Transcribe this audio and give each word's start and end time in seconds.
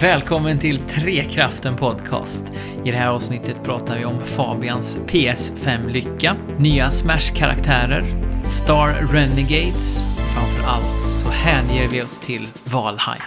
Välkommen 0.00 0.58
till 0.58 0.78
Trekraften 0.78 1.76
Podcast. 1.76 2.52
I 2.84 2.90
det 2.90 2.96
här 2.96 3.08
avsnittet 3.08 3.62
pratar 3.62 3.98
vi 3.98 4.04
om 4.04 4.24
Fabians 4.24 4.98
PS5-lycka, 4.98 6.36
nya 6.58 6.90
Smash-karaktärer, 6.90 8.04
Star 8.50 8.88
Renegades 9.12 10.04
och 10.04 10.20
framför 10.20 10.68
allt 10.68 11.08
så 11.08 11.28
hänger 11.28 11.88
vi 11.88 12.02
oss 12.02 12.18
till 12.18 12.48
Valheim. 12.64 13.22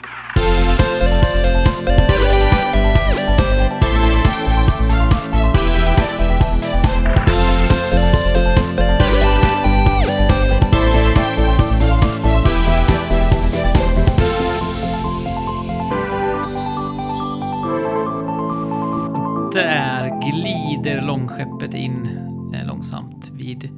Långskeppet 21.38 21.74
in 21.74 22.08
eh, 22.54 22.68
långsamt 22.68 23.32
vid 23.34 23.70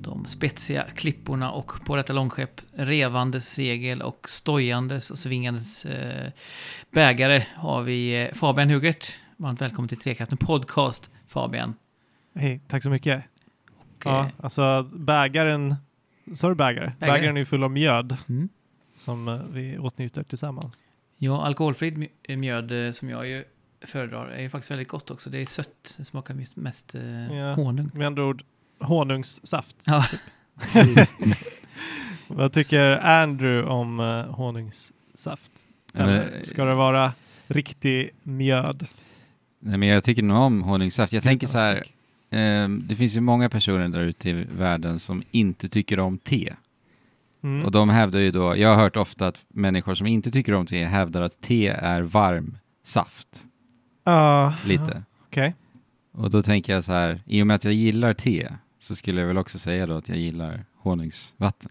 de 0.00 0.24
spetsiga 0.26 0.82
klipporna 0.94 1.50
och 1.50 1.84
på 1.84 1.96
detta 1.96 2.12
långskepp 2.12 2.60
revande 2.72 3.40
segel 3.40 4.02
och 4.02 4.30
stojandes 4.30 5.10
och 5.10 5.18
svingandes 5.18 5.84
eh, 5.84 6.32
bägare 6.90 7.46
har 7.56 7.82
vi 7.82 8.22
eh, 8.22 8.34
Fabian 8.34 8.70
Hugert. 8.70 9.18
Varmt 9.36 9.60
välkommen 9.60 9.88
till 9.88 10.00
Trekraften 10.00 10.38
Podcast, 10.38 11.10
Fabian. 11.26 11.74
Hej, 12.34 12.60
tack 12.68 12.82
så 12.82 12.90
mycket. 12.90 13.24
Och, 13.78 14.06
Ja, 14.06 14.20
eh, 14.20 14.26
alltså 14.38 14.82
bägaren, 14.82 15.74
sa 16.34 16.48
du 16.48 16.54
bägare? 16.54 16.92
Bägare. 16.98 17.18
Bägaren 17.18 17.36
är 17.36 17.44
full 17.44 17.64
av 17.64 17.70
mjöd 17.70 18.16
mm. 18.28 18.48
som 18.96 19.48
vi 19.52 19.78
åtnjuter 19.78 20.22
tillsammans. 20.22 20.84
Ja, 21.18 21.42
alkoholfri 21.46 21.90
mj- 21.90 22.36
mjöd 22.36 22.94
som 22.94 23.10
jag 23.10 23.28
ju 23.28 23.44
föredrar 23.82 24.28
är 24.28 24.42
ju 24.42 24.48
faktiskt 24.48 24.70
väldigt 24.70 24.88
gott 24.88 25.10
också. 25.10 25.30
Det 25.30 25.38
är 25.38 25.46
sött, 25.46 25.94
det 25.98 26.04
smakar 26.04 26.34
mest, 26.34 26.56
mest 26.56 26.94
eh, 26.94 27.34
Ja. 27.36 27.54
honung. 27.54 27.90
Med 27.94 28.06
andra 28.06 28.24
ord, 28.24 28.42
honungssaft. 28.80 29.76
Ja. 29.84 30.04
Vad 32.28 32.52
tycker 32.52 33.06
Andrew 33.06 33.70
om 33.70 34.00
uh, 34.00 34.26
honungssaft? 34.26 35.52
Eller 35.94 36.42
ska 36.42 36.64
det 36.64 36.74
vara 36.74 37.12
riktig 37.46 38.10
mjöd? 38.22 38.86
Nej, 39.58 39.78
men 39.78 39.88
jag 39.88 40.04
tycker 40.04 40.22
nog 40.22 40.36
om 40.38 40.62
honungssaft. 40.62 41.12
Jag 41.12 41.22
tänker 41.22 41.46
så 41.46 41.58
här, 41.58 41.84
ehm, 42.30 42.84
det 42.88 42.96
finns 42.96 43.16
ju 43.16 43.20
många 43.20 43.48
personer 43.48 43.88
där 43.88 44.00
ute 44.00 44.30
i 44.30 44.32
världen 44.32 44.98
som 44.98 45.22
inte 45.30 45.68
tycker 45.68 46.00
om 46.00 46.18
te. 46.18 46.54
Mm. 47.42 47.64
Och 47.64 47.70
de 47.70 47.88
hävdar 47.88 48.20
ju 48.20 48.30
då, 48.30 48.56
jag 48.56 48.68
har 48.68 48.76
hört 48.82 48.96
ofta 48.96 49.26
att 49.26 49.44
människor 49.48 49.94
som 49.94 50.06
inte 50.06 50.30
tycker 50.30 50.52
om 50.54 50.66
te 50.66 50.84
hävdar 50.84 51.22
att 51.22 51.40
te 51.40 51.68
är 51.68 52.02
varm 52.02 52.58
saft, 52.84 53.44
Ja, 54.04 54.54
lite. 54.64 55.02
Okej. 55.26 55.54
Och 56.12 56.30
då 56.30 56.42
tänker 56.42 56.72
jag 56.72 56.84
så 56.84 56.92
här, 56.92 57.22
i 57.26 57.42
och 57.42 57.46
med 57.46 57.54
att 57.54 57.64
jag 57.64 57.74
gillar 57.74 58.14
te 58.14 58.48
så 58.78 58.96
skulle 58.96 59.20
jag 59.20 59.28
väl 59.28 59.38
också 59.38 59.58
säga 59.58 59.86
då 59.86 59.96
att 59.96 60.08
jag 60.08 60.18
gillar 60.18 60.64
honungsvatten. 60.76 61.70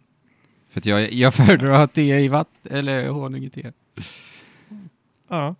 För 0.69 0.79
att 0.79 0.85
jag, 0.85 1.13
jag 1.13 1.33
föredrar 1.39 1.71
att 1.73 1.79
ha 1.79 1.87
te 1.87 2.19
i 2.19 2.27
vatten, 2.27 2.71
eller 2.77 3.09
honung 3.09 3.43
i 3.43 3.49
te. 3.49 3.71
Ja. 5.27 5.55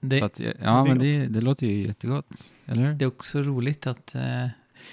Det, 0.00 0.18
Så 0.18 0.24
att, 0.24 0.40
ja, 0.40 0.52
det 0.54 0.84
men 0.88 0.98
det, 0.98 1.26
det 1.26 1.40
låter 1.40 1.66
ju 1.66 1.86
jättegott, 1.86 2.50
eller 2.66 2.82
hur? 2.82 2.94
Det 2.94 3.04
är 3.04 3.06
också 3.06 3.42
roligt 3.42 3.86
att 3.86 4.14
eh, 4.14 4.46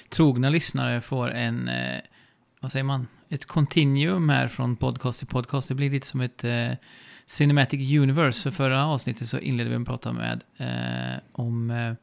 trogna 0.09 0.49
lyssnare 0.49 1.01
får 1.01 1.31
en, 1.31 1.69
eh, 1.69 1.99
vad 2.59 2.71
säger 2.71 2.83
man, 2.83 3.07
ett 3.29 3.45
continuum 3.45 4.29
här 4.29 4.47
från 4.47 4.75
podcast 4.75 5.19
till 5.19 5.27
podcast. 5.27 5.67
Det 5.67 5.75
blir 5.75 5.89
lite 5.89 6.07
som 6.07 6.21
ett 6.21 6.43
eh, 6.43 6.71
Cinematic 7.25 7.97
Universe. 7.99 8.41
För 8.41 8.51
förra 8.51 8.85
avsnittet 8.85 9.27
så 9.27 9.39
inledde 9.39 9.69
vi 9.69 9.77
med 9.77 9.81
att 9.81 9.87
prata 9.87 10.13
med 10.13 10.43
eh, 10.57 11.19
om 11.31 11.71
eh, 11.71 11.93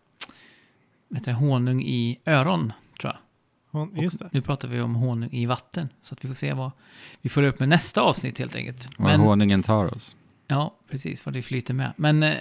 vad 1.08 1.18
heter 1.18 1.32
det, 1.32 1.38
honung 1.38 1.82
i 1.82 2.18
öron, 2.26 2.72
tror 3.00 3.12
jag. 3.12 3.18
Hon, 3.70 3.96
just 3.96 4.18
det. 4.18 4.28
Nu 4.32 4.42
pratar 4.42 4.68
vi 4.68 4.80
om 4.80 4.94
honung 4.94 5.30
i 5.32 5.46
vatten. 5.46 5.88
Så 6.02 6.14
att 6.14 6.24
vi 6.24 6.28
får 6.28 6.34
se 6.34 6.52
vad 6.52 6.70
vi 7.20 7.28
får 7.28 7.42
upp 7.42 7.60
med 7.60 7.68
nästa 7.68 8.00
avsnitt 8.00 8.38
helt 8.38 8.56
enkelt. 8.56 8.88
Var 8.98 9.16
honungen 9.16 9.62
tar 9.62 9.94
oss. 9.94 10.16
Ja, 10.46 10.74
precis, 10.90 11.26
vad 11.26 11.34
det 11.34 11.42
flyter 11.42 11.74
med. 11.74 11.92
Men 11.96 12.22
eh, 12.22 12.36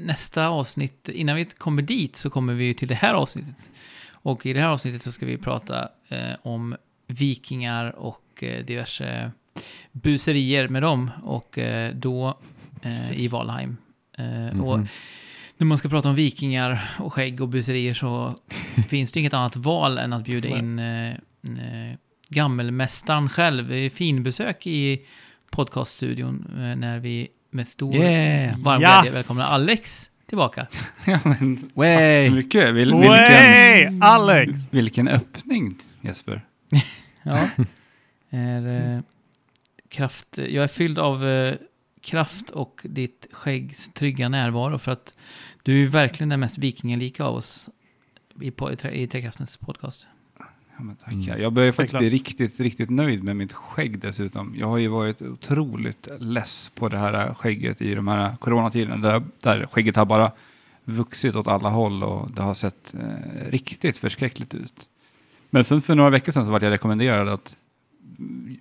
nästa 0.00 0.48
avsnitt, 0.48 1.08
innan 1.08 1.36
vi 1.36 1.44
kommer 1.44 1.82
dit 1.82 2.16
så 2.16 2.30
kommer 2.30 2.54
vi 2.54 2.64
ju 2.64 2.72
till 2.72 2.88
det 2.88 2.94
här 2.94 3.14
avsnittet. 3.14 3.70
Och 4.10 4.46
i 4.46 4.52
det 4.52 4.60
här 4.60 4.68
avsnittet 4.68 5.02
så 5.02 5.12
ska 5.12 5.26
vi 5.26 5.36
prata 5.36 5.88
eh, 6.08 6.34
om 6.42 6.76
vikingar 7.06 7.98
och 7.98 8.42
eh, 8.42 8.64
diverse 8.64 9.32
buserier 9.92 10.68
med 10.68 10.82
dem. 10.82 11.10
Och 11.24 11.58
eh, 11.58 11.94
då 11.94 12.38
eh, 12.82 13.12
i 13.12 13.28
Valheim. 13.28 13.76
Eh, 14.18 14.60
och 14.60 14.80
när 15.56 15.64
man 15.64 15.78
ska 15.78 15.88
prata 15.88 16.08
om 16.08 16.14
vikingar 16.14 16.90
och 16.98 17.12
skägg 17.12 17.40
och 17.40 17.48
buserier 17.48 17.94
så 17.94 18.34
finns 18.88 19.12
det 19.12 19.20
inget 19.20 19.34
annat 19.34 19.56
val 19.56 19.98
än 19.98 20.12
att 20.12 20.24
bjuda 20.24 20.48
in 20.48 20.80
gammelmästaren 22.28 23.28
själv. 23.28 23.68
Det 23.68 23.76
är 23.76 23.90
finbesök 23.90 24.66
i 24.66 25.06
podcaststudion 25.50 26.46
eh, 26.50 26.76
när 26.76 26.98
vi 26.98 27.28
med 27.50 27.66
stor 27.66 27.94
Yeah! 27.94 28.58
varm 28.58 28.82
Yes! 28.82 28.90
glädje 29.02 29.10
välkomnar 29.12 29.44
Alex 29.44 30.10
tillbaka. 30.26 30.66
Ja, 31.06 31.18
men, 31.24 31.70
Way! 31.74 32.22
tack 32.22 32.30
så 32.30 32.36
mycket. 32.36 32.74
Vil, 32.74 32.92
Way, 32.94 33.80
vilken, 33.80 34.02
Alex! 34.02 34.72
vilken 34.72 35.08
öppning, 35.08 35.74
Jesper. 36.00 36.42
Ja. 37.22 37.48
är, 38.30 39.02
kraft, 39.88 40.38
jag 40.38 40.64
är 40.64 40.68
fylld 40.68 40.98
av 40.98 41.26
eh, 41.26 41.54
kraft 42.00 42.50
och 42.50 42.80
ditt 42.84 43.26
skäggs 43.32 43.92
trygga 43.92 44.28
närvaro 44.28 44.78
för 44.78 44.92
att 44.92 45.14
du 45.62 45.72
är 45.72 45.78
ju 45.78 45.86
verkligen 45.86 46.28
den 46.28 46.40
mest 46.40 46.58
vikingalika 46.58 47.24
av 47.24 47.34
oss 47.34 47.68
i, 48.40 48.50
po- 48.50 48.90
i, 48.90 49.06
Trekraftens 49.06 49.56
podcast. 49.56 50.06
Ja, 50.38 50.44
men 50.84 50.96
tackar. 50.96 51.12
Mm. 51.12 51.42
Jag 51.42 51.52
börjar 51.52 51.72
faktiskt 51.72 51.98
bli 51.98 52.08
riktigt, 52.08 52.60
riktigt 52.60 52.90
nöjd 52.90 53.24
med 53.24 53.36
mitt 53.36 53.52
skägg 53.52 53.98
dessutom. 53.98 54.54
Jag 54.58 54.66
har 54.66 54.78
ju 54.78 54.88
varit 54.88 55.22
otroligt 55.22 56.08
less 56.18 56.70
på 56.74 56.88
det 56.88 56.98
här 56.98 57.34
skägget 57.34 57.82
i 57.82 57.94
de 57.94 58.08
här 58.08 58.36
coronatiderna. 58.36 58.96
Där, 58.96 59.22
där 59.40 59.66
skägget 59.66 59.96
har 59.96 60.04
bara 60.04 60.32
vuxit 60.84 61.34
åt 61.34 61.48
alla 61.48 61.68
håll 61.68 62.02
och 62.02 62.30
det 62.30 62.42
har 62.42 62.54
sett 62.54 62.94
eh, 62.94 63.50
riktigt 63.50 63.98
förskräckligt 63.98 64.54
ut. 64.54 64.88
Men 65.50 65.64
sen 65.64 65.82
för 65.82 65.94
några 65.94 66.10
veckor 66.10 66.32
sedan 66.32 66.44
så 66.44 66.50
var 66.50 66.60
jag 66.60 66.70
rekommenderad 66.70 67.28
att, 67.28 67.56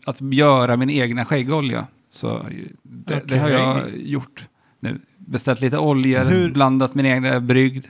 att 0.06 0.22
göra 0.22 0.78
min 0.78 0.90
egna 0.90 1.26
skäggolja. 1.26 1.88
Så 2.10 2.46
det, 2.84 3.22
det 3.28 3.38
har 3.38 3.50
jag 3.50 3.98
gjort 3.98 4.46
nu. 4.80 5.02
Beställt 5.18 5.62
lite 5.62 5.78
oljor, 5.78 6.26
Hur- 6.26 6.52
blandat 6.52 6.96
min 6.96 7.06
egna 7.06 7.40
brygd. 7.40 7.86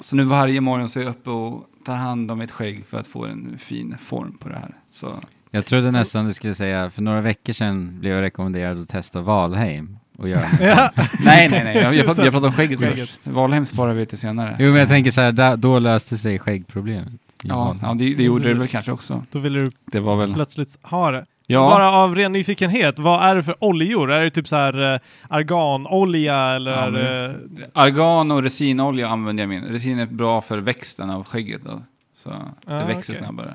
Så 0.00 0.16
nu 0.16 0.24
varje 0.24 0.60
morgon 0.60 0.88
så 0.88 1.00
är 1.00 1.04
jag 1.04 1.10
uppe 1.10 1.30
och 1.30 1.64
tar 1.84 1.96
hand 1.96 2.30
om 2.30 2.38
mitt 2.38 2.50
skägg 2.50 2.84
för 2.86 3.00
att 3.00 3.06
få 3.06 3.26
en 3.26 3.58
fin 3.58 3.94
form 4.00 4.38
på 4.38 4.48
det 4.48 4.54
här. 4.58 4.74
Så 4.90 5.20
Jag 5.50 5.66
trodde 5.66 5.90
nästan 5.90 6.26
du 6.26 6.34
skulle 6.34 6.54
säga, 6.54 6.90
för 6.90 7.02
några 7.02 7.20
veckor 7.20 7.52
sedan 7.52 8.00
blev 8.00 8.12
jag 8.14 8.22
rekommenderad 8.22 8.80
att 8.80 8.88
testa 8.88 9.20
Valheim 9.20 9.98
och 10.18 10.28
göra 10.28 10.46
Ja. 10.60 10.90
nej, 11.24 11.48
nej, 11.48 11.64
nej. 11.64 11.76
Jag, 11.76 11.94
jag, 11.94 12.06
pratar, 12.06 12.24
jag 12.24 12.32
pratar 12.32 12.46
om 12.48 12.52
skägget, 12.54 12.78
Skägget. 12.80 13.08
först. 13.10 13.26
Valheim 13.26 13.66
sparar 13.66 13.94
vi 13.94 14.06
till 14.06 14.18
senare. 14.18 14.56
Jo 14.58 14.70
men 14.70 14.78
jag 14.78 14.88
tänker 14.88 15.10
så 15.10 15.20
här, 15.20 15.56
då 15.56 15.78
löste 15.78 16.18
sig 16.18 16.38
skäggproblemet. 16.38 17.12
Ja, 17.42 17.76
ja 17.82 17.94
det, 17.94 18.14
det 18.14 18.22
gjorde 18.22 18.48
det 18.48 18.54
väl 18.54 18.68
kanske 18.68 18.92
också. 18.92 19.22
Då 19.30 19.38
vill 19.38 19.52
du 19.52 19.70
Det 19.84 20.00
var 20.00 20.16
väl... 20.16 20.34
plötsligt 20.34 20.78
ha 20.82 21.10
det. 21.10 21.26
Ja, 21.46 21.60
Bara 21.70 21.90
av 21.92 22.14
ren 22.16 22.32
nyfikenhet, 22.32 22.98
vad 22.98 23.22
är 23.22 23.36
det 23.36 23.42
för 23.42 23.64
oljor? 23.64 24.10
Är 24.12 24.24
det 24.24 24.30
typ 24.30 24.48
så 24.48 24.56
här 24.56 24.94
eh, 24.94 25.00
arganolja 25.28 26.36
eller 26.36 26.70
Ja, 26.72 26.78
är 26.86 26.90
det... 26.90 27.36
argan 27.72 28.30
och 28.30 28.42
resinolja 28.42 29.08
använder 29.08 29.42
jag 29.42 29.48
min. 29.48 29.62
Resin 29.64 29.98
är 29.98 30.06
bra 30.06 30.40
för 30.40 30.58
växten 30.58 31.10
av 31.10 31.24
skägget 31.24 31.60
då. 31.64 31.82
Så 32.16 32.28
det 32.30 32.36
Ah, 32.66 32.86
växer 32.86 33.12
okej. 33.12 33.24
snabbare. 33.24 33.54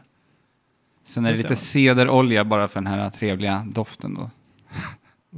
Sen 1.03 1.25
är 1.25 1.29
det 1.29 1.35
Det 1.37 1.41
lite 1.43 1.55
cederolja 1.55 2.43
bara 2.45 2.67
för 2.67 2.79
den 2.81 2.87
här 2.87 3.09
trevliga 3.09 3.67
doften 3.71 4.13
då. 4.13 4.29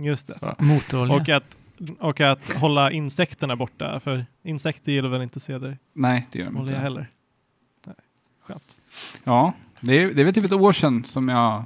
Just 0.04 0.28
det. 0.28 0.56
Motorolja. 0.60 1.16
Och 1.16 1.30
att, 1.30 1.58
och 2.00 2.22
att 2.22 2.54
hålla 2.54 2.92
insekterna 2.92 3.56
borta, 3.56 4.00
för 4.00 4.26
insekter 4.44 4.92
gillar 4.92 5.10
väl 5.10 5.22
inte 5.22 5.40
cederolja 5.40 5.78
Nej, 5.94 6.28
det 6.32 6.40
gör 6.40 6.46
de 6.46 6.58
inte. 6.58 6.76
heller? 6.76 7.08
Skönt. 8.50 8.80
Ja, 9.24 9.54
det 9.82 9.94
är, 9.94 10.14
det 10.14 10.22
är 10.22 10.26
väl 10.26 10.34
typ 10.34 10.46
ett 10.46 10.52
år 10.52 10.74
sedan 10.74 11.04
som 11.04 11.30
jag 11.30 11.64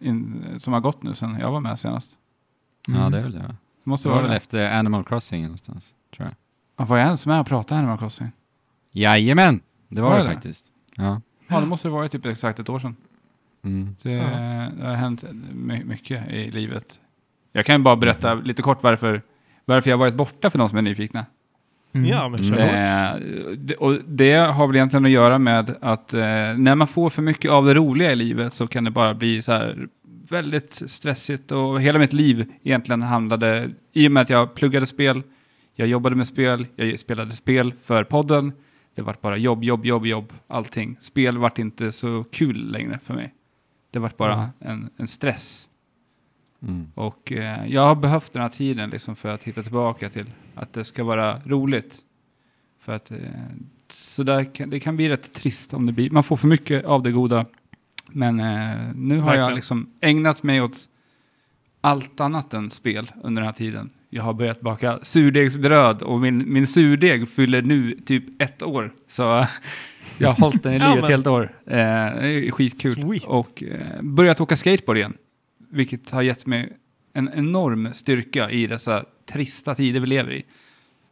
in, 0.00 0.44
som 0.58 0.72
har 0.72 0.80
gått 0.80 1.02
nu 1.02 1.14
sen 1.14 1.38
jag 1.40 1.52
var 1.52 1.60
med 1.60 1.78
senast. 1.78 2.18
Mm. 2.88 3.00
Ja 3.00 3.10
det 3.10 3.18
är 3.18 3.22
väl 3.22 3.32
det 3.32 3.38
va? 3.38 3.56
Det 3.84 3.90
måste 3.90 4.08
Det 4.08 4.10
var 4.12 4.16
vara 4.18 4.28
väl 4.28 4.36
efter 4.36 4.70
Animal 4.78 5.04
Crossing 5.04 5.42
någonstans, 5.42 5.94
tror 6.16 6.26
jag. 6.28 6.34
Ja, 6.76 6.84
var 6.84 6.96
jag 6.96 7.04
ens 7.06 7.26
med 7.26 7.40
och 7.40 7.46
pratade 7.46 7.78
Animal 7.78 7.98
Crossing? 7.98 8.32
Jajamän! 8.92 9.60
Det 9.88 10.00
var, 10.00 10.10
Var 10.10 10.18
det 10.18 10.24
det? 10.24 10.30
faktiskt. 10.34 10.70
Ja. 10.96 11.20
Ja, 11.48 11.60
det 11.60 11.66
måste 11.66 11.88
det 11.88 11.92
vara 11.92 12.08
typ 12.08 12.26
exakt 12.26 12.58
ett 12.58 12.68
år 12.68 12.78
sedan. 12.78 12.96
Mm. 13.62 13.96
Det, 14.02 14.10
Ja. 14.10 14.24
det 14.78 14.86
har 14.86 14.94
hänt 14.94 15.24
my- 15.52 15.84
mycket 15.84 16.30
i 16.30 16.50
livet. 16.50 17.00
Jag 17.52 17.66
kan 17.66 17.82
bara 17.82 17.96
berätta 17.96 18.34
lite 18.34 18.62
kort 18.62 18.82
varför, 18.82 19.22
varför 19.64 19.90
jag 19.90 19.98
varit 19.98 20.14
borta 20.14 20.50
för 20.50 20.58
de 20.58 20.68
som 20.68 20.78
är 20.78 20.82
nyfikna. 20.82 21.26
Mm. 21.94 22.08
Ja, 22.08 22.28
men 22.28 22.40
Mm. 22.40 22.56
kör 22.58 22.64
hårt. 22.66 23.20
Eh, 23.22 23.56
det, 23.58 23.74
och 23.74 23.98
det 24.06 24.32
har 24.34 24.66
väl 24.66 24.76
egentligen 24.76 25.04
att 25.04 25.10
göra 25.10 25.38
med 25.38 25.74
att 25.80 26.14
eh, 26.14 26.20
när 26.56 26.74
man 26.74 26.86
får 26.88 27.10
för 27.10 27.22
mycket 27.22 27.50
av 27.50 27.66
det 27.66 27.74
roliga 27.74 28.12
i 28.12 28.16
livet 28.16 28.52
så 28.52 28.66
kan 28.66 28.84
det 28.84 28.90
bara 28.90 29.14
bli 29.14 29.42
så 29.42 29.52
här 29.52 29.86
väldigt 30.30 30.82
stressigt 30.90 31.52
och 31.52 31.80
hela 31.80 31.98
mitt 31.98 32.12
liv 32.12 32.52
egentligen 32.62 33.02
handlade, 33.02 33.70
i 33.92 34.08
och 34.08 34.12
med 34.12 34.20
att 34.20 34.30
jag 34.30 34.54
pluggade 34.54 34.86
spel, 34.86 35.22
Jag 35.76 35.88
jobbade 35.88 36.16
med 36.16 36.26
spel, 36.26 36.66
jag 36.76 36.98
spelade 37.00 37.32
spel 37.32 37.74
för 37.84 38.04
podden. 38.04 38.52
Det 38.94 39.02
vart 39.02 39.20
bara 39.20 39.36
jobb, 39.36 39.64
jobb, 39.64 39.84
jobb, 39.84 40.06
jobb, 40.06 40.32
allting. 40.48 40.96
Spel 41.00 41.38
vart 41.38 41.58
inte 41.58 41.92
så 41.92 42.24
kul 42.32 42.70
längre 42.70 42.98
för 43.04 43.14
mig. 43.14 43.34
Det 43.92 43.98
vart 43.98 44.16
bara 44.16 44.34
Mm. 44.34 44.48
en, 44.60 44.90
en 44.96 45.06
stress. 45.08 45.68
Mm. 46.68 46.86
Och 46.94 47.32
eh, 47.32 47.66
jag 47.66 47.82
har 47.82 47.94
behövt 47.94 48.32
den 48.32 48.42
här 48.42 48.48
tiden 48.48 48.90
liksom 48.90 49.16
för 49.16 49.28
att 49.28 49.42
hitta 49.44 49.62
tillbaka 49.62 50.08
till 50.10 50.26
att 50.54 50.72
det 50.72 50.84
ska 50.84 51.04
vara 51.04 51.40
roligt. 51.44 51.98
För 52.80 52.92
att 52.92 53.10
eh, 53.10 53.18
så 53.88 54.22
där 54.22 54.66
det 54.66 54.80
kan 54.80 54.96
bli 54.96 55.08
rätt 55.08 55.32
trist 55.34 55.74
om 55.74 55.86
det 55.86 55.92
blir, 55.92 56.10
man 56.10 56.24
får 56.24 56.36
för 56.36 56.48
mycket 56.48 56.84
av 56.84 57.02
det 57.02 57.10
goda. 57.12 57.46
Men 58.08 58.40
eh, 58.40 58.76
nu 58.94 59.18
har 59.18 59.30
jag 59.30 59.38
Verkligen. 59.40 59.54
liksom 59.54 59.90
ägnat 60.00 60.42
mig 60.42 60.60
åt 60.62 60.76
allt 61.80 62.20
annat 62.20 62.54
än 62.54 62.70
spel 62.70 63.12
under 63.22 63.42
den 63.42 63.46
här 63.46 63.52
tiden. 63.54 63.90
Jag 64.10 64.22
har 64.22 64.34
börjat 64.34 64.60
baka 64.60 64.98
surdegsbröd 65.02 66.02
och 66.02 66.20
min, 66.20 66.52
min 66.52 66.66
surdeg 66.66 67.28
fyller 67.28 67.62
nu 67.62 67.92
typ 68.06 68.42
ett 68.42 68.62
år. 68.62 68.92
Så 69.08 69.46
jag 70.18 70.28
har 70.28 70.34
hållit 70.40 70.62
den 70.62 70.72
i 70.72 70.78
Ja, 70.80 70.88
liv 70.88 70.94
ett 70.96 71.00
men- 71.02 71.10
helt 71.10 71.26
år. 71.26 71.42
Eh, 71.66 71.76
det 71.76 72.48
är 72.48 72.50
skitkul. 72.50 72.94
Sweet. 72.94 73.24
Och 73.24 73.62
eh, 73.62 74.02
börjat 74.02 74.40
åka 74.40 74.56
skateboard 74.56 74.96
igen. 74.96 75.14
Vilket 75.68 76.10
har 76.10 76.22
gett 76.22 76.46
mig 76.46 76.72
en 77.12 77.30
enorm 77.34 77.94
styrka 77.94 78.50
i 78.50 78.66
dessa 78.66 79.04
trista 79.26 79.74
tider 79.74 80.00
vi 80.00 80.06
lever 80.06 80.32
i. 80.32 80.44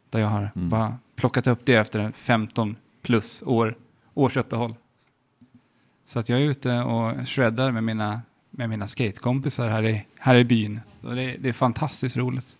Där 0.09 0.19
jag 0.19 0.27
har 0.27 0.51
Mm. 0.55 0.69
bara 0.69 0.97
plockat 1.15 1.47
upp 1.47 1.65
det 1.65 1.73
efter 1.75 1.99
en 1.99 2.13
15 2.13 2.75
plus 3.01 3.43
år, 3.45 3.75
års 4.13 4.37
uppehåll. 4.37 4.75
Så 6.05 6.19
att 6.19 6.29
jag 6.29 6.39
är 6.41 6.43
ute 6.45 6.79
och 6.79 7.27
shreddar 7.27 7.71
med 7.71 7.83
mina, 7.83 8.21
med 8.49 8.69
mina 8.69 8.87
skatekompisar 8.87 9.69
här 9.69 9.85
i, 9.85 10.05
här 10.19 10.35
i 10.35 10.43
byn. 10.45 10.79
Och 11.01 11.15
det, 11.15 11.37
det 11.37 11.49
är 11.49 11.53
fantastiskt 11.53 12.17
roligt. 12.17 12.57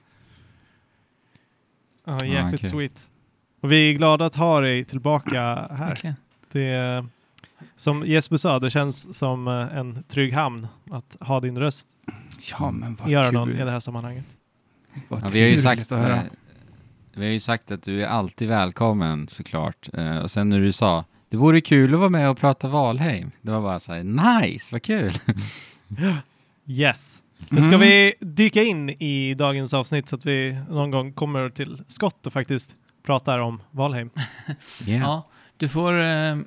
Ja, 2.05 2.25
jäkligt 2.25 2.59
okej. 2.59 2.69
sweet. 2.69 3.09
Och 3.59 3.71
vi 3.71 3.89
är 3.89 3.93
glada 3.97 4.25
att 4.25 4.35
ha 4.35 4.61
dig 4.61 4.83
tillbaka 4.85 5.41
här. 5.71 5.87
Verkligen. 5.87 6.15
Det 6.51 6.63
är, 6.63 7.05
som 7.75 8.05
Jesper 8.05 8.37
sa, 8.37 8.59
det 8.59 8.69
känns 8.69 9.17
som 9.17 9.47
eh, 9.47 9.77
en 9.77 10.03
trygg 10.03 10.33
hamn 10.33 10.67
att 10.91 11.17
ha 11.19 11.39
din 11.39 11.57
röst 11.57 11.87
Ja, 12.59 12.71
men 12.71 12.95
vad 12.95 13.09
göra 13.09 13.25
kul. 13.25 13.33
någon 13.33 13.51
i 13.55 13.63
det 13.63 13.71
här 13.71 13.79
sammanhanget. 13.79 14.27
Vad 15.07 15.23
Ja, 15.23 15.27
vi 15.33 15.41
har 15.41 15.47
ju 15.49 15.57
sagt, 15.57 15.91
att 15.91 16.09
eh, 16.09 16.19
vi 17.13 17.25
har 17.25 17.31
ju 17.33 17.39
sagt 17.39 17.71
att 17.71 17.83
du 17.83 18.03
är 18.03 18.07
alltid 18.07 18.47
välkommen 18.47 19.27
såklart. 19.27 19.89
Eh, 19.93 20.17
och 20.17 20.31
sen 20.31 20.49
när 20.49 20.59
du 20.59 20.71
sa, 20.71 21.03
det 21.29 21.37
vore 21.37 21.61
kul 21.61 21.93
att 21.93 21.99
vara 21.99 22.09
med 22.09 22.29
och 22.29 22.37
prata 22.37 22.67
Valheim. 22.67 23.31
Det 23.41 23.51
var 23.51 23.61
bara 23.61 23.79
så 23.79 23.93
här, 23.93 24.03
nice, 24.41 24.69
vad 24.75 24.81
kul. 24.83 25.13
Yes. 26.67 27.19
Nu 27.49 27.61
ska 27.61 27.67
Mm. 27.75 27.79
vi 27.81 28.13
dyka 28.19 28.63
in 28.63 28.89
i 28.89 29.33
dagens 29.33 29.73
avsnitt 29.73 30.09
så 30.09 30.15
att 30.15 30.25
vi 30.25 30.57
någon 30.69 30.91
gång 30.91 31.13
kommer 31.13 31.49
till 31.49 31.83
skott 31.87 32.27
och 32.27 32.33
faktiskt 32.33 32.75
pratar 33.05 33.39
om 33.39 33.61
Valheim. 33.71 34.09
Yeah. 34.85 35.01
Ja, 35.07 35.27
du 35.57 35.67
får 35.69 36.01
eh, 36.01 36.37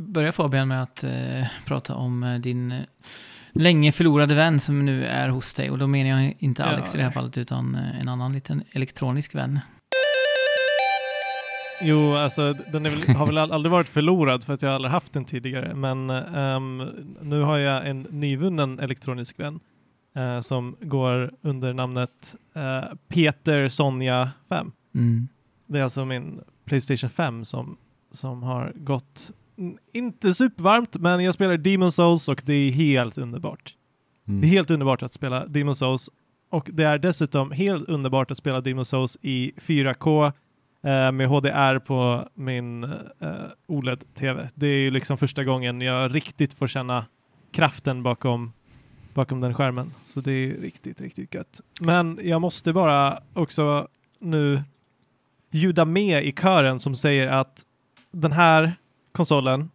börja 0.00 0.32
Fabian 0.32 0.68
med 0.68 0.82
att 0.82 1.04
eh, 1.04 1.46
prata 1.66 1.94
om 1.94 2.22
eh, 2.22 2.38
din 2.38 2.72
eh, 2.72 2.84
länge 3.52 3.92
förlorade 3.92 4.34
vän 4.34 4.60
som 4.60 4.84
nu 4.84 5.04
är 5.04 5.28
hos 5.28 5.54
dig. 5.54 5.70
Och 5.70 5.78
då 5.78 5.86
menar 5.86 6.22
jag 6.22 6.34
inte 6.38 6.62
Ja, 6.62 6.68
Alex 6.68 6.94
i 6.94 6.98
det 6.98 7.04
här 7.04 7.10
fallet, 7.10 7.38
utan 7.38 7.74
eh, 7.74 8.00
en 8.00 8.08
annan 8.08 8.32
liten 8.32 8.62
elektronisk 8.72 9.34
vän. 9.34 9.60
Jo, 11.82 12.14
alltså 12.14 12.52
den 12.52 12.82
väl, 12.82 13.16
har 13.16 13.26
väl 13.26 13.38
aldrig 13.38 13.72
varit 13.72 13.88
förlorad 13.88 14.44
för 14.44 14.54
att 14.54 14.62
jag 14.62 14.72
aldrig 14.72 14.92
haft 14.92 15.12
den 15.12 15.24
tidigare. 15.24 15.74
Men 15.74 16.10
ehm, 16.10 16.78
nu 17.20 17.42
har 17.42 17.58
jag 17.58 17.88
en 17.88 18.02
nyvunnen 18.02 18.78
elektronisk 18.78 19.38
vän 19.40 19.60
eh, 20.16 20.40
som 20.40 20.76
går 20.80 21.32
under 21.42 21.72
namnet 21.72 22.34
eh, 22.54 22.84
Peter 23.08 23.68
Sonja 23.68 24.30
5. 24.48 24.72
Mm. 24.94 25.28
Det 25.66 25.78
är 25.78 25.82
alltså 25.82 26.04
min 26.04 26.40
Playstation 26.64 27.10
5 27.10 27.44
som, 27.44 27.76
som 28.12 28.42
har 28.42 28.72
gått 28.76 29.32
inte 29.92 30.34
supervarmt, 30.34 30.96
men 30.96 31.24
jag 31.24 31.34
spelar 31.34 31.56
Demon 31.56 31.92
Souls 31.92 32.28
och 32.28 32.42
det 32.46 32.52
är 32.52 32.70
helt 32.70 33.18
underbart. 33.18 33.74
Mm. 34.28 34.40
Det 34.40 34.46
är 34.46 34.48
helt 34.48 34.70
underbart 34.70 35.02
att 35.02 35.12
spela 35.12 35.46
Demon 35.46 35.74
Souls 35.74 36.10
och 36.50 36.68
det 36.72 36.84
är 36.84 36.98
dessutom 36.98 37.50
helt 37.50 37.88
underbart 37.88 38.30
att 38.30 38.38
spela 38.38 38.60
Demon 38.60 38.84
Souls 38.84 39.18
i 39.22 39.52
4K 39.56 40.26
eh, 40.82 41.12
med 41.12 41.28
HDR 41.28 41.78
på 41.78 42.28
min 42.34 42.84
eh, 42.84 42.90
OLED-TV. 43.66 44.48
Det 44.54 44.66
är 44.66 44.78
ju 44.78 44.90
liksom 44.90 45.18
första 45.18 45.44
gången 45.44 45.80
jag 45.80 46.14
riktigt 46.14 46.54
får 46.54 46.66
känna 46.66 47.06
kraften 47.52 48.02
bakom, 48.02 48.52
bakom 49.14 49.40
den 49.40 49.54
skärmen. 49.54 49.92
Så 50.04 50.20
det 50.20 50.32
är 50.32 50.60
riktigt, 50.60 51.00
riktigt 51.00 51.34
gött. 51.34 51.60
Men 51.80 52.18
jag 52.22 52.40
måste 52.40 52.72
bara 52.72 53.22
också 53.32 53.88
nu 54.18 54.62
ljuda 55.50 55.84
med 55.84 56.24
i 56.24 56.32
kören 56.32 56.80
som 56.80 56.94
säger 56.94 57.28
att 57.28 57.64
den 58.12 58.32
här 58.32 58.76
konsolen 59.12 59.70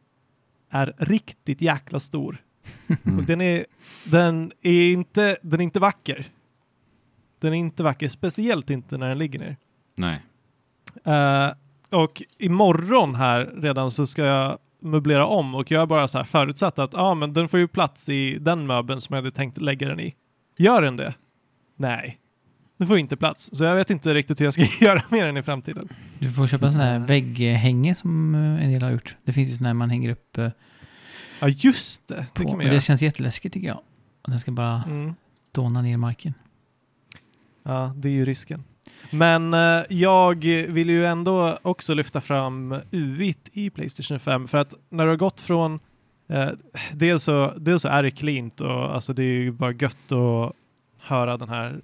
är 0.69 0.93
riktigt 0.97 1.61
jäkla 1.61 1.99
stor. 1.99 2.37
Mm. 3.05 3.19
Och 3.19 3.25
den 3.25 3.41
är, 3.41 3.65
den 4.05 4.51
är 4.61 4.91
inte, 4.91 5.37
den 5.41 5.59
är 5.59 5.63
inte 5.63 5.79
vacker. 5.79 6.27
Den 7.39 7.53
är 7.53 7.57
inte 7.57 7.83
vacker, 7.83 8.07
speciellt 8.07 8.69
inte 8.69 8.97
när 8.97 9.09
den 9.09 9.17
ligger 9.17 9.39
ner. 9.39 9.57
Nej. 9.95 10.21
Eh, 11.03 11.51
och 11.89 12.23
imorgon 12.37 13.15
här 13.15 13.53
redan 13.55 13.91
så 13.91 14.07
ska 14.07 14.23
jag 14.23 14.57
möblera 14.79 15.25
om 15.25 15.55
och 15.55 15.71
jag 15.71 15.79
har 15.79 15.87
bara 15.87 16.07
så 16.07 16.17
här 16.17 16.25
förutsatt 16.25 16.79
att 16.79 16.95
ah, 16.95 17.13
men 17.13 17.33
den 17.33 17.47
får 17.47 17.59
ju 17.59 17.67
plats 17.67 18.09
i 18.09 18.37
den 18.37 18.67
möbeln 18.67 19.01
som 19.01 19.13
jag 19.13 19.21
hade 19.21 19.35
tänkt 19.35 19.61
lägga 19.61 19.87
den 19.87 19.99
i. 19.99 20.15
Gör 20.57 20.81
den 20.81 20.97
det? 20.97 21.13
Nej. 21.75 22.19
Den 22.77 22.87
får 22.87 22.97
inte 22.97 23.15
plats. 23.17 23.49
Så 23.53 23.63
jag 23.63 23.75
vet 23.75 23.89
inte 23.89 24.13
riktigt 24.13 24.39
hur 24.39 24.45
jag 24.45 24.53
ska 24.53 24.63
göra 24.85 25.01
med 25.09 25.25
den 25.25 25.37
i 25.37 25.43
framtiden. 25.43 25.87
Du 26.19 26.29
får 26.29 26.47
köpa 26.47 26.65
en 26.65 26.71
sån 26.71 26.81
här 26.81 26.99
vägghänge 26.99 27.95
som 27.95 28.35
eh, 28.35 28.63
en 28.65 28.71
del 28.71 28.81
har 28.81 28.91
gjort. 28.91 29.15
Det 29.23 29.33
finns 29.33 29.49
ju 29.49 29.53
sån 29.53 29.65
här 29.65 29.73
man 29.73 29.89
hänger 29.89 30.09
upp 30.09 30.37
eh, 30.37 30.49
Ja, 31.39 31.47
just 31.49 32.07
det. 32.07 32.25
Det 32.33 32.43
kan 32.43 32.51
man 32.57 32.61
göra. 32.65 32.73
det 32.73 32.81
känns 32.81 33.01
jätteläskigt 33.01 33.53
tycker 33.53 33.67
jag. 33.67 33.77
Och 34.21 34.29
den 34.29 34.39
ska 34.39 34.51
bara 34.51 34.83
Mm. 34.87 35.13
dåna 35.51 35.81
ner 35.81 35.97
marken. 35.97 36.33
Ja, 37.63 37.93
det 37.95 38.09
är 38.09 38.13
ju 38.13 38.25
risken. 38.25 38.63
Men 39.11 39.53
eh, 39.53 39.83
jag 39.89 40.35
vill 40.67 40.89
ju 40.89 41.05
ändå 41.05 41.57
också 41.61 41.93
lyfta 41.93 42.21
fram 42.21 42.75
UIT 42.91 43.49
i 43.53 43.69
Playstation 43.69 44.19
5 44.19 44.47
för 44.47 44.57
att 44.57 44.73
när 44.89 45.03
du 45.03 45.09
har 45.09 45.17
gått 45.17 45.39
från 45.39 45.79
eh, 46.29 46.49
dels, 46.93 47.23
så, 47.23 47.53
dels 47.57 47.81
så 47.81 47.87
är 47.87 48.03
det 48.03 48.11
cleant 48.11 48.61
och 48.61 48.95
alltså 48.95 49.13
det 49.13 49.23
är 49.23 49.39
ju 49.39 49.51
bara 49.51 49.71
gött 49.71 50.11
att 50.11 50.53
höra 50.99 51.37
den 51.37 51.49
här 51.49 51.81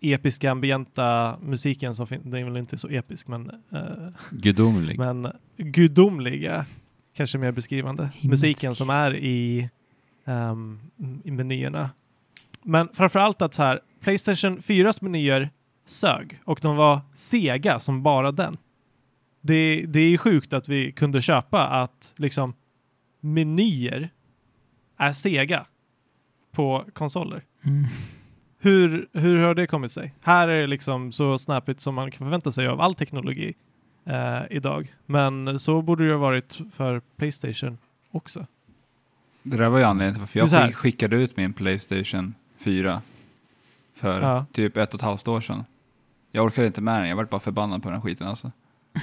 episka 0.00 0.50
ambienta 0.50 1.38
musiken 1.42 1.94
som 1.94 2.06
finns. 2.06 2.22
Den 2.24 2.34
är 2.34 2.44
väl 2.44 2.56
inte 2.56 2.78
så 2.78 2.88
episk 2.88 3.28
men, 3.28 3.50
eh, 3.72 4.08
Gudomlig. 4.30 4.98
men 4.98 5.32
gudomliga, 5.56 6.66
kanske 7.14 7.38
mer 7.38 7.52
beskrivande, 7.52 8.10
Himmelsk. 8.14 8.42
musiken 8.44 8.74
som 8.74 8.90
är 8.90 9.16
i, 9.16 9.68
ehm, 10.24 10.80
i 11.24 11.30
menyerna. 11.30 11.90
Men 12.62 12.88
framförallt 12.92 13.42
att 13.42 13.54
så 13.54 13.62
här, 13.62 13.80
Playstation 14.00 14.62
4s 14.62 15.02
menyer 15.02 15.50
sög 15.86 16.40
och 16.44 16.58
de 16.62 16.76
var 16.76 17.00
sega 17.14 17.78
som 17.80 18.02
bara 18.02 18.32
den. 18.32 18.56
Det, 19.40 19.84
det 19.88 20.00
är 20.00 20.18
sjukt 20.18 20.52
att 20.52 20.68
vi 20.68 20.92
kunde 20.92 21.22
köpa 21.22 21.66
att 21.66 22.14
liksom 22.16 22.54
menyer 23.20 24.10
är 24.96 25.12
sega 25.12 25.66
på 26.52 26.84
konsoler. 26.92 27.44
Mm. 27.64 27.84
Hur, 28.60 29.08
hur 29.12 29.38
har 29.38 29.54
det 29.54 29.66
kommit 29.66 29.92
sig? 29.92 30.14
Här 30.22 30.48
är 30.48 30.60
det 30.60 30.66
liksom 30.66 31.12
så 31.12 31.38
snäppigt 31.38 31.80
som 31.80 31.94
man 31.94 32.10
kan 32.10 32.18
förvänta 32.18 32.52
sig 32.52 32.66
av 32.68 32.80
all 32.80 32.94
teknologi 32.94 33.54
eh, 34.04 34.38
idag. 34.50 34.94
Men 35.06 35.58
så 35.58 35.82
borde 35.82 36.06
det 36.06 36.12
ha 36.12 36.18
varit 36.20 36.58
för 36.72 37.00
Playstation 37.16 37.78
också. 38.10 38.46
Det 39.42 39.56
där 39.56 39.68
var 39.68 39.78
ju 39.78 39.84
anledningen 39.84 40.14
till 40.14 40.20
varför 40.20 40.38
jag 40.38 40.48
skick- 40.68 40.74
skickade 40.76 41.16
ut 41.16 41.36
min 41.36 41.52
Playstation 41.52 42.34
4 42.58 43.02
för 43.94 44.22
Ja. 44.22 44.46
typ 44.52 44.76
ett 44.76 44.94
och 44.94 45.00
ett 45.00 45.04
halvt 45.04 45.28
år 45.28 45.40
sedan. 45.40 45.64
Jag 46.32 46.44
orkade 46.44 46.66
inte 46.66 46.80
med 46.80 47.00
den, 47.00 47.08
jag 47.08 47.16
var 47.16 47.24
bara 47.24 47.40
förbannad 47.40 47.82
på 47.82 47.90
den 47.90 48.00
skiten 48.02 48.26
alltså. 48.26 48.52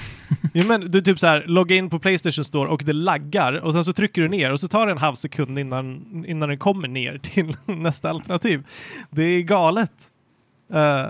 Jo, 0.54 0.66
men 0.66 0.90
du 0.90 1.00
typ 1.00 1.18
så 1.18 1.26
här, 1.26 1.44
logga 1.46 1.76
in 1.76 1.90
på 1.90 1.98
Playstation 1.98 2.44
Store 2.44 2.70
och 2.70 2.82
det 2.84 2.92
laggar 2.92 3.52
och 3.52 3.72
sen 3.72 3.84
så 3.84 3.92
trycker 3.92 4.22
du 4.22 4.28
ner 4.28 4.52
och 4.52 4.60
så 4.60 4.68
tar 4.68 4.86
det 4.86 4.92
en 4.92 4.98
halv 4.98 5.14
sekund 5.14 5.58
innan, 5.58 6.24
innan 6.28 6.48
den 6.48 6.58
kommer 6.58 6.88
ner 6.88 7.18
till 7.22 7.56
nästa 7.66 8.10
alternativ. 8.10 8.66
Det 9.10 9.22
är 9.22 9.42
galet. 9.42 9.92
Uh, 10.74 11.06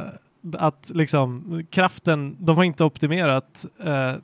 att 0.53 0.91
liksom 0.95 1.63
kraften, 1.71 2.37
de 2.41 2.57
har 2.57 2.65
inte 2.65 2.85
optimerat 2.85 3.67
uh, 3.87 4.15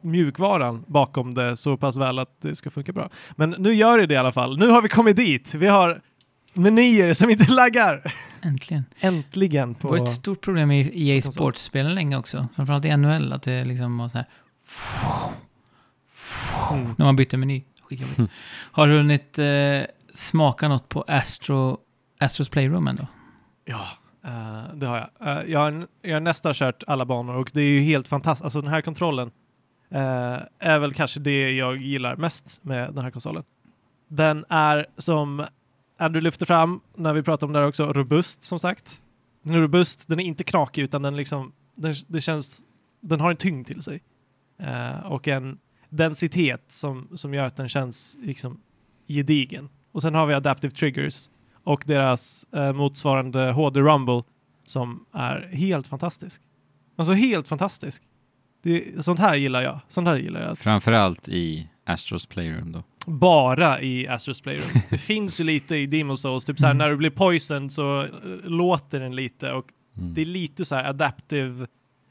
mjukvaran 0.00 0.84
bakom 0.86 1.34
det 1.34 1.56
så 1.56 1.76
pass 1.76 1.96
väl 1.96 2.18
att 2.18 2.40
det 2.40 2.54
ska 2.54 2.70
funka 2.70 2.92
bra. 2.92 3.10
Men 3.36 3.50
nu 3.58 3.74
gör 3.74 3.98
det 3.98 4.06
det 4.06 4.14
i 4.14 4.16
alla 4.16 4.32
fall. 4.32 4.58
Nu 4.58 4.68
har 4.68 4.82
vi 4.82 4.88
kommit 4.88 5.16
dit. 5.16 5.54
Vi 5.54 5.66
har 5.66 6.02
menyer 6.52 7.14
som 7.14 7.30
inte 7.30 7.52
laggar. 7.52 8.12
Äntligen. 8.42 8.84
Äntligen 9.00 9.72
Det 9.72 9.78
på... 9.78 9.88
var 9.88 9.96
ett 9.96 10.10
stort 10.12 10.40
problem 10.40 10.70
i 10.70 10.90
EA. 11.10 11.22
Sports-spelen 11.22 11.94
länge 11.94 12.16
också. 12.16 12.48
Framförallt 12.56 12.84
i 12.84 12.96
NHL, 12.96 13.32
att 13.32 13.42
det 13.42 13.64
liksom 13.64 13.98
var 13.98 14.08
så 14.08 14.18
här 14.18 14.26
Mm. 16.72 16.94
när 16.98 17.04
man 17.06 17.16
bytte 17.16 17.36
meny. 17.36 17.62
Skitjobbigt. 17.82 18.32
Har 18.72 18.86
du 18.86 18.96
hunnit 18.96 19.38
eh, 19.38 19.46
smaka 20.14 20.68
något 20.68 20.88
på 20.88 21.04
Astro, 21.08 21.78
Astros 22.20 22.48
Playroom 22.48 22.86
ändå? 22.88 23.06
Ja, 23.64 23.88
Eh, 24.24 24.74
det 24.74 24.86
har 24.86 24.96
jag. 25.20 25.38
Eh, 25.38 25.50
jag, 25.50 25.60
har, 25.60 25.86
jag 26.02 26.12
har 26.16 26.20
nästan 26.20 26.54
kört 26.54 26.82
alla 26.86 27.04
banor 27.04 27.34
och 27.34 27.50
det 27.54 27.60
är 27.60 27.64
ju 27.70 27.80
helt 27.80 28.08
fantastiskt. 28.08 28.44
Alltså 28.44 28.60
den 28.60 28.70
här 28.70 28.80
kontrollen 28.80 29.30
eh, 29.90 30.38
är 30.58 30.78
väl 30.78 30.94
kanske 30.94 31.20
det 31.20 31.50
jag 31.52 31.76
gillar 31.76 32.16
mest 32.16 32.60
med 32.64 32.94
den 32.94 33.04
här 33.04 33.10
konsolen. 33.10 33.42
Den 34.08 34.44
är 34.48 34.86
som 34.96 35.46
Andrew 36.00 36.20
lyfter 36.20 36.46
fram 36.46 36.80
när 36.96 37.12
vi 37.14 37.22
pratar 37.22 37.46
om 37.46 37.52
det 37.52 37.58
här 37.58 37.66
också, 37.66 37.92
robust 37.92 38.42
som 38.42 38.58
sagt. 38.58 39.02
Den 39.42 39.54
är 39.54 39.60
robust, 39.60 40.08
den 40.08 40.20
är 40.20 40.24
inte 40.24 40.44
knakig 40.44 40.82
utan 40.82 41.02
den 41.02 41.16
liksom, 41.16 41.52
den, 41.74 41.94
det 42.06 42.20
känns, 42.20 42.62
den 43.00 43.20
har 43.20 43.30
en 43.30 43.36
tyngd 43.36 43.66
till 43.66 43.82
sig. 43.82 44.02
Uh, 44.60 45.06
och 45.06 45.28
en 45.28 45.58
densitet 45.88 46.64
som, 46.68 47.08
som 47.14 47.34
gör 47.34 47.44
att 47.44 47.56
den 47.56 47.68
känns 47.68 48.16
liksom 48.20 48.60
gedigen. 49.08 49.68
Och 49.92 50.02
sen 50.02 50.14
har 50.14 50.26
vi 50.26 50.34
Adaptive 50.34 50.70
Triggers 50.70 51.28
och 51.64 51.82
deras 51.86 52.46
uh, 52.56 52.72
motsvarande 52.72 53.52
HD 53.52 53.80
Rumble 53.80 54.22
som 54.66 55.06
är 55.12 55.50
helt 55.52 55.86
fantastisk. 55.86 56.42
Alltså 56.96 57.12
helt 57.12 57.48
fantastisk. 57.48 58.02
Det, 58.62 59.04
sånt 59.04 59.18
här 59.18 59.36
gillar 59.36 59.62
jag. 59.62 59.80
Sånt 59.88 60.08
här 60.08 60.16
gillar 60.16 60.42
jag. 60.42 60.58
Framförallt 60.58 61.28
i 61.28 61.68
Astros 61.84 62.26
Playroom 62.26 62.72
då. 62.72 62.82
Bara 63.06 63.80
i 63.80 64.08
Astros 64.08 64.40
Playroom. 64.40 64.82
det 64.90 64.98
finns 64.98 65.40
ju 65.40 65.44
lite 65.44 65.76
i 65.76 65.86
Demon 65.86 66.18
Souls, 66.18 66.44
typ 66.44 66.58
såhär 66.58 66.70
Mm. 66.74 66.78
när 66.78 66.90
du 66.90 66.96
blir 66.96 67.10
poisoned 67.10 67.72
så 67.72 68.00
eh, 68.02 68.08
låter 68.44 69.00
den 69.00 69.16
lite 69.16 69.52
och 69.52 69.66
Mm. 69.98 70.14
det 70.14 70.20
är 70.20 70.26
lite 70.26 70.64
så 70.64 70.74
här 70.74 70.84
adaptive 70.84 71.66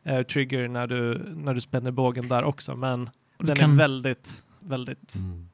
eh, 0.06 0.22
trigger 0.22 0.68
när 0.68 0.88
du, 0.88 1.24
när 1.36 1.54
du 1.54 1.62
spänner 1.62 1.92
bågen 1.92 2.28
där 2.28 2.44
också, 2.44 2.76
men 2.76 3.10
du, 3.38 3.46
den 3.46 3.56
kan, 3.56 3.72
är 3.72 3.76
väldigt, 3.78 4.44
väldigt 4.60 5.16
Mm. 5.16 5.48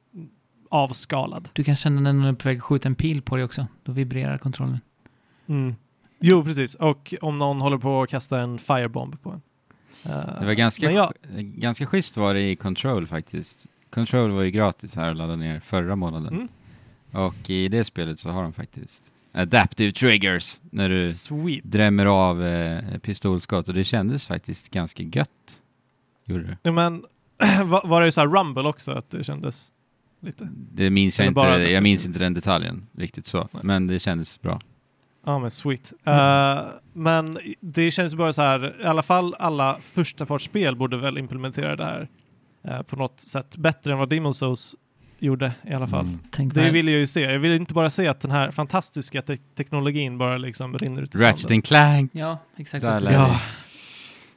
avskalad. 0.70 1.48
du 1.52 1.64
kan 1.64 1.76
känna 1.76 2.00
när 2.00 2.12
någon 2.12 2.24
är 2.26 2.32
på 2.32 2.48
väg 2.48 2.56
att 2.56 2.62
skjuta 2.62 2.88
en 2.88 2.94
pil 2.94 3.22
på 3.22 3.36
dig 3.36 3.44
också. 3.44 3.66
Då 3.84 3.92
vibrerar 3.92 4.38
kontrollen. 4.38 4.80
Mm. 5.48 5.74
Jo, 6.20 6.44
precis. 6.44 6.74
Och 6.74 7.14
om 7.20 7.38
någon 7.38 7.60
håller 7.60 7.78
på 7.78 8.02
att 8.02 8.10
kasta 8.10 8.40
en 8.40 8.58
firebomb 8.58 9.22
på 9.22 9.30
en. 9.30 9.42
Eh, 10.12 10.40
Det 10.40 10.46
var 10.46 10.52
ganska, 10.52 10.86
men 10.86 10.94
jag, 10.94 11.12
ganska 11.38 11.86
schysst 11.86 12.16
var 12.16 12.34
det 12.34 12.50
i 12.50 12.56
Control 12.56 13.06
faktiskt. 13.06 13.66
Control 13.96 14.30
var 14.30 14.42
ju 14.42 14.50
gratis 14.50 14.96
här 14.96 15.10
att 15.10 15.16
ladda 15.16 15.36
ner 15.36 15.60
förra 15.60 15.96
månaden. 15.96 16.34
Mm. 16.34 16.48
Och 17.12 17.50
i 17.50 17.68
det 17.68 17.84
spelet 17.84 18.18
så 18.18 18.30
har 18.30 18.42
de 18.42 18.52
faktiskt 18.52 19.12
Adaptive 19.32 19.92
Triggers 19.92 20.60
när 20.70 20.88
du 20.88 21.08
Sweet. 21.08 21.64
drämmer 21.64 22.06
av 22.06 22.44
eh, 22.44 22.98
pistolskott 22.98 23.68
och 23.68 23.74
det 23.74 23.84
kändes 23.84 24.26
faktiskt 24.26 24.70
ganska 24.70 25.02
gött. 25.02 25.30
Gjorde 26.24 26.44
det. 26.44 26.58
Ja, 26.62 26.72
men 26.72 27.04
var, 27.64 28.02
det 28.02 28.12
så 28.12 28.20
här 28.20 28.28
rumble 28.28 28.68
också, 28.68 28.92
att 28.92 29.10
det 29.10 29.24
kändes 29.24 29.68
lite? 30.20 30.48
Det 30.52 30.90
minns 30.90 31.18
jag 31.18 31.28
inte, 31.28 31.40
jag 31.40 31.82
minns 31.82 32.06
inte 32.06 32.18
den 32.18 32.34
detaljen 32.34 32.86
riktigt 32.92 33.26
så, 33.26 33.48
Nej. 33.52 33.62
men 33.64 33.86
det 33.86 33.98
kändes 33.98 34.40
bra. 34.40 34.60
Ja, 35.24 35.38
men 35.38 35.50
sweet. 35.50 35.92
Mm. 36.04 36.58
Eh, 36.58 36.64
men 36.92 37.38
det 37.60 37.90
känns 37.90 38.14
bara 38.14 38.32
så 38.32 38.42
här, 38.42 38.76
i 38.82 38.84
alla 38.84 39.02
fall 39.02 39.34
alla 39.38 39.78
första 39.80 40.26
partsspel 40.26 40.76
borde 40.76 40.96
väl 40.96 41.18
implementera 41.18 41.76
det 41.76 41.84
här 41.84 42.08
eh, 42.66 42.82
på 42.82 42.96
något 42.96 43.20
sätt 43.20 43.56
bättre 43.56 43.92
än 43.92 43.98
vad 43.98 44.08
Demon 44.08 44.34
Souls 44.34 44.74
gjorde 45.18 45.52
i 45.64 45.72
alla 45.74 45.86
fall. 45.86 46.04
Mm. 46.04 46.18
Tänk 46.30 46.54
Det 46.54 46.70
vill 46.70 46.88
jag 46.88 46.98
ju 46.98 47.06
se. 47.06 47.20
Jag 47.20 47.38
vill 47.38 47.52
inte 47.52 47.74
bara 47.74 47.90
se 47.90 48.08
att 48.08 48.20
den 48.20 48.30
här 48.30 48.50
fantastiska 48.50 49.22
te- 49.22 49.36
teknologin 49.56 50.18
bara 50.18 50.38
liksom 50.38 50.78
rinner 50.78 51.02
ut 51.02 51.14
i 51.14 51.18
Ratchet 51.18 51.38
sanden. 51.38 51.56
and 51.56 51.64
Clank! 51.64 52.10
Ja, 52.14 52.38
exakt. 52.56 52.82
Där. 52.82 53.12
Ja. 53.12 53.40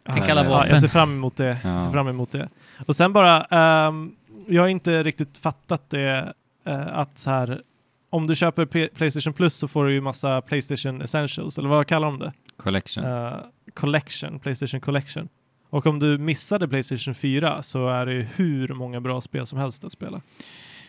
Tänk 0.09 0.29
alla 0.29 0.43
Ja, 0.45 0.67
jag 0.67 0.81
ser 0.81 0.87
fram 0.87 1.11
emot 1.11 1.35
det. 1.37 1.59
Ja. 1.63 1.85
Ser 1.85 1.91
fram 1.91 2.07
emot 2.07 2.31
det. 2.31 2.49
Och 2.87 2.95
sen 2.95 3.13
bara, 3.13 3.43
ehm, 3.43 4.11
jag 4.47 4.61
har 4.61 4.67
inte 4.67 5.03
riktigt 5.03 5.37
fattat 5.37 5.89
det 5.89 6.33
eh, 6.65 6.87
att 6.97 7.17
så 7.17 7.29
här, 7.29 7.61
om 8.09 8.27
du 8.27 8.35
köper 8.35 8.65
P- 8.65 8.89
Playstation 8.95 9.33
Plus 9.33 9.55
så 9.55 9.67
får 9.67 9.85
du 9.85 9.93
ju 9.93 10.01
massa 10.01 10.41
Playstation 10.41 11.01
Essentials, 11.01 11.57
eller 11.57 11.69
vad 11.69 11.87
kallar 11.87 12.07
de 12.07 12.19
det? 12.19 12.33
Collection. 12.57 13.03
Eh, 13.05 13.33
collection, 13.73 14.39
Playstation 14.39 14.81
Collection. 14.81 15.29
Och 15.69 15.87
om 15.87 15.99
du 15.99 16.17
missade 16.17 16.67
Playstation 16.67 17.15
4 17.15 17.63
så 17.63 17.89
är 17.89 18.05
det 18.05 18.13
ju 18.13 18.27
hur 18.35 18.73
många 18.73 19.01
bra 19.01 19.21
spel 19.21 19.45
som 19.45 19.59
helst 19.59 19.83
att 19.83 19.91
spela. 19.91 20.21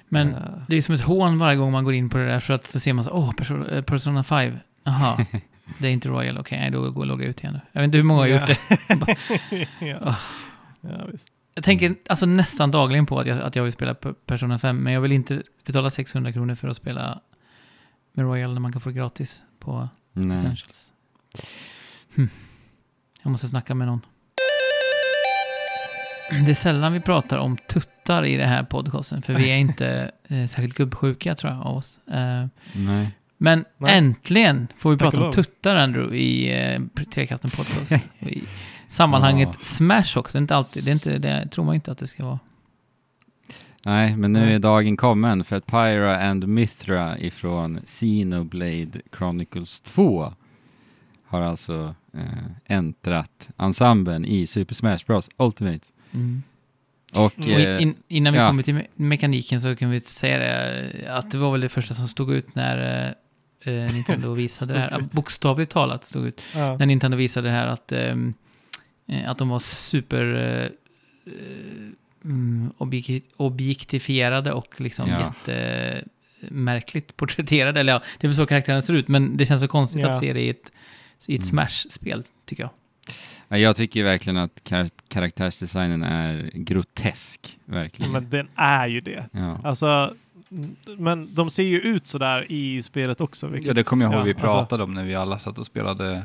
Men 0.09 0.35
Eh, 0.35 0.63
det 0.69 0.77
är 0.77 0.83
som 0.83 0.95
ett 0.95 1.01
hån 1.01 1.39
varje 1.39 1.57
gång 1.57 1.73
man 1.73 1.85
går 1.85 1.95
in 1.95 2.11
på 2.11 2.19
det 2.19 2.27
där 2.27 2.41
för 2.41 2.55
att 2.55 2.67
så 2.67 2.81
ser 2.81 2.93
man 2.93 3.05
så 3.05 3.11
åh, 3.11 3.33
eh, 3.71 3.83
Persona 3.83 4.23
5. 4.23 4.59
Jaha, 4.85 5.27
det 5.79 5.89
är 5.89 5.93
inte 5.93 6.09
Royal. 6.09 6.39
Okej, 6.39 6.59
nej, 6.59 6.71
då 6.71 6.81
går 6.81 6.89
jag 6.89 6.97
och 6.97 7.07
loggar 7.07 7.27
ut 7.27 7.41
igen 7.41 7.53
nu. 7.53 7.61
Jag 7.73 7.81
vet 7.81 7.87
inte 7.89 7.99
hur 7.99 8.05
många 8.05 8.21
har 8.21 8.27
gjort 8.27 8.47
det. 8.47 8.59
ja. 9.87 9.99
Ah. 10.03 10.17
ja, 10.81 11.07
visst. 11.13 11.29
Jag 11.55 11.65
tänker 11.65 11.95
alltså 12.09 12.27
nästan 12.27 12.71
dagligen 12.71 13.07
på 13.07 13.19
att 13.19 13.27
jag, 13.27 13.41
att 13.41 13.57
jag 13.57 13.63
vill 13.63 13.73
spela 13.73 13.95
Persona 14.27 14.59
5, 14.59 14.77
men 14.77 14.93
jag 14.93 15.01
vill 15.01 15.13
inte 15.13 15.43
betala 15.67 15.91
600 15.91 16.33
kronor 16.33 16.55
för 16.55 16.69
att 16.69 16.77
spela 16.77 17.21
med 18.13 18.25
Royal 18.25 18.53
när 18.53 18.61
man 18.61 18.73
kan 18.73 18.81
få 18.81 18.89
det 18.89 18.95
gratis 18.95 19.45
på 19.59 19.89
Nej. 20.13 20.35
Essentials. 20.35 20.93
Hm. 22.17 22.29
Jag 23.23 23.31
måste 23.31 23.49
snacka 23.49 23.75
med 23.75 23.87
någon. 23.87 24.01
Det 26.45 26.51
är 26.51 26.55
sällan 26.55 26.93
vi 26.93 27.01
pratar 27.01 27.39
om 27.39 27.57
tuttar 27.57 28.25
i 28.25 28.37
det 28.37 28.47
här 28.47 28.63
podcasten, 28.63 29.23
för 29.23 29.35
vi 29.35 29.51
är 29.51 29.57
inte 29.57 30.11
eh, 30.29 30.47
särskilt 30.47 30.75
gubbsjuka 30.75 31.35
tror 31.35 31.53
jag 31.53 31.67
av 31.67 31.77
oss. 31.77 32.01
Eh, 32.07 32.47
Nej. 32.73 33.11
men 33.39 33.65
Nej. 33.79 33.99
äntligen 33.99 34.69
får 34.77 34.91
vi 34.91 34.99
Tack 34.99 35.11
prata 35.13 35.27
om 35.27 35.33
tuttar, 35.33 35.77
Andrew, 35.77 36.19
i 36.19 36.63
eh, 36.63 37.05
Trekraften 37.15 37.51
Podcast. 37.51 37.93
I 38.19 38.43
sammanhanget 38.89 39.49
Ja. 39.53 39.63
Smash 39.63 40.17
också. 40.19 40.33
Det 40.33 40.39
är 40.39 40.41
inte 40.41 40.57
alltid, 40.57 40.85
det, 40.85 40.91
är 40.91 40.93
inte, 40.93 41.19
det 41.19 41.49
tror 41.51 41.65
man 41.65 41.75
inte 41.75 41.93
att 41.93 41.99
det 41.99 42.07
ska 42.07 42.25
vara. 42.25 42.39
Nej, 43.85 44.17
men 44.17 44.33
nu 44.33 44.55
är 44.55 44.59
dagen 44.59 44.97
kommen 44.97 45.45
för 45.45 45.57
att 45.57 45.67
Pyra 45.67 46.21
and 46.21 46.49
Mithra 46.49 47.19
ifrån 47.19 47.81
Xenoblade 47.85 49.01
Chronicles 49.17 49.81
2 49.81 50.33
har 51.27 51.41
alltså 51.41 51.95
eh, 52.15 52.77
äntrat 52.77 53.51
ensemblen 53.59 54.25
i 54.25 54.47
Super 54.47 54.75
Smash 54.75 54.99
Bros 55.07 55.29
Ultimate. 55.37 55.87
Och 57.15 57.25
Och 57.25 57.47
eh, 57.49 57.83
in, 57.83 57.95
innan 58.09 58.33
vi 58.33 58.39
ja. 58.39 58.47
kommer 58.49 58.63
till 58.63 58.75
me- 58.75 58.87
mekaniken 58.95 59.61
så 59.61 59.77
kan 59.77 59.91
vi 59.91 60.01
säga 60.01 60.39
det, 60.39 60.93
att 61.09 61.31
det 61.31 61.39
var 61.39 61.53
väl 61.53 61.61
det 61.61 61.69
första 61.69 61.95
som 61.95 62.09
stod 62.09 62.33
ut 62.33 62.55
när 62.55 63.15
eh, 63.65 63.75
eh, 63.75 63.93
Nintendo 63.93 64.35
visade 64.35 64.73
det 64.73 64.79
här. 64.79 65.01
Bokstavligt 65.13 65.73
talat 65.73 66.05
stod 66.05 66.27
ut. 66.27 66.41
Ja. 66.55 66.77
När 66.77 66.87
Nintendo 66.87 67.17
visade 67.17 67.49
det 67.49 67.55
här 67.55 67.67
att, 67.67 67.93
ehm, 67.93 68.35
eh, 69.09 69.31
att 69.31 69.39
de 69.39 69.49
var 69.49 69.59
super 69.59 70.35
eh, 70.35 70.65
eh, 71.33 71.33
mm, 72.25 72.71
objek- 72.79 73.25
objektifierade 73.37 74.53
och 74.53 74.81
liksom 74.81 75.09
Ja. 75.09 75.35
jättemärkligt 75.47 77.17
porträtterade. 77.17 77.81
Eller 77.81 77.93
ja, 77.93 78.03
det 78.19 78.27
är 78.27 78.29
väl 78.29 78.37
så 78.37 78.47
karaktärerna 78.47 78.81
ser 78.83 78.95
ut, 78.95 79.09
men 79.09 79.37
det 79.37 79.47
känns 79.47 79.61
så 79.61 79.69
konstigt 79.69 80.03
Ja. 80.03 80.09
att 80.11 80.19
se 80.19 80.33
det 80.33 80.41
i 80.41 80.49
ett, 80.49 80.73
i 81.27 81.35
ett 81.35 81.41
Mm. 81.41 81.49
Smash-spel, 81.49 82.25
tycker 82.47 82.63
jag. 82.63 82.71
Ja, 83.51 83.57
jag 83.59 83.77
tycker 83.77 84.05
verkligen 84.05 84.37
att 84.37 84.65
kar- 84.65 84.91
karaktärsdesignen 85.09 86.03
är 86.03 86.51
grotesk, 86.55 87.59
verkligen. 87.65 88.13
Men 88.13 88.31
den 88.31 88.49
är 88.55 88.87
ju 88.87 89.01
det. 89.01 89.25
Ja. 89.33 89.59
Alltså, 89.65 90.15
men 90.99 91.35
de 91.35 91.51
ser 91.51 91.63
ju 91.63 91.81
ut 91.81 92.07
sådär 92.07 92.47
i 92.53 92.83
spelet 92.83 93.21
också. 93.21 93.47
vilket- 93.47 93.69
Ja, 93.69 93.75
det 93.75 93.83
kommer 93.83 94.05
jag 94.05 94.13
ihåg 94.13 94.21
ja, 94.21 94.25
vi 94.25 94.31
alltså- 94.31 94.47
pratade 94.47 94.83
om 94.85 94.95
när 94.95 95.05
vi 95.05 95.15
alla 95.15 95.39
satt 95.39 95.59
och 95.59 95.67
spelade, 95.67 96.23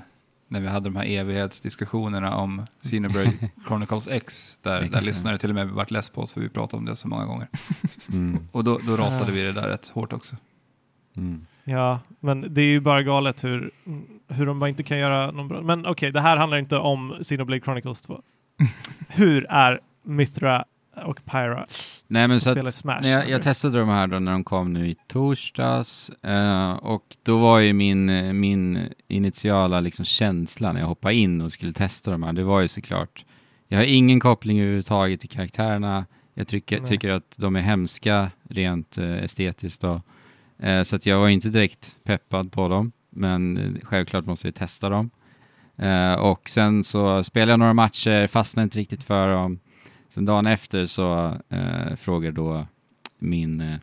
när 0.48 0.60
vi 0.60 0.68
hade 0.68 0.90
de 0.90 0.96
här 0.96 1.06
evighetsdiskussionerna 1.06 2.36
om 2.36 2.66
Xenoblade 2.84 3.32
Chronicles 3.68 4.08
X, 4.08 4.58
där, 4.62 4.82
där 4.82 5.02
lyssnare 5.02 5.38
till 5.38 5.50
och 5.50 5.56
med 5.56 5.68
vart 5.70 5.92
less 5.92 6.10
på 6.10 6.22
oss 6.22 6.34
för 6.34 6.42
vi 6.42 6.50
pratade 6.50 6.78
om 6.80 6.86
det 6.86 6.96
så 6.96 7.08
många 7.08 7.26
gånger. 7.26 7.48
Mm. 8.14 8.48
Och 8.52 8.64
då, 8.64 8.80
då 8.88 8.96
ratade 8.96 9.32
vi 9.32 9.44
det 9.44 9.52
där 9.52 9.68
rätt 9.70 9.88
hårt 9.88 10.14
också. 10.14 10.36
Mm. 11.18 11.46
Ja, 11.64 12.00
men 12.20 12.54
det 12.54 12.62
är 12.62 12.66
ju 12.66 12.80
bara 12.80 13.04
galet 13.04 13.44
hur, 13.44 13.72
hur 14.28 14.46
de 14.46 14.60
bara 14.60 14.70
inte 14.70 14.84
kan 14.84 14.98
göra 14.98 15.32
någon 15.32 15.48
bra... 15.48 15.62
Men 15.62 15.86
okej, 15.86 16.12
det 16.12 16.22
här 16.22 16.38
handlar 16.38 16.58
inte 16.58 16.78
om 16.78 17.16
Xenoblade 17.22 17.62
Chronicles 17.62 18.02
2. 18.02 18.22
hur 19.10 19.46
är 19.50 19.80
Mithra 20.04 20.66
och 21.04 21.26
Pyra 21.26 21.66
Nej, 22.08 22.28
men 22.28 22.40
så 22.40 22.60
att, 22.60 22.74
Smash? 22.74 23.02
när 23.02 23.10
jag, 23.10 23.30
jag 23.30 23.42
testade 23.42 23.80
de 23.80 23.90
här 23.90 24.08
då 24.08 24.20
när 24.20 24.32
de 24.32 24.44
kom 24.44 24.74
nu 24.74 24.90
i 24.90 24.96
torsdags 25.08 26.10
eh, 26.10 26.72
och 26.72 27.18
då 27.24 27.38
var 27.38 27.60
ju 27.60 27.74
min, 27.74 28.10
eh, 28.10 28.34
min 28.34 28.90
initiala 29.08 29.80
liksom 29.80 30.06
känsla 30.06 30.72
när 30.72 30.80
jag 30.80 30.88
hoppade 30.88 31.16
in 31.16 31.42
och 31.42 31.52
skulle 31.52 31.74
testa 31.74 32.12
de 32.12 32.24
här, 32.24 32.34
det 32.34 32.44
var 32.44 32.62
ju 32.62 32.68
såklart, 32.68 33.26
jag 33.68 33.78
har 33.78 33.86
ingen 33.86 34.20
koppling 34.20 34.60
överhuvudtaget 34.60 35.20
till 35.20 35.30
karaktärerna, 35.30 36.06
jag 36.34 36.48
tycker, 36.48 36.80
Nej. 36.80 36.90
tycker 36.90 37.10
att 37.10 37.36
de 37.38 37.56
är 37.56 37.62
hemska 37.62 38.32
rent 38.50 38.98
eh, 38.98 39.24
estetiskt 39.24 39.82
då, 39.82 40.02
eh, 40.60 40.84
så 40.84 40.96
att 40.96 41.06
jag 41.06 41.20
var 41.20 41.30
inte 41.30 41.50
direkt 41.50 41.98
peppad 42.04 42.52
på 42.52 42.68
dem, 42.68 42.92
men 43.16 43.78
självklart 43.84 44.26
måste 44.26 44.48
vi 44.48 44.52
testa 44.52 44.90
dem. 44.90 45.10
Eh, 45.78 46.14
och 46.14 46.50
sen 46.50 46.84
så 46.84 47.24
spelade 47.24 47.52
jag 47.52 47.60
några 47.60 47.74
matcher, 47.74 48.28
fastnade 48.28 48.64
inte 48.64 48.80
riktigt 48.80 49.04
för 49.04 49.28
dem, 49.28 49.60
Sen 50.16 50.26
dagen 50.26 50.48
efter 50.48 50.86
så 50.86 51.38
eh, 51.50 51.96
frågar 51.96 52.32
då 52.32 52.68
min 53.20 53.62
eh, 53.62 53.78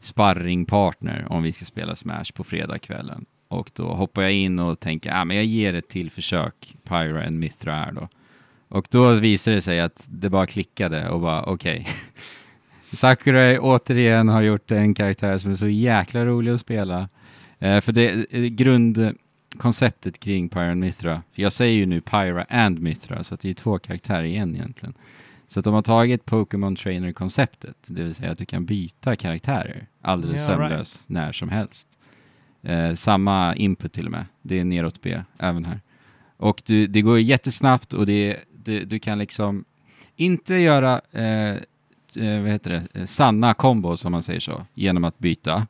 sparringpartner 0.00 1.26
om 1.28 1.42
vi 1.42 1.52
ska 1.52 1.64
spela 1.64 1.96
Smash 1.96 2.32
på 2.34 2.44
fredagskvällen. 2.44 3.24
Och 3.48 3.70
då 3.74 3.94
hoppar 3.94 4.22
jag 4.22 4.32
in 4.32 4.58
och 4.58 4.80
tänker, 4.80 5.12
ah, 5.12 5.24
men 5.24 5.36
jag 5.36 5.46
ger 5.46 5.74
ett 5.74 5.88
till 5.88 6.10
försök, 6.10 6.76
Pyra 6.84 7.26
and 7.26 7.38
Mithra 7.38 7.74
här 7.74 7.92
då. 7.92 8.08
Och 8.68 8.86
då 8.90 9.14
visade 9.14 9.56
det 9.56 9.60
sig 9.60 9.80
att 9.80 10.06
det 10.08 10.30
bara 10.30 10.46
klickade 10.46 11.08
och 11.08 11.20
bara 11.20 11.44
okej. 11.44 11.86
Sakurai 12.92 13.58
återigen 13.58 14.28
har 14.28 14.42
gjort 14.42 14.70
en 14.70 14.94
karaktär 14.94 15.38
som 15.38 15.50
är 15.50 15.56
så 15.56 15.68
jäkla 15.68 16.24
rolig 16.24 16.52
att 16.52 16.60
spela. 16.60 17.08
Eh, 17.64 17.80
för 17.80 17.92
det, 17.92 18.26
eh, 18.30 18.42
grund, 18.42 19.14
konceptet 19.58 20.20
kring 20.20 20.48
Pyra 20.48 20.70
and 20.70 20.80
Mithra. 20.80 21.22
För 21.32 21.42
jag 21.42 21.52
säger 21.52 21.74
ju 21.74 21.86
nu 21.86 22.00
Pyra 22.00 22.44
and 22.48 22.80
Mithra, 22.80 23.24
så 23.24 23.36
det 23.36 23.50
är 23.50 23.54
två 23.54 23.78
karaktärer 23.78 24.22
igen 24.22 24.54
egentligen. 24.54 24.94
Så 25.48 25.58
att 25.58 25.64
de 25.64 25.74
har 25.74 25.82
tagit 25.82 26.24
Pokémon 26.24 26.76
Trainer-konceptet, 26.76 27.76
det 27.86 28.02
vill 28.02 28.14
säga 28.14 28.30
att 28.30 28.38
du 28.38 28.44
kan 28.44 28.64
byta 28.64 29.16
karaktärer 29.16 29.86
alldeles 30.00 30.40
Ja, 30.40 30.46
sömlöst 30.46 31.10
när 31.10 31.32
som 31.32 31.48
helst. 31.48 31.88
Eh, 32.62 32.94
samma 32.94 33.54
input 33.54 33.92
till 33.92 34.06
och 34.06 34.12
med. 34.12 34.24
Det 34.42 34.60
är 34.60 34.64
neråt 34.64 35.00
B 35.02 35.22
även 35.38 35.64
här. 35.64 35.80
Och 36.36 36.62
du, 36.66 36.86
det 36.86 37.02
går 37.02 37.20
jättesnabbt 37.20 37.92
och 37.92 38.06
det, 38.06 38.36
det, 38.64 38.84
du 38.84 38.98
kan 38.98 39.18
liksom 39.18 39.64
inte 40.16 40.54
göra 40.54 41.00
eh, 41.12 41.54
eh, 42.16 42.42
vad 42.42 42.50
heter 42.50 42.82
det, 42.92 43.06
sanna 43.06 43.54
kombos 43.54 44.04
om 44.04 44.12
man 44.12 44.22
säger 44.22 44.40
så, 44.40 44.66
genom 44.74 45.04
att 45.04 45.18
byta. 45.18 45.66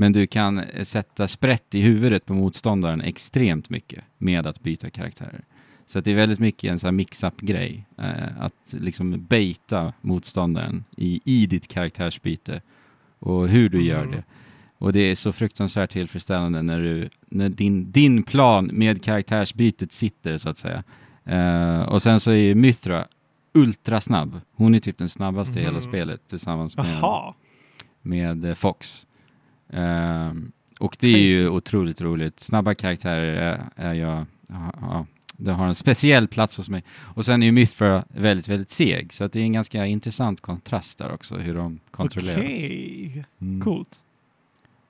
Men 0.00 0.12
du 0.12 0.26
kan 0.26 0.58
eh, 0.58 0.82
sätta 0.82 1.28
sprätt 1.28 1.74
i 1.74 1.80
huvudet 1.80 2.26
på 2.26 2.34
motståndaren 2.34 3.00
extremt 3.00 3.70
mycket 3.70 4.04
med 4.18 4.46
att 4.46 4.60
byta 4.62 4.90
karaktärer. 4.90 5.44
Så 5.86 5.98
att 5.98 6.04
det 6.04 6.10
är 6.10 6.14
väldigt 6.14 6.38
mycket 6.38 6.70
en 6.72 6.78
sån 6.78 6.96
mix-up-grej. 6.96 7.86
Eh, 7.98 8.42
att 8.42 8.54
liksom 8.80 9.26
baita 9.28 9.92
motståndaren 10.00 10.84
i, 10.96 11.20
i 11.24 11.46
ditt 11.46 11.68
karaktärsbyte 11.68 12.62
och 13.18 13.48
hur 13.48 13.68
du 13.68 13.82
gör 13.84 14.02
Mm. 14.02 14.10
det. 14.10 14.24
Och 14.78 14.92
det 14.92 15.00
är 15.00 15.14
så 15.14 15.32
fruktansvärt 15.32 15.90
tillfredsställande 15.90 16.62
när, 16.62 16.80
du, 16.80 17.08
när 17.28 17.48
din, 17.48 17.90
din 17.92 18.22
plan 18.22 18.70
med 18.72 19.04
karaktärsbytet 19.04 19.92
sitter 19.92 20.38
så 20.38 20.48
att 20.48 20.56
säga. 20.58 20.82
Eh, 21.24 21.80
och 21.82 22.02
sen 22.02 22.20
så 22.20 22.30
är 22.30 22.34
ju 22.34 22.54
Mythra 22.54 23.06
ultrasnabb. 23.54 24.40
Hon 24.52 24.74
är 24.74 24.78
typ 24.78 24.98
den 24.98 25.08
snabbaste 25.08 25.58
i 25.60 25.62
hela 25.62 25.72
Mhm. 25.72 25.80
spelet 25.80 26.28
tillsammans 26.28 26.76
med, 26.76 27.32
med 28.02 28.44
eh, 28.44 28.54
Fox. 28.54 29.06
Ehm, 29.72 30.52
och 30.78 30.96
det 31.00 31.08
är 31.08 31.18
ju 31.18 31.48
otroligt 31.48 32.00
roligt. 32.00 32.40
Snabba 32.40 32.74
karaktärer 32.74 33.60
är, 33.76 33.94
jag, 33.94 34.26
ja, 34.80 35.06
det 35.36 35.52
har 35.52 35.66
en 35.66 35.74
speciell 35.74 36.28
plats 36.28 36.56
hos 36.56 36.68
mig. 36.68 36.84
Och 36.98 37.24
sen 37.24 37.42
är 37.42 37.46
ju 37.46 37.52
Mythra 37.52 38.04
väldigt, 38.08 38.48
väldigt 38.48 38.70
seg, 38.70 39.12
så 39.12 39.24
att 39.24 39.32
det 39.32 39.40
är 39.40 39.44
en 39.44 39.52
ganska 39.52 39.86
intressant 39.86 40.40
kontrast 40.40 40.98
där 40.98 41.12
också, 41.12 41.36
hur 41.36 41.54
de 41.54 41.80
kontrolleras. 41.90 42.38
Okej, 42.44 43.24
Mm. 43.40 43.60
coolt. 43.60 43.96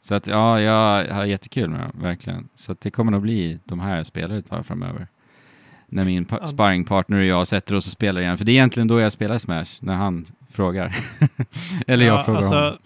Så 0.03 0.15
att 0.15 0.27
ja, 0.27 0.61
jag 0.61 1.15
har 1.15 1.25
jättekul 1.25 1.71
med 1.71 1.81
dem, 1.81 1.91
verkligen. 2.03 2.49
Så 2.55 2.73
att 2.73 2.81
det 2.81 2.91
kommer 2.91 3.13
nog 3.13 3.23
bli 3.23 3.59
de 3.65 3.81
här 3.81 3.97
jag 3.97 4.07
spelar 4.07 4.37
ett 4.39 4.47
tag 4.47 4.67
framöver. 4.67 5.09
När 5.87 6.05
min 6.05 6.25
pa- 6.25 6.47
sparringpartner 6.47 7.19
och 7.19 7.25
jag 7.25 7.47
sätter 7.47 7.75
oss 7.75 7.87
och 7.87 7.93
spelar 7.93 8.21
igen. 8.21 8.39
För 8.39 8.45
det 8.45 8.53
är 8.53 8.55
egentligen 8.55 8.89
då 8.89 9.01
jag 9.01 9.13
spelar 9.13 9.39
Smash, 9.39 9.67
när 9.81 9.95
han 9.95 10.27
frågar. 10.51 10.97
Eller 11.87 12.07
jag 12.07 12.19
Ja, 12.19 12.25
frågar 12.25 12.39
alltså, 12.39 12.55
honom. 12.55 12.79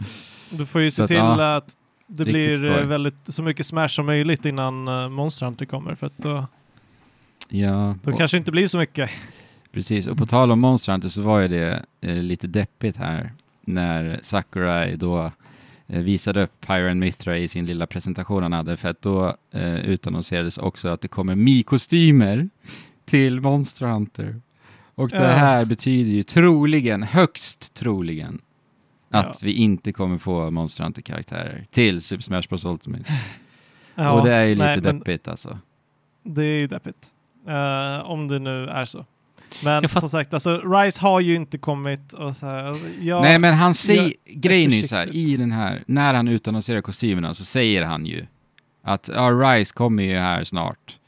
Du 0.50 0.66
får 0.66 0.80
ju 0.80 0.90
se 0.90 0.94
Så 0.96 1.02
att, 1.02 1.08
till 1.08 1.16
ja, 1.16 1.56
att 1.56 1.76
det 2.06 2.24
riktigt 2.24 2.32
blir 2.34 2.56
skoj. 2.56 2.68
eh, 2.82 2.86
väldigt, 2.86 3.14
så 3.28 3.42
mycket 3.42 3.66
Smash 3.66 3.88
som 3.88 4.06
möjligt 4.06 4.44
innan 4.44 4.88
uh, 4.88 5.08
Monster 5.08 5.46
Hunter 5.46 5.66
kommer. 5.66 5.94
För 5.94 6.06
att 6.06 6.18
då, 6.18 6.46
Ja, 7.48 7.96
då 8.02 8.12
och, 8.12 8.18
kanske 8.18 8.38
inte 8.38 8.50
blir 8.50 8.66
så 8.66 8.78
mycket. 8.78 9.10
precis. 9.72 10.06
Och 10.06 10.16
på 10.18 10.26
tal 10.26 10.50
om 10.52 10.60
Monster 10.60 10.92
Hunter 10.92 11.08
så 11.08 11.22
var 11.22 11.40
ju 11.40 11.48
det 11.48 11.84
eh, 12.00 12.14
lite 12.14 12.46
deppigt 12.46 12.96
här 12.96 13.32
när 13.66 14.18
Sakurai 14.22 14.96
då 14.96 15.32
eh, 15.86 16.00
visade 16.00 16.42
upp 16.42 16.66
Pyra 16.66 16.90
and 16.90 17.00
Mithra 17.00 17.38
i 17.38 17.48
sin 17.48 17.66
lilla 17.66 17.86
presentation 17.86 18.42
han 18.42 18.52
hade. 18.52 18.76
För 18.76 18.88
att 18.88 19.02
då 19.02 19.36
eh, 19.52 19.74
utannonserades 19.74 20.58
också 20.58 20.88
att 20.88 21.00
det 21.00 21.08
kommer 21.08 21.34
Mi-kostymer 21.34 22.48
till 23.04 23.40
Monster 23.40 23.86
Hunter. 23.86 24.40
Och 24.94 25.08
det 25.08 25.16
Ja. 25.16 25.22
här 25.28 25.64
betyder 25.64 26.10
ju 26.12 26.22
troligen, 26.22 27.02
högst 27.02 27.74
troligen, 27.74 28.40
att 29.14 29.26
Ja. 29.26 29.32
vi 29.42 29.52
inte 29.52 29.92
kommer 29.92 30.18
få 30.18 30.50
Monster 30.50 30.84
Hunter-karaktärer 30.84 31.66
till 31.70 32.02
Super 32.02 32.22
Smash 32.22 32.42
Bros 32.48 32.64
Ultimate. 32.64 33.04
Ja, 33.96 34.10
och 34.12 34.24
det 34.24 34.32
är 34.34 34.44
ju 34.44 34.54
lite 34.54 34.66
nej, 34.66 34.80
men 34.82 34.98
deppigt 34.98 35.28
alltså. 35.28 35.58
Det 36.22 36.40
är 36.42 36.58
ju 36.60 36.66
deppigt. 36.66 37.06
Eh, 37.48 38.10
om 38.10 38.28
det 38.28 38.38
nu 38.38 38.66
är 38.68 38.84
så. 38.84 39.06
Men 39.64 39.88
som 39.88 40.08
sagt, 40.08 40.34
alltså, 40.34 40.58
Rise 40.64 41.00
har 41.00 41.20
ju 41.20 41.34
inte 41.34 41.58
kommit. 41.58 42.12
Och 42.12 42.36
så 42.36 42.46
här, 42.46 42.64
alltså, 42.64 42.86
jag, 43.00 43.22
Nej 43.22 43.38
men 43.38 43.54
han 43.54 43.74
säger, 43.74 44.12
grejen 44.26 44.72
är 44.72 44.76
ju 44.76 44.82
så 44.82 44.96
här, 44.96 45.14
i 45.16 45.36
den 45.36 45.52
här, 45.52 45.82
när 45.86 46.14
han 46.14 46.28
utannonserar 46.28 46.80
kostymerna 46.80 47.34
så 47.34 47.44
säger 47.44 47.82
han 47.84 48.06
ju 48.06 48.26
att 48.82 49.10
ja, 49.14 49.30
Rise 49.30 49.74
kommer 49.74 50.02
ju 50.02 50.16
här 50.18 50.44
snart. 50.44 50.98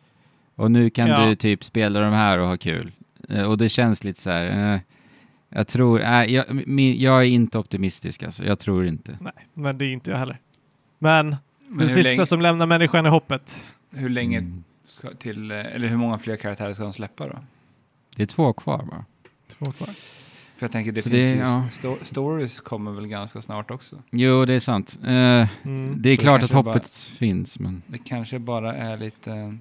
Och 0.57 0.71
nu 0.71 0.91
kan 0.91 1.09
Ja. 1.09 1.27
du 1.27 1.35
typ 1.35 1.65
spela 1.65 2.01
de 2.01 2.13
här 2.13 2.39
och 2.39 2.49
ha 2.49 2.57
kul. 2.57 2.93
Eh, 3.29 3.43
Och 3.43 3.59
det 3.59 3.69
känns 3.69 4.05
lite 4.05 4.21
så 4.21 4.31
här, 4.31 4.73
eh, 4.75 4.81
jag 5.57 5.67
tror, 5.67 6.01
äh, 6.01 6.25
jag, 6.25 6.67
min, 6.69 7.01
jag 7.01 7.19
är 7.21 7.27
inte 7.27 7.59
optimistisk 7.59 8.23
alltså, 8.23 8.45
jag 8.45 8.59
tror 8.59 8.87
inte. 8.87 9.19
Nej, 9.21 9.33
men 9.55 9.79
det 9.79 9.85
är 9.85 9.93
inte 9.93 10.11
jag 10.11 10.19
heller. 10.19 10.41
Men, 10.99 11.37
Men 11.69 11.79
det 11.79 11.89
sista 11.89 12.11
länge, 12.13 12.27
som 12.27 12.41
lämnar 12.41 12.67
människan 12.67 13.07
är 13.07 13.11
hoppet. 13.11 13.67
hur 13.91 14.09
länge 14.09 14.39
Mm. 14.39 14.65
ska 14.87 15.09
till, 15.15 15.51
eh, 15.51 15.59
eller 15.59 15.89
hur 15.89 15.97
många 15.97 16.19
fler 16.19 16.37
karaktärer 16.37 16.73
ska 16.73 16.83
de 16.83 16.93
släppa 16.93 17.27
då? 17.29 17.39
Det 18.17 18.23
är 18.23 18.27
två 18.27 18.53
kvar 18.53 18.79
bara. 18.91 19.05
Två 19.49 19.73
kvar. 19.73 19.89
För 20.57 20.65
jag 20.67 20.73
tänker, 20.73 20.93
det 20.93 21.03
Så 21.03 21.11
finns 21.11 21.25
det- 21.25 21.31
ju, 21.31 21.37
ja. 21.39 21.65
sto- 21.71 22.05
stories 22.05 22.61
kommer 22.61 22.91
väl 22.93 23.07
ganska 23.07 23.43
snart 23.43 23.71
också. 23.71 24.03
Jo, 24.11 24.45
det 24.45 24.55
är 24.55 24.61
sant. 24.61 24.99
Eh, 25.05 25.11
Mm. 25.11 25.95
det 26.03 26.11
är 26.11 26.17
Så 26.17 26.23
klart 26.23 26.35
att 26.35 26.41
kanske 26.51 26.57
hoppet 26.57 26.83
bara- 26.83 27.17
finns, 27.19 27.59
men 27.59 27.83
Det 27.87 27.99
kanske 27.99 28.39
bara 28.39 28.75
är 28.75 28.97
lite 28.97 29.59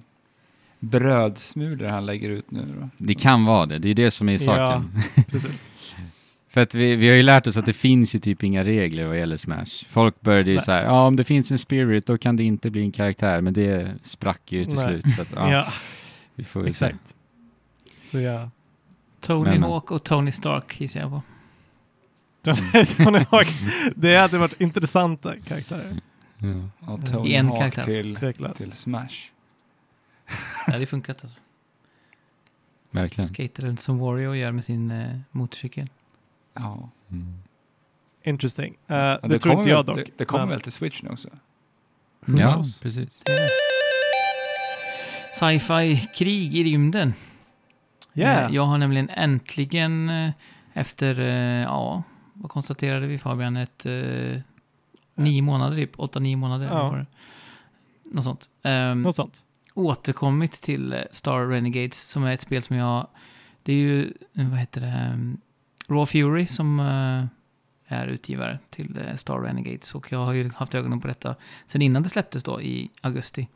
brödsmulor 0.80 1.86
han 1.88 2.06
lägger 2.06 2.30
ut 2.30 2.50
nu 2.50 2.74
då. 2.80 2.88
det 2.98 3.14
kan 3.14 3.44
vara 3.44 3.66
det. 3.66 3.78
Det 3.78 3.88
är 3.88 3.94
det 3.94 4.10
som 4.10 4.28
är 4.28 4.38
saken. 4.38 5.02
Precis. 5.30 5.72
För 6.48 6.62
att 6.62 6.74
vi, 6.74 6.96
vi 6.96 7.08
har 7.08 7.16
ju 7.16 7.22
lärt 7.22 7.46
oss 7.46 7.56
att 7.56 7.66
det 7.66 7.72
finns 7.72 8.14
ju 8.14 8.18
typ 8.18 8.42
inga 8.42 8.64
regler 8.64 9.06
vad 9.06 9.18
gäller 9.18 9.36
Smash. 9.36 9.84
Folk 9.88 10.20
började 10.20 10.50
ju 10.50 10.56
Nej. 10.56 10.64
så 10.64 10.72
här, 10.72 10.84
ja 10.84 11.06
om 11.06 11.16
det 11.16 11.24
finns 11.24 11.50
en 11.50 11.58
spirit 11.58 12.06
då 12.06 12.18
kan 12.18 12.36
det 12.36 12.44
inte 12.44 12.70
bli 12.70 12.82
en 12.82 12.92
karaktär, 12.92 13.40
men 13.40 13.52
det 13.54 13.94
sprack 14.02 14.52
ju 14.52 14.64
till 14.64 14.74
Nej. 14.74 14.84
slut. 14.86 15.14
Så 15.16 15.22
att, 15.22 15.32
ja, 15.32 15.52
Ja, 15.52 15.66
vi 16.34 16.44
får 16.44 16.62
väl 16.62 16.74
se. 16.74 16.94
Så 18.04 18.18
ja. 18.20 18.50
Tony 19.20 19.50
Men- 19.50 19.62
Hawk 19.62 19.90
och 19.90 20.04
Tony 20.04 20.32
Stark 20.32 20.80
gissar 20.80 21.00
jag 21.00 21.10
på. 21.10 21.22
Tony 22.96 23.18
Hawk. 23.30 23.48
Det 23.96 24.16
hade 24.16 24.38
varit 24.38 24.60
intressanta 24.60 25.34
karaktärer. 25.46 26.00
Ja. 26.38 26.92
Och 26.92 27.06
Tony 27.12 27.30
I 27.30 27.34
en 27.34 27.46
Hawk 27.46 27.58
karaktär. 27.58 27.82
till, 27.82 28.16
till. 28.56 28.72
Smash. 28.72 29.30
Det 30.72 30.72
hade 30.72 30.86
funkat 30.86 31.20
alltså. 31.24 31.40
Verkligen. 32.90 33.28
Skater 33.28 33.62
runt 33.62 33.80
som 33.80 33.98
Wario 33.98 34.34
gör 34.34 34.52
med 34.52 34.64
sin 34.64 34.90
eh, 34.90 35.18
motorcykel. 35.30 35.88
Ja. 36.54 36.90
Mm. 37.10 37.34
Interesting. 38.22 38.72
Uh, 38.72 38.76
Men 38.88 39.20
det, 39.22 39.28
tror 39.28 39.38
kommer 39.38 39.54
inte 39.58 39.70
jag 39.70 39.76
väl, 39.76 39.86
dock. 39.86 39.96
Det, 40.06 40.12
det 40.18 40.24
kommer 40.24 40.44
men- 40.44 40.48
väl 40.50 40.60
till 40.60 40.72
Switch 40.72 41.02
nu 41.02 41.10
också? 41.10 41.28
Who 42.20 42.34
Ja, 42.40 42.64
precis. 42.82 43.22
Sci-fi-krig 45.34 46.54
i 46.56 46.64
rymden. 46.64 47.14
Yeah. 48.14 48.44
Eh, 48.44 48.54
Jag 48.54 48.64
har 48.66 48.78
nämligen 48.78 49.08
äntligen 49.10 50.08
eh, 50.08 50.30
efter, 50.72 51.20
ja, 51.62 52.02
vad 52.32 52.50
konstaterade 52.50 53.06
vi 53.06 53.18
Fabian? 53.18 53.56
Ett 53.56 53.86
eh, 53.86 54.40
nio 55.14 55.42
månader, 55.42 55.76
typ 55.76 56.00
åtta, 56.00 56.18
nio 56.18 56.36
månader. 56.36 56.66
Ja. 56.66 56.90
det? 56.96 57.06
Något 58.14 58.24
sånt. 58.24 58.50
Ehm, 58.62 59.02
Något 59.02 59.16
sånt. 59.16 59.44
Återkommit 59.76 60.52
till 60.52 60.92
eh, 60.92 60.98
Star 61.10 61.46
Renegades 61.46 62.08
som 62.10 62.24
är 62.24 62.32
ett 62.32 62.40
spel 62.40 62.62
som 62.62 62.76
jag... 62.76 63.06
Det 63.62 63.72
är 63.72 63.76
ju, 63.76 64.12
eh, 64.38 64.48
vad 64.48 64.58
heter 64.58 64.80
det, 64.80 65.10
um, 65.14 65.40
Raw 65.88 66.06
Fury 66.06 66.46
som 66.46 66.80
eh, 66.80 67.24
är 67.96 68.06
utgivare 68.06 68.58
till 68.70 68.98
eh, 69.08 69.14
Star 69.16 69.38
Renegades 69.40 69.94
och 69.94 70.12
jag 70.12 70.18
har 70.26 70.32
ju 70.32 70.50
haft 70.52 70.74
ögonen 70.74 71.00
på 71.00 71.08
detta 71.08 71.34
sen 71.66 71.82
innan 71.82 72.02
det 72.02 72.08
släpptes 72.08 72.42
då 72.42 72.62
i 72.62 72.90
augusti. 73.00 73.48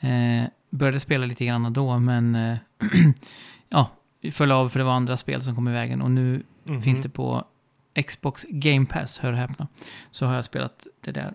Eh, 0.00 0.44
började 0.70 1.00
spela 1.00 1.26
lite 1.26 1.44
grann 1.46 1.72
då 1.72 1.98
men 1.98 2.34
eh, 2.34 2.56
ja, 3.68 3.90
föll 4.32 4.52
av 4.52 4.68
för 4.68 4.78
det 4.78 4.84
var 4.84 4.92
andra 4.92 5.16
spel 5.16 5.42
som 5.42 5.54
kom 5.54 5.68
i 5.68 5.72
vägen 5.72 6.02
och 6.02 6.10
nu 6.10 6.42
Mhm. 6.64 6.82
finns 6.82 7.02
det 7.02 7.08
på 7.08 7.44
Xbox 8.02 8.46
Game 8.48 8.86
Pass, 8.86 9.18
hör 9.18 9.32
och 9.32 9.38
häpna. 9.38 9.68
Så 10.10 10.26
har 10.26 10.34
jag 10.34 10.44
spelat 10.44 10.86
det 11.00 11.12
där. 11.12 11.34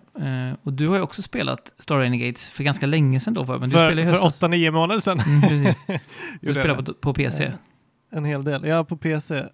Eh, 0.50 0.56
och 0.62 0.72
du 0.72 0.88
har 0.88 0.96
ju 0.96 1.02
också 1.02 1.22
spelat 1.22 1.74
Star 1.78 1.98
Renegades 1.98 2.50
för 2.50 2.64
ganska 2.64 2.86
länge 2.86 3.20
sedan 3.20 3.34
då, 3.34 3.44
men 3.44 3.60
du 3.60 3.68
spelade 3.68 4.02
i 4.02 4.04
för, 4.04 4.10
höstas. 4.12 4.40
för 4.40 4.48
8-9 4.48 4.70
månader 4.70 5.00
sedan. 5.00 5.20
Mm. 5.20 5.40
Du 6.40 6.50
jag 6.60 6.86
på, 6.86 6.94
på 6.94 7.14
PC. 7.14 7.52
En 8.12 8.24
hel 8.24 8.44
del. 8.44 8.64
Ja, 8.66 8.84
på 8.84 8.96
PC. 8.96 9.44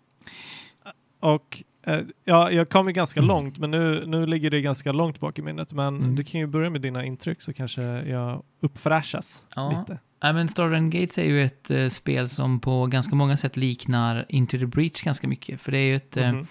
Och 1.20 1.62
eh, 1.86 1.98
ja, 2.24 2.50
jag 2.50 2.68
kom 2.68 2.86
ju 2.86 2.92
ganska 2.92 3.20
Mm. 3.20 3.28
långt, 3.28 3.58
men 3.58 3.70
nu, 3.70 4.04
nu 4.06 4.26
ligger 4.26 4.50
det 4.50 4.60
ganska 4.60 4.92
långt 4.92 5.20
bak 5.20 5.38
i 5.38 5.42
minnet. 5.42 5.72
Men 5.72 5.96
Mm. 5.96 6.16
du 6.16 6.24
kan 6.24 6.40
ju 6.40 6.46
börja 6.46 6.70
med 6.70 6.80
dina 6.80 7.04
intryck 7.04 7.42
så 7.42 7.52
kanske 7.52 7.82
jag 7.82 8.42
uppfräschas 8.60 9.46
Ja. 9.54 9.78
lite. 9.80 9.98
Nej, 10.22 10.32
men 10.32 10.48
Star 10.48 10.68
Renegades 10.68 11.18
är 11.18 11.24
ju 11.24 11.44
ett 11.44 11.70
eh, 11.70 11.88
spel 11.88 12.28
som 12.28 12.60
på 12.60 12.86
ganska 12.86 13.14
många 13.14 13.36
sätt 13.36 13.56
liknar 13.56 14.26
Into 14.28 14.58
the 14.58 14.66
Breach 14.66 15.02
ganska 15.02 15.28
mycket. 15.28 15.60
För 15.60 15.72
det 15.72 15.78
är 15.78 15.86
ju 15.86 15.96
ett, 15.96 16.16
eh, 16.16 16.32
Mhm. 16.32 16.46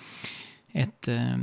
Ett 0.72 1.08
eh, 1.08 1.38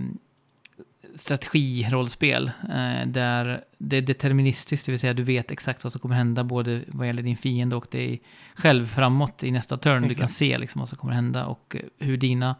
strategirollspel 1.14 2.50
eh, 2.62 3.06
där 3.06 3.64
det 3.78 3.96
är 3.96 4.02
deterministiskt, 4.02 4.86
det 4.86 4.92
vill 4.92 4.98
säga 4.98 5.14
du 5.14 5.22
vet 5.22 5.50
exakt 5.50 5.84
vad 5.84 5.92
som 5.92 6.00
kommer 6.00 6.14
hända 6.14 6.44
både 6.44 6.82
vad 6.86 7.06
gäller 7.06 7.22
din 7.22 7.36
fiende 7.36 7.76
och 7.76 7.86
dig 7.90 8.22
själv 8.54 8.84
framåt 8.84 9.44
i 9.44 9.50
nästa 9.50 9.78
turn. 9.78 10.02
Du 10.02 10.14
kan 10.14 10.24
Exakt. 10.24 10.32
se 10.32 10.58
liksom 10.58 10.78
vad 10.78 10.88
som 10.88 10.98
kommer 10.98 11.14
hända 11.14 11.46
och 11.46 11.76
eh, 11.76 12.06
hur 12.06 12.16
dina 12.16 12.56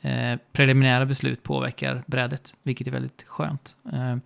eh, 0.00 0.38
preliminära 0.52 1.06
beslut 1.06 1.42
påverkar 1.42 2.04
brädet, 2.06 2.54
vilket 2.62 2.86
är 2.86 2.90
väldigt 2.90 3.24
skönt. 3.26 3.76
Eh, 3.92 4.16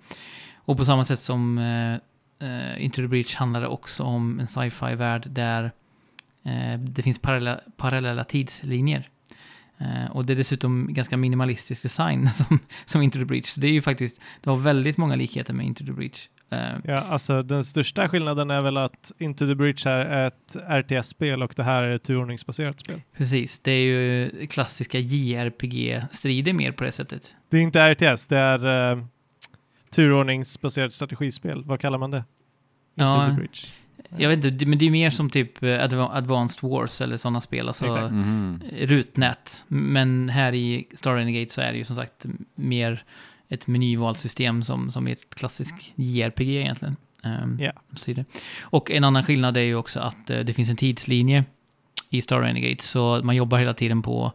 och 0.64 0.76
på 0.76 0.84
samma 0.84 1.04
sätt 1.04 1.18
som 1.18 1.58
eh, 1.58 1.98
uh, 2.42 2.84
Into 2.84 2.96
the 2.96 3.08
Breach 3.08 3.34
handlar 3.34 3.66
också 3.66 4.04
om 4.04 4.40
en 4.40 4.46
sci-fi-värld 4.46 5.26
där 5.30 5.72
eh, 6.44 6.78
det 6.78 7.02
finns 7.02 7.18
parallella, 7.18 7.60
parallella 7.76 8.24
tidslinjer. 8.24 9.08
Eh, 9.82 10.10
och 10.10 10.26
det 10.26 10.32
är 10.32 10.36
dessutom 10.36 10.86
ganska 10.94 11.16
minimalistisk 11.16 11.82
design 11.82 12.30
som, 12.34 12.58
som 12.84 13.02
Into 13.02 13.18
the 13.18 13.24
Breach. 13.24 13.46
Så 13.46 13.60
det 13.60 13.66
är 13.66 13.72
ju 13.72 13.82
faktiskt, 13.82 14.20
det 14.40 14.50
har 14.50 14.56
väldigt 14.56 14.96
många 14.96 15.14
likheter 15.16 15.54
med 15.54 15.66
Into 15.66 15.84
the 15.84 15.92
Breach. 15.92 16.28
Eh, 16.50 16.58
Ja, 16.84 16.96
alltså 16.96 17.42
den 17.42 17.64
största 17.64 18.08
skillnaden 18.08 18.50
är 18.50 18.60
väl 18.60 18.76
att 18.76 19.12
Into 19.18 19.46
the 19.46 19.54
Breach 19.54 19.86
är 19.86 20.26
ett 20.26 20.56
RTS-spel 20.68 21.42
och 21.42 21.52
det 21.56 21.62
här 21.64 21.82
är 21.82 21.94
ett 21.94 22.02
turordningsbaserat 22.02 22.80
spel. 22.80 23.00
precis, 23.16 23.58
det 23.58 23.70
är 23.72 23.84
ju 23.84 24.46
klassiska 24.46 24.98
JRPG-strider 24.98 26.52
mer 26.52 26.72
på 26.72 26.84
det 26.84 26.92
sättet. 26.92 27.36
Det 27.50 27.56
är 27.56 27.60
inte 27.60 27.94
RTS, 27.94 28.26
det 28.26 28.38
är 28.38 28.92
uh, 28.96 29.04
turordningsbaserat 29.90 30.92
strategispel. 30.92 31.64
Vad 31.64 31.80
kallar 31.80 31.98
man 31.98 32.10
det? 32.10 32.16
Into 32.18 33.04
Ja, 33.18 33.26
the 33.28 33.36
Breach. 33.36 33.72
Jag 34.18 34.28
vet 34.28 34.44
inte, 34.44 34.66
men 34.66 34.78
det 34.78 34.86
är 34.86 34.90
mer 34.90 35.10
som 35.10 35.30
typ 35.30 35.62
eh, 35.62 35.66
Adva- 35.66 36.10
Advanced 36.16 36.70
Wars 36.70 37.00
eller 37.00 37.16
sådana 37.16 37.40
spel. 37.40 37.66
Alltså. 37.66 37.86
Mhm. 37.86 38.62
rutnät. 38.80 39.64
Men 39.68 40.28
här 40.28 40.52
i 40.54 40.86
Star 40.94 41.14
Renegade 41.16 41.48
så 41.50 41.60
är 41.60 41.72
det 41.72 41.78
ju 41.78 41.84
som 41.84 41.96
sagt 41.96 42.26
mer 42.54 43.04
ett 43.48 43.66
menyvalssystem 43.66 44.62
som, 44.62 44.90
som 44.90 45.08
är 45.08 45.12
ett 45.12 45.34
klassiskt 45.34 45.92
JRPG 45.94 46.48
egentligen. 46.60 46.96
Um, 47.24 47.58
Ja. 47.60 47.72
Och 48.60 48.90
en 48.90 49.04
annan 49.04 49.22
skillnad 49.24 49.56
är 49.56 49.60
ju 49.60 49.74
också 49.74 50.00
att 50.00 50.30
eh, 50.30 50.40
det 50.40 50.52
finns 50.54 50.70
en 50.70 50.76
tidslinje 50.76 51.44
i 52.10 52.22
Star 52.22 52.40
Renegade. 52.40 52.76
Så 52.82 53.20
man 53.24 53.36
jobbar 53.36 53.58
hela 53.58 53.74
tiden 53.74 54.02
på 54.02 54.32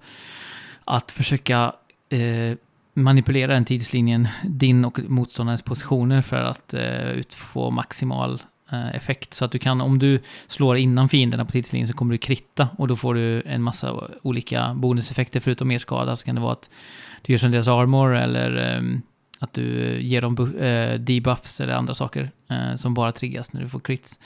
att 0.86 1.12
försöka 1.12 1.74
eh, 2.10 2.58
manipulera 2.94 3.54
den 3.54 3.66
tidslinjen, 3.66 4.28
din 4.44 4.86
och 4.86 5.00
motståndarens 5.08 5.62
positioner 5.62 6.22
för 6.22 6.38
att 6.44 6.74
eh, 6.74 7.10
utfå 7.12 7.72
maximal 7.72 8.42
effekt. 8.94 9.34
Så 9.34 9.46
att 9.46 9.52
du 9.52 9.60
kan, 9.60 9.82
om 9.82 10.00
du 10.00 10.22
slår 10.48 10.78
innan 10.78 11.10
fienderna 11.10 11.46
på 11.46 11.52
tidslinjen 11.52 11.88
så 11.88 11.94
kommer 11.94 12.12
du 12.12 12.18
kritta 12.18 12.70
och 12.78 12.88
då 12.88 12.96
får 12.96 13.14
du 13.14 13.42
en 13.46 13.64
massa 13.64 14.10
olika 14.22 14.74
bonuseffekter 14.74 15.40
förutom 15.40 15.68
mer 15.68 15.78
skada. 15.78 16.16
Så 16.16 16.26
kan 16.26 16.36
det 16.36 16.42
vara 16.42 16.52
att 16.52 16.72
du 17.22 17.34
gör 17.34 17.38
som 17.38 17.52
deras 17.52 17.68
armor 17.68 18.16
eller 18.16 18.56
ehm, 18.56 19.02
att 19.40 19.54
du 19.54 19.98
ger 20.02 20.22
dem 20.22 20.56
eh, 20.60 21.00
debuffs 21.00 21.62
eller 21.62 21.74
andra 21.74 21.94
saker 21.94 22.32
eh, 22.50 22.76
som 22.76 22.94
bara 22.94 23.12
triggas 23.12 23.54
när 23.54 23.62
du 23.62 23.70
får 23.70 23.80
crits. 23.80 24.20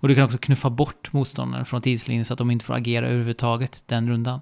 Och 0.00 0.08
du 0.08 0.14
kan 0.14 0.24
också 0.24 0.38
knuffa 0.38 0.70
bort 0.70 1.12
motståndaren 1.12 1.64
från 1.64 1.82
tidslinjen 1.82 2.24
så 2.24 2.32
att 2.32 2.38
de 2.38 2.50
inte 2.50 2.64
får 2.64 2.74
agera 2.74 3.06
överhuvudtaget 3.06 3.82
den 3.86 4.08
rundan. 4.08 4.40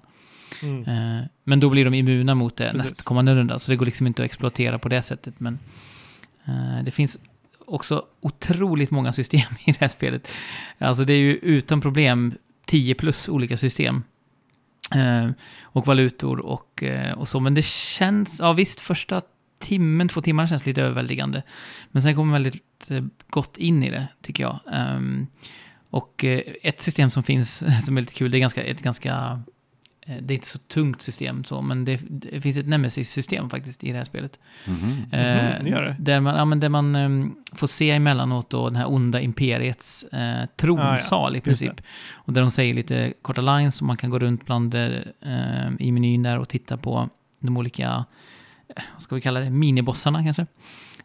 Mm. 0.63 0.83
Eh, 0.83 1.25
men 1.43 1.59
då 1.59 1.69
blir 1.69 1.85
de 1.85 1.93
immuna 1.93 2.35
mot 2.35 2.57
det 2.57 2.71
Precis. 2.71 2.89
nästkommande 2.89 3.35
runda, 3.35 3.59
så 3.59 3.71
det 3.71 3.77
går 3.77 3.85
liksom 3.85 4.07
inte 4.07 4.21
att 4.21 4.25
exploatera 4.25 4.79
på 4.79 4.89
det 4.89 5.01
sättet. 5.01 5.39
Men 5.39 5.59
eh, 6.45 6.83
det 6.83 6.91
finns 6.91 7.19
också 7.67 8.05
otroligt 8.21 8.91
många 8.91 9.13
system 9.13 9.49
i 9.65 9.71
det 9.71 9.79
här 9.79 9.87
spelet. 9.87 10.31
Alltså 10.77 11.05
det 11.05 11.13
är 11.13 11.17
ju 11.17 11.33
utan 11.33 11.81
problem 11.81 12.33
10 12.65 12.95
plus 12.95 13.29
olika 13.29 13.57
system. 13.57 14.03
Eh, 14.95 15.29
och 15.61 15.87
valutor 15.87 16.39
och, 16.39 16.83
eh, 16.83 17.13
och 17.13 17.27
så. 17.27 17.39
Men 17.39 17.53
det 17.53 17.65
känns, 17.65 18.39
ja 18.39 18.53
visst, 18.53 18.79
första 18.79 19.21
timmen, 19.59 20.07
två 20.09 20.21
timmar 20.21 20.47
känns 20.47 20.65
lite 20.65 20.81
överväldigande. 20.81 21.43
Men 21.91 22.01
sen 22.01 22.15
kommer 22.15 22.31
man 22.31 22.43
väldigt 22.43 22.91
eh, 22.91 23.03
gott 23.29 23.57
in 23.57 23.83
i 23.83 23.89
det, 23.89 24.07
tycker 24.21 24.43
jag. 24.43 24.59
Eh, 24.73 24.99
och 25.89 26.25
eh, 26.25 26.41
ett 26.63 26.81
system 26.81 27.09
som 27.09 27.23
finns, 27.23 27.63
som 27.85 27.97
är 27.97 28.01
lite 28.01 28.13
kul, 28.13 28.31
det 28.31 28.37
är 28.37 28.39
ganska, 28.39 28.63
ett 28.63 28.81
ganska 28.81 29.41
det 30.07 30.33
är 30.33 30.35
inte 30.35 30.47
så 30.47 30.59
tungt 30.59 31.01
system 31.01 31.43
så, 31.43 31.61
men 31.61 31.85
det, 31.85 32.01
det 32.09 32.41
finns 32.41 32.57
ett 32.57 32.67
nemesis-system 32.67 33.49
faktiskt 33.49 33.83
i 33.83 33.91
det 33.91 33.97
här 33.97 34.03
spelet. 34.03 34.39
Mhm. 34.67 35.03
Eh, 35.11 35.63
det 35.63 35.69
gör 35.69 35.81
det. 35.81 35.95
Där 35.99 36.19
man, 36.19 36.35
ja, 36.35 36.45
men 36.45 36.59
där 36.59 36.69
man 36.69 36.95
ehm, 36.95 37.35
får 37.53 37.67
se 37.67 37.91
emellanåt 37.91 38.49
då 38.49 38.69
den 38.69 38.75
här 38.75 38.91
onda 38.91 39.21
imperiets 39.21 40.03
eh, 40.03 40.45
tronsal 40.55 41.33
i 41.33 41.37
Just 41.37 41.43
princip. 41.43 41.81
Och 42.13 42.33
där 42.33 42.41
de 42.41 42.51
säger 42.51 42.73
lite 42.73 43.13
korta 43.21 43.41
lines 43.41 43.81
och 43.81 43.87
man 43.87 43.97
kan 43.97 44.09
gå 44.09 44.19
runt 44.19 44.45
bland 44.45 44.75
eh, 44.75 44.91
i 45.79 45.91
menyn 45.91 46.23
där 46.23 46.39
och 46.39 46.49
titta 46.49 46.77
på 46.77 47.09
de 47.39 47.57
olika, 47.57 48.05
eh, 48.75 48.83
vad 48.93 49.01
ska 49.01 49.15
vi 49.15 49.21
kalla 49.21 49.39
det, 49.39 49.49
minibossarna 49.49 50.23
kanske. 50.23 50.45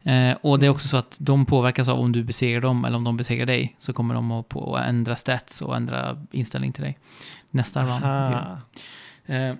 Eh, 0.05 0.37
och 0.41 0.59
det 0.59 0.65
är 0.67 0.69
Mm. 0.69 0.75
också 0.75 0.89
så 0.89 0.97
att 0.97 1.17
de 1.21 1.47
påverkas 1.47 1.89
av 1.89 2.01
om 2.01 2.13
du 2.13 2.23
besegrar 2.25 2.61
dem 2.61 2.85
eller 2.85 2.97
om 2.97 3.05
de 3.05 3.17
besegrar 3.17 3.47
dig. 3.47 3.77
Så 3.79 3.93
kommer 3.93 4.15
de 4.15 4.31
att 4.31 4.49
på 4.49 4.79
ändra 4.79 5.17
stats 5.17 5.63
och 5.63 5.77
ändra 5.77 6.19
inställning 6.31 6.73
till 6.73 6.83
dig. 6.83 6.99
Nästa 7.51 7.83
round. 7.83 8.05
Eh, 9.27 9.55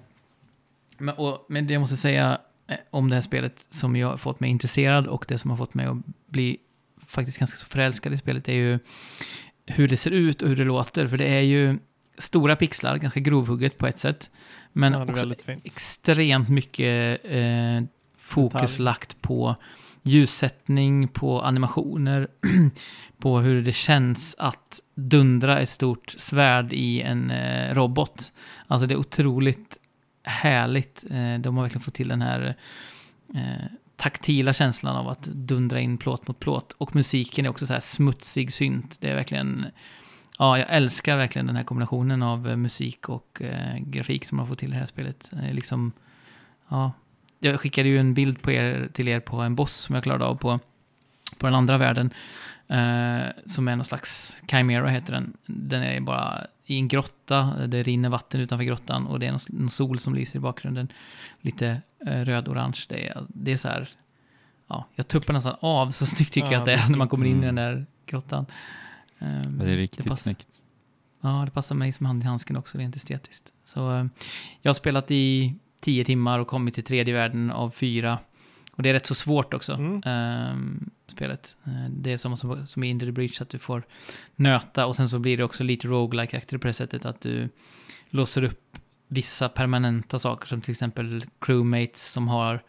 men, 0.99 1.15
och, 1.15 1.47
men 1.49 1.67
det 1.67 1.73
jag 1.73 1.81
måste 1.81 1.97
säga 1.97 2.39
eh, 2.67 2.77
om 2.91 3.09
det 3.11 3.17
här 3.17 3.21
spelet 3.21 3.67
som 3.71 3.97
jag 3.97 4.09
har 4.09 4.17
fått 4.17 4.41
mig 4.41 4.51
intresserad 4.51 5.07
och 5.07 5.25
det 5.29 5.39
som 5.39 5.51
har 5.51 5.57
fått 5.57 5.75
mig 5.75 5.87
att 5.87 5.97
bli 6.27 6.57
faktiskt 7.07 7.39
ganska 7.39 7.57
så 7.57 7.67
förälskad 7.67 8.13
i 8.13 8.17
spelet 8.17 8.49
är 8.49 8.53
ju 8.53 8.79
hur 9.67 9.89
det 9.89 9.97
ser 9.97 10.11
ut 10.11 10.43
och 10.43 10.49
hur 10.49 10.57
det 10.57 10.65
låter. 10.65 11.07
För 11.07 11.17
det 11.17 11.29
är 11.29 11.41
ju 11.41 11.79
stora 12.19 12.57
pixlar, 12.57 12.97
ganska 12.97 13.21
grovhugget 13.21 13.79
på 13.79 13.87
ett 13.87 13.99
sätt. 13.99 14.31
Men 14.73 14.93
ja, 14.93 15.03
också 15.05 15.35
extremt 15.65 16.49
mycket 16.49 17.21
eh, 17.25 17.83
fokus 18.17 18.61
Detalj. 18.61 18.83
lagt 18.85 19.23
på 19.23 19.57
ljussättning, 20.03 21.09
på 21.09 21.41
animationer, 21.41 22.29
på 23.19 23.39
hur 23.39 23.63
det 23.63 23.73
känns 23.73 24.35
att 24.39 24.81
dundra 24.95 25.61
ett 25.61 25.69
stort 25.69 26.11
svärd 26.11 26.73
i 26.73 27.01
en 27.03 27.31
eh, 27.31 27.75
robot. 27.75 28.33
Alltså 28.67 28.87
det 28.87 28.95
är 28.95 28.99
otroligt 28.99 29.79
härligt. 30.23 31.05
Eh, 31.11 31.39
de 31.39 31.57
har 31.57 31.63
verkligen 31.63 31.83
fått 31.83 31.95
till 31.95 32.09
den 32.09 32.23
här 32.23 32.57
eh, 33.35 33.67
taktila 33.97 34.53
känslan 34.53 34.97
av 34.97 35.09
att 35.09 35.23
dundra 35.23 35.81
in 35.81 35.99
plåt 35.99 36.29
mot 36.29 36.39
plåt. 36.39 36.73
Och 36.79 36.95
musiken 36.95 37.45
är 37.45 37.49
också 37.49 37.67
så 37.67 37.73
här 37.73 37.81
smutsig 37.81 38.53
synt. 38.53 38.99
Det 39.01 39.09
är 39.09 39.15
verkligen... 39.15 39.67
Ja, 40.39 40.59
jag 40.59 40.67
älskar 40.71 41.17
verkligen 41.17 41.47
den 41.47 41.57
här 41.57 41.65
kombinationen 41.65 42.23
av 42.23 42.49
eh, 42.49 42.57
musik 42.57 43.09
och 43.09 43.43
eh, 43.43 43.77
grafik 43.79 44.25
som 44.25 44.37
man 44.37 44.47
får 44.47 44.55
till 44.55 44.69
i 44.69 44.73
det 44.73 44.79
här 44.79 44.87
spelet. 44.87 45.31
Eh, 45.33 45.55
liksom, 45.55 45.93
ja. 46.69 46.93
Jag 47.45 47.61
skickade 47.61 47.89
ju 47.89 47.99
en 47.99 48.15
bild 48.15 48.43
på 48.43 48.51
er, 48.53 48.89
till 48.93 49.09
er 49.09 49.21
på 49.21 49.37
en 49.41 49.55
boss 49.55 49.75
som 49.77 49.95
jag 49.95 50.05
klarade 50.05 50.25
av 50.25 50.35
på, 50.37 50.61
på 51.39 51.47
den 51.47 51.55
andra 51.55 51.79
världen. 51.79 52.11
Eh, 52.69 53.23
som 53.47 53.69
är 53.69 53.77
någon 53.77 53.85
slags 53.85 54.37
Chimera 54.51 54.89
heter 54.89 55.13
den. 55.13 55.37
Den 55.47 55.83
är 55.83 56.01
bara 56.01 56.47
i 56.65 56.77
en 56.77 56.89
grotta, 56.89 57.67
det 57.67 57.83
rinner 57.83 58.09
vatten 58.09 58.41
utanför 58.41 58.65
grottan 58.65 59.07
och 59.07 59.21
det 59.21 59.27
är 59.27 59.31
någon, 59.31 59.41
någon 59.49 59.71
sol 59.71 59.99
som 59.99 60.15
lyser 60.15 60.39
i 60.39 60.41
bakgrunden. 60.41 60.89
Lite 61.41 61.83
eh, 62.07 62.21
röd-orange. 62.25 62.87
Det 62.89 63.09
är, 63.09 63.25
det 63.29 63.53
är 63.53 63.57
så 63.57 63.69
här, 63.69 63.89
ja, 64.69 64.87
jag 64.95 65.09
tuppar 65.09 65.35
nästan 65.35 65.57
av 65.61 65.91
så 65.91 66.07
snyggt 66.07 66.33
tycker 66.33 66.47
Ja, 66.47 66.53
jag 66.53 66.59
att 66.61 66.65
det 66.65 66.71
det 66.73 66.81
är 66.81 66.85
är 66.87 66.91
när 66.91 66.99
man 66.99 67.09
kommer 67.09 67.27
in 67.27 67.43
i 67.43 67.47
den 67.47 67.55
där 67.55 67.87
grottan. 68.07 68.47
Ja, 69.19 69.27
Det 69.27 69.73
är 69.73 69.77
riktigt 69.77 70.07
pass- 70.07 70.23
snyggt. 70.23 70.49
Ja, 71.21 71.43
det 71.45 71.51
passar 71.51 71.75
mig 71.75 71.93
som 71.93 72.07
hand 72.07 72.23
i 72.23 72.27
handsken 72.27 72.57
också 72.57 72.79
rent 72.79 72.97
estetiskt. 72.97 73.53
Så 73.65 73.97
eh, 73.97 74.05
jag 74.63 74.69
har 74.69 74.75
spelat 74.75 75.11
i 75.11 75.55
tio 75.83 76.05
timmar 76.05 76.39
och 76.39 76.47
kommit 76.49 76.75
till 76.75 76.85
tredje 76.85 77.15
världen 77.15 77.51
av 77.51 77.71
fyra. 77.71 78.19
Och 78.73 78.83
det 78.83 78.89
är 78.89 78.93
rätt 78.93 79.07
så 79.07 79.15
svårt 79.15 79.55
också, 79.55 79.73
Mm. 79.75 80.03
ehm, 80.05 80.91
spelet. 81.07 81.57
Eh, 81.65 81.91
det 81.91 82.13
är 82.13 82.17
samma 82.17 82.37
som, 82.37 82.67
som 82.67 82.85
i 82.85 82.99
the 82.99 83.13
Breach, 83.13 83.41
att 83.41 83.49
du 83.49 83.59
får 83.59 83.83
nöta 84.37 84.87
och 84.87 84.97
sen 84.97 85.09
så 85.09 85.19
blir 85.19 85.37
det 85.37 85.45
också 85.45 85.65
lite 85.65 85.89
roguelike 85.89 86.37
aktigt 86.37 86.61
på 86.61 86.67
det 86.67 86.73
sättet 86.73 87.05
att 87.07 87.21
du 87.21 87.49
låser 88.11 88.45
upp 88.45 88.77
vissa 89.09 89.49
permanenta 89.49 90.19
saker 90.19 90.47
som 90.47 90.61
till 90.61 90.71
exempel 90.71 91.25
crewmates 91.41 92.13
som 92.13 92.29
har 92.29 92.63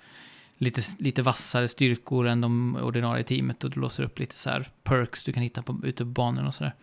lite, 0.57 0.81
lite 0.99 1.21
vassare 1.21 1.67
styrkor 1.67 2.27
än 2.27 2.41
de 2.41 2.75
ordinarie 2.75 3.23
teamet 3.23 3.63
och 3.63 3.69
du 3.69 3.79
låser 3.79 4.03
upp 4.03 4.19
lite 4.19 4.35
så 4.35 4.49
här 4.49 4.67
perks 4.83 5.23
du 5.23 5.33
kan 5.33 5.43
hitta 5.43 5.61
på, 5.63 5.79
ute 5.83 6.03
på 6.03 6.09
banan 6.09 6.47
och 6.47 6.53
sådär. 6.55 6.73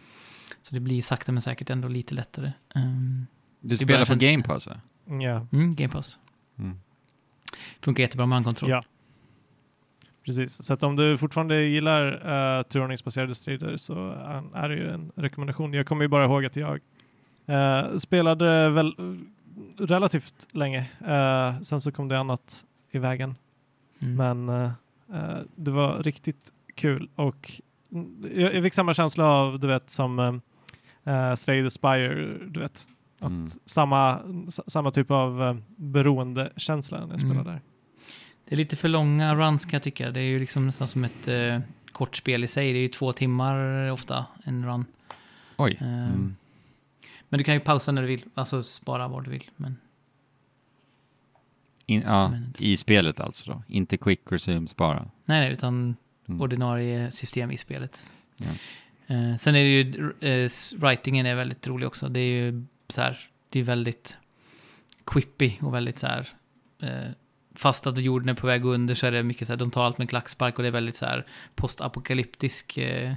Så 0.62 0.74
det 0.74 0.80
blir 0.80 1.02
sakta 1.02 1.32
men 1.32 1.42
säkert 1.42 1.70
ändå 1.70 1.88
lite 1.88 2.14
lättare. 2.14 2.52
Um, 2.74 3.26
Du 3.60 3.76
spelar 3.76 4.04
på 4.04 4.14
Game 4.14 4.42
Pass 4.42 4.66
va? 4.66 4.80
Ja, 5.10 5.46
mm, 5.52 5.74
Game 5.74 5.92
Pass. 5.92 6.18
Mm. 6.58 6.80
Funkar 7.80 8.02
jättebra 8.02 8.26
med 8.26 8.34
handkontroll. 8.34 8.70
ja. 8.70 8.82
Precis, 10.24 10.64
så 10.66 10.72
att 10.72 10.82
om 10.82 10.96
du 10.96 11.18
fortfarande 11.18 11.62
gillar 11.62 12.12
uh, 12.12 12.62
turordningsbaserade 12.62 13.34
strider 13.34 13.76
så 13.76 14.08
eh, 14.12 14.42
är 14.54 14.68
det 14.68 14.74
ju 14.74 14.90
en 14.90 15.12
rekommendation. 15.16 15.72
Jag 15.72 15.86
kommer 15.86 16.04
ju 16.04 16.08
bara 16.08 16.24
ihåg 16.24 16.44
att 16.44 16.56
jag 16.56 16.80
eh, 17.46 17.96
spelade 17.96 18.70
väl 18.70 18.94
relativt 19.78 20.48
länge. 20.52 20.86
Eh, 21.06 21.60
sen 21.60 21.80
så 21.80 21.92
kom 21.92 22.08
det 22.08 22.18
annat 22.18 22.64
i 22.90 22.98
vägen. 22.98 23.34
Mm. 23.98 24.16
Men 24.16 24.48
eh, 24.48 24.72
eh, 25.14 25.38
det 25.56 25.70
var 25.70 26.02
riktigt 26.02 26.52
kul 26.74 27.08
och 27.14 27.52
mm, 27.92 28.24
jag, 28.34 28.54
jag 28.54 28.62
fick 28.62 28.74
samma 28.74 28.94
känsla 28.94 29.26
av, 29.26 29.60
du 29.60 29.66
vet, 29.66 29.90
som 29.90 30.18
uh, 30.18 31.34
Slay 31.34 31.62
the 31.62 31.70
Spire, 31.70 32.38
du 32.46 32.60
vet. 32.60 32.86
Att 33.20 33.26
Mm. 33.30 33.48
samma, 33.64 34.20
samma 34.66 34.90
typ 34.90 35.10
av 35.10 35.42
uh, 35.42 35.56
beroendekänsla 35.76 36.98
när 37.06 37.06
jag 37.14 37.22
Mm. 37.22 37.30
spelar 37.30 37.52
där. 37.52 37.60
Det 38.44 38.54
är 38.54 38.56
lite 38.56 38.76
för 38.76 38.88
långa 38.88 39.34
runs 39.34 39.64
kan 39.64 39.72
jag 39.72 39.82
tycka. 39.82 40.10
Det 40.10 40.20
är 40.20 40.24
ju 40.24 40.38
liksom 40.38 40.66
nästan 40.66 40.86
som 40.86 41.04
ett 41.04 41.28
eh, 41.28 41.60
kort 41.92 42.16
spel 42.16 42.44
i 42.44 42.48
sig. 42.48 42.72
Det 42.72 42.78
är 42.78 42.82
ju 42.82 42.88
två 42.88 43.12
timmar 43.12 43.90
ofta, 43.90 44.26
en 44.44 44.66
run. 44.66 44.84
Oj. 45.56 45.78
Eh, 45.80 45.86
Mm. 46.08 46.36
Men 47.28 47.38
du 47.38 47.44
kan 47.44 47.54
ju 47.54 47.60
pausa 47.60 47.92
när 47.92 48.02
du 48.02 48.08
vill, 48.08 48.24
alltså 48.34 48.62
spara 48.62 49.08
var 49.08 49.20
du 49.22 49.30
vill. 49.30 49.50
Men 49.56 49.76
In, 51.86 52.02
ja, 52.06 52.28
Men- 52.28 52.52
I 52.58 52.76
spelet 52.76 53.20
alltså 53.20 53.50
då? 53.50 53.62
Inte 53.68 53.96
quick 53.96 54.20
resumes 54.30 54.76
bara? 54.76 54.98
nej, 55.24 55.40
nej, 55.40 55.52
utan 55.52 55.96
Mm. 56.28 56.40
ordinarie 56.40 57.10
system 57.10 57.50
i 57.50 57.56
spelet. 57.56 58.12
Eh, 59.06 59.36
sen 59.36 59.54
är 59.54 59.62
det 59.64 59.68
ju, 59.68 60.12
eh, 60.20 60.50
writingen 60.76 61.26
är 61.26 61.34
väldigt 61.34 61.66
rolig 61.68 61.86
också. 61.88 62.08
Det 62.08 62.20
är 62.20 62.42
ju 62.42 62.64
Typ 62.90 62.94
så 62.94 63.02
här, 63.02 63.18
det 63.50 63.60
är 63.60 63.64
väldigt 63.64 64.16
quippy 65.06 65.52
och 65.60 65.74
väldigt 65.74 65.98
så 65.98 66.06
här, 66.06 66.28
eh, 66.82 67.10
fast 67.54 67.86
att 67.86 67.98
jorden 67.98 68.28
är 68.28 68.34
på 68.34 68.46
väg 68.46 68.64
under 68.64 68.94
så 68.94 69.06
är 69.06 69.12
det 69.12 69.22
mycket 69.22 69.46
så 69.46 69.52
här, 69.52 69.58
de 69.58 69.70
tar 69.70 69.84
allt 69.84 69.98
med 69.98 70.08
klackspark 70.08 70.56
och 70.58 70.62
det 70.62 70.68
är 70.68 70.72
väldigt 70.72 70.96
så 70.96 71.06
här 71.06 71.26
postapokalyptisk 71.54 72.78
eh, 72.78 73.12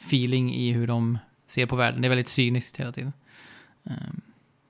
feeling 0.00 0.54
i 0.54 0.72
hur 0.72 0.86
de 0.86 1.18
ser 1.46 1.66
på 1.66 1.76
världen. 1.76 2.02
Det 2.02 2.06
är 2.06 2.08
väldigt 2.08 2.28
cyniskt 2.28 2.76
hela 2.80 2.92
tiden. 2.92 3.12
Ehm, 3.84 4.20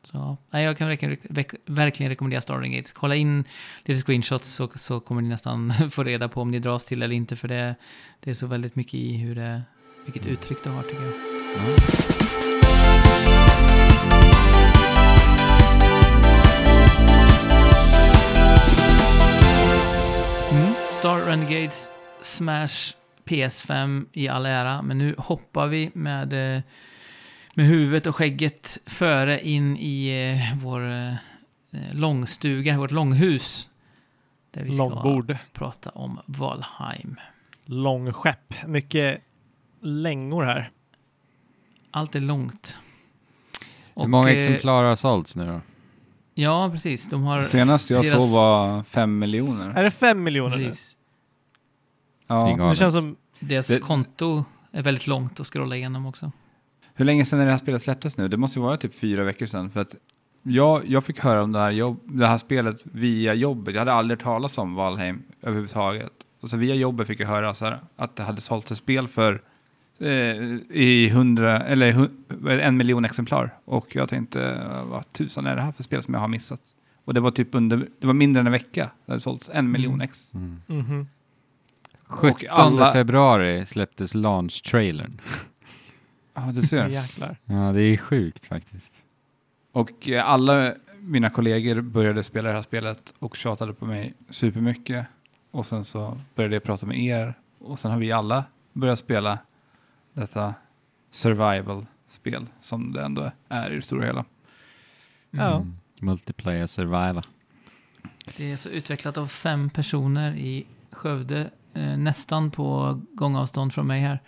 så 0.02 0.36
nej, 0.50 0.64
jag 0.64 0.78
kan 0.78 0.88
verkligen, 0.88 1.16
rek- 1.16 1.58
verkligen 1.66 2.10
rekommendera 2.10 2.40
Starting 2.40 2.72
Gates. 2.76 2.92
Kolla 2.92 3.14
in 3.16 3.44
lite 3.84 4.00
screenshots 4.00 4.48
så, 4.54 4.68
så 4.74 5.00
kommer 5.00 5.22
ni 5.22 5.28
nästan 5.28 5.74
få 5.90 6.04
reda 6.04 6.28
på 6.28 6.40
om 6.40 6.50
ni 6.50 6.58
dras 6.58 6.84
till 6.84 7.02
eller 7.02 7.16
inte. 7.16 7.36
För 7.36 7.48
det, 7.48 7.74
det 8.20 8.30
är 8.30 8.34
så 8.34 8.46
väldigt 8.46 8.76
mycket 8.76 8.94
i 8.94 9.16
hur 9.16 9.34
det, 9.34 9.62
vilket 10.04 10.26
uttryck 10.26 10.58
det 10.64 10.70
har 10.70 10.82
tycker 10.82 11.04
jag. 11.04 11.14
Mm. 11.58 11.76
Renegades 21.35 21.90
Smash 22.20 22.94
PS5 23.25 24.07
i 24.12 24.29
all 24.29 24.47
ära, 24.47 24.83
men 24.83 24.99
nu 24.99 25.14
hoppar 25.18 25.66
vi 25.66 25.90
med, 25.94 26.57
eh, 26.57 26.62
med 27.55 27.66
huvudet 27.66 28.07
och 28.07 28.16
skägget 28.16 28.79
före 28.87 29.47
in 29.49 29.77
i 29.77 30.09
eh, 30.09 30.59
vår 30.62 30.90
eh, 30.90 31.14
långstuga, 31.92 32.79
vårt 32.79 32.90
långhus. 32.90 33.70
Där 34.51 34.62
vi 34.62 34.73
ska 34.73 34.88
Långbord. 34.88 35.37
prata 35.53 35.90
om 35.90 36.20
Valheim. 36.27 37.16
Långskepp. 37.64 38.66
Mycket 38.66 39.20
längor 39.83 40.44
här. 40.44 40.70
Allt 41.90 42.14
är 42.14 42.20
långt. 42.20 42.79
Hur 43.94 44.03
Och, 44.03 44.11
många 44.11 44.31
exemplar 44.31 44.85
har 44.85 44.97
sålts 44.97 45.37
nu 45.37 45.47
då? 45.47 45.61
Ja, 46.35 46.70
precis. 46.73 47.09
De 47.09 47.23
har... 47.23 47.40
Senast 47.42 47.90
jag 47.90 48.05
deras- 48.05 48.29
såg 48.31 48.33
var 48.40 48.83
fem 48.83 49.18
miljoner. 49.18 49.70
Är 49.70 49.83
det 49.83 49.90
fem 49.90 50.23
miljoner 50.23 50.57
nu? 50.57 50.64
Precis. 50.64 50.99
Ja. 52.26 52.66
Det 52.70 52.76
känns 52.76 52.94
som... 52.94 53.16
Deras 53.40 53.66
Det- 53.66 53.78
konto 53.80 54.44
är 54.72 54.82
väldigt 54.82 55.06
långt 55.06 55.40
att 55.40 55.46
scrolla 55.46 55.76
igenom 55.76 56.06
också. 56.06 56.32
Hur 56.94 57.04
länge 57.04 57.24
sedan 57.24 57.40
är 57.40 57.44
det 57.44 57.50
här 57.50 57.58
spelet 57.58 57.82
släpptes 57.82 58.16
nu? 58.16 58.28
Det 58.28 58.37
måste 58.37 58.58
ju 58.58 58.62
vara 58.64 58.76
typ 58.76 58.94
fyra 58.94 59.24
veckor 59.24 59.46
sedan. 59.46 59.70
För 59.70 59.80
att 59.80 59.94
jag, 60.42 60.82
jag 60.88 61.04
fick 61.04 61.20
höra 61.20 61.42
om 61.42 61.52
det 61.52 61.58
här, 61.58 61.70
jobb, 61.70 62.00
det 62.04 62.26
här 62.26 62.38
spelet 62.38 62.80
via 62.84 63.34
jobbet. 63.34 63.74
Jag 63.74 63.80
hade 63.80 63.92
aldrig 63.92 64.20
talas 64.20 64.58
om 64.58 64.74
Valheim 64.74 65.22
överhuvudtaget. 65.42 66.12
Och 66.40 66.50
så 66.50 66.56
via 66.56 66.74
jobbet 66.74 67.06
fick 67.06 67.20
jag 67.20 67.26
höra 67.28 67.54
så 67.54 67.64
här, 67.64 67.80
att 67.96 68.16
det 68.16 68.22
hade 68.22 68.40
sålts 68.40 68.72
ett 68.72 68.78
spel 68.78 69.08
för 69.08 69.42
eh, 69.98 70.08
i 70.70 71.08
hundra, 71.14 71.60
eller 71.60 71.92
hu- 71.92 72.60
en 72.60 72.76
miljon 72.76 73.04
exemplar. 73.04 73.54
Och 73.64 73.96
jag 73.96 74.08
tänkte, 74.08 74.60
vad 74.87 75.12
tusan 75.12 75.46
är 75.46 75.56
det 75.56 75.62
här 75.62 75.72
för 75.72 75.82
spel 75.82 76.02
som 76.02 76.14
jag 76.14 76.20
har 76.20 76.28
missat? 76.28 76.60
Och 77.04 77.14
det 77.14 77.20
var 77.20 77.30
typ 77.30 77.54
under, 77.54 77.88
det 78.00 78.06
var 78.06 78.14
mindre 78.14 78.40
än 78.40 78.46
en 78.46 78.52
vecka. 78.52 78.90
Det 79.06 79.12
hade 79.12 79.20
sålts 79.20 79.50
en 79.54 79.70
miljon 79.70 79.94
Mm. 79.94 80.00
ex. 80.04 80.30
Mm. 80.34 80.60
Mhm. 80.66 81.08
17 82.14 82.48
alla- 82.50 82.92
februari 82.92 83.66
släpptes 83.66 84.14
launch-trailern. 84.14 85.20
Ja, 86.35 86.42
du 86.55 86.62
ser. 86.62 86.88
Jäklar. 86.88 87.37
Ja, 87.44 87.72
det 87.72 87.81
är 87.83 87.96
sjukt 87.96 88.44
faktiskt. 88.44 89.05
Och 89.72 90.09
eh, 90.09 90.29
alla 90.29 90.74
mina 91.00 91.31
kollegor 91.31 91.81
började 91.81 92.24
spela 92.24 92.48
det 92.48 92.55
här 92.55 92.62
spelet 92.62 93.14
och 93.18 93.37
tjatade 93.37 93.72
på 93.74 93.87
mig 93.87 94.14
supermycket. 94.31 95.07
Och 95.50 95.66
sen 95.66 95.85
så 95.85 96.20
började 96.35 96.57
jag 96.57 96.62
prata 96.62 96.87
med 96.87 96.98
er. 96.98 97.35
Och 97.59 97.79
sen 97.79 97.90
har 97.90 97.98
vi 97.98 98.12
alla 98.12 98.44
börjat 98.72 98.98
spela 98.98 99.38
detta 100.12 100.55
survival-spel 101.11 102.46
som 102.61 102.92
det 102.92 103.03
ändå 103.03 103.31
är 103.48 103.72
i 103.72 103.77
det 103.77 103.83
stora 103.83 104.07
hela. 104.07 104.24
Ja. 105.31 105.57
Mm. 105.57 105.77
Multiplayer 106.00 106.66
survival. 106.66 107.22
Det 108.37 108.53
är 108.53 108.57
så 108.57 108.68
utvecklat 108.68 109.18
av 109.18 109.27
fem 109.27 109.70
personer 109.70 110.37
i 110.37 110.66
Skövde, 110.90 111.50
nästan 111.74 112.50
på 112.50 113.00
gångavstånd 113.12 113.72
från 113.74 113.87
mig 113.87 114.00
här. 114.00 114.20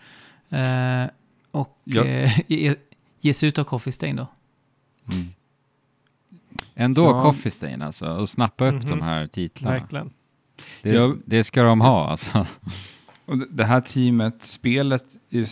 Eh, 1.05 1.11
och 1.51 1.79
Ja. 1.85 2.05
eh, 2.05 2.41
ge- 2.47 2.77
ges 3.21 3.45
ut 3.45 3.59
av 3.59 3.65
Coffee 3.65 3.93
Stain 3.93 4.17
då. 4.17 4.27
Mm. 5.13 5.27
Ändå 6.75 7.03
Ja. 7.05 7.23
Coffee 7.23 7.51
Stain 7.51 7.83
alltså, 7.83 8.07
och 8.09 8.29
snappa 8.29 8.67
upp 8.69 8.75
Mhm. 8.75 8.87
de 8.87 9.03
här 9.03 9.27
titlarna. 9.27 9.79
Verkligen. 9.79 10.11
Det, 10.83 10.91
Ja. 10.91 11.15
det 11.25 11.45
ska 11.45 11.63
de 11.63 11.81
ha 11.81 12.11
alltså. 12.11 12.47
Och 13.27 13.39
det- 13.39 13.65
här 13.65 13.81
teamet, 13.81 14.43
spelet, 14.43 15.05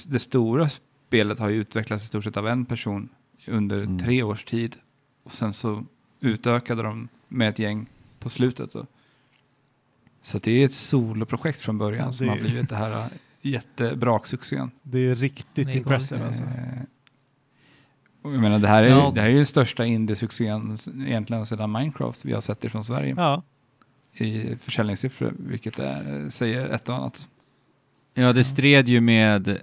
det 0.06 0.18
stora 0.18 0.68
spelet 1.08 1.38
har 1.38 1.48
ju 1.48 1.56
utvecklats 1.60 2.04
i 2.04 2.06
stort 2.08 2.24
sett 2.24 2.36
av 2.36 2.48
en 2.48 2.64
person 2.64 3.08
under 3.46 3.76
Mm. 3.82 3.98
tre 3.98 4.22
års 4.22 4.44
tid. 4.44 4.76
Och 5.24 5.32
sen 5.32 5.52
så 5.52 5.84
utökade 6.20 6.82
de 6.82 7.08
med 7.28 7.48
ett 7.48 7.58
gäng 7.58 7.86
på 8.18 8.28
slutet. 8.28 8.72
Så, 8.72 8.86
så 10.24 10.38
det 10.38 10.50
är 10.50 10.64
ett 10.64 10.74
soloprojekt 10.74 11.60
från 11.60 11.78
början 11.78 12.06
Ja, 12.06 12.12
som 12.12 12.28
har 12.28 12.36
blivit 12.36 12.68
det 12.68 12.76
här 12.76 12.90
äh, 12.90 13.06
jättebra-succén. 13.42 14.70
Det 14.82 14.98
är 14.98 15.14
riktigt 15.14 15.66
Det 15.66 15.72
är 15.72 15.76
impressive 15.76 16.26
alltså. 16.26 16.42
Eh, 16.42 16.82
jag 18.22 18.40
menar, 18.40 18.58
det 18.58 18.68
här 18.68 18.82
är, 18.82 18.88
Ja. 18.88 19.12
det 19.14 19.20
här 19.20 19.28
är 19.28 19.30
ju 19.32 19.36
den 19.36 19.46
största 19.46 19.84
indie-succén 19.84 20.78
egentligen 21.06 21.46
sedan 21.46 21.72
Minecraft 21.72 22.24
vi 22.24 22.32
har 22.32 22.40
sett 22.40 22.60
det 22.60 22.68
från 22.70 22.84
Sverige 22.84 23.14
Ja. 23.16 23.42
i 24.12 24.56
försäljningssiffror, 24.56 25.34
vilket 25.38 25.78
är, 25.78 26.30
säger 26.30 26.68
ett 26.68 26.88
och 26.88 26.94
annat. 26.94 27.28
Ja, 28.14 28.32
det 28.32 28.44
stred 28.44 28.88
ju 28.88 29.00
med 29.00 29.58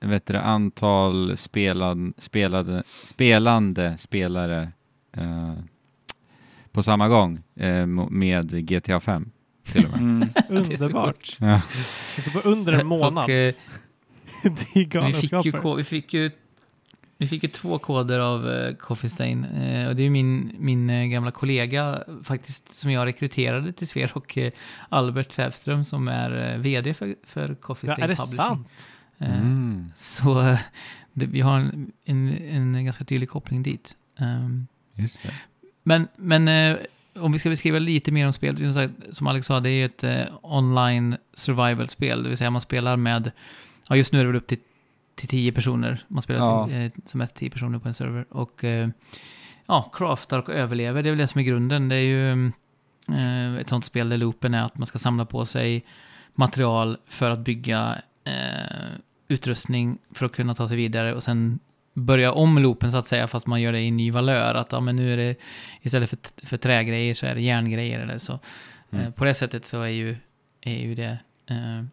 vet 0.00 0.26
du, 0.26 0.36
antal 0.36 1.36
spelad, 1.36 2.12
spelade, 2.18 2.82
spelande 3.04 3.96
spelare 3.98 4.72
eh, 5.16 5.54
på 6.72 6.82
samma 6.82 7.08
gång 7.08 7.40
eh, 7.56 7.86
med 8.10 8.66
GTA 8.68 9.00
5 9.00 9.30
till 9.64 9.84
och 9.84 9.90
med. 9.90 10.00
Mm. 10.00 10.18
Det 10.48 10.54
är 10.56 10.76
så 10.76 10.84
Underbart. 10.84 11.36
Ja. 11.40 11.62
På 12.32 12.38
under 12.48 12.72
en 12.72 12.86
månad. 12.86 13.24
Och, 13.24 13.30
eh, 13.30 13.54
det 14.42 14.48
är 14.48 14.50
vi, 14.50 14.56
fick 14.56 14.76
ju, 14.76 14.84
galenskaper. 14.84 15.76
vi, 15.76 15.84
fick 15.84 16.14
ju, 16.14 16.30
vi 17.18 17.26
fick 17.26 17.42
ju 17.42 17.48
två 17.48 17.78
koder 17.78 18.18
av 18.18 18.50
eh, 18.50 18.74
Coffee 18.74 19.08
Stain. 19.08 19.44
Eh, 19.44 19.88
och 19.88 19.96
det 19.96 20.02
är 20.02 20.04
ju 20.04 20.10
min, 20.10 20.56
min 20.58 20.90
eh, 20.90 21.04
gamla 21.06 21.30
kollega 21.30 22.04
faktiskt 22.24 22.76
som 22.78 22.90
jag 22.90 23.06
rekryterade 23.06 23.72
till 23.72 23.86
Sver 23.88 24.10
och 24.14 24.38
eh, 24.38 24.52
Albert 24.88 25.32
Sävström 25.32 25.84
som 25.84 26.08
är 26.08 26.52
eh, 26.52 26.58
vd 26.58 26.94
för, 26.94 27.14
för 27.24 27.54
Coffee 27.54 27.86
Ja, 27.88 27.94
Stain 27.94 28.04
är 28.04 28.08
det 28.08 28.16
Publishing. 28.16 28.36
sant? 28.36 28.68
Eh, 29.18 29.40
Mm. 29.40 29.92
Så 29.94 30.56
det, 31.12 31.26
vi 31.26 31.40
har 31.40 31.58
en, 31.58 31.92
en, 32.04 32.28
en 32.76 32.84
ganska 32.84 33.04
tydlig 33.04 33.28
koppling 33.30 33.62
dit. 33.62 33.96
Ehm, 34.18 34.66
Just 34.94 35.22
det. 35.22 35.34
men 35.82 36.08
men 36.16 36.48
eh, 36.48 36.76
om 37.14 37.32
vi 37.32 37.38
ska 37.38 37.48
beskriva 37.48 37.78
lite 37.78 38.12
mer 38.12 38.26
om 38.26 38.32
spelet, 38.32 38.90
som 39.10 39.26
Alex 39.26 39.46
sa, 39.46 39.60
det 39.60 39.70
är 39.70 39.72
ju 39.72 39.84
ett 39.84 40.04
eh, 40.04 40.22
online 40.42 41.16
survival-spel, 41.34 42.22
det 42.22 42.28
vill 42.28 42.38
säga 42.38 42.50
man 42.50 42.60
spelar 42.60 42.96
med, 42.96 43.30
ja 43.88 43.96
just 43.96 44.12
nu 44.12 44.18
är 44.20 44.24
det 44.24 44.28
väl 44.28 44.36
upp 44.36 44.46
till, 44.46 44.58
till 45.14 45.28
tio 45.28 45.52
personer, 45.52 46.04
man 46.08 46.22
spelar 46.22 46.40
Ja. 46.40 46.66
till, 46.66 46.76
eh, 46.76 46.90
som 47.04 47.18
mest 47.18 47.34
tio 47.36 47.50
personer 47.50 47.78
på 47.78 47.88
en 47.88 47.94
server, 47.94 48.26
och 48.30 48.64
eh, 48.64 48.88
ja, 49.66 49.90
craftar 49.92 50.38
och 50.38 50.48
överlever, 50.50 51.02
det 51.02 51.08
är 51.08 51.10
väl 51.10 51.18
det 51.18 51.26
som 51.26 51.38
är 51.38 51.42
grunden, 51.44 51.88
det 51.88 51.96
är 51.96 52.00
ju 52.00 52.46
eh, 53.08 53.56
ett 53.56 53.68
sånt 53.68 53.84
spel 53.84 54.08
där 54.08 54.16
loopen 54.16 54.54
är 54.54 54.62
att 54.64 54.78
man 54.78 54.86
ska 54.86 54.98
samla 54.98 55.24
på 55.24 55.44
sig 55.44 55.84
material 56.34 56.96
för 57.06 57.30
att 57.30 57.38
bygga 57.38 57.98
eh, 58.24 58.92
utrustning 59.28 59.98
för 60.14 60.26
att 60.26 60.32
kunna 60.32 60.54
ta 60.54 60.68
sig 60.68 60.76
vidare 60.76 61.14
och 61.14 61.22
sen 61.22 61.58
börja 61.94 62.32
om 62.32 62.58
loopen 62.58 62.90
så 62.92 62.98
att 62.98 63.06
säga, 63.06 63.26
fast 63.26 63.46
man 63.46 63.60
gör 63.60 63.72
det 63.72 63.80
i 63.80 63.90
ny 63.90 64.10
valör. 64.10 64.54
Att 64.54 64.72
ja, 64.72 64.80
men 64.80 64.96
nu 64.96 65.12
är 65.12 65.16
det 65.16 65.34
istället 65.80 66.10
för, 66.10 66.18
för 66.46 66.56
trägrejer 66.56 67.14
så 67.14 67.26
är 67.26 67.34
det 67.34 67.40
järngrejer 67.40 68.00
eller 68.00 68.18
så. 68.18 68.38
Mm. 68.90 69.04
Eh, 69.04 69.10
på 69.12 69.24
det 69.24 69.34
sättet 69.34 69.66
så 69.66 69.80
är 69.82 69.88
ju, 69.88 70.16
är 70.60 70.78
ju 70.78 70.94
det 70.94 71.18
eh, 71.46 71.84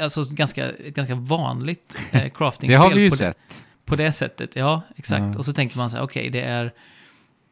alltså 0.00 0.24
ganska, 0.30 0.70
ett 0.70 0.94
ganska 0.94 1.14
vanligt 1.14 1.96
eh, 2.12 2.22
Det 2.22 2.30
craftingspel. 2.30 2.80
har 2.80 2.90
vi 2.94 3.02
ju 3.02 3.10
på, 3.10 3.16
sett. 3.16 3.38
Det, 3.48 3.86
på 3.86 3.96
det 3.96 4.12
sättet, 4.12 4.56
ja, 4.56 4.82
exakt. 4.96 5.24
Ja. 5.32 5.38
Och 5.38 5.44
så 5.44 5.52
tänker 5.52 5.76
man 5.78 5.90
så 5.90 5.96
här, 5.96 6.04
okej, 6.04 6.30
det 6.30 6.42
är... 6.42 6.72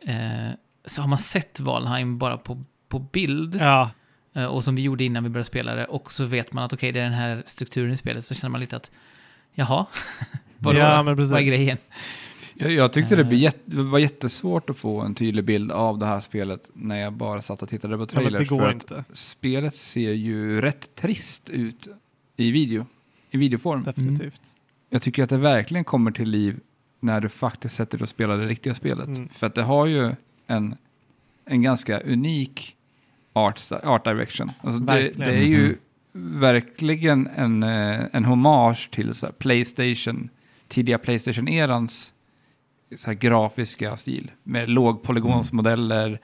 Eh, 0.06 0.50
så 0.86 1.00
har 1.00 1.08
man 1.08 1.18
sett 1.18 1.60
Valheim 1.60 2.18
bara 2.18 2.36
på, 2.38 2.64
på 2.88 2.98
bild, 2.98 3.56
Ja. 3.60 3.90
eh, 4.34 4.44
och 4.44 4.64
som 4.64 4.74
vi 4.74 4.82
gjorde 4.82 5.04
innan 5.04 5.22
vi 5.24 5.28
började 5.30 5.46
spela 5.46 5.74
det, 5.74 5.84
och 5.84 6.12
så 6.12 6.24
vet 6.24 6.52
man 6.52 6.64
att 6.64 6.72
okej, 6.72 6.92
det 6.92 7.00
är 7.00 7.04
den 7.04 7.12
här 7.12 7.42
strukturen 7.46 7.92
i 7.92 7.96
spelet, 7.96 8.24
så 8.24 8.34
känner 8.34 8.50
man 8.50 8.60
lite 8.60 8.76
att, 8.76 8.90
jaha, 9.54 9.86
vadå, 10.62 10.78
Ja, 10.78 11.02
men 11.02 11.16
vad 11.16 11.26
är 11.32 11.32
precis. 11.32 11.48
grejen? 11.56 11.78
Jag, 12.54 12.72
jag 12.72 12.92
tyckte 12.92 13.16
det, 13.16 13.22
Eh. 13.46 13.52
det 13.64 13.82
var 13.82 13.98
jättesvårt 13.98 14.70
att 14.70 14.76
få 14.76 15.00
en 15.00 15.14
tydlig 15.14 15.44
bild 15.44 15.72
av 15.72 15.98
det 15.98 16.06
här 16.06 16.20
spelet 16.20 16.68
när 16.74 16.96
jag 16.96 17.12
bara 17.12 17.42
satt 17.42 17.62
och 17.62 17.68
tittade 17.68 17.96
på 17.96 18.02
Ja, 18.02 18.06
trailers. 18.06 18.40
det 18.48 18.56
för 18.56 18.68
att 18.68 18.74
inte. 18.74 19.04
spelet 19.12 19.74
ser 19.74 20.12
ju 20.12 20.60
rätt 20.60 20.94
trist 20.94 21.50
ut 21.50 21.88
i 22.36 22.50
video, 22.50 22.86
i 23.30 23.36
videoform. 23.38 23.82
Definitivt. 23.82 24.42
Jag 24.90 25.02
tycker 25.02 25.22
att 25.24 25.30
det 25.30 25.38
verkligen 25.38 25.84
kommer 25.84 26.10
till 26.10 26.30
liv 26.30 26.60
när 27.00 27.20
du 27.20 27.28
faktiskt 27.28 27.74
sätter 27.74 27.98
dig 27.98 28.02
och 28.02 28.08
spelar 28.08 28.38
det 28.38 28.46
riktiga 28.46 28.74
spelet. 28.74 29.06
Mm. 29.06 29.28
För 29.28 29.46
att 29.46 29.54
det 29.54 29.62
har 29.62 29.86
ju 29.86 30.10
en, 30.46 30.74
en 31.44 31.62
ganska 31.62 32.00
unik 32.00 32.76
art, 33.32 33.60
art 33.82 34.04
direction. 34.04 34.50
Alltså 34.60 34.80
det, 34.80 35.10
det 35.16 35.24
är 35.34 35.42
ju 35.46 35.76
Mhm. 36.14 36.40
verkligen 36.40 37.28
en, 37.36 37.62
eh, 37.62 38.00
en 38.12 38.24
hommage 38.24 38.88
till 38.92 39.14
så 39.14 39.26
här 39.26 39.32
Playstation, 39.32 40.28
tidiga 40.72 40.98
Playstation-erans 40.98 42.12
så 42.96 43.06
här 43.06 43.14
grafiska 43.14 43.96
stil. 43.96 44.30
Med 44.42 44.68
lågpolygonsmodeller, 44.70 46.18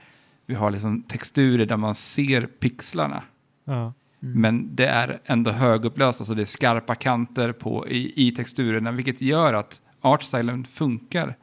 vi 0.45 0.55
har 0.55 0.71
liksom 0.71 1.01
texturer 1.01 1.65
där 1.65 1.77
man 1.77 1.95
ser 1.95 2.45
pixlarna. 2.45 3.23
Ja. 3.65 3.93
Mm. 4.23 4.41
Men 4.41 4.75
det 4.75 4.87
är 4.87 5.19
ändå 5.25 5.51
högupplöst, 5.51 6.21
alltså 6.21 6.35
det 6.35 6.41
är 6.41 6.45
skarpa 6.45 6.95
kanter 6.95 7.51
på, 7.51 7.87
i, 7.87 8.27
i 8.27 8.31
texturerna, 8.31 8.91
vilket 8.91 9.21
gör 9.21 9.53
att 9.53 9.81
artstylen 10.01 10.65
funkar 10.65 11.35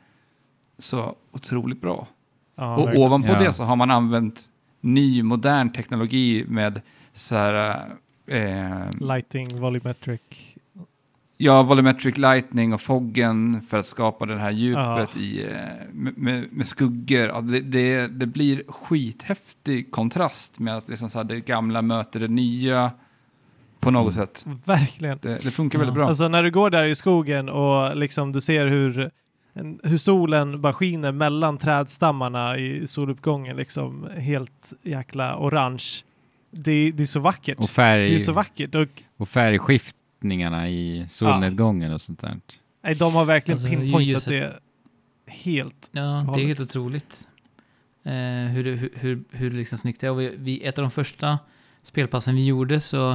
så 0.78 1.16
otroligt 1.32 1.80
bra. 1.80 2.08
Ja, 2.54 2.76
och 2.76 2.86
verkligen. 2.86 3.06
ovanpå 3.06 3.28
Ja. 3.28 3.38
det 3.38 3.52
så 3.52 3.64
har 3.64 3.76
man 3.76 3.90
använt 3.90 4.50
ny 4.80 5.22
modern 5.22 5.72
teknologi 5.72 6.44
med 6.48 6.80
så 7.12 7.36
här, 7.36 7.86
eh, 8.26 8.90
Lighting, 9.00 9.60
volumetric. 9.60 10.55
Ja, 11.36 11.62
volumetric 11.62 12.16
lightning 12.18 12.72
och 12.74 12.80
foggen 12.80 13.62
för 13.68 13.78
att 13.78 13.86
skapa 13.86 14.26
det 14.26 14.38
här 14.38 14.50
djupet 14.50 15.08
Ja. 15.14 15.20
i, 15.20 15.44
eh, 15.44 15.58
med, 15.92 16.18
med, 16.18 16.52
med 16.52 16.66
skuggor. 16.66 17.26
Ja, 17.26 17.40
det, 17.40 17.60
det, 17.60 18.06
det 18.06 18.26
blir 18.26 18.62
skithäftig 18.68 19.90
kontrast 19.90 20.58
med 20.58 20.76
att 20.76 20.88
liksom 20.88 21.10
så 21.10 21.18
här, 21.18 21.24
det 21.24 21.40
gamla 21.40 21.82
möter 21.82 22.20
det 22.20 22.28
nya 22.28 22.90
på 23.80 23.90
något 23.90 24.14
Mm. 24.16 24.26
sätt. 24.26 24.46
Verkligen. 24.64 25.18
Det, 25.22 25.38
det 25.42 25.50
funkar 25.50 25.78
Ja. 25.78 25.80
väldigt 25.80 25.94
bra. 25.94 26.08
Alltså 26.08 26.28
när 26.28 26.42
du 26.42 26.50
går 26.50 26.70
där 26.70 26.84
i 26.84 26.94
skogen 26.94 27.48
och 27.48 27.96
liksom 27.96 28.32
du 28.32 28.40
ser 28.40 28.66
hur, 28.66 29.10
hur 29.82 29.96
solen 29.96 30.60
bara 30.60 30.72
skiner 30.72 31.12
mellan 31.12 31.58
trädstammarna 31.58 32.58
i 32.58 32.86
soluppgången, 32.86 33.56
liksom 33.56 34.08
helt 34.18 34.72
jäkla 34.82 35.38
orange. 35.38 35.84
Det, 36.50 36.90
det 36.90 37.02
är 37.02 37.06
så 37.06 37.20
vackert. 37.20 37.58
Och, 37.58 37.70
färg, 37.70 38.08
Det 38.08 38.14
är 38.14 38.18
så 38.18 38.32
vackert. 38.32 38.74
Och 38.74 38.88
och 39.16 39.28
färgskiftningarna 40.30 40.68
i 40.68 41.06
solnedgången 41.08 41.92
och 41.92 42.00
sånt 42.00 42.20
där. 42.20 42.40
nej, 42.84 42.94
de 42.94 43.14
har 43.14 43.24
verkligen 43.24 43.54
Alltså, 43.54 43.68
pinpointat 43.68 44.26
ljuset- 44.26 44.30
det 44.30 45.32
helt. 45.32 45.90
Ja, 45.92 46.32
det 46.36 46.42
är 46.42 46.46
helt 46.46 46.60
otroligt. 46.60 47.28
Eh, 48.04 48.12
hur, 48.52 48.64
det- 48.64 48.70
hur, 48.70 48.90
hur, 48.94 49.24
hur 49.30 49.50
det 49.50 49.56
liksom 49.56 49.78
snyggt 49.78 50.00
det 50.00 50.06
är. 50.06 50.10
Och 50.10 50.20
vi, 50.20 50.34
vi, 50.38 50.64
ett 50.64 50.78
av 50.78 50.82
de 50.82 50.90
första 50.90 51.38
spelpassen 51.82 52.34
vi 52.34 52.46
gjorde 52.46 52.80
så 52.80 53.10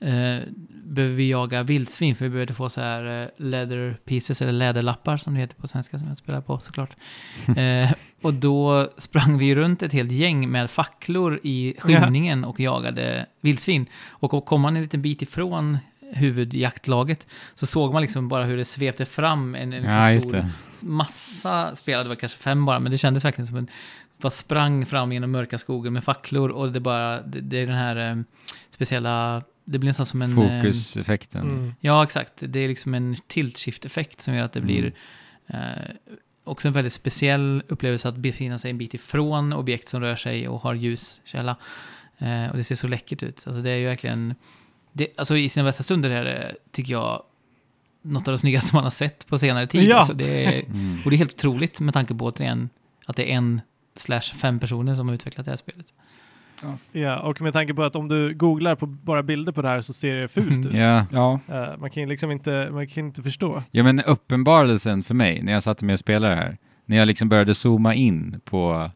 eh, 0.00 0.38
behöver 0.84 1.14
vi 1.14 1.30
jaga 1.30 1.62
vildsvin 1.62 2.14
för 2.14 2.24
vi 2.24 2.30
behövde 2.30 2.54
få 2.54 2.68
så 2.68 2.80
här 2.80 3.22
eh, 3.22 3.28
leather 3.36 3.96
pieces, 4.04 4.42
eller 4.42 4.52
läderlappar 4.52 5.16
som 5.16 5.34
det 5.34 5.40
heter 5.40 5.54
på 5.56 5.68
svenska 5.68 5.98
som 5.98 6.08
jag 6.08 6.16
spelar 6.16 6.40
på 6.40 6.58
såklart. 6.60 6.96
eh, 7.56 7.92
och 8.22 8.34
då 8.34 8.90
sprang 8.98 9.38
vi 9.38 9.54
runt 9.54 9.82
ett 9.82 9.92
helt 9.92 10.12
gäng 10.12 10.50
med 10.50 10.70
facklor 10.70 11.40
i 11.42 11.74
skymningen 11.78 12.44
och 12.44 12.60
jagade 12.60 13.26
vildsvin. 13.40 13.86
Och 14.08 14.44
kom 14.46 14.60
man 14.60 14.76
en 14.76 14.82
liten 14.82 15.02
bit 15.02 15.22
ifrån 15.22 15.78
huvudjaktlaget 16.12 17.26
så 17.54 17.66
såg 17.66 17.92
man 17.92 18.02
liksom 18.02 18.28
bara 18.28 18.44
hur 18.44 18.56
det 18.56 18.64
svepte 18.64 19.06
fram 19.06 19.54
en, 19.54 19.72
en 19.72 19.82
liksom 19.82 19.98
Ja, 19.98 20.20
stor 20.20 20.88
massa 20.88 21.74
spelare, 21.74 22.02
det 22.02 22.08
var 22.08 22.16
kanske 22.16 22.38
fem 22.38 22.64
bara, 22.64 22.80
men 22.80 22.92
det 22.92 22.98
kändes 22.98 23.24
verkligen 23.24 23.46
som 23.46 23.56
en... 23.56 23.68
Bara 24.20 24.30
sprang 24.30 24.86
fram 24.86 25.12
genom 25.12 25.30
mörka 25.30 25.58
skogen 25.58 25.92
med 25.92 26.04
facklor 26.04 26.50
och 26.50 26.72
det 26.72 26.80
bara... 26.80 27.22
Det, 27.22 27.40
det 27.40 27.58
är 27.58 27.66
den 27.66 27.76
här 27.76 28.10
eh, 28.10 28.16
speciella... 28.70 29.42
Det 29.64 29.78
blir 29.78 29.88
nästan 29.90 30.06
som 30.06 30.22
en... 30.22 30.38
eh, 30.38 30.62
Fokuseffekten. 30.62 31.42
Mm. 31.42 31.74
ja, 31.80 32.04
exakt. 32.04 32.32
Det 32.38 32.58
är 32.60 32.68
liksom 32.68 32.94
en 32.94 33.16
tilt 33.26 33.58
shift-effekt 33.58 34.20
som 34.20 34.34
gör 34.34 34.44
att 34.44 34.52
det 34.52 34.60
blir... 34.60 34.92
Mm. 35.46 35.62
Eh, 35.62 36.14
också 36.44 36.68
en 36.68 36.74
väldigt 36.74 36.92
speciell 36.92 37.62
upplevelse 37.68 38.08
att 38.08 38.16
befinna 38.16 38.58
sig 38.58 38.70
en 38.70 38.78
bit 38.78 38.94
ifrån 38.94 39.52
objekt 39.52 39.88
som 39.88 40.00
rör 40.00 40.16
sig 40.16 40.48
och 40.48 40.60
har 40.60 40.74
ljuskälla. 40.74 41.56
Eh, 42.18 42.50
och 42.50 42.56
det 42.56 42.62
ser 42.62 42.74
så 42.74 42.88
läckert 42.88 43.22
ut. 43.22 43.44
Alltså 43.46 43.62
det 43.62 43.70
är 43.70 43.76
ju 43.76 43.86
verkligen... 43.86 44.34
Det, 44.98 45.08
alltså 45.16 45.36
i 45.36 45.48
sina 45.48 45.64
bästa 45.64 45.82
stunder 45.82 46.10
är 46.10 46.24
det, 46.24 46.54
tycker 46.72 46.92
jag, 46.92 47.22
något 48.02 48.28
av 48.28 48.32
det 48.32 48.38
snyggaste 48.38 48.74
man 48.74 48.82
har 48.84 48.90
sett 48.90 49.26
på 49.26 49.38
senare 49.38 49.66
tid. 49.66 49.82
Ja. 49.88 49.96
Alltså 49.96 50.12
det 50.14 50.44
är, 50.44 50.64
Mm. 50.64 50.96
och 51.04 51.10
det 51.10 51.16
är 51.16 51.18
helt 51.18 51.32
otroligt 51.34 51.80
med 51.80 51.94
tanke 51.94 52.14
på 52.14 52.24
återigen 52.24 52.68
att 53.06 53.16
det 53.16 53.32
är 53.32 53.36
en 53.36 53.60
slash 53.96 54.20
fem 54.20 54.58
personer 54.58 54.94
som 54.96 55.08
har 55.08 55.14
utvecklat 55.14 55.44
det 55.44 55.52
här 55.52 55.56
spelet. 55.56 55.86
Ja, 56.92 57.18
och 57.20 57.40
med 57.42 57.52
tanke 57.52 57.74
på 57.74 57.82
att 57.82 57.96
om 57.96 58.08
du 58.08 58.34
googlar 58.34 58.74
på 58.74 58.86
bara 58.86 59.22
bilder 59.22 59.52
på 59.52 59.62
det 59.62 59.68
här 59.68 59.80
så 59.80 59.92
ser 59.92 60.16
det 60.16 60.28
fult 60.28 60.66
ut. 60.66 60.74
Ja. 60.74 61.06
Ja, 61.12 61.40
Eh, 61.48 61.76
man 61.78 61.90
kan 61.90 62.02
ju 62.02 62.08
liksom 62.08 62.30
inte, 62.30 62.68
man 62.72 62.86
kan 62.86 63.04
inte 63.06 63.22
förstå. 63.22 63.62
ja, 63.70 63.82
men 63.82 64.00
uppenbarelsen 64.02 65.02
för 65.02 65.14
mig 65.14 65.42
när 65.42 65.52
jag 65.52 65.62
satte 65.62 65.84
mig 65.84 65.92
och 65.92 65.98
spelade 65.98 66.34
det 66.34 66.40
här, 66.40 66.56
när 66.86 66.96
jag 66.96 67.06
liksom 67.06 67.28
började 67.28 67.54
zooma 67.54 67.94
in 67.94 68.40
på, 68.44 68.90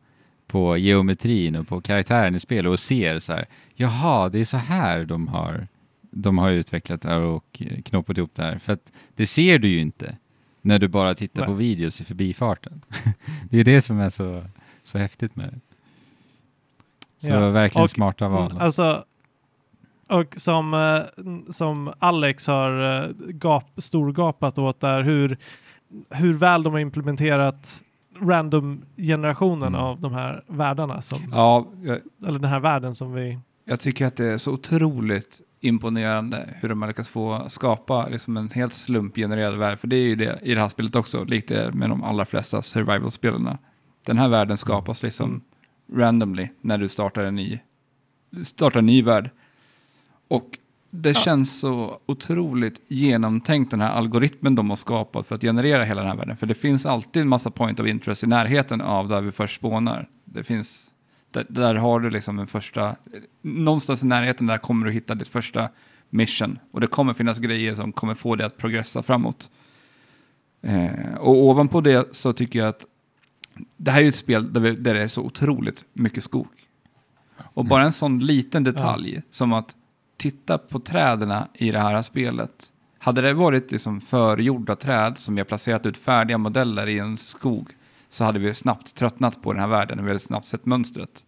på 0.47 0.77
geometrin 0.77 1.57
och 1.57 1.69
på 1.69 1.81
karaktären 1.81 2.35
i 2.35 2.41
spelet 2.41 2.71
och 2.71 2.79
ser 2.81 3.19
så 3.19 3.33
här, 3.33 3.45
jaha, 3.75 4.29
det 4.29 4.38
är 4.41 4.45
så 4.45 4.57
här 4.57 5.05
de 5.05 5.29
har, 5.29 5.69
de 6.14 6.38
har 6.38 6.51
utvecklat 6.51 7.05
här 7.05 7.20
och 7.20 7.62
knoppat 7.85 8.18
ihop 8.18 8.35
det 8.35 8.42
här. 8.42 8.59
För 8.59 8.72
att 8.72 8.92
det 9.16 9.27
ser 9.27 9.59
du 9.59 9.68
ju 9.68 9.81
inte 9.81 10.16
när 10.61 10.79
du 10.79 10.88
bara 10.88 11.14
tittar 11.14 11.40
Nej. 11.42 11.46
på 11.48 11.55
videos 11.55 12.01
i 12.01 12.05
förbifarten. 12.05 12.81
det 13.51 13.59
är 13.59 13.64
det 13.64 13.83
som 13.83 14.01
är 14.01 14.09
så, 14.11 14.44
så 14.85 14.98
häftigt 14.98 15.37
med 15.37 15.46
det. 15.53 15.61
Så 17.27 17.29
Ja. 17.33 17.48
verkligen 17.51 17.85
Och- 17.85 17.90
smarta 17.90 18.29
val. 18.29 18.57
Alltså, 18.61 19.05
och 20.09 20.35
som, 20.37 20.75
eh, 20.75 21.22
som 21.53 21.92
Alex 21.98 22.46
har 22.46 23.03
eh, 23.05 23.11
gap, 23.29 23.64
storgapat 23.77 24.59
åt 24.59 24.81
där, 24.81 25.03
hur, 25.03 25.37
hur 26.11 26.35
väl 26.35 26.62
de 26.62 26.72
har 26.72 26.81
implementerat 26.81 27.83
random-generationen 28.20 29.68
Mm. 29.68 29.81
av 29.81 30.01
de 30.01 30.12
här 30.12 30.44
världarna, 30.46 31.03
som, 31.03 31.18
ja 31.33 31.66
jag, 31.83 31.98
eller 32.27 32.38
den 32.38 32.51
här 32.51 32.61
världen 32.61 32.94
som 32.94 33.12
vi... 33.12 33.38
jag 33.64 33.81
tycker 33.81 34.07
att 34.07 34.16
det 34.16 34.27
är 34.27 34.38
så 34.38 34.53
otroligt 34.53 35.40
imponerande 35.64 36.48
hur 36.61 36.68
de 36.68 36.83
har 36.83 36.88
lyckats 36.88 37.09
få 37.09 37.46
skapa 37.48 38.09
liksom 38.09 38.37
en 38.37 38.51
helt 38.51 38.72
slumpgenererad 38.72 39.59
värld. 39.59 39.79
För 39.79 39.88
det 39.88 39.96
är 39.96 40.03
ju 40.09 40.14
det 40.14 40.38
i 40.42 40.55
det 40.55 40.61
här 40.61 40.68
spelet 40.68 40.96
också, 40.96 41.25
likt 41.25 41.48
det 41.48 41.72
med 41.75 41.88
de 41.90 42.03
allra 42.05 42.25
flesta 42.25 42.62
survival-spelarna. 42.62 43.59
Den 44.07 44.18
här 44.18 44.29
världen 44.29 44.59
skapas 44.59 45.03
liksom 45.03 45.40
randomly 45.92 46.48
när 46.61 46.79
du 46.79 46.88
startar 46.88 47.25
en 47.25 47.35
ny, 47.35 47.59
startar 48.42 48.79
en 48.79 48.87
ny 48.87 49.03
värld. 49.03 49.31
Och 50.29 50.59
det 50.90 51.09
Ja. 51.09 51.14
känns 51.20 51.59
så 51.61 51.98
otroligt 52.07 52.81
genomtänkt 52.88 53.70
den 53.70 53.81
här 53.81 53.90
algoritmen 53.90 54.55
de 54.55 54.70
har 54.70 54.77
skapat 54.77 55.27
för 55.27 55.35
att 55.35 55.40
generera 55.40 55.85
hela 55.85 56.01
den 56.01 56.11
här 56.11 56.16
världen. 56.16 56.37
För 56.37 56.46
det 56.46 56.55
finns 56.55 56.87
alltid 56.87 57.22
en 57.22 57.29
massa 57.29 57.51
point 57.51 57.81
of 57.81 57.87
interest 57.87 58.25
i 58.25 58.27
närheten 58.27 58.81
av 58.81 59.09
där 59.09 59.20
vi 59.20 59.33
först 59.33 59.57
spånar. 59.57 60.09
Det 60.25 60.44
finns, 60.44 60.90
där, 61.33 61.47
där 61.49 61.75
har 61.75 62.01
du 62.01 62.11
liksom 62.11 62.38
en 62.38 62.47
första, 62.47 62.97
någonstans 63.42 64.03
i 64.03 64.07
närheten 64.07 64.47
där 64.47 64.59
kommer 64.59 64.87
du 64.87 64.92
hitta 64.92 65.14
ditt 65.14 65.29
första 65.29 65.68
mission. 66.11 66.59
Och 66.71 66.81
det 66.81 66.87
kommer 66.87 67.14
finnas 67.14 67.38
grejer 67.38 67.75
som 67.75 67.92
kommer 67.92 68.14
få 68.14 68.37
dig 68.37 68.47
att 68.47 68.57
progressa 68.57 69.03
framåt. 69.03 69.51
Eh, 70.62 71.14
och 71.21 71.45
ovanpå 71.45 71.81
det 71.81 72.16
så 72.16 72.33
tycker 72.33 72.59
jag 72.59 72.68
att 72.68 72.87
det 73.77 73.90
här 73.90 74.03
är 74.03 74.09
ett 74.09 74.14
spel 74.14 74.53
där, 74.53 74.61
vi, 74.61 74.77
där 74.77 74.95
det 74.95 75.03
är 75.03 75.09
så 75.09 75.23
otroligt 75.23 75.85
mycket 75.92 76.25
skog. 76.25 76.49
Och 77.38 77.64
bara 77.64 77.83
en 77.83 77.92
sån 77.92 78.18
liten 78.18 78.64
detalj 78.64 79.23
som 79.31 79.53
att 79.53 79.77
titta 80.16 80.59
på 80.59 80.81
träden 80.81 81.35
i 81.55 81.71
det 81.71 81.79
här 81.79 82.03
spelet. 82.03 82.73
Hade 82.99 83.21
det 83.21 83.35
varit 83.35 83.71
liksom 83.71 84.01
förgjorda 84.01 84.77
träd 84.77 85.18
som 85.18 85.35
vi 85.35 85.40
har 85.40 85.47
placerat 85.47 85.87
ut 85.87 85.97
färdiga 85.97 86.38
modeller 86.38 86.87
i 86.87 86.99
en 86.99 87.16
skog 87.16 87.75
så 88.12 88.25
hade 88.25 88.38
vi 88.38 88.55
snabbt 88.55 88.94
tröttnat 88.94 89.42
på 89.42 89.53
den 89.53 89.61
här 89.61 89.68
världen 89.68 89.98
och 89.98 90.05
vi 90.05 90.09
hade 90.09 90.18
snabbt 90.18 90.46
sett 90.46 90.66
mönstret. 90.66 91.25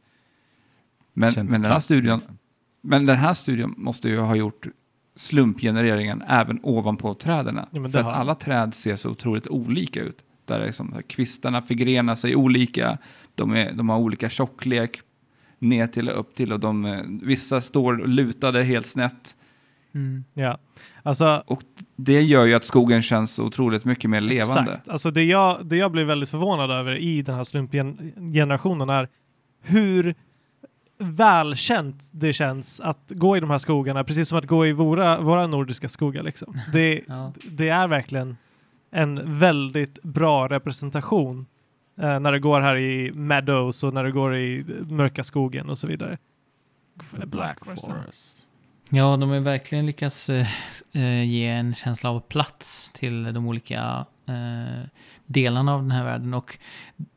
Men, 1.12 1.34
men, 1.34 1.46
den 1.46 1.64
här 1.64 1.78
studion, 1.78 2.18
liksom. 2.18 2.38
men 2.80 3.06
den 3.06 3.16
här 3.16 3.34
studion 3.34 3.74
måste 3.76 4.08
ju 4.08 4.18
ha 4.18 4.36
gjort 4.36 4.66
slumpgenereringen 5.16 6.22
även 6.28 6.60
ovanpå 6.62 7.14
träden. 7.14 7.60
Ja, 7.70 7.88
för 7.88 7.98
att 7.98 8.06
alla 8.06 8.34
träd 8.34 8.74
ser 8.74 8.96
så 8.96 9.10
otroligt 9.10 9.46
olika 9.46 10.00
ut. 10.00 10.24
Där 10.44 10.60
är 10.60 10.66
liksom, 10.66 10.94
kvistarna 11.06 11.62
förgrenar 11.62 12.16
sig 12.16 12.36
olika, 12.36 12.98
de, 13.34 13.56
är, 13.56 13.72
de 13.72 13.88
har 13.88 13.98
olika 13.98 14.30
tjocklek, 14.30 15.00
ner 15.58 15.86
till 15.86 16.08
och 16.08 16.20
upp 16.20 16.34
till 16.34 16.52
och 16.52 16.60
de, 16.60 16.84
eh, 16.84 17.02
vissa 17.22 17.60
står 17.60 17.96
lutade 17.96 18.62
helt 18.62 18.86
snett. 18.86 19.36
Mm. 19.94 20.24
Ja. 20.34 20.58
Alltså, 21.02 21.42
Och 21.46 21.62
det 21.96 22.22
gör 22.22 22.44
ju 22.44 22.54
att 22.54 22.64
skogen 22.64 23.02
känns 23.02 23.38
otroligt 23.38 23.84
mycket 23.84 24.10
mer 24.10 24.20
levande. 24.20 24.70
Exakt. 24.70 24.88
Alltså 24.88 25.10
det 25.10 25.24
jag, 25.24 25.66
det 25.66 25.76
jag 25.76 25.92
blev 25.92 26.06
väldigt 26.06 26.28
förvånad 26.28 26.70
över 26.70 26.96
i 26.96 27.22
den 27.22 27.34
här 27.34 27.44
slumpgenerationen 27.44 28.90
är 28.90 29.08
hur 29.62 30.14
välkänt 30.98 32.08
det 32.12 32.32
känns 32.32 32.80
att 32.80 33.02
gå 33.14 33.36
i 33.36 33.40
de 33.40 33.50
här 33.50 33.58
skogarna, 33.58 34.04
precis 34.04 34.28
som 34.28 34.38
att 34.38 34.46
gå 34.46 34.66
i 34.66 34.72
våra, 34.72 35.20
våra 35.20 35.46
nordiska 35.46 35.88
skogar. 35.88 36.22
Liksom. 36.22 36.60
Det, 36.72 37.02
Ja. 37.08 37.32
det 37.50 37.68
är 37.68 37.88
verkligen 37.88 38.36
en 38.90 39.38
väldigt 39.38 40.02
bra 40.02 40.48
representation 40.48 41.46
eh, 42.00 42.20
när 42.20 42.32
det 42.32 42.38
går 42.38 42.60
här 42.60 42.76
i 42.76 43.12
Meadows 43.12 43.84
och 43.84 43.94
när 43.94 44.04
det 44.04 44.10
går 44.10 44.36
i 44.36 44.64
mörka 44.88 45.24
skogen 45.24 45.70
och 45.70 45.78
så 45.78 45.86
vidare. 45.86 46.18
Eller 47.14 47.26
Black 47.26 47.64
Forest. 47.64 47.86
Forest. 47.86 48.43
Ja, 48.90 49.16
de 49.16 49.30
har 49.30 49.40
verkligen 49.40 49.86
lyckats 49.86 50.30
eh, 50.30 50.46
eh, 50.92 51.22
ge 51.24 51.46
en 51.46 51.74
känsla 51.74 52.10
av 52.10 52.20
plats 52.20 52.90
till 52.90 53.32
de 53.34 53.46
olika 53.48 54.06
eh, 54.28 54.84
delarna 55.26 55.74
av 55.74 55.82
den 55.82 55.90
här 55.90 56.04
världen. 56.04 56.34
Och 56.34 56.58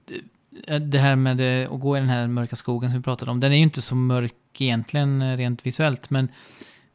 d- 0.06 0.78
det 0.80 1.00
här 1.00 1.16
med 1.16 1.64
eh, 1.64 1.72
att 1.74 1.80
gå 1.80 1.98
i 1.98 2.00
den 2.00 2.10
här 2.10 2.28
mörka 2.28 2.56
skogen 2.56 2.90
som 2.90 3.00
vi 3.00 3.04
pratade 3.04 3.32
om, 3.32 3.40
den 3.40 3.52
är 3.52 3.56
ju 3.56 3.64
inte 3.64 3.82
så 3.82 3.96
mörk 3.96 4.34
egentligen 4.58 5.22
eh, 5.22 5.38
rent 5.38 5.66
visuellt, 5.66 6.10
men 6.10 6.30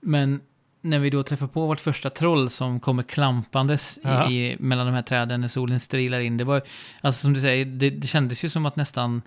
Men 0.00 0.40
när 0.80 0.98
vi 0.98 1.10
då 1.10 1.22
träffar 1.22 1.46
på 1.46 1.66
vårt 1.66 1.80
första 1.80 2.10
troll 2.10 2.50
som 2.50 2.80
kommer 2.80 3.02
klampandes 3.02 3.98
Ja. 4.02 4.30
i, 4.30 4.52
i, 4.52 4.56
mellan 4.58 4.86
de 4.86 4.92
här 4.94 5.02
träden 5.02 5.40
när 5.40 5.48
solen 5.48 5.80
strilar 5.80 6.20
in. 6.20 6.36
Det 6.36 6.44
var, 6.44 6.62
alltså 7.00 7.20
som 7.24 7.32
du 7.32 7.40
säger, 7.40 7.64
det, 7.64 7.90
det 7.90 8.06
kändes 8.06 8.44
ju 8.44 8.48
som 8.48 8.66
att 8.66 8.76
nästan 8.76 9.22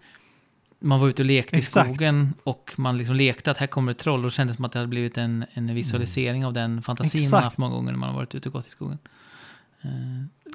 man 0.85 0.99
var 0.99 1.07
ute 1.09 1.21
och 1.21 1.25
lekte 1.25 1.57
Exakt. 1.57 1.89
i 1.89 1.93
skogen 1.93 2.33
och 2.43 2.71
man 2.75 2.97
liksom 2.97 3.15
lekte 3.15 3.51
att 3.51 3.57
här 3.57 3.67
kommer 3.67 3.91
ett 3.91 3.97
troll 3.97 4.19
och 4.19 4.29
det 4.31 4.35
kändes 4.35 4.55
som 4.55 4.65
att 4.65 4.71
det 4.71 4.79
hade 4.79 4.89
blivit 4.89 5.17
en, 5.17 5.45
en 5.53 5.75
visualisering 5.75 6.45
av 6.45 6.53
den 6.53 6.81
fantasin 6.81 7.19
man 7.21 7.25
Exakt. 7.25 7.43
haft 7.43 7.57
många 7.57 7.75
gånger 7.75 7.91
när 7.91 7.99
man 7.99 8.09
har 8.09 8.15
varit 8.15 8.35
ute 8.35 8.49
och 8.49 8.53
gått 8.53 8.67
i 8.67 8.69
skogen. 8.69 8.97
Eh, 9.81 9.89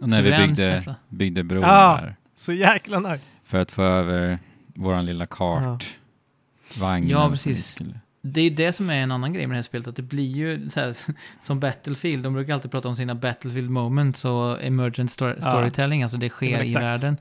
Och 0.03 0.09
när 0.09 0.23
vi 0.23 0.31
byggde, 0.31 0.57
känsla. 0.67 0.95
byggde 1.09 1.43
bron 1.45 1.63
Ja. 1.63 1.99
där. 2.03 2.17
Så 2.37 2.53
jäkla 2.53 3.01
nice. 3.01 3.41
För 3.45 3.59
att 3.59 3.71
få 3.73 3.83
över 3.83 4.39
våran 4.75 5.07
lilla 5.07 5.27
kartvagn. 5.27 7.09
Ja, 7.09 7.23
som 7.23 7.31
precis. 7.33 7.79
Det 8.23 8.41
är 8.41 8.51
det 8.51 8.73
som 8.73 8.91
är 8.91 8.95
en 9.03 9.11
annan 9.13 9.33
grej 9.33 9.47
med 9.47 9.55
det 9.55 9.59
här 9.59 9.63
spelet, 9.63 9.87
att 9.89 9.97
det 9.97 10.03
blir 10.03 10.37
ju 10.37 10.71
så 10.71 10.81
här, 10.81 10.95
som 11.41 11.61
Battlefield, 11.61 12.23
de 12.25 12.35
brukar 12.35 12.55
alltid 12.55 12.71
prata 12.71 12.89
om 12.89 12.95
sina 12.95 13.15
Battlefield 13.15 13.71
moments 13.71 14.25
och 14.25 14.63
emergent 14.65 15.11
story, 15.11 15.35
Ja. 15.35 15.41
storytelling, 15.41 16.03
alltså 16.03 16.19
det 16.19 16.27
Ja, 16.27 16.31
sker 16.31 16.65
i 16.65 16.73
världen. 16.75 17.17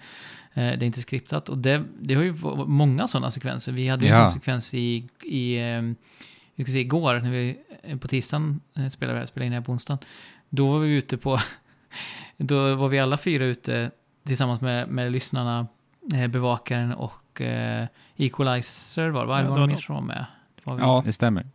Eh, 0.59 0.77
Det 0.77 0.83
är 0.83 0.83
inte 0.83 1.01
skriptat 1.01 1.49
och 1.49 1.57
det, 1.57 1.83
det 2.01 2.13
har 2.15 2.23
ju 2.23 2.29
varit 2.31 2.67
många 2.69 3.07
sådana 3.07 3.31
sekvenser. 3.31 3.71
Vi 3.71 3.87
hade 3.87 4.05
ju 4.05 4.11
en 4.11 4.17
Ja. 4.17 4.25
sån 4.27 4.33
sekvens 4.33 4.73
i, 4.73 5.07
i 5.23 5.57
eh, 5.57 5.81
vi 6.55 6.63
ska 6.63 6.71
se, 6.73 6.79
igår, 6.79 7.19
när 7.19 7.31
vi 7.31 7.57
eh, 7.83 7.97
på 7.97 8.07
tisdagen 8.07 8.59
eh, 8.77 8.87
spelade, 8.87 9.13
vi 9.13 9.19
här, 9.19 9.25
spelade 9.25 9.47
in 9.47 9.53
här 9.53 9.61
på 9.61 9.71
onsdagen. 9.71 9.99
Då 10.49 10.71
var 10.71 10.79
vi 10.79 10.93
ute 10.95 11.17
på, 11.17 11.39
då 12.37 12.75
var 12.75 12.87
vi 12.87 12.99
alla 12.99 13.17
fyra 13.17 13.45
ute 13.45 13.91
tillsammans 14.27 14.61
med, 14.61 14.87
med 14.89 15.11
lyssnarna, 15.11 15.67
bevakaren 16.29 16.93
och 16.93 17.41
eh, 17.41 17.87
Equalizer 18.17 19.09
var 19.09 19.25
det? 19.25 19.31
Ja, 19.31 19.35
var 19.35 19.43
det 19.43 19.49
var 19.61 19.67
mer 19.67 19.75
som 19.77 19.95
var 19.95 20.01
med? 20.01 20.25
Det 20.55 20.61
var 20.65 20.75
vi. 20.75 20.81
Ja, 20.81 21.01
Det 21.05 21.13
stämmer. 21.13 21.45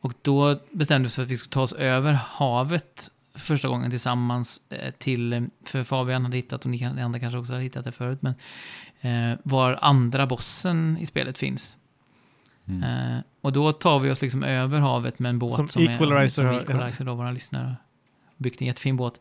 Och 0.00 0.12
då 0.22 0.60
bestämde 0.72 1.04
vi 1.06 1.08
oss 1.08 1.14
för 1.14 1.22
att 1.22 1.28
vi 1.30 1.36
skulle 1.36 1.52
ta 1.52 1.62
oss 1.62 1.72
över 1.72 2.12
havet 2.12 3.10
första 3.38 3.68
gången 3.68 3.90
tillsammans 3.90 4.60
eh, 4.70 4.90
till, 4.90 5.48
för 5.64 5.82
Fabian 5.82 6.24
hade 6.24 6.36
hittat, 6.36 6.64
och 6.64 6.70
ni 6.70 6.84
andra 6.84 7.20
kanske 7.20 7.38
också 7.38 7.52
hade 7.52 7.64
hittat 7.64 7.84
det 7.84 7.92
förut, 7.92 8.18
men 8.22 8.34
eh, 9.00 9.38
var 9.42 9.78
andra 9.82 10.26
bossen 10.26 10.98
i 11.00 11.06
spelet 11.06 11.38
finns. 11.38 11.78
Mm. 12.68 12.82
Eh, 12.82 13.22
och 13.40 13.52
då 13.52 13.72
tar 13.72 13.98
vi 13.98 14.10
oss 14.10 14.22
liksom 14.22 14.42
över 14.42 14.80
havet 14.80 15.18
med 15.18 15.30
en 15.30 15.38
båt 15.38 15.54
Som 15.54 15.68
som, 15.68 15.82
Equalizer 15.82 16.44
är, 16.44 16.52
som 16.52 16.60
Equalizer 16.60 17.04
då, 17.04 17.14
våra 17.14 17.30
lyssnare 17.30 17.76
byggt 18.36 18.60
en 18.60 18.66
jättefin 18.66 18.96
båt. 18.96 19.20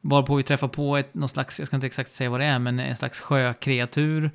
Varpå 0.00 0.34
vi 0.34 0.42
träffar 0.42 0.68
på 0.68 0.96
ett, 0.96 1.14
någon 1.14 1.28
slags, 1.28 1.58
jag 1.58 1.66
ska 1.66 1.76
inte 1.76 1.86
exakt 1.86 2.10
säga 2.10 2.30
vad 2.30 2.40
det 2.40 2.46
är, 2.46 2.58
men 2.58 2.80
en 2.80 2.96
slags 2.96 3.20
sjökreatur. 3.20 4.30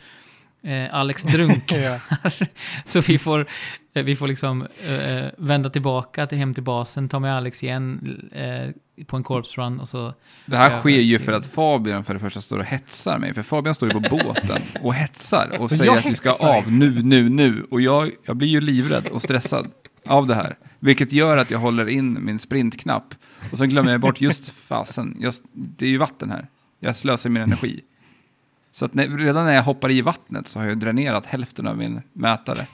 Eh, 0.67 0.95
Alex 0.95 1.23
drunknar. 1.23 1.77
Ja. 1.79 1.99
Så 2.85 3.01
vi 3.01 3.17
får, 3.17 3.47
eh, 3.93 4.03
vi 4.03 4.15
får 4.15 4.27
liksom 4.27 4.61
eh, 4.61 5.25
vända 5.37 5.69
tillbaka 5.69 6.27
till 6.27 6.37
hem 6.37 6.53
till 6.53 6.63
basen, 6.63 7.09
ta 7.09 7.19
med 7.19 7.37
Alex 7.37 7.63
igen 7.63 8.19
eh, 8.31 9.05
på 9.05 9.17
en 9.17 9.23
corpse 9.23 9.61
run 9.61 9.79
och 9.79 9.89
så... 9.89 10.13
det 10.45 10.57
här 10.57 10.79
sker 10.79 10.89
ju 10.89 11.17
verkligen. 11.17 11.21
för 11.21 11.31
att 11.31 11.45
Fabian 11.45 12.03
för 12.03 12.13
det 12.13 12.19
första 12.19 12.41
står 12.41 12.59
och 12.59 12.65
hetsar 12.65 13.19
mig. 13.19 13.33
För 13.33 13.43
Fabian 13.43 13.75
står 13.75 13.89
ju 13.89 13.93
på 13.93 13.99
båten 13.99 14.61
och 14.81 14.93
hetsar 14.93 15.57
och 15.59 15.69
säger 15.69 15.85
jag 15.85 15.97
att 15.97 16.05
vi 16.05 16.15
ska 16.15 16.47
av 16.47 16.71
nu, 16.71 17.03
nu, 17.03 17.29
nu. 17.29 17.67
Och 17.71 17.81
jag, 17.81 18.11
jag 18.25 18.37
blir 18.37 18.47
ju 18.47 18.61
livrädd 18.61 19.07
och 19.07 19.21
stressad 19.21 19.67
av 20.05 20.27
det 20.27 20.35
här. 20.35 20.57
Vilket 20.79 21.11
gör 21.11 21.37
att 21.37 21.51
jag 21.51 21.59
håller 21.59 21.89
in 21.89 22.25
min 22.25 22.39
sprintknapp. 22.39 23.15
Och 23.51 23.57
så 23.57 23.65
glömmer 23.65 23.91
jag 23.91 24.01
bort 24.01 24.21
just 24.21 24.49
fasen, 24.49 25.17
just, 25.19 25.43
det 25.53 25.85
är 25.85 25.89
ju 25.89 25.97
vatten 25.97 26.31
här. 26.31 26.47
Jag 26.79 26.95
slösar 26.95 27.29
min 27.29 27.43
energi. 27.43 27.81
Så 28.77 28.85
att 28.85 28.93
när, 28.93 29.07
redan 29.07 29.45
när 29.45 29.53
jag 29.53 29.63
hoppar 29.63 29.91
i 29.91 30.01
vattnet 30.01 30.47
så 30.47 30.59
har 30.59 30.65
jag 30.65 30.79
dränerat 30.79 31.25
hälften 31.25 31.67
av 31.67 31.77
min 31.77 32.01
mätare. 32.13 32.67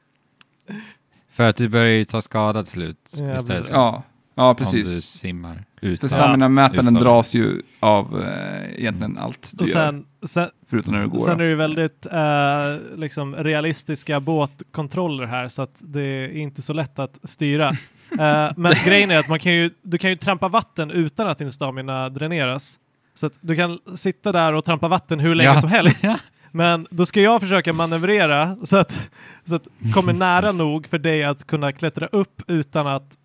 För 1.30 1.48
att 1.48 1.56
du 1.56 1.68
börjar 1.68 1.92
ju 1.92 2.04
ta 2.04 2.22
skada 2.22 2.62
till 2.62 2.72
slut. 2.72 3.14
Ja, 3.18 3.36
istället 3.36 3.46
precis. 3.46 3.70
Ja, 3.70 4.02
ja 4.34 4.48
Om 4.48 4.56
du 4.58 4.64
precis. 4.64 5.04
simmar 5.04 5.64
ut. 5.80 6.00
För 6.00 6.08
stamina-mätaren 6.08 6.94
dras 6.94 7.34
ju 7.34 7.62
av 7.80 8.22
eh, 8.22 8.80
egentligen 8.80 9.18
allt 9.18 9.50
du 9.52 9.62
Och 9.62 9.68
gör, 9.68 9.74
sen, 9.74 10.06
sen, 10.22 10.50
förutom 10.70 10.94
när 10.94 11.00
du 11.00 11.08
går. 11.08 11.18
sen 11.18 11.28
då. 11.28 11.32
är 11.32 11.38
det 11.38 11.50
ju 11.50 11.54
väldigt 11.56 12.06
eh, 12.06 12.98
liksom 12.98 13.36
realistiska 13.36 14.20
båtkontroller 14.20 15.26
här 15.26 15.48
så 15.48 15.62
att 15.62 15.82
det 15.84 16.02
är 16.02 16.36
inte 16.36 16.62
så 16.62 16.72
lätt 16.72 16.98
att 16.98 17.18
styra. 17.22 17.76
Eh, 18.10 18.50
men 18.56 18.72
grejen 18.84 19.10
är 19.10 19.18
att 19.18 19.28
man 19.28 19.38
kan 19.38 19.52
ju, 19.52 19.70
du 19.82 19.98
kan 19.98 20.10
ju 20.10 20.16
trampa 20.16 20.48
vatten 20.48 20.90
utan 20.90 21.26
att 21.26 21.38
din 21.38 21.52
stamina 21.52 22.08
dräneras. 22.08 22.78
Så 23.14 23.26
att 23.26 23.38
du 23.40 23.56
kan 23.56 23.78
sitta 23.94 24.32
där 24.32 24.52
och 24.52 24.64
trampa 24.64 24.88
vatten 24.88 25.20
hur 25.20 25.34
länge 25.34 25.50
Ja. 25.54 25.60
som 25.60 25.70
helst. 25.70 26.04
Men 26.52 26.86
då 26.90 27.06
ska 27.06 27.20
jag 27.20 27.40
försöka 27.40 27.72
manövrera 27.72 28.56
så 28.62 28.76
att, 28.76 29.10
så 29.44 29.54
att 29.56 29.68
kommer 29.94 30.12
nära 30.12 30.52
nog 30.52 30.86
för 30.86 30.98
dig 30.98 31.24
att 31.24 31.44
kunna 31.46 31.72
klättra 31.72 32.06
upp 32.06 32.42
utan 32.46 32.86
att, 32.86 33.16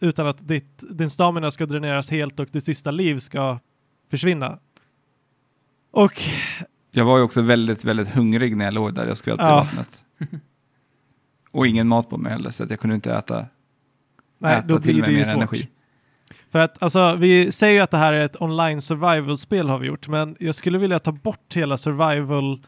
utan 0.00 0.26
att 0.26 0.48
ditt, 0.48 0.84
din 0.90 1.10
stamina 1.10 1.50
ska 1.50 1.66
dräneras 1.66 2.10
helt 2.10 2.40
och 2.40 2.46
ditt 2.52 2.64
sista 2.64 2.90
liv 2.90 3.18
ska 3.18 3.58
försvinna. 4.10 4.58
Och 5.92 6.22
Jag 6.90 7.04
var 7.04 7.16
ju 7.18 7.22
också 7.24 7.42
väldigt, 7.42 7.84
väldigt 7.84 8.08
hungrig 8.08 8.56
när 8.56 8.64
jag 8.64 8.74
låg 8.74 8.94
där 8.94 9.06
jag 9.06 9.16
skvätte 9.16 9.42
i 9.42 9.46
Ja. 9.46 9.56
vattnet. 9.56 10.04
Och 11.50 11.66
ingen 11.66 11.88
mat 11.88 12.10
på 12.10 12.16
mig 12.18 12.32
heller, 12.32 12.50
så 12.50 12.62
att 12.62 12.70
jag 12.70 12.80
kunde 12.80 12.94
inte 12.94 13.12
äta, 13.14 13.46
nej, 14.38 14.56
äta 14.58 14.66
då 14.66 14.78
till 14.78 15.00
mig 15.00 15.12
mer 15.12 15.24
svårt. 15.24 15.34
energi. 15.36 15.68
För 16.56 16.60
att 16.60 16.82
alltså, 16.82 17.16
vi 17.16 17.52
säger 17.52 17.74
ju 17.74 17.80
att 17.80 17.90
det 17.90 17.96
här 17.96 18.12
är 18.12 18.24
ett 18.24 18.42
online 18.42 18.80
survival-spel 18.80 19.68
har 19.68 19.78
vi 19.78 19.86
gjort, 19.86 20.08
men 20.08 20.36
jag 20.40 20.54
skulle 20.54 20.78
vilja 20.78 20.98
ta 20.98 21.12
bort 21.12 21.56
hela 21.56 21.76
survival 21.76 22.60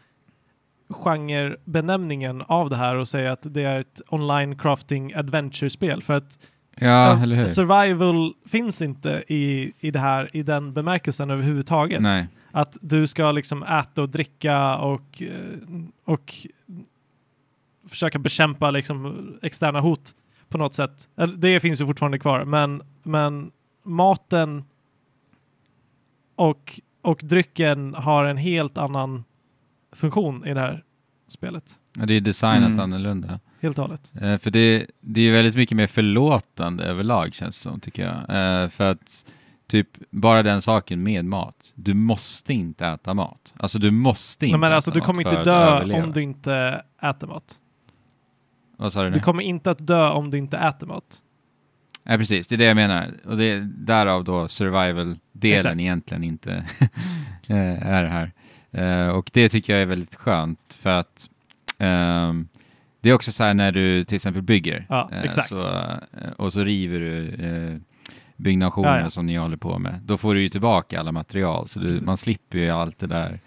genre-benämningen 0.89 2.43
av 2.47 2.69
det 2.69 2.75
här 2.75 2.95
och 2.95 3.07
säga 3.07 3.31
att 3.31 3.53
det 3.53 3.63
är 3.63 3.79
ett 3.79 4.01
online 4.09 4.57
crafting 4.57 5.13
adventure-spel. 5.13 6.03
För 6.03 6.13
att 6.13 6.39
Ja, 6.75 7.13
hur? 7.13 7.45
survival 7.45 8.33
finns 8.47 8.81
inte 8.81 9.23
i, 9.27 9.73
i 9.79 9.91
det 9.91 9.99
här 9.99 10.29
i 10.33 10.43
den 10.43 10.73
bemärkelsen 10.73 11.29
överhuvudtaget. 11.29 12.01
Nej. 12.01 12.27
Att 12.51 12.77
du 12.81 13.07
ska 13.07 13.31
liksom 13.31 13.63
äta 13.63 14.01
och 14.01 14.09
dricka 14.09 14.77
och, 14.77 15.21
eh, 15.21 15.59
och 16.05 16.33
försöka 17.87 18.19
bekämpa 18.19 18.71
liksom 18.71 19.29
externa 19.41 19.79
hot 19.79 20.15
på 20.49 20.57
något 20.57 20.75
sätt. 20.75 21.07
Det 21.37 21.59
finns 21.59 21.81
ju 21.81 21.85
fortfarande 21.85 22.19
kvar, 22.19 22.45
men, 22.45 22.81
men 23.03 23.51
maten 23.83 24.63
och, 26.35 26.79
och 27.01 27.19
drycken 27.23 27.93
har 27.93 28.25
en 28.25 28.37
helt 28.37 28.77
annan 28.77 29.23
funktion 29.91 30.47
i 30.47 30.53
det 30.53 30.59
här 30.59 30.83
spelet. 31.27 31.79
Ja, 31.97 32.05
det 32.05 32.13
är 32.13 32.21
designat 32.21 32.67
Mm. 32.67 32.79
annorlunda. 32.79 33.39
Helt 33.61 33.79
och 33.79 33.85
hållet. 33.85 34.13
Eh, 34.21 34.37
för 34.37 34.51
det, 34.51 34.85
det 35.01 35.21
är 35.21 35.25
ju 35.25 35.31
väldigt 35.31 35.55
mycket 35.55 35.77
mer 35.77 35.87
förlåtande 35.87 36.83
överlag 36.83 37.33
känns 37.33 37.57
det 37.59 37.69
som, 37.69 37.79
tycker 37.79 38.03
jag. 38.03 38.15
Eh, 38.63 38.69
för 38.69 38.91
att 38.91 39.25
typ 39.67 39.87
bara 40.09 40.43
den 40.43 40.61
saken 40.61 41.03
med 41.03 41.25
mat. 41.25 41.71
Du 41.75 41.93
måste 41.93 42.53
inte 42.53 42.87
äta 42.87 43.13
mat. 43.13 43.53
Alltså 43.57 43.79
du 43.79 43.91
måste 43.91 44.45
inte 44.45 44.53
Men, 44.53 44.59
men 44.59 44.67
äta 44.69 44.75
alltså, 44.75 44.91
du 44.91 44.99
mat 44.99 45.05
kommer 45.05 45.21
inte 45.21 45.39
att 45.39 45.45
dö 45.45 46.01
om 46.03 46.11
du 46.11 46.21
inte 46.21 46.83
äter 47.01 47.27
mat. 47.27 47.59
Vad 48.77 48.93
sa 48.93 49.03
du 49.03 49.09
nu? 49.09 49.15
Du 49.15 49.21
kommer 49.23 49.43
inte 49.43 49.71
att 49.71 49.87
dö 49.87 50.09
om 50.09 50.31
du 50.31 50.37
inte 50.37 50.57
äter 50.57 50.87
mat. 50.87 51.21
Ja, 52.11 52.17
precis. 52.17 52.47
Det 52.47 52.55
är 52.55 52.57
det 52.57 52.65
jag 52.65 52.75
menar. 52.75 53.11
Och 53.25 53.37
det 53.37 53.43
är 53.45 53.59
därav 53.77 54.23
då 54.23 54.47
survival-delen 54.47 55.79
egentligen 55.79 56.23
inte 56.23 56.51
eh, 57.47 57.87
är 57.87 58.03
här. 58.05 58.31
Eh, 58.71 59.09
och 59.09 59.29
det 59.33 59.49
tycker 59.49 59.73
jag 59.73 59.81
är 59.81 59.85
väldigt 59.85 60.15
skönt 60.15 60.77
för 60.79 60.89
att 60.89 61.29
ehm, 61.77 62.47
det 63.01 63.09
är 63.09 63.13
också 63.13 63.31
så 63.31 63.43
här 63.43 63.53
när 63.53 63.71
du 63.71 64.03
till 64.03 64.15
exempel 64.15 64.41
bygger 64.41 64.85
Ja, 64.89 65.09
exakt. 65.23 65.49
Så, 65.49 65.83
och 66.37 66.53
så 66.53 66.63
river 66.63 66.99
du 66.99 67.27
eh, 67.45 67.77
byggnationer 68.37 68.97
Ja, 68.97 69.01
ja. 69.03 69.09
som 69.09 69.25
ni 69.25 69.35
håller 69.35 69.57
på 69.57 69.79
med. 69.79 69.99
Då 70.05 70.17
får 70.17 70.33
du 70.35 70.41
ju 70.41 70.49
tillbaka 70.49 70.99
alla 70.99 71.11
material 71.11 71.67
så 71.67 71.79
du, 71.79 71.99
man 72.05 72.17
slipper 72.17 72.57
ju 72.57 72.69
allt 72.69 72.99
det 72.99 73.07
där 73.07 73.39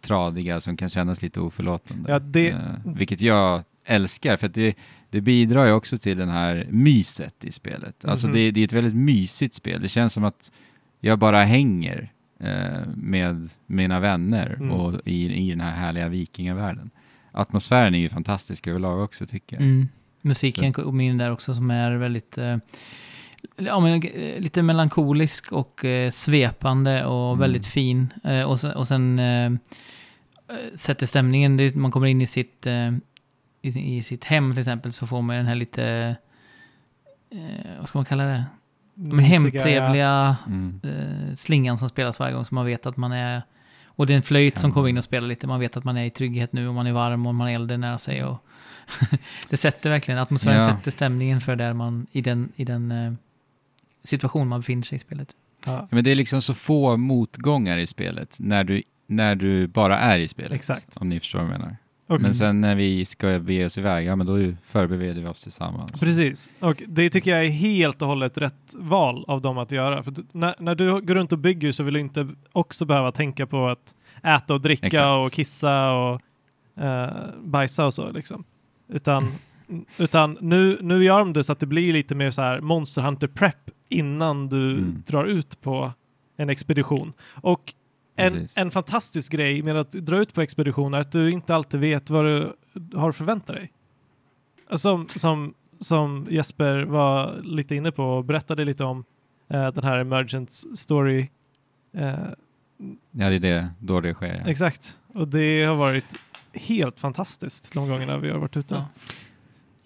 tradiga 0.00 0.60
som 0.60 0.76
kan 0.76 0.88
kännas 0.88 1.22
lite 1.22 1.40
oförlåtande. 1.40 2.10
Ja, 2.12 2.18
det- 2.18 2.56
vilket 2.84 3.20
jag 3.20 3.62
älskar 3.84 4.36
för 4.36 4.46
att 4.46 4.54
det, 4.54 4.74
det 5.10 5.20
bidrar 5.20 5.66
ju 5.66 5.72
också 5.72 5.96
till 5.98 6.18
den 6.18 6.28
här 6.28 6.66
myset 6.70 7.44
i 7.44 7.52
spelet. 7.52 8.04
Alltså 8.04 8.26
Mhm. 8.26 8.34
det, 8.36 8.50
det 8.50 8.60
är 8.60 8.64
ett 8.64 8.72
väldigt 8.72 8.94
mysigt 8.96 9.54
spel. 9.54 9.80
Det 9.82 9.88
känns 9.88 10.12
som 10.12 10.24
att 10.24 10.52
jag 11.00 11.18
bara 11.18 11.44
hänger 11.44 12.12
eh, 12.40 12.88
med 12.96 13.48
mina 13.66 14.00
vänner 14.00 14.54
Mm. 14.54 14.70
och 14.70 15.00
i, 15.04 15.34
i 15.46 15.50
den 15.50 15.60
här 15.60 15.70
härliga 15.76 16.08
vikingavärlden. 16.08 16.90
Atmosfären 17.32 17.94
är 17.94 17.98
ju 17.98 18.08
fantastisk 18.08 18.66
överlag 18.66 19.00
också 19.04 19.26
tycker 19.26 19.56
jag. 19.56 19.62
Mm. 19.62 19.88
Musiken 20.22 20.72
kom 20.72 21.00
in 21.00 21.18
där 21.18 21.30
också 21.32 21.54
som 21.54 21.70
är 21.70 21.90
väldigt... 21.96 22.38
Eh, 22.38 22.56
ja, 23.56 23.80
men, 23.80 24.02
eh, 24.02 24.40
lite 24.40 24.62
melankolisk 24.62 25.52
och 25.52 25.84
eh, 25.84 26.10
svepande 26.10 27.04
och 27.04 27.28
Mm. 27.28 27.38
väldigt 27.40 27.66
fin. 27.66 28.12
Eh, 28.24 28.42
och 28.42 28.60
sen, 28.60 28.70
och 28.72 28.86
sen 28.88 29.18
eh, 29.18 29.46
eh, 29.46 29.52
sätter 30.74 31.06
stämningen, 31.06 31.56
det, 31.56 31.74
man 31.74 31.90
kommer 31.90 32.06
in 32.06 32.20
i 32.22 32.26
sitt, 32.26 32.66
eh, 32.66 32.92
i, 33.76 33.96
i 33.96 34.02
sitt 34.02 34.24
hem 34.24 34.52
till 34.52 34.58
exempel 34.58 34.92
så 34.92 35.06
får 35.06 35.22
man 35.22 35.36
den 35.36 35.46
här 35.46 35.54
lite... 35.54 36.16
Eh, 37.30 37.78
vad 37.78 37.88
ska 37.88 37.98
man 37.98 38.04
kalla 38.04 38.24
det? 38.24 38.44
Men 38.94 39.18
hemtrevliga 39.18 40.36
Mm. 40.46 40.80
eh, 40.84 41.34
slingan 41.34 41.78
som 41.78 41.88
spelas 41.88 42.20
varje 42.20 42.34
gång 42.34 42.44
så 42.44 42.54
man 42.54 42.66
vet 42.66 42.86
att 42.86 42.96
man 42.96 43.12
är... 43.12 43.42
Och 43.86 44.06
det 44.06 44.12
är 44.14 44.16
en 44.16 44.22
flöjt 44.22 44.58
som 44.58 44.70
Ja. 44.70 44.74
kommer 44.74 44.88
in 44.88 44.98
och 44.98 45.04
spelar 45.04 45.28
lite. 45.28 45.46
Man 45.46 45.60
vet 45.60 45.76
att 45.76 45.84
man 45.84 45.96
är 45.96 46.04
i 46.04 46.10
trygghet 46.10 46.52
nu 46.52 46.68
och 46.68 46.74
man 46.74 46.86
är 46.86 46.92
varm 46.92 47.26
och 47.26 47.34
man 47.34 47.46
har 47.46 47.54
elden 47.54 47.80
nära 47.80 47.98
sig. 47.98 48.24
Och 48.24 48.44
det 49.50 49.56
sätter 49.56 49.90
verkligen, 49.90 50.20
atmosfären 50.20 50.56
Ja. 50.62 50.76
sätter 50.76 50.90
stämningen 50.90 51.40
för 51.40 51.56
där 51.56 51.72
man, 51.72 52.06
i 52.12 52.20
den, 52.20 52.52
i 52.56 52.64
den 52.64 52.90
eh, 52.92 53.12
situation 54.04 54.48
man 54.48 54.60
befinner 54.60 54.82
sig 54.82 54.96
i 54.96 54.98
spelet. 54.98 55.28
Ja, 55.66 55.88
Men 55.90 56.04
det 56.04 56.10
är 56.10 56.14
liksom 56.14 56.42
så 56.42 56.54
få 56.54 56.96
motgångar 56.96 57.78
i 57.78 57.86
spelet 57.86 58.36
när 58.40 58.64
du, 58.64 58.82
när 59.06 59.34
du 59.34 59.66
bara 59.66 59.98
är 59.98 60.18
i 60.18 60.28
spelet. 60.28 60.52
Exakt. 60.52 60.96
Om 60.96 61.08
ni 61.08 61.20
förstår 61.20 61.38
vad 61.38 61.48
jag 61.48 61.58
menar. 61.60 61.76
Och, 62.08 62.20
Men 62.20 62.34
sen 62.34 62.60
när 62.60 62.74
vi 62.74 63.04
ska 63.04 63.38
bege 63.38 63.64
oss 63.66 63.78
iväg, 63.78 64.06
ja 64.06 64.16
men 64.16 64.26
då 64.26 64.52
förbereder 64.62 65.22
vi 65.22 65.28
oss 65.28 65.42
tillsammans. 65.42 65.92
Precis, 66.00 66.50
och 66.60 66.82
det 66.88 67.10
tycker 67.10 67.30
jag 67.30 67.44
är 67.46 67.50
helt 67.50 68.02
och 68.02 68.08
hållet 68.08 68.38
rätt 68.38 68.74
val 68.76 69.24
av 69.28 69.40
dem 69.42 69.58
att 69.58 69.72
göra. 69.72 70.02
För 70.02 70.12
när, 70.32 70.54
när 70.58 70.74
du 70.74 71.00
går 71.00 71.14
runt 71.14 71.32
och 71.32 71.38
bygger 71.38 71.72
så 71.72 71.82
vill 71.82 71.94
du 71.94 72.00
inte 72.00 72.28
också 72.52 72.84
behöva 72.84 73.12
tänka 73.12 73.46
på 73.46 73.66
att 73.66 73.94
äta 74.22 74.54
och 74.54 74.60
dricka 74.60 74.86
Exakt. 74.86 75.26
och 75.26 75.32
kissa 75.32 75.92
och 75.92 76.20
eh, 76.84 77.10
bajsa 77.44 77.86
och 77.86 77.94
så 77.94 78.12
liksom. 78.12 78.44
Utan, 78.88 79.32
utan 79.98 80.38
nu, 80.40 80.78
nu 80.82 81.04
gör 81.04 81.18
de 81.18 81.32
det 81.32 81.44
så 81.44 81.52
att 81.52 81.60
det 81.60 81.66
blir 81.66 81.92
lite 81.92 82.14
mer 82.14 82.30
så 82.30 82.42
här 82.42 82.60
Monster 82.60 83.02
Hunter 83.02 83.26
Prep 83.26 83.70
innan 83.88 84.48
du 84.48 84.70
Mm. 84.70 85.02
drar 85.06 85.24
ut 85.24 85.60
på 85.60 85.92
en 86.36 86.50
expedition. 86.50 87.12
Och 87.34 87.74
en, 88.18 88.48
en 88.56 88.70
fantastisk 88.70 89.32
grej 89.32 89.62
med 89.62 89.76
att 89.76 89.90
dra 89.90 90.18
ut 90.18 90.34
på 90.34 90.40
expedition 90.42 90.94
är 90.94 91.00
att 91.00 91.12
du 91.12 91.30
inte 91.30 91.54
alltid 91.54 91.80
vet 91.80 92.10
vad 92.10 92.24
du 92.24 92.52
har 92.94 93.12
förväntat 93.12 93.56
dig. 93.56 93.72
Som, 94.70 95.08
som, 95.16 95.54
som 95.80 96.26
Jesper 96.30 96.82
var 96.82 97.40
lite 97.42 97.74
inne 97.74 97.92
på 97.92 98.04
och 98.04 98.24
berättade 98.24 98.64
lite 98.64 98.84
om 98.84 99.04
eh, 99.48 99.68
den 99.68 99.84
här 99.84 99.98
emergent 99.98 100.52
story. 100.74 101.28
Eh, 101.94 102.14
Ja, 103.10 103.28
det 103.28 103.34
är 103.36 103.40
det, 103.40 103.68
då 103.78 104.00
det 104.00 104.14
sker. 104.14 104.42
Ja. 104.44 104.50
Exakt. 104.50 104.98
Och 105.06 105.28
det 105.28 105.64
har 105.64 105.76
varit 105.76 106.14
helt 106.52 107.00
fantastiskt 107.00 107.74
de 107.74 107.88
gångerna 107.88 108.18
vi 108.18 108.30
har 108.30 108.38
varit 108.38 108.56
ute. 108.56 108.74
Ja. 108.74 108.86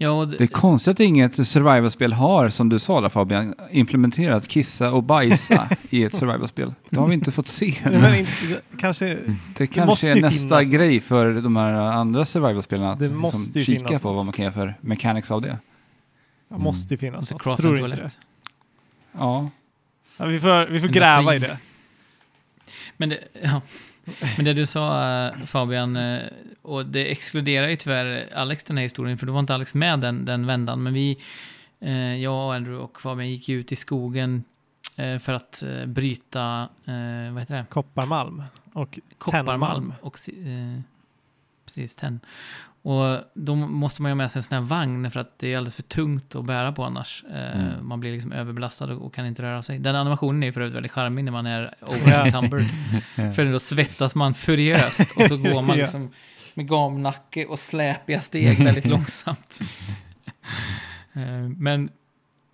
Ja, 0.03 0.11
och 0.11 0.29
d- 0.29 0.35
Det 0.39 0.45
är 0.45 0.49
konstigt 0.49 0.91
att 0.91 1.01
inget 1.01 1.47
survival-spel 1.47 2.13
har, 2.13 2.49
som 2.49 2.69
du 2.69 2.79
sa 2.79 3.01
där 3.01 3.09
Fabian, 3.09 3.55
implementerat 3.71 4.49
kissa 4.49 4.91
och 4.93 5.03
bajsa 5.03 5.69
i 5.91 6.03
ett 6.05 6.15
survival-spel. 6.15 6.75
Det 6.91 7.01
har 7.01 7.07
vi 7.09 7.15
inte 7.15 7.33
fått 7.33 7.47
se. 7.49 7.75
Nej, 7.85 7.99
men 7.99 8.15
inte, 8.15 8.33
kanske, 8.79 9.07
Det 9.07 9.17
måste 9.57 9.67
kanske 9.67 10.11
är 10.11 10.15
ju 10.17 10.21
nästa 10.23 10.39
finnas 10.59 10.71
grej 10.71 11.01
för 11.01 11.33
de 11.33 11.57
här 11.57 11.73
andra 11.73 12.25
survival-spelen 12.25 12.85
att 12.87 12.99
Det 12.99 13.05
liksom 13.05 13.21
måste 13.21 13.65
kika 13.65 13.79
finnas 13.89 14.03
på 14.03 14.09
något. 14.09 14.17
vad 14.17 14.25
man 14.25 14.33
kan 14.33 14.43
göra 14.45 14.55
för 14.55 14.75
mechanics 14.81 15.31
av 15.31 15.43
det. 15.43 15.59
det 16.49 16.59
måste 16.59 16.95
ju 16.95 16.99
finnas 16.99 17.33
måste 17.33 17.49
något. 17.49 17.61
Tror 17.61 17.77
du 17.77 17.85
inte 17.85 17.97
det? 17.97 18.09
Ja, 19.19 19.49
Ja, 20.17 20.25
vi 20.27 20.41
får, 20.41 20.67
vi 20.67 20.81
får 20.81 20.89
gräva 20.89 21.35
i 21.35 21.39
det. 21.39 21.59
Men 22.97 23.09
det, 23.09 23.19
ja. 23.43 23.61
Men 24.37 24.45
det 24.45 24.53
du 24.53 24.67
sa 24.67 25.15
eh, 25.27 25.37
Fabian, 25.47 25.97
eh, 25.97 26.23
och 26.63 26.87
det 26.87 27.11
exkluderar 27.11 27.69
ju 27.69 27.77
tyvärr 27.77 28.29
Alex 28.35 28.65
den 28.65 28.77
här 28.77 28.83
historien, 28.83 29.19
för 29.19 29.27
då 29.27 29.33
var 29.33 29.41
inte 29.41 29.55
Alex 29.55 29.75
med 29.75 30.01
den, 30.01 30.25
den 30.25 30.47
vändan. 30.47 30.83
Men 30.83 30.93
vi, 30.93 31.19
eh, 31.81 32.17
jag, 32.17 32.55
Andrew 32.55 32.85
och 32.85 33.01
Fabian 33.01 33.31
gick 33.31 33.49
ut 33.49 33.73
i 33.73 33.77
skogen 33.77 34.45
för 34.97 35.33
att 35.33 35.63
bryta, 35.87 36.69
vad 37.33 37.39
heter 37.39 37.57
det? 37.57 37.65
Kopparmalm 37.71 38.43
och 38.73 38.99
Kopparmalm. 39.19 39.95
Och, 40.01 40.19
precis, 41.65 41.97
tenn. 41.97 42.21
Och 42.85 43.19
då 43.35 43.55
måste 43.57 44.03
man 44.03 44.09
ju 44.09 44.13
ha 44.13 44.17
med 44.17 44.31
sig 44.31 44.41
en 44.41 44.43
sån 44.43 44.55
här 44.55 44.63
vagn 44.65 45.11
för 45.11 45.21
att 45.21 45.39
det 45.39 45.53
är 45.53 45.57
alldeles 45.57 45.75
för 45.75 45.83
tungt 45.83 46.35
att 46.35 46.45
bära 46.45 46.73
på 46.73 46.85
annars. 46.85 47.25
Eh, 47.35 47.61
Mm. 47.61 47.89
Man 47.89 48.01
blir 48.01 48.13
liksom 48.13 48.33
överbelastad 48.33 48.93
och, 48.93 49.15
kan 49.15 49.27
inte 49.27 49.43
röra 49.43 49.63
sig. 49.63 49.79
Den 49.79 49.97
animationen 49.97 50.43
är 50.43 50.47
ju 50.47 50.53
för 50.53 50.61
övrigt 50.61 50.77
väldigt 50.77 50.93
charmig 50.93 51.25
när 51.25 51.33
man 51.33 51.47
är 51.47 51.75
over-encumbered. 51.81 53.33
För 53.35 53.53
då 53.53 53.59
svettas 53.59 54.15
man 54.15 54.35
furiöst 54.35 55.17
och 55.17 55.23
så 55.23 55.37
går 55.37 55.63
man 55.63 55.77
liksom 55.79 56.11
med 56.55 56.69
gamnacke 56.69 57.47
och 57.47 57.59
släpiga 57.59 58.21
steg 58.21 58.65
väldigt 58.65 58.87
långsamt. 58.95 59.59
Eh, 61.13 61.49
Men 61.57 61.91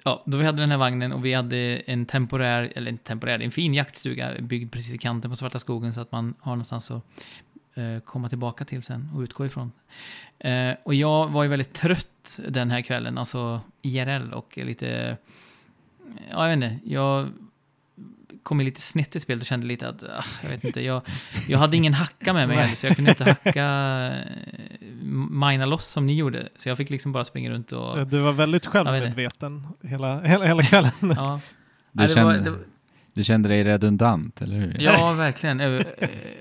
ja, 0.05 0.23
då 0.27 0.39
vi 0.39 0.45
hade 0.45 0.63
den 0.63 0.71
här 0.71 0.79
vagnen 0.79 1.13
och 1.13 1.25
vi 1.25 1.35
hade 1.35 1.77
en 1.77 2.07
temporär, 2.07 2.73
eller 2.77 2.91
en 2.91 2.99
temporär, 2.99 3.39
en 3.41 3.51
fin 3.51 3.75
jaktstuga 3.75 4.31
byggd 4.41 4.73
precis 4.73 4.95
i 4.95 4.99
kanten 4.99 5.31
på 5.31 5.37
Svarta 5.37 5.59
skogen 5.59 5.93
så 5.93 6.01
att 6.01 6.13
man 6.13 6.35
har 6.41 6.53
någonstans 6.53 6.91
att 6.91 7.05
komma 8.05 8.29
tillbaka 8.29 8.65
till 8.65 8.83
sen 8.83 9.11
och 9.15 9.21
utgå 9.21 9.47
ifrån. 9.47 9.73
Eh, 10.39 10.73
Och 10.85 10.95
jag 10.95 11.29
var 11.29 11.43
ju 11.43 11.49
väldigt 11.49 11.73
trött 11.73 12.41
den 12.49 12.71
här 12.71 12.81
kvällen, 12.81 13.19
alltså 13.19 13.61
IRL 13.83 14.33
och 14.33 14.59
lite, 14.63 15.17
ja 16.31 16.49
jag 16.49 16.57
vet 16.57 16.71
inte, 16.73 16.89
jag 16.91 17.29
kom 18.43 18.61
i 18.61 18.65
lite 18.65 18.81
snett 18.81 19.17
i 19.17 19.21
spelet 19.21 19.43
och 19.43 19.47
kände 19.47 19.67
lite 19.67 19.89
att, 19.89 20.03
ah, 20.03 20.25
jag 20.43 20.51
vet 20.51 20.65
inte, 20.65 20.81
jag, 20.81 21.03
jag 21.49 21.59
hade 21.59 21.77
ingen 21.77 21.95
hacka 21.95 22.33
med 22.33 22.49
mig 22.49 22.57
heller, 22.57 22.75
så 22.75 22.87
jag 22.87 22.97
kunde 22.97 23.11
inte 23.11 23.25
hacka 23.25 23.67
eh, 24.13 24.33
mina 25.31 25.65
loss 25.67 25.87
som 25.87 26.07
ni 26.07 26.15
gjorde. 26.15 26.49
Så 26.57 26.69
jag 26.69 26.77
fick 26.79 26.91
liksom 26.91 27.13
bara 27.13 27.25
springa 27.25 27.51
runt 27.51 27.73
och... 27.73 28.07
Du 28.07 28.19
var 28.19 28.33
väldigt 28.33 28.67
självmedveten 28.67 29.67
hela, 29.83 30.21
hela, 30.21 30.45
hela 30.45 30.63
kvällen. 30.63 30.91
Ja, 31.01 31.41
Du, 31.93 32.03
Nej, 32.05 32.15
det 32.15 32.25
var- 32.25 32.35
kände, 32.35 32.51
det- 32.51 32.59
du 33.19 33.25
kände 33.25 33.49
dig 33.49 33.65
redundant, 33.65 34.43
eller 34.43 34.57
hur? 34.57 34.77
ja 34.79 35.13
verkligen. 35.19 35.61
Eh, 35.61 35.83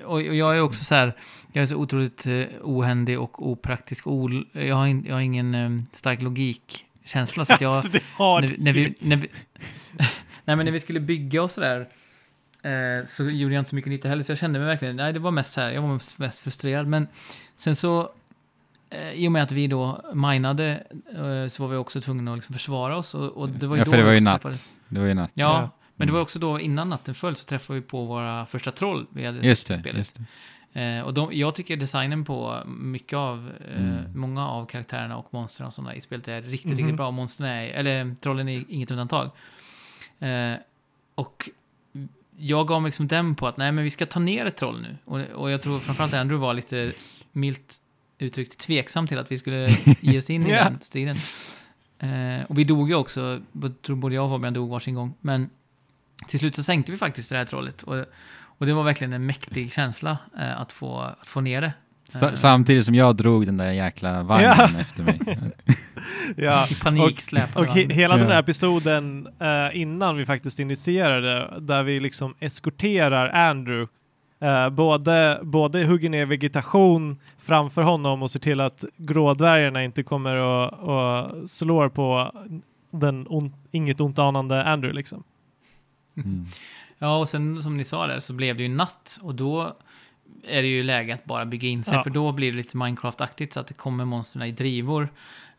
Och 0.06 0.14
och 0.14 0.22
jag 0.22 0.56
är 0.56 0.62
också 0.62 0.84
så 0.84 0.96
här, 0.96 1.14
jag 1.54 1.62
är 1.62 1.66
så 1.66 1.76
otroligt 1.76 2.28
eh, 2.28 2.44
ohändig 2.64 3.20
och 3.20 3.48
opraktisk. 3.50 4.06
Jag 4.52 4.76
har, 4.76 4.88
in, 4.88 5.06
jag 5.08 5.16
har 5.16 5.22
ingen 5.22 5.56
eh, 5.56 5.70
stark 5.92 6.22
logikkänsla, 6.22 7.46
så 7.46 7.54
att 7.54 7.62
jag... 7.62 7.72
Alltså, 7.72 7.92
det 7.92 8.04
har 8.14 8.42
när, 8.42 8.56
när, 8.58 8.74
vi, 8.74 8.94
när, 9.00 9.16
vi, 9.16 9.28
nej, 10.46 10.56
men 10.56 10.66
när 10.66 10.72
vi 10.72 10.80
skulle 10.80 11.00
bygga 11.00 11.44
och 11.44 11.52
sådär 11.52 11.88
eh, 12.62 13.06
så 13.06 13.24
gjorde 13.26 13.54
jag 13.54 13.62
inte 13.62 13.70
så 13.70 13.76
mycket 13.76 13.92
nytta 13.92 14.08
heller. 14.10 14.24
Så 14.24 14.32
jag 14.32 14.40
kände 14.40 14.60
mig 14.60 14.68
verkligen, 14.68 14.96
nej 14.96 15.14
det 15.14 15.20
var 15.20 15.32
mest 15.32 15.54
så 15.54 15.62
här, 15.62 15.72
jag 15.72 15.82
var 15.82 15.94
mest, 15.94 16.20
mest 16.20 16.40
frustrerad. 16.40 16.88
Men 16.88 17.08
sen 17.56 17.76
så, 17.76 18.10
eh, 18.90 19.12
i 19.12 19.28
och 19.28 19.32
med 19.32 19.44
att 19.44 19.52
vi 19.52 19.68
då 19.68 20.02
minade 20.14 20.84
eh, 21.16 21.48
så 21.50 21.64
var 21.64 21.68
vi 21.68 21.76
också 21.78 22.02
tvungna 22.02 22.32
att 22.32 22.38
liksom 22.38 22.54
försvara 22.54 22.98
oss. 22.98 23.16
Och, 23.16 23.38
och 23.38 23.50
det 23.50 23.68
var 23.68 23.76
ju 23.76 23.82
ja, 23.82 23.86
då 23.86 23.92
för 23.92 23.98
det 23.98 24.04
var 24.04 24.12
ju 24.12 24.20
natt. 24.20 24.76
Det 24.90 25.00
var 25.00 25.08
ju 25.08 25.14
natt. 25.14 25.32
Ja. 25.34 25.70
Men 25.98 26.08
det 26.08 26.12
var 26.14 26.20
Mm. 26.20 26.24
också 26.24 26.40
då 26.40 26.60
innan 26.60 26.90
natten 26.90 27.16
föll 27.16 27.36
så 27.36 27.46
träffade 27.46 27.80
vi 27.80 27.86
på 27.86 28.06
våra 28.06 28.46
första 28.46 28.72
troll 28.72 29.06
vi 29.10 29.26
hade 29.26 29.48
Just 29.48 29.68
sett 29.68 29.76
det, 29.78 29.82
spelet. 29.82 29.98
just 29.98 30.16
det. 30.74 30.82
Eh, 30.82 31.02
och 31.02 31.14
de, 31.14 31.30
jag 31.34 31.56
tycker 31.56 31.78
designen 31.78 32.26
på 32.26 32.64
mycket 32.68 33.18
av, 33.18 33.52
eh, 33.76 33.82
Mm. 33.82 34.20
många 34.20 34.48
av 34.50 34.66
karaktärerna 34.66 35.18
och 35.18 35.28
monstren 35.34 35.68
och 35.68 35.74
sådana 35.74 35.96
i 35.96 36.02
spelet 36.02 36.28
är 36.28 36.42
riktigt, 36.42 36.72
Mhm. 36.72 36.78
riktigt 36.78 36.96
bra. 36.96 37.12
Monstren 37.12 37.50
är, 37.50 37.64
eller 37.68 38.16
trollen 38.22 38.50
är 38.50 38.64
inget 38.70 38.92
undantag. 38.92 39.32
Eh, 40.20 40.54
och 41.16 41.50
jag 42.38 42.68
gav 42.68 42.82
mig 42.82 42.90
liksom 42.90 43.08
den 43.08 43.36
på 43.36 43.48
att 43.48 43.58
nej 43.58 43.72
men 43.72 43.84
vi 43.84 43.90
ska 43.90 44.06
ta 44.06 44.20
ner 44.20 44.46
ett 44.46 44.58
troll 44.58 44.82
nu. 44.82 44.98
Och, 45.06 45.20
och 45.42 45.52
jag 45.52 45.62
tror 45.62 45.80
framförallt 45.80 46.14
Andrew 46.14 46.46
var 46.48 46.54
lite 46.54 46.92
milt 47.32 47.76
uttryckt 48.18 48.58
tveksam 48.60 49.08
till 49.08 49.18
att 49.20 49.32
vi 49.32 49.38
skulle 49.38 49.68
ge 50.02 50.18
oss 50.18 50.30
in 50.30 50.48
i 50.48 50.50
Ja. 50.52 50.64
den 50.64 50.80
striden. 50.82 51.16
Eh, 52.00 52.46
och 52.50 52.58
vi 52.60 52.64
dog 52.64 52.90
ju 52.90 52.96
också, 52.96 53.42
tror 53.82 53.96
både 53.96 54.16
jag 54.16 54.24
och 54.26 54.30
Fabian 54.32 54.54
dog 54.54 54.70
varsin 54.70 54.96
gång. 54.96 55.14
Men 55.22 55.50
till 56.28 56.40
slut 56.40 56.56
så 56.56 56.64
sänkte 56.64 56.92
vi 56.92 56.98
faktiskt 56.98 57.30
det 57.30 57.38
här 57.38 57.46
trollet. 57.46 57.84
Och, 57.84 57.96
och 58.44 58.66
det 58.66 58.74
var 58.74 58.84
verkligen 58.84 59.14
en 59.14 59.26
mäktig 59.26 59.72
känsla 59.74 60.18
eh, 60.40 60.62
att, 60.62 60.72
få, 60.72 61.00
att 61.00 61.28
få 61.28 61.42
ner 61.42 61.62
det. 61.62 61.74
Sa- 62.08 62.28
Eh, 62.28 62.34
Samtidigt 62.34 62.86
som 62.86 62.96
jag 62.96 63.16
drog 63.16 63.46
den 63.46 63.58
där 63.58 63.72
jäkla 63.72 64.24
vagnen 64.24 64.52
Ja. 64.58 64.70
efter 64.80 65.04
mig. 65.04 65.20
Ja. 66.38 66.66
I 66.72 66.76
panik 66.76 67.22
släpade 67.22 67.66
Och 67.68 67.74
he 67.76 67.82
han. 67.82 67.90
hela 67.92 68.18
den 68.18 68.28
här 68.28 68.40
episoden 68.40 69.28
eh, 69.40 69.82
innan 69.82 70.18
vi 70.18 70.26
faktiskt 70.26 70.60
initierade, 70.60 71.54
där 71.60 71.84
vi 71.84 72.00
liksom 72.00 72.36
eskorterar 72.40 73.30
Andrew, 73.50 73.88
eh, 74.42 74.70
både, 74.70 75.40
både 75.44 75.86
hugger 75.86 76.10
ner 76.10 76.26
vegetation 76.26 77.18
framför 77.40 77.82
honom 77.82 78.24
och 78.24 78.32
ser 78.32 78.40
till 78.40 78.62
att 78.62 78.86
grådvärgarna 78.98 79.84
inte 79.84 80.04
kommer 80.04 80.36
och, 80.36 80.74
och 80.74 81.50
slår 81.50 81.90
på 81.90 82.32
den 82.92 83.26
on 83.30 83.54
inget 83.72 84.02
ont 84.02 84.20
anande 84.20 84.64
Andrew 84.64 84.96
liksom. 84.96 85.24
Mm. 86.18 86.46
Ja, 87.00 87.18
och 87.18 87.30
sen 87.30 87.64
som 87.64 87.78
ni 87.78 87.84
sa 87.84 88.08
där 88.08 88.20
så 88.20 88.34
blev 88.34 88.58
det 88.58 88.64
ju 88.64 88.70
natt. 88.70 89.20
Och 89.22 89.36
då 89.36 89.78
är 90.44 90.62
det 90.62 90.68
ju 90.68 90.84
läge 90.84 91.14
att 91.14 91.26
bara 91.26 91.46
bygga 91.46 91.70
in 91.70 91.84
sig. 91.84 91.94
Ja. 91.98 92.04
För 92.04 92.10
då 92.10 92.32
blir 92.32 92.52
det 92.52 92.58
lite 92.58 92.78
Minecraft-aktigt 92.78 93.54
så 93.54 93.60
att 93.60 93.68
det 93.68 93.74
kommer 93.74 94.06
monstren 94.06 94.44
i 94.44 94.52
drivor. 94.52 95.10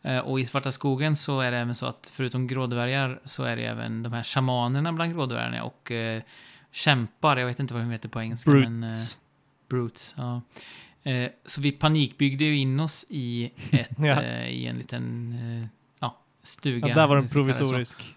Eh, 0.03 0.19
och 0.19 0.41
i 0.41 0.45
Svarta 0.45 0.73
skogen 0.73 1.17
så 1.17 1.41
är 1.41 1.51
det 1.51 1.59
även 1.59 1.75
så 1.75 1.87
att 1.87 2.13
förutom 2.15 2.47
grådvärgar 2.47 3.21
så 3.25 3.45
är 3.45 3.57
det 3.57 3.63
även 3.63 4.03
de 4.03 4.13
här 4.13 4.23
shamanerna 4.23 4.93
bland 4.93 5.13
grådvärgarna 5.15 5.65
och 5.65 5.91
eh, 5.91 6.23
kämpar, 6.73 7.37
jag 7.37 7.47
vet 7.47 7.61
inte 7.61 7.75
vad 7.75 7.83
de 7.83 7.91
heter 7.91 8.09
på 8.09 8.21
engelska. 8.21 8.51
Men, 8.51 8.83
eh, 8.83 8.89
Brutes. 8.89 9.19
brutes, 9.69 10.15
ja. 10.17 10.43
Eh, 11.11 11.31
så 11.45 11.61
vi 11.61 11.73
panikbyggde 11.73 12.45
ju 12.45 12.57
in 12.57 12.81
oss 12.81 13.07
i, 13.09 13.51
ett, 13.71 13.91
Ja. 13.99 14.23
eh, 14.23 14.49
i 14.49 14.67
en 14.67 14.79
liten 14.79 15.33
eh, 16.03 16.11
stuga. 16.43 16.89
Ja, 16.89 16.95
där 16.95 17.07
var 17.07 17.17
om 17.17 17.19
en 17.19 17.23
vi 17.23 17.29
ska 17.29 17.35
kalla 17.35 17.47
det 17.47 17.53
så. 17.55 17.65
provisorisk 17.65 18.17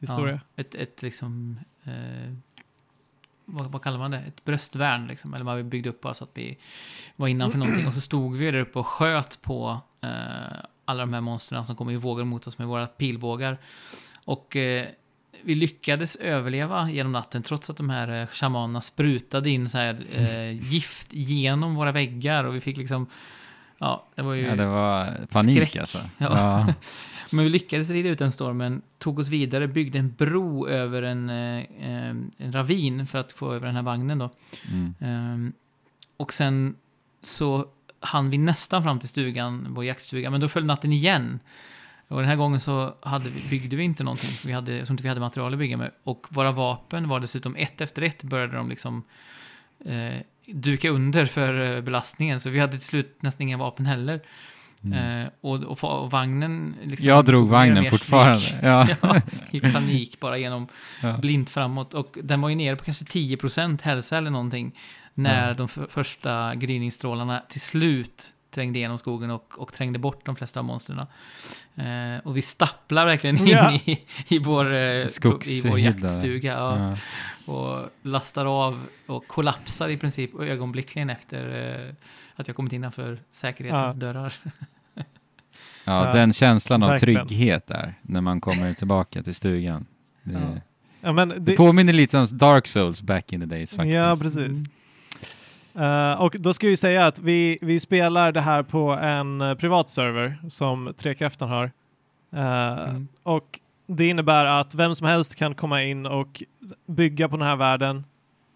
historia. 0.00 0.40
Ja, 0.54 0.60
ett, 0.60 0.74
ett 0.74 1.02
liksom... 1.02 1.60
Eh, 1.84 2.34
vad, 3.44 3.72
vad 3.72 3.82
kallar 3.82 3.98
man 3.98 4.10
det? 4.10 4.18
Ett 4.18 4.44
bröstvärn 4.44 5.06
liksom. 5.06 5.34
Eller 5.34 5.56
vi 5.56 5.62
byggde 5.62 5.88
upp 5.90 6.00
bara 6.00 6.14
så 6.14 6.24
att 6.24 6.30
vi 6.34 6.58
var 7.16 7.28
innanför 7.28 7.58
någonting. 7.58 7.86
Och 7.86 7.94
så 7.94 8.00
stod 8.00 8.36
vi 8.36 8.50
där 8.50 8.58
uppe 8.58 8.78
och 8.78 8.86
sköt 8.86 9.42
på 9.42 9.80
eh, 10.00 10.10
alla 10.84 11.00
de 11.00 11.12
här 11.12 11.20
monstren 11.20 11.64
som 11.64 11.76
kom 11.76 11.90
i 11.90 11.96
vågor 11.96 12.24
mot 12.24 12.46
oss 12.46 12.58
med 12.58 12.68
våra 12.68 12.86
pilbågar. 12.86 13.58
Och 14.24 14.56
eh, 14.56 14.86
vi 15.42 15.54
lyckades 15.54 16.16
överleva 16.16 16.90
genom 16.90 17.12
natten 17.12 17.42
trots 17.42 17.70
att 17.70 17.76
de 17.76 17.90
här 17.90 18.20
eh, 18.20 18.26
shamanerna 18.26 18.80
sprutade 18.80 19.50
in 19.50 19.68
så 19.68 19.78
här 19.78 20.06
eh, 20.14 20.50
gift 20.72 21.12
genom 21.12 21.74
våra 21.74 21.92
väggar. 21.92 22.44
Och 22.44 22.54
vi 22.54 22.60
fick 22.60 22.76
liksom... 22.76 23.06
Ja, 23.80 24.06
det 24.14 24.22
var 24.22 24.34
ju... 24.34 24.42
Ja, 24.46 24.56
det 24.56 24.66
var 24.66 25.26
panik 25.32 25.56
Skräck. 25.56 25.76
alltså. 25.76 25.98
Ja. 26.18 26.26
Ja. 26.66 26.74
Men 27.30 27.44
vi 27.44 27.50
lyckades 27.50 27.90
rida 27.90 28.08
ut 28.08 28.18
den 28.18 28.32
stormen, 28.32 28.82
tog 28.98 29.18
oss 29.18 29.28
vidare, 29.28 29.68
byggde 29.68 29.98
en 29.98 30.14
bro 30.18 30.68
över 30.68 31.02
en, 31.02 31.30
eh, 31.30 31.64
en 32.38 32.52
ravin 32.52 33.06
för 33.06 33.18
att 33.18 33.32
få 33.32 33.52
över 33.52 33.66
den 33.66 33.76
här 33.76 33.82
vagnen 33.82 34.18
då. 34.18 34.30
Mm. 34.70 34.94
Ehm, 35.00 35.52
och 36.16 36.32
sen 36.32 36.76
så 37.22 37.66
hann 38.00 38.30
vi 38.30 38.38
nästan 38.38 38.82
fram 38.82 38.98
till 38.98 39.08
stugan, 39.08 39.66
vår 39.70 39.84
jaktstuga, 39.84 40.30
men 40.30 40.40
då 40.40 40.48
föll 40.48 40.64
natten 40.64 40.92
igen. 40.92 41.40
Och 42.08 42.20
den 42.20 42.28
här 42.28 42.36
gången 42.36 42.60
så 42.60 42.94
hade 43.02 43.28
vi, 43.28 43.48
byggde 43.50 43.76
vi 43.76 43.82
inte 43.82 44.04
någonting, 44.04 44.30
vi 44.44 44.52
hade, 44.52 44.76
jag 44.76 44.86
tror 44.86 44.94
inte 44.94 45.02
vi 45.02 45.08
hade 45.08 45.20
material 45.20 45.52
att 45.52 45.58
bygga 45.58 45.76
med. 45.76 45.90
Och 46.04 46.26
våra 46.28 46.52
vapen 46.52 47.08
var 47.08 47.20
dessutom 47.20 47.56
ett 47.56 47.80
efter 47.80 48.02
ett 48.02 48.22
började 48.22 48.56
de 48.56 48.68
liksom 48.68 49.02
eh, 49.84 50.20
duka 50.54 50.88
under 50.88 51.24
för 51.24 51.76
eh, 51.76 51.82
belastningen, 51.82 52.40
så 52.40 52.50
vi 52.50 52.58
hade 52.60 52.72
till 52.72 52.80
slut 52.80 53.18
nästan 53.22 53.42
inga 53.42 53.56
vapen 53.56 53.86
heller. 53.86 54.20
Mm. 54.84 55.22
Eh, 55.22 55.28
och, 55.40 55.64
och, 55.64 56.02
och 56.02 56.10
vagnen... 56.10 56.74
Liksom, 56.84 57.08
Jag 57.08 57.24
drog 57.24 57.48
vagnen 57.48 57.86
fortfarande. 57.86 58.42
Ja. 58.62 58.88
ja, 59.02 59.20
I 59.50 59.60
panik 59.60 60.20
bara 60.20 60.38
genom 60.38 60.68
Ja. 61.02 61.16
blint 61.18 61.50
framåt. 61.50 61.94
Och 61.94 62.18
den 62.22 62.40
var 62.40 62.48
ju 62.48 62.54
nere 62.54 62.76
på 62.76 62.84
kanske 62.84 63.04
10% 63.04 63.82
hälsa 63.82 64.18
eller 64.18 64.30
någonting. 64.30 64.78
När 65.14 65.48
Ja. 65.48 65.54
de 65.54 65.68
för, 65.68 65.86
första 65.90 66.54
gryningsstrålarna 66.54 67.42
till 67.48 67.60
slut 67.60 68.26
trängde 68.50 68.78
igenom 68.78 68.98
skogen 68.98 69.30
och, 69.30 69.52
och 69.56 69.72
trängde 69.72 69.98
bort 69.98 70.26
de 70.26 70.36
flesta 70.36 70.60
av 70.60 70.64
monstren. 70.66 70.98
Eh, 71.76 72.24
och 72.24 72.36
vi 72.36 72.42
stapplar 72.42 73.06
verkligen 73.06 73.38
in 73.38 73.46
Ja. 73.46 73.72
i, 73.72 73.98
i, 74.28 74.38
vår, 74.38 74.72
eh, 74.74 75.06
i 75.46 75.62
vår 75.64 75.78
jaktstuga. 75.78 76.52
Ja, 76.52 76.78
Ja. 76.78 76.96
Och 77.52 77.90
lastar 78.02 78.46
av 78.46 78.86
och 79.06 79.26
kollapsar 79.26 79.88
i 79.88 79.96
princip 79.96 80.40
ögonblickligen 80.40 81.10
efter 81.10 81.74
eh, 81.88 81.94
att 82.36 82.46
jag 82.48 82.56
kommit 82.56 82.72
innanför 82.72 83.18
säkerhetens 83.30 83.96
dörrar. 83.96 84.34
Ja, 85.84 86.06
Ja, 86.06 86.12
den 86.12 86.32
känslan 86.32 86.82
av 86.82 86.88
verkligen. 86.90 87.26
trygghet 87.26 87.66
där, 87.66 87.94
när 88.02 88.20
man 88.20 88.40
kommer 88.40 88.74
tillbaka 88.74 89.22
till 89.22 89.34
stugan. 89.34 89.86
Det, 90.22 90.32
Ja. 90.32 90.60
Ja, 91.00 91.12
men 91.12 91.28
det 91.28 91.38
det, 91.38 91.56
påminner 91.56 91.92
lite 91.92 92.18
om 92.18 92.26
Dark 92.32 92.66
Souls 92.66 93.02
back 93.02 93.32
in 93.32 93.40
the 93.40 93.46
days 93.46 93.70
faktiskt. 93.70 93.94
Ja, 93.94 94.16
precis. 94.22 94.58
Eh, 95.80 96.12
och 96.12 96.36
då 96.38 96.52
ska 96.52 96.66
vi 96.66 96.76
säga 96.76 97.06
att 97.06 97.18
vi, 97.18 97.58
vi 97.62 97.80
spelar 97.80 98.32
det 98.32 98.40
här 98.40 98.62
på 98.62 98.90
en 98.90 99.40
eh, 99.40 99.54
privat 99.54 99.90
server 99.90 100.38
som 100.48 100.94
Trekraften 100.96 101.48
har. 101.48 101.64
Eh, 102.32 102.90
Mm. 102.90 103.08
Och 103.22 103.60
det 103.86 104.08
innebär 104.08 104.44
att 104.44 104.74
vem 104.74 104.94
som 104.94 105.06
helst 105.06 105.34
kan 105.34 105.54
komma 105.54 105.82
in 105.82 106.06
och 106.06 106.42
bygga 106.86 107.28
på 107.28 107.36
den 107.36 107.46
här 107.46 107.56
världen 107.56 107.96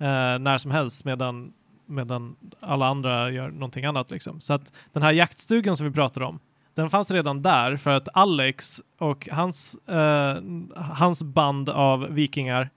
eh, 0.01 0.39
när 0.39 0.59
som 0.59 0.71
helst 0.71 1.05
medan, 1.05 1.53
medan 1.87 2.37
alla 2.61 2.87
andra 2.87 3.31
gör 3.31 3.51
någonting 3.51 3.85
annat. 3.85 4.11
Liksom. 4.11 4.41
Så 4.41 4.53
att 4.53 4.73
den 4.93 5.03
här 5.03 5.13
jaktstugan 5.13 5.77
som 5.77 5.87
vi 5.87 5.93
pratar 5.93 6.21
om, 6.21 6.41
den 6.75 6.91
fanns 6.91 7.11
redan 7.11 7.43
där 7.43 7.77
för 7.77 7.91
att 7.91 8.09
Alex 8.13 8.81
och 8.99 9.29
hans, 9.33 9.79
hans 10.77 11.23
band 11.23 11.69
av 11.69 12.07
vikingar 12.11 12.71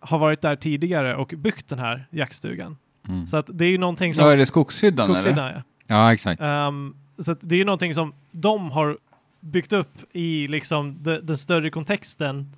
har 0.00 0.18
varit 0.18 0.40
där 0.40 0.56
tidigare 0.56 1.16
och 1.16 1.34
byggt 1.36 1.68
den 1.68 1.78
här 1.78 2.06
jaktstugan. 2.10 2.76
Mm. 3.08 3.26
Så 3.26 3.36
att 3.36 3.50
det 3.52 3.64
är 3.64 3.70
ju 3.70 3.78
någonting 3.78 4.14
som... 4.14 4.22
Så 4.24 4.28
är 4.28 4.36
det 4.36 4.46
skogshyddan 4.46 5.10
eller? 5.10 5.20
Skogshyddan, 5.20 5.52
ja. 5.52 5.62
Ja, 5.86 6.12
exakt. 6.12 6.42
Ehm, 6.42 6.94
så 7.18 7.32
att 7.32 7.38
det 7.40 7.54
är 7.54 7.58
ju 7.58 7.64
någonting 7.64 7.94
som 7.94 8.12
de 8.32 8.70
har 8.70 8.96
byggt 9.40 9.72
upp 9.72 9.92
i 10.12 10.48
liksom 10.48 10.96
de, 11.02 11.18
den 11.22 11.36
större 11.36 11.70
kontexten 11.70 12.56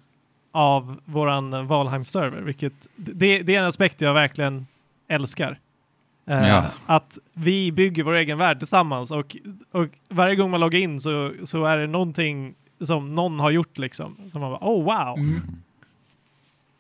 av 0.53 1.01
våran 1.05 1.67
Valheim-server, 1.67 2.41
vilket 2.41 2.73
det, 2.97 3.43
det 3.43 3.55
är 3.55 3.61
en 3.61 3.67
aspekt 3.67 4.01
jag 4.01 4.15
verkligen 4.15 4.67
älskar. 5.09 5.59
Eh, 6.27 6.49
Ja. 6.49 6.65
Att 6.87 7.19
vi 7.33 7.73
bygger 7.73 8.03
vår 8.03 8.15
egen 8.15 8.39
värld 8.39 8.59
tillsammans 8.59 9.11
och, 9.11 9.37
och 9.73 9.87
varje 10.09 10.37
gång 10.37 10.51
man 10.51 10.61
loggar 10.61 10.79
in 10.79 11.01
så, 11.01 11.33
så 11.45 11.65
är 11.65 11.79
det 11.79 11.87
någonting 11.87 12.55
som 12.81 13.15
någon 13.15 13.41
har 13.41 13.51
gjort 13.51 13.79
liksom. 13.79 14.17
Som 14.33 14.41
man 14.41 14.51
bara, 14.51 14.61
oh 14.63 14.85
wow! 14.85 15.19
Mm. 15.19 15.41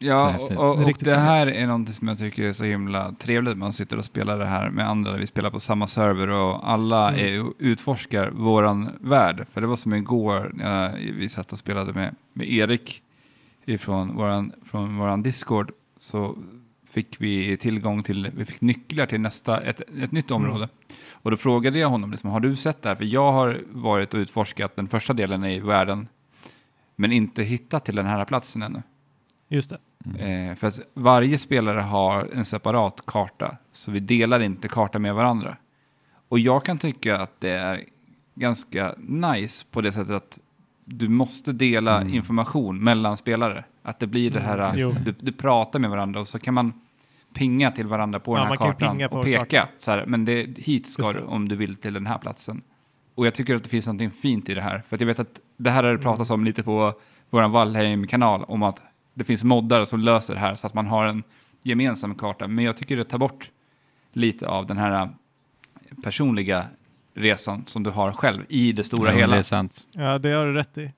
Ja, 0.04 0.36
och, 0.38 0.50
och, 0.52 0.84
och 0.84 0.92
det 1.00 1.16
här 1.16 1.46
är 1.46 1.66
någonting 1.66 1.94
som 1.94 2.08
jag 2.08 2.18
tycker 2.18 2.42
är 2.42 2.52
så 2.52 2.64
himla 2.64 3.12
trevligt. 3.12 3.58
Man 3.58 3.72
sitter 3.72 3.96
och 3.98 4.04
spelar 4.04 4.38
det 4.38 4.46
här 4.46 4.70
med 4.70 4.88
andra. 4.88 5.16
Vi 5.16 5.26
spelar 5.26 5.50
på 5.50 5.60
samma 5.60 5.86
server 5.86 6.28
och 6.28 6.70
alla 6.70 7.08
Mm. 7.08 7.20
är, 7.46 7.52
utforskar 7.58 8.30
våran 8.30 8.90
värld. 9.00 9.46
För 9.52 9.60
det 9.60 9.66
var 9.66 9.76
som 9.76 9.94
igår 9.94 10.50
när 10.54 10.96
vi 11.18 11.28
satt 11.28 11.52
och 11.52 11.58
spelade 11.58 11.92
med, 11.92 12.14
med 12.32 12.50
Erik 12.52 13.02
ifrån 13.64 14.16
våran, 14.16 14.52
från 14.64 14.96
våran 14.98 15.22
Discord. 15.22 15.70
Så 16.00 16.38
fick 16.90 17.16
vi 17.18 17.56
tillgång 17.56 18.02
till, 18.02 18.30
vi 18.36 18.44
fick 18.44 18.60
nycklar 18.60 19.06
till 19.06 19.20
nästa, 19.20 19.60
ett, 19.60 19.80
ett 20.02 20.12
nytt 20.12 20.30
Mm. 20.30 20.42
område. 20.42 20.68
Och 21.12 21.30
då 21.30 21.36
frågade 21.36 21.78
jag 21.78 21.88
honom, 21.88 22.10
liksom, 22.10 22.30
har 22.30 22.40
du 22.40 22.56
sett 22.56 22.82
det 22.82 22.88
här? 22.88 22.96
För 22.96 23.04
jag 23.04 23.32
har 23.32 23.60
varit 23.70 24.14
och 24.14 24.18
utforskat 24.18 24.76
den 24.76 24.88
första 24.88 25.12
delen 25.12 25.44
i 25.44 25.60
världen. 25.60 26.08
Men 26.96 27.12
inte 27.12 27.42
hittat 27.42 27.84
till 27.84 27.96
den 27.96 28.06
här 28.06 28.24
platsen 28.24 28.62
ännu. 28.62 28.82
Just 29.52 29.70
det. 29.70 29.78
Eh, 30.24 30.54
för 30.54 30.66
att 30.66 30.80
varje 30.94 31.38
spelare 31.38 31.80
har 31.80 32.28
en 32.34 32.44
separat 32.44 33.06
karta, 33.06 33.56
så 33.72 33.90
vi 33.90 34.00
delar 34.00 34.40
inte 34.40 34.68
karta 34.68 34.98
med 34.98 35.14
varandra. 35.14 35.56
Och 36.28 36.38
jag 36.38 36.64
kan 36.64 36.78
tycka 36.78 37.18
att 37.18 37.40
det 37.40 37.50
är 37.50 37.84
ganska 38.34 38.94
nice 38.98 39.66
på 39.70 39.80
det 39.80 39.92
sättet 39.92 40.10
att 40.16 40.38
du 40.84 41.08
måste 41.08 41.52
dela 41.52 42.00
Mm. 42.00 42.14
information 42.14 42.84
mellan 42.84 43.16
spelare. 43.16 43.64
Att 43.82 44.00
det 44.00 44.06
blir 44.06 44.30
det 44.30 44.40
här, 44.40 44.58
Mm, 44.58 44.74
jo. 44.78 44.90
du, 45.04 45.14
du 45.20 45.32
pratar 45.32 45.78
med 45.78 45.90
varandra 45.90 46.20
och 46.20 46.28
så 46.28 46.38
kan 46.38 46.54
man 46.54 46.72
pinga 47.34 47.70
till 47.70 47.86
varandra 47.86 48.20
på 48.20 48.36
Ja, 48.36 48.40
den 48.40 48.48
här 48.48 48.56
kartan 48.56 49.02
och 49.04 49.24
peka. 49.24 49.44
kartan. 49.44 49.68
Så 49.78 49.90
här, 49.90 50.04
men 50.06 50.24
det, 50.24 50.58
hit 50.58 50.86
ska 50.86 51.12
du 51.12 51.20
om 51.20 51.48
du 51.48 51.56
vill 51.56 51.76
till 51.76 51.92
den 51.94 52.06
här 52.06 52.18
platsen. 52.18 52.62
Och 53.14 53.26
jag 53.26 53.34
tycker 53.34 53.54
att 53.56 53.62
det 53.62 53.68
finns 53.68 53.86
något 53.86 54.14
fint 54.14 54.48
i 54.48 54.54
det 54.54 54.60
här. 54.62 54.82
För 54.88 54.96
att 54.96 55.00
jag 55.00 55.06
vet 55.06 55.18
att 55.18 55.40
det 55.56 55.70
här 55.70 55.82
har 55.84 55.92
det 55.92 55.98
pratats 55.98 56.30
om 56.30 56.44
lite 56.44 56.62
på 56.62 56.92
vår 57.30 57.48
Valheim-kanal, 57.48 58.44
om 58.48 58.62
att 58.62 58.82
det 59.14 59.24
finns 59.24 59.44
moddar 59.44 59.84
som 59.84 60.00
löser 60.00 60.34
det 60.34 60.40
här 60.40 60.54
så 60.54 60.66
att 60.66 60.74
man 60.74 60.86
har 60.86 61.04
en 61.06 61.22
gemensam 61.62 62.14
karta. 62.14 62.48
Men 62.48 62.64
jag 62.64 62.76
tycker 62.76 62.96
det 62.96 63.04
tar 63.04 63.18
bort 63.18 63.50
lite 64.12 64.48
av 64.48 64.66
den 64.66 64.76
här 64.76 65.08
personliga 66.04 66.66
resan 67.14 67.64
som 67.66 67.82
du 67.82 67.90
har 67.90 68.12
själv 68.12 68.44
i 68.48 68.72
det 68.72 68.84
stora 68.84 69.10
Ja, 69.12 69.16
hela. 69.18 69.32
Det 69.32 69.38
är 69.38 69.42
sant. 69.42 69.86
Ja, 69.92 70.18
det 70.18 70.30
har 70.30 70.46
du 70.46 70.52
rätt 70.52 70.78
i. 70.78 70.92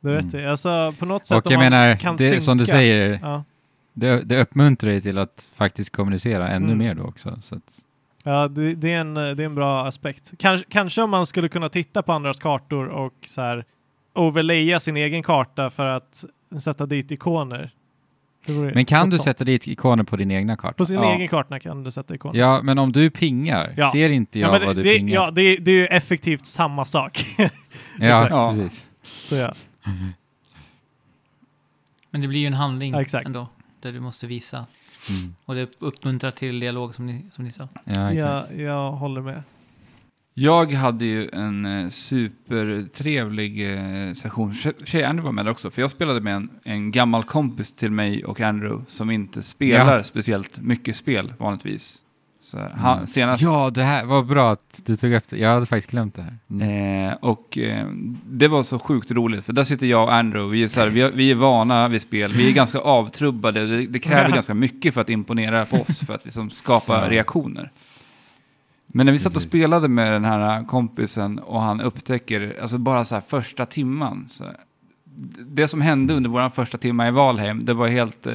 Det 0.00 0.08
är 0.10 0.12
rätt 0.14 0.34
Mm. 0.34 0.44
i. 0.46 0.48
Alltså 0.48 0.94
på 0.98 1.06
något 1.06 1.26
sätt 1.26 1.36
Och 1.38 1.46
om 1.46 1.52
jag 1.52 1.58
man 1.60 1.70
menar, 1.70 1.96
kan 1.96 2.16
det, 2.16 2.40
som 2.40 2.58
du 2.58 2.64
synka- 2.64 2.76
säger, 2.76 3.18
Ja. 3.22 3.44
det, 3.92 4.22
det 4.22 4.40
uppmuntrar 4.40 4.90
ju 4.90 5.00
till 5.00 5.18
att 5.18 5.48
faktiskt 5.54 5.92
kommunicera 5.96 6.48
ännu 6.48 6.66
Mm. 6.66 6.78
mer 6.78 6.94
då 6.94 7.02
också. 7.02 7.36
Så 7.40 7.54
att, 7.54 7.80
Ja, 8.26 8.48
det, 8.48 8.74
det, 8.74 8.92
är 8.92 8.98
en, 8.98 9.14
det 9.14 9.20
är 9.22 9.40
en 9.40 9.54
bra 9.54 9.86
aspekt. 9.86 10.32
Kanske, 10.38 10.66
kanske 10.70 11.02
om 11.02 11.10
man 11.10 11.26
skulle 11.26 11.48
kunna 11.48 11.68
titta 11.68 12.02
på 12.02 12.12
andras 12.12 12.38
kartor 12.38 12.86
och 12.86 13.14
så 13.26 13.40
här 13.40 13.64
overlaya 14.12 14.80
sin 14.80 14.96
egen 14.96 15.22
karta 15.22 15.70
för 15.70 15.86
att 15.86 16.24
sätta 16.60 16.86
dit 16.86 17.10
ikoner. 17.10 17.70
Men 18.74 18.84
kan 18.84 19.10
du 19.10 19.16
sånt. 19.16 19.22
sätta 19.24 19.44
dit 19.44 19.66
ikoner 19.68 20.04
på 20.04 20.16
din 20.16 20.30
egna 20.30 20.56
karta? 20.56 20.74
På 20.74 20.86
sin 20.86 20.96
Ja. 20.96 21.14
egen 21.14 21.28
karta 21.28 21.58
kan 21.58 21.84
du 21.84 21.90
sätta 21.90 22.14
ikoner. 22.14 22.38
Ja, 22.40 22.60
men 22.62 22.78
om 22.78 22.92
du 22.92 23.10
pingar, 23.10 23.74
Ja. 23.76 23.92
ser 23.92 24.10
inte 24.10 24.38
jag 24.38 24.48
Ja, 24.48 24.52
vad 24.52 24.60
det, 24.60 24.74
du 24.74 24.82
det, 24.82 24.96
pingar? 24.98 25.14
ja 25.14 25.30
det, 25.30 25.56
det 25.56 25.70
är 25.70 25.74
ju 25.76 25.86
effektivt 25.86 26.46
samma 26.46 26.84
sak. 26.84 27.24
ja, 28.00 28.50
precis. 28.56 28.90
så 29.02 29.34
ja. 29.34 29.54
Men 32.10 32.20
det 32.20 32.28
blir 32.28 32.40
ju 32.40 32.46
en 32.46 32.54
handling 32.54 32.92
Ja, 32.92 33.00
exakt. 33.02 33.26
ändå, 33.26 33.48
där 33.80 33.92
du 33.92 34.00
måste 34.00 34.26
visa. 34.26 34.56
Mm. 35.10 35.34
Och 35.44 35.54
det 35.54 35.70
uppmuntrar 35.80 36.30
till 36.30 36.60
dialog 36.60 36.94
som 36.94 37.06
ni, 37.06 37.26
som 37.32 37.44
ni 37.44 37.50
sa. 37.52 37.68
Ja, 37.84 38.12
exakt. 38.12 38.50
ja, 38.56 38.62
jag 38.62 38.92
håller 38.92 39.20
med. 39.20 39.42
Jag 40.36 40.72
hade 40.72 41.04
ju 41.04 41.28
en 41.32 41.66
eh, 41.66 41.88
supertrevlig 41.90 43.74
eh, 43.74 44.14
session. 44.14 44.54
Tjej 44.84 45.04
Andrew 45.04 45.22
var 45.24 45.32
med 45.32 45.44
där 45.46 45.52
också, 45.52 45.70
för 45.70 45.80
jag 45.82 45.90
spelade 45.90 46.20
med 46.20 46.34
en, 46.36 46.48
en 46.64 46.90
gammal 46.90 47.22
kompis 47.24 47.72
till 47.76 47.90
mig 47.90 48.24
och 48.24 48.40
Andrew 48.40 48.84
som 48.88 49.10
inte 49.10 49.42
spelar 49.42 50.02
speciellt 50.02 50.58
mycket 50.60 50.96
spel 50.96 51.32
vanligtvis. 51.38 52.00
Så 52.42 52.58
han, 52.76 52.94
Mm. 52.96 53.06
senast, 53.06 53.42
Ja, 53.42 53.70
det 53.74 53.82
här 53.82 54.04
var 54.04 54.22
bra 54.22 54.52
att 54.52 54.80
du 54.86 54.96
tog 54.96 55.12
upp 55.12 55.24
det. 55.28 55.36
Jag 55.38 55.50
hade 55.54 55.66
faktiskt 55.66 55.90
glömt 55.90 56.14
det 56.14 56.22
här. 56.22 56.38
Mm. 56.50 57.08
Eh, 57.08 57.14
och 57.20 57.58
eh, 57.58 57.86
det 58.26 58.48
var 58.48 58.62
så 58.62 58.78
sjukt 58.78 59.10
roligt, 59.10 59.44
för 59.44 59.52
där 59.52 59.64
sitter 59.64 59.86
jag 59.86 60.02
och 60.04 60.14
Andrew, 60.14 60.52
vi 60.58 60.62
är, 60.64 60.68
så 60.68 60.80
här, 60.80 60.88
vi, 60.88 61.10
vi 61.14 61.30
är 61.30 61.34
vana 61.34 61.88
vid 61.88 62.02
spel, 62.02 62.32
vi 62.32 62.48
är 62.48 62.52
ganska 62.54 62.78
avtrubbade, 62.78 63.66
det, 63.66 63.86
det 63.86 63.98
kräver 63.98 64.28
Ja. 64.28 64.34
ganska 64.34 64.54
mycket 64.54 64.94
för 64.94 65.00
att 65.00 65.10
imponera 65.10 65.64
på 65.66 65.76
oss, 65.76 65.98
för 66.00 66.14
att 66.14 66.24
liksom 66.24 66.50
skapa 66.50 67.02
Ja. 67.04 67.10
reaktioner. 67.10 67.70
Men 68.96 69.06
när 69.06 69.12
vi 69.12 69.18
satt 69.18 69.36
och 69.36 69.42
spelade 69.42 69.88
med 69.88 70.12
den 70.12 70.24
här 70.24 70.64
kompisen 70.64 71.38
och 71.38 71.60
han 71.60 71.80
upptäcker, 71.80 72.58
alltså 72.62 72.78
bara 72.78 73.04
så 73.04 73.14
här 73.14 73.22
första 73.22 73.66
timman, 73.66 74.26
så 74.30 74.44
här, 74.44 74.56
det 75.46 75.68
som 75.68 75.80
hände 75.80 76.14
under 76.14 76.30
vår 76.30 76.48
första 76.48 76.78
timma 76.78 77.08
i 77.08 77.10
Valheim, 77.10 77.64
det 77.64 77.74
var 77.74 77.88
helt, 77.88 78.26
eh, 78.26 78.34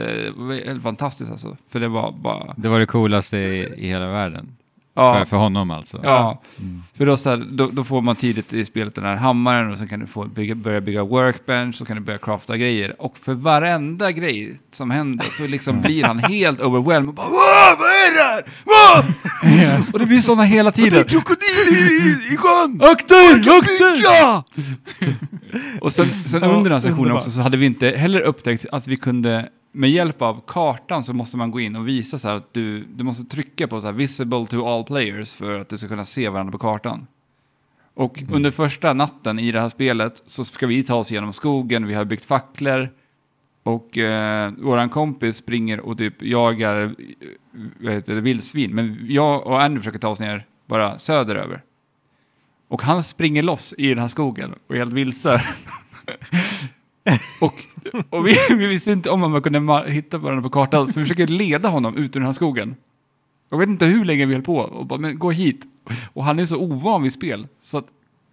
helt 0.66 0.84
fantastiskt 0.84 1.32
alltså. 1.32 1.58
För 1.70 1.80
det 1.80 1.88
var 1.88 2.12
bara, 2.12 2.54
Det 2.58 2.70
var 2.70 2.80
det 2.80 2.86
coolaste 2.86 3.38
i, 3.38 3.74
i 3.78 3.88
hela 3.88 4.08
världen. 4.08 4.56
Ja, 4.94 5.14
För, 5.14 5.26
för 5.26 5.38
honom 5.38 5.72
alltså. 5.72 6.00
ja. 6.04 6.42
Mm. 6.60 6.82
För 6.98 7.06
då, 7.06 7.18
så 7.18 7.30
här, 7.30 7.38
då, 7.52 7.68
då 7.68 7.84
får 7.84 8.02
man 8.02 8.16
tidigt 8.16 8.54
i 8.54 8.66
spelet 8.66 8.96
den 8.96 9.04
här 9.04 9.16
hammaren 9.16 9.72
och 9.72 9.78
så 9.78 9.88
kan 9.88 10.00
du 10.00 10.08
få 10.08 10.26
bygga, 10.26 10.56
börja 10.56 10.82
bygga 10.82 11.04
workbench, 11.04 11.76
så 11.76 11.86
kan 11.86 11.96
du 11.98 12.02
börja 12.04 12.20
crafta 12.20 12.58
grejer. 12.58 13.02
Och 13.02 13.18
för 13.18 13.34
varenda 13.34 14.12
grej 14.12 14.60
som 14.72 14.92
händer 14.92 15.26
så 15.32 15.48
liksom 15.48 15.82
blir 15.82 16.04
han 16.04 16.20
helt 16.20 16.62
overwhelmed 16.62 17.10
och 17.10 17.16
bara 17.16 17.26
vad 17.80 17.90
är 17.90 18.14
det 18.14 18.24
här? 18.24 18.44
Wow! 18.66 19.06
och 19.94 20.00
det 20.00 20.06
blir 20.06 20.20
sådana 20.20 20.44
hela 20.44 20.72
tiden. 20.72 21.04
krokodil 21.04 21.68
i, 21.74 22.34
i 22.34 22.38
sjön! 22.38 22.82
Akter! 22.84 23.36
Akter! 23.60 24.44
och 25.82 25.94
sen, 25.94 26.10
sen 26.26 26.44
under 26.44 26.70
den 26.70 26.82
här 26.82 26.90
sessionen 26.90 27.12
också 27.12 27.32
så 27.32 27.42
hade 27.42 27.58
vi 27.58 27.66
inte 27.66 27.90
heller 27.90 28.22
upptäckt 28.22 28.66
att 28.72 28.88
vi 28.88 28.98
kunde 28.98 29.50
med 29.72 29.90
hjälp 29.90 30.22
av 30.22 30.42
kartan 30.48 31.04
så 31.04 31.14
måste 31.14 31.38
man 31.38 31.52
gå 31.52 31.60
in 31.60 31.76
och 31.76 31.88
visa 31.88 32.18
så 32.18 32.28
här 32.28 32.36
att 32.36 32.54
du, 32.54 32.84
du 32.84 33.04
måste 33.04 33.24
trycka 33.26 33.68
på 33.68 33.82
så 33.82 33.88
här 33.88 33.94
visible 33.94 34.46
to 34.46 34.68
all 34.68 34.84
players 34.84 35.34
för 35.34 35.60
att 35.60 35.70
du 35.70 35.78
ska 35.78 35.88
kunna 35.88 36.06
se 36.06 36.30
varandra 36.30 36.52
på 36.52 36.58
kartan. 36.58 37.08
Och 37.94 38.24
under 38.32 38.52
första 38.52 38.94
natten 38.94 39.40
i 39.40 39.52
det 39.52 39.62
här 39.62 39.70
spelet 39.70 40.24
så 40.26 40.46
ska 40.46 40.68
vi 40.68 40.84
ta 40.84 40.96
oss 40.96 41.12
igenom 41.12 41.34
skogen, 41.34 41.88
vi 41.88 41.94
har 41.94 42.06
byggt 42.06 42.26
facklor 42.26 42.90
och 43.64 43.98
eh, 43.98 44.52
våran 44.58 44.90
kompis 44.90 45.38
springer 45.38 45.80
och 45.80 45.98
typ 45.98 46.22
jagar 46.22 46.84
eh, 46.84 46.90
vad 47.80 47.94
heter 47.94 48.16
det, 48.16 48.22
vildsvin. 48.22 48.76
Men 48.76 49.06
jag 49.10 49.48
och 49.48 49.62
Andy 49.62 49.80
försöker 49.80 50.00
ta 50.00 50.08
oss 50.08 50.20
ner 50.20 50.46
bara 50.66 51.00
söderöver. 51.00 51.64
Och 52.68 52.82
han 52.82 53.04
springer 53.04 53.44
loss 53.44 53.74
i 53.78 53.90
den 53.90 54.00
här 54.00 54.08
skogen 54.08 54.56
och 54.68 54.76
är 54.76 54.80
helt 54.80 54.94
vilse. 54.94 55.42
och 57.42 57.64
och 58.10 58.28
vi, 58.28 58.38
vi 58.50 58.68
visste 58.68 58.92
inte 58.92 59.10
om 59.10 59.20
man 59.20 59.42
kunde 59.42 59.84
hitta 59.92 60.18
varandra 60.18 60.42
på 60.44 60.50
kartan, 60.50 60.88
så 60.94 61.00
vi 61.00 61.06
försöker 61.06 61.28
leda 61.28 61.70
honom 61.70 61.98
ut 61.98 62.16
ur 62.16 62.20
den 62.20 62.26
här 62.26 62.34
skogen. 62.34 62.76
Jag 63.50 63.58
vet 63.58 63.70
inte 63.70 63.86
hur 63.86 64.06
länge 64.06 64.26
vi 64.26 64.34
höll 64.34 64.44
på 64.44 64.58
och 64.58 64.86
bara, 64.86 65.00
men 65.00 65.20
gå 65.20 65.32
hit. 65.32 65.66
Och 66.14 66.24
han 66.24 66.40
är 66.40 66.46
så 66.46 66.58
ovan 66.58 67.04
vid 67.04 67.14
spel, 67.14 67.48
så 67.62 67.78
att 67.78 67.86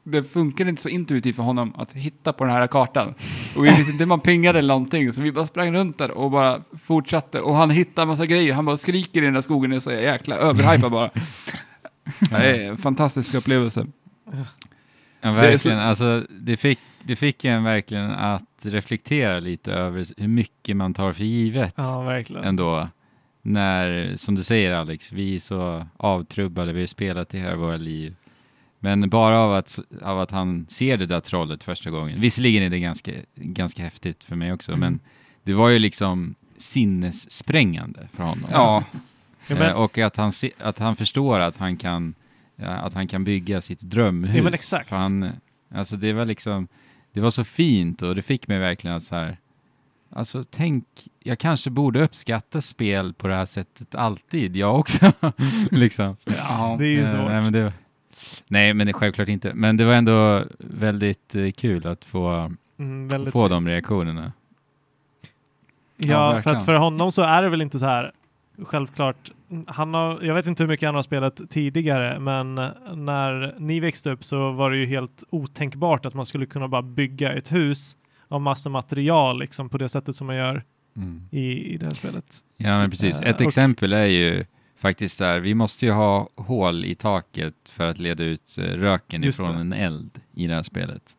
det 0.05 0.23
funkar 0.25 0.69
inte 0.69 0.83
så 0.83 0.89
intuitivt 0.89 1.37
för 1.37 1.43
honom 1.43 1.73
att 1.77 1.93
hitta 1.93 2.33
på 2.33 2.45
den 2.45 2.53
här 2.53 2.67
kartan. 2.67 3.15
Och 3.57 3.65
vi 3.65 3.69
visste 3.69 3.93
inte 3.93 4.05
hur 4.05 4.07
man 4.07 4.21
pingade 4.21 4.59
eller 4.59 4.75
någonting, 4.75 5.13
så 5.13 5.21
vi 5.21 5.33
bara 5.33 5.47
sprang 5.47 5.73
runt 5.73 5.99
där 5.99 6.11
och 6.11 6.31
bara 6.31 6.61
fortsatte. 6.79 7.41
Och 7.41 7.55
han 7.55 7.71
hittar 7.71 8.03
en 8.03 8.09
massa 8.09 8.27
grejer, 8.27 8.55
han 8.55 8.65
bara 8.65 8.77
skriker 8.77 9.23
i 9.23 9.25
den 9.25 9.35
där 9.35 9.43
skogen, 9.43 9.71
det 9.71 9.77
är 9.77 9.81
så 9.81 9.91
jäkla 9.93 10.37
överhypad 10.37 10.93
bara. 10.93 11.11
Det 12.31 12.37
är 12.37 12.69
en 12.71 12.77
fantastisk 12.77 13.35
upplevelse. 13.35 13.87
Ja, 14.33 14.33
Det 15.21 15.29
är 15.29 15.33
så- 15.33 15.69
verkligen. 15.69 15.79
Alltså, 15.79 16.23
det, 16.31 16.57
fick, 16.57 16.79
det 17.03 17.17
fick 17.17 17.45
en 17.45 17.65
verkligen 17.65 18.11
att 18.11 18.56
reflektera 18.67 19.41
lite 19.41 19.73
över 19.73 20.07
hur 20.21 20.29
mycket 20.29 20.77
man 20.77 20.95
tar 20.95 21.13
för 21.13 21.25
givet 21.25 21.75
Ja, 21.77 22.01
verkligen. 22.03 22.45
ändå. 22.45 22.89
När, 23.43 24.17
som 24.17 24.35
du 24.35 24.43
säger 24.43 24.73
Alex, 24.75 25.13
vi 25.13 25.35
är 25.35 25.39
så 25.39 25.87
avtrubbade, 25.97 26.73
vi 26.73 26.81
har 26.81 26.87
spelat 26.87 27.35
i 27.35 27.39
hela 27.39 27.57
våra 27.57 27.77
liv. 27.77 28.15
Men 28.79 29.09
bara 29.11 29.39
av 29.39 29.55
att, 29.55 29.79
av 30.03 30.21
att 30.21 30.31
han 30.31 30.67
ser 30.69 30.97
det 30.97 31.07
där 31.07 31.21
trollet 31.21 31.65
första 31.65 31.91
gången, 31.91 32.21
visserligen 32.21 32.63
är 32.63 32.71
det 32.71 32.79
ganska, 32.79 33.13
ganska 33.35 33.83
häftigt 33.83 34.25
för 34.25 34.37
mig 34.37 34.53
också, 34.53 34.73
Mm. 34.73 34.81
men 34.81 35.01
det 35.43 35.53
var 35.55 35.69
ju 35.69 35.79
liksom 35.79 36.35
sinnessprängande 36.57 38.09
för 38.13 38.23
honom. 38.25 38.51
Ja, 38.53 38.85
Eh, 39.49 39.81
och 39.81 39.99
att 39.99 40.17
han, 40.17 40.33
se, 40.33 40.51
att 40.59 40.79
han 40.79 40.97
förstår 40.97 41.39
att 41.41 41.57
han 41.57 41.77
kan, 41.77 42.15
ja, 42.57 42.67
att 42.69 42.95
han 42.95 43.07
kan 43.09 43.25
bygga 43.25 43.61
sitt 43.61 43.81
drömhus. 43.81 44.37
Ja, 44.37 44.43
men 44.43 44.55
exakt. 44.55 44.89
För 44.89 44.97
han, 44.97 45.31
alltså 45.75 45.97
det 45.97 46.13
var 46.13 46.25
liksom, 46.25 46.69
det 47.17 47.23
var 47.23 47.31
så 47.31 47.45
fint 47.45 48.03
och 48.03 48.15
det 48.15 48.23
fick 48.23 48.49
mig 48.49 48.59
verkligen 48.59 48.97
att 48.97 49.03
så 49.03 49.15
här, 49.15 49.37
alltså 50.11 50.45
tänk, 50.51 50.85
jag 51.23 51.39
kanske 51.39 51.71
borde 51.71 52.03
uppskatta 52.03 52.61
spel 52.61 53.15
på 53.15 53.29
det 53.29 53.35
här 53.35 53.45
sättet 53.45 53.95
alltid, 53.95 54.57
jag 54.57 54.79
också. 54.81 55.13
liksom. 55.71 56.17
ja. 56.25 56.77
Det 56.79 56.85
är 56.85 56.89
ju 56.89 57.01
Eh, 57.03 57.09
svårt. 57.11 57.29
Nej 57.29 57.43
men, 57.43 57.53
det, 57.53 57.73
nej, 58.49 58.75
men 58.75 58.87
det, 58.87 58.93
självklart 58.93 59.29
inte. 59.29 59.55
Men 59.55 59.77
det 59.77 59.85
var 59.85 59.95
ändå 59.95 60.45
väldigt 60.59 61.35
eh, 61.35 61.51
kul 61.51 61.87
att 61.87 62.05
få, 62.05 62.53
Mm, 62.79 63.11
få 63.11 63.31
fint. 63.43 63.51
de 63.51 63.69
reaktionerna. 63.69 64.33
Ja, 65.97 66.35
Ja, 66.37 66.43
för 66.43 66.51
att 66.51 66.65
för 66.65 66.75
honom 66.75 67.13
så 67.13 67.23
är 67.23 67.43
det 67.43 67.49
väl 67.49 67.63
inte 67.63 67.79
så 67.79 67.87
här 67.87 68.13
självklart. 68.65 69.31
Han 69.67 69.95
har, 69.95 70.23
jag 70.23 70.35
vet 70.35 70.47
inte 70.47 70.63
hur 70.63 70.69
mycket 70.69 70.87
han 70.89 70.95
har 70.95 71.03
spelat 71.03 71.41
tidigare, 71.51 72.19
men 72.21 72.55
när 72.95 73.55
ni 73.59 73.81
växte 73.81 74.11
upp 74.11 74.25
så 74.25 74.53
var 74.53 74.71
det 74.71 74.77
ju 74.77 74.87
helt 74.87 75.25
otänkbart 75.31 76.07
att 76.07 76.15
man 76.15 76.27
skulle 76.27 76.47
kunna 76.47 76.69
bara 76.69 76.83
bygga 76.83 77.33
ett 77.33 77.53
hus 77.53 77.97
av 78.29 78.41
massa 78.41 78.69
material 78.69 79.39
liksom 79.39 79.69
på 79.69 79.79
det 79.79 79.89
sättet 79.89 80.17
som 80.17 80.27
man 80.27 80.37
gör 80.37 80.65
i, 81.31 81.75
i 81.75 81.77
det 81.77 81.87
här 81.87 81.93
spelet. 81.93 82.25
Ja, 82.57 82.79
men 82.79 82.91
precis. 82.91 83.21
Eh, 83.21 83.31
Ett 83.31 83.41
och- 83.41 83.47
exempel 83.47 83.93
är 83.93 84.05
ju 84.07 84.45
faktiskt 84.79 85.19
där, 85.19 85.41
vi 85.41 85.55
måste 85.55 85.87
ju 85.87 85.93
ha 85.93 86.29
hål 86.37 86.85
i 86.85 86.95
taket 86.95 87.55
för 87.69 87.87
att 87.87 87.99
leda 87.99 88.25
ut 88.25 88.57
eh, 88.61 88.65
röken 88.65 89.25
ifrån 89.25 89.55
det. 89.55 89.61
en 89.61 89.73
eld 89.73 90.11
i 90.35 90.47
det 90.47 90.55
här 90.55 90.63
spelet. 90.63 91.17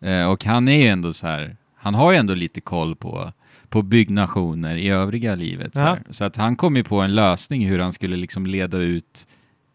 Eh, 0.00 0.30
och 0.30 0.44
han 0.44 0.68
är 0.68 0.82
ju 0.82 0.88
ändå 0.88 1.12
så 1.12 1.26
här, 1.26 1.56
han 1.76 1.94
har 1.94 2.12
ju 2.12 2.18
ändå 2.18 2.34
lite 2.34 2.60
koll 2.60 2.96
på, 2.96 3.32
på 3.70 3.82
byggnationer 3.82 4.76
i 4.76 4.88
övriga 4.88 5.34
livet. 5.34 5.74
Så, 5.76 5.96
så 6.10 6.24
att 6.24 6.36
han 6.36 6.56
kom 6.56 6.76
ju 6.76 6.84
på 6.84 7.00
en 7.00 7.14
lösning 7.14 7.66
hur 7.68 7.78
han 7.78 7.92
skulle 7.92 8.16
liksom 8.16 8.46
leda 8.46 8.78
ut 8.78 9.26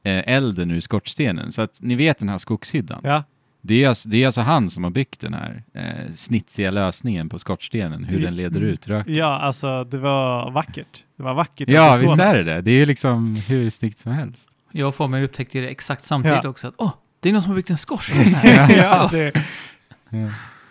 eh, 0.03 0.23
elden 0.35 0.71
ur 0.71 0.81
skorstenen. 0.81 1.51
Så 1.51 1.61
att 1.61 1.79
ni 1.81 1.95
vet 1.95 2.19
den 2.19 2.29
här 2.29 2.37
skogshyddan. 2.37 2.99
Ja, 3.03 3.23
Det 3.61 3.83
är, 3.83 3.89
alltså, 3.89 4.09
det 4.09 4.21
är 4.21 4.25
alltså 4.25 4.41
han 4.41 4.69
som 4.69 4.83
har 4.83 4.91
byggt 4.91 5.21
den 5.21 5.33
här 5.33 5.63
eh, 5.73 6.13
snitsiga 6.15 6.71
lösningen 6.71 7.29
på 7.29 7.39
skorstenen, 7.39 8.03
hur 8.03 8.19
den 8.21 8.35
leder 8.35 8.61
ut 8.61 8.87
röken. 8.87 9.13
ja 9.15 9.39
alltså 9.39 9.83
det 9.83 9.97
var 9.97 10.51
vackert. 10.51 11.03
Det 11.17 11.23
var 11.23 11.33
vackert. 11.33 11.69
Ja, 11.69 11.97
visst 12.01 12.19
är 12.19 12.35
det 12.35 12.43
det. 12.43 12.61
Det 12.61 12.71
är 12.71 12.75
ju 12.75 12.85
liksom 12.85 13.35
hur 13.35 13.69
snyggt 13.69 13.97
som 13.97 14.11
helst. 14.11 14.49
Jag 14.71 14.87
och 14.87 14.95
Fabian 14.95 15.23
upptäckte 15.23 15.59
det 15.59 15.67
exakt 15.67 16.01
samtidigt 16.03 16.43
Ja. 16.43 16.49
också. 16.49 16.67
Att, 16.67 16.73
åh, 16.77 16.93
det 17.19 17.29
är 17.29 17.33
någon 17.33 17.41
som 17.41 17.51
har 17.51 17.55
byggt 17.55 17.69
en 17.69 17.77
skorsten 17.77 18.17
här. 18.17 18.77
ja, 18.83 19.09
det, 19.11 19.31
Ja. 20.09 20.27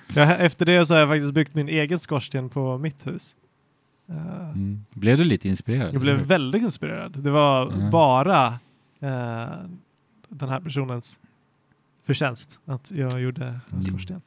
Ja, 0.09 0.35
efter 0.35 0.67
det 0.67 0.87
så 0.87 0.95
har 0.95 1.01
jag 1.01 1.09
faktiskt 1.09 1.33
byggt 1.33 1.55
min 1.55 1.69
egen 1.69 1.99
skorsten 1.99 2.49
på 2.49 2.79
mitt 2.79 3.07
hus. 3.07 3.37
Eh, 4.09 4.49
Mm. 4.51 4.85
Blev 4.91 5.19
du 5.19 5.25
lite 5.25 5.49
inspirerad? 5.49 5.95
Jag 5.95 6.01
blev 6.01 6.17
väldigt 6.21 6.63
inspirerad. 6.63 7.13
Det 7.23 7.31
var 7.31 7.73
Ja. 7.81 7.91
bara 7.91 8.47
eh, 9.01 9.59
den 10.29 10.49
här 10.49 10.61
personens 10.61 11.19
förtjänst 12.07 12.61
att 12.65 12.91
jag 12.91 13.21
gjorde 13.21 13.45
en 13.47 13.61
Mm. 13.71 13.83
skorsten. 13.83 14.23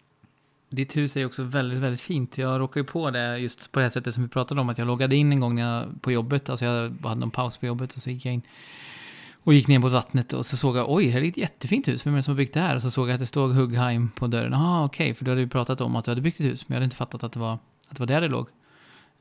Ditt 0.70 0.98
hus 0.98 1.16
är 1.16 1.20
ju 1.20 1.26
också 1.26 1.44
väldigt, 1.44 1.80
väldigt 1.80 2.02
fint. 2.02 2.38
Jag 2.38 2.60
råkade 2.60 2.80
ju 2.80 2.84
på 2.86 3.12
det 3.12 3.38
just 3.38 3.72
på 3.72 3.80
det 3.80 3.84
här 3.84 3.90
sättet 3.90 4.14
som 4.14 4.24
vi 4.24 4.30
pratade 4.30 4.62
om, 4.62 4.70
att 4.70 4.78
jag 4.78 4.88
loggade 4.88 5.16
in 5.16 5.32
en 5.32 5.40
gång 5.40 5.56
när 5.56 5.62
jag, 5.62 6.02
på 6.02 6.12
jobbet, 6.12 6.50
alltså 6.50 6.66
jag 6.66 6.94
hade 7.04 7.20
någon 7.20 7.32
paus 7.32 7.58
på 7.58 7.66
jobbet 7.66 7.96
och 7.96 8.02
så 8.02 8.10
gick 8.10 8.26
jag 8.26 8.34
in 8.34 8.42
och 9.48 9.54
gick 9.54 9.68
ner 9.68 9.80
mot 9.80 9.92
vattnet 9.92 10.34
och 10.34 10.46
så 10.46 10.58
såg 10.58 10.78
jag, 10.78 10.92
oj, 10.92 11.08
här 11.10 11.22
är 11.22 11.28
ett 11.28 11.38
jättefint 11.38 11.88
hus, 11.88 12.06
vem 12.06 12.14
är 12.14 12.18
det 12.18 12.24
som 12.24 12.32
har 12.34 12.38
byggt 12.38 12.54
det 12.54 12.60
här? 12.60 12.76
Och 12.76 12.82
så 12.82 12.92
såg 12.92 13.10
jag 13.10 13.14
att 13.14 13.20
det 13.20 13.26
stod 13.26 13.56
Hugheim 13.56 14.10
på 14.16 14.28
dörren. 14.28 14.52
Jaha, 14.52 14.86
okej, 14.86 15.14
för 15.14 15.26
du 15.26 15.32
hade 15.32 15.42
ju 15.42 15.48
pratat 15.50 15.82
om 15.82 15.96
att 15.96 16.06
du 16.06 16.12
hade 16.12 16.22
byggt 16.22 16.40
ett 16.40 16.46
hus, 16.46 16.68
men 16.68 16.76
jag 16.76 16.78
hade 16.78 16.84
inte 16.84 16.96
fattat 16.96 17.24
att 17.24 17.32
det 17.32 17.40
var, 17.40 17.54
att 17.54 17.60
det 17.90 18.00
var 18.00 18.08
där 18.08 18.22
det 18.22 18.28
låg. 18.28 18.48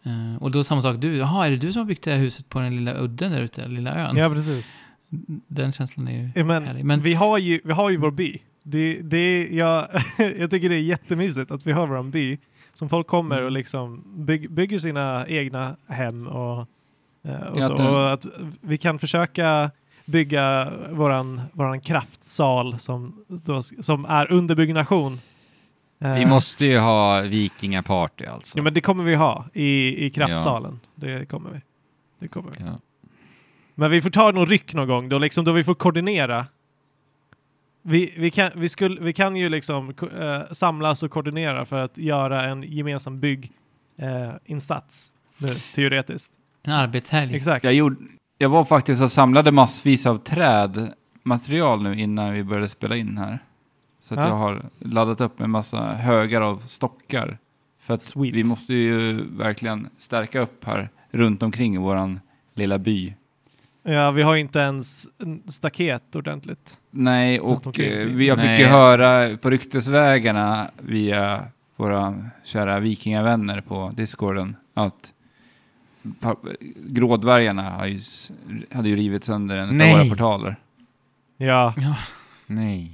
Eh, 0.02 0.42
och 0.42 0.50
då 0.50 0.64
samma 0.64 0.82
sak, 0.82 0.96
du, 0.98 1.16
jaha, 1.16 1.46
är 1.46 1.50
det 1.50 1.56
du 1.56 1.72
som 1.72 1.80
har 1.80 1.86
byggt 1.86 2.04
det 2.04 2.10
här 2.10 2.18
huset 2.18 2.48
på 2.48 2.60
den 2.60 2.76
lilla 2.76 2.94
udden 3.00 3.32
där 3.32 3.40
ute, 3.40 3.60
den 3.62 3.74
lilla 3.74 3.94
ön? 3.94 4.16
Ja, 4.16 4.28
precis. 4.30 4.76
Den 5.48 5.72
känslan 5.72 6.08
är 6.08 6.12
ju 6.22 6.30
Ja, 6.34 6.44
Men, 6.44 6.64
härlig. 6.66 6.84
Men 6.84 7.02
vi, 7.02 7.14
har 7.14 7.38
ju, 7.38 7.60
vi 7.64 7.72
har 7.72 7.90
ju 7.90 7.96
vår 7.96 8.10
by. 8.10 8.38
Det, 8.62 8.94
det, 9.02 9.48
jag, 9.50 9.88
jag 10.38 10.50
tycker 10.50 10.68
det 10.68 10.76
är 10.76 10.82
jättemysigt 10.82 11.50
att 11.50 11.66
vi 11.66 11.72
har 11.72 11.86
vår 11.86 12.02
by. 12.02 12.38
Som 12.74 12.88
folk 12.88 13.06
kommer 13.06 13.42
och 13.42 13.50
liksom 13.52 14.02
bygg, 14.26 14.50
bygger 14.52 14.78
sina 14.78 15.26
egna 15.28 15.76
hem 15.88 16.26
och, 16.26 16.58
eh, 17.24 17.34
och, 17.34 17.58
Ja, 17.60 17.66
så, 17.68 17.74
det- 17.74 17.88
och 17.88 18.12
att 18.12 18.26
vi 18.60 18.78
kan 18.78 18.98
försöka 18.98 19.70
bygga 20.06 20.72
våran, 20.90 21.40
våran 21.52 21.80
kraftsal 21.80 22.78
som, 22.78 23.24
då, 23.28 23.62
som 23.62 24.04
är 24.04 24.32
under 24.32 24.54
byggnation. 24.54 25.20
Vi 25.98 26.22
Eh, 26.22 26.28
måste 26.28 26.66
ju 26.66 26.78
ha 26.78 27.20
vikingaparty 27.20 28.24
alltså. 28.26 28.58
Ja, 28.58 28.62
men 28.62 28.74
det 28.74 28.80
kommer 28.80 29.04
vi 29.04 29.14
ha 29.14 29.46
i, 29.52 30.04
i 30.06 30.10
kraftsalen. 30.10 30.80
Det 30.94 31.26
kommer 31.26 31.50
vi. 31.50 31.60
Det 32.18 32.28
kommer 32.28 32.50
vi. 32.50 32.64
Ja. 32.64 32.78
Men 33.74 33.90
vi 33.90 34.02
får 34.02 34.10
ta 34.10 34.30
någon 34.30 34.46
ryck 34.46 34.74
någon 34.74 34.88
gång 34.88 35.08
då, 35.08 35.18
liksom, 35.18 35.44
då 35.44 35.52
vi 35.52 35.64
får 35.64 35.74
koordinera. 35.74 36.46
Vi, 37.82 38.14
vi, 38.16 38.30
kan, 38.30 38.50
vi, 38.54 38.68
skulle, 38.68 39.00
vi 39.00 39.12
kan 39.12 39.36
ju 39.36 39.48
liksom 39.48 39.94
eh, 40.18 40.52
samlas 40.52 41.02
och 41.02 41.10
koordinera 41.10 41.64
för 41.64 41.78
att 41.78 41.98
göra 41.98 42.44
en 42.44 42.62
gemensam 42.62 43.20
bygginsats 43.20 43.52
eh, 43.98 44.34
insats 44.44 45.12
nu, 45.38 45.54
teoretiskt. 45.54 46.32
en 46.62 46.72
arbetshelg. 46.72 47.36
Exakt. 47.36 47.64
Jag, 47.64 47.74
gjorde, 47.74 47.96
jag 48.38 48.48
var 48.48 48.64
faktiskt 48.64 49.02
och 49.02 49.12
samlade 49.12 49.52
massvis 49.52 50.06
av 50.06 50.18
trädmaterial 50.18 51.82
nu 51.82 52.00
innan 52.00 52.32
vi 52.32 52.44
började 52.44 52.68
spela 52.68 52.96
in 52.96 53.18
här. 53.18 53.38
Så 54.00 54.14
att 54.14 54.20
Ja. 54.20 54.28
jag 54.28 54.34
har 54.36 54.62
laddat 54.78 55.20
upp 55.20 55.38
med 55.38 55.50
massa 55.50 55.92
högar 55.94 56.40
av 56.40 56.58
stockar. 56.58 57.38
För 57.80 57.94
att 57.94 58.02
Sweet. 58.02 58.34
vi 58.34 58.44
måste 58.44 58.74
ju 58.74 59.22
verkligen 59.36 59.88
stärka 59.98 60.40
upp 60.40 60.64
här 60.64 60.88
runt 61.10 61.42
omkring 61.42 61.74
i 61.74 61.78
våran 61.78 62.20
lilla 62.54 62.78
by. 62.78 63.14
Ja, 63.82 64.10
vi 64.10 64.22
har 64.22 64.34
ju 64.34 64.40
inte 64.40 64.58
ens 64.58 65.08
en 65.18 65.42
staket 65.48 66.16
ordentligt. 66.16 66.78
Nej, 66.90 67.40
och 67.40 67.80
eh, 67.80 68.06
vi, 68.06 68.26
jag 68.28 68.36
fick 68.36 68.44
Nej. 68.44 68.60
ju 68.60 68.66
höra 68.66 69.36
på 69.36 69.50
ryktesvägarna 69.50 70.70
via 70.78 71.44
våra 71.76 72.24
kära 72.44 72.80
vikingavänner 72.80 73.60
på 73.60 73.92
discorden 73.96 74.56
att 74.74 75.12
grådvärgarna 76.76 77.70
har 77.70 77.86
ju, 77.86 77.98
hade 78.72 78.88
ju 78.88 78.96
rivit 78.96 79.24
sönder 79.24 79.56
en 79.56 79.80
av 79.80 79.88
våra 79.98 80.08
portaler. 80.08 80.56
Ja, 81.36 81.74
Ja, 81.76 81.96
Nej. 82.46 82.90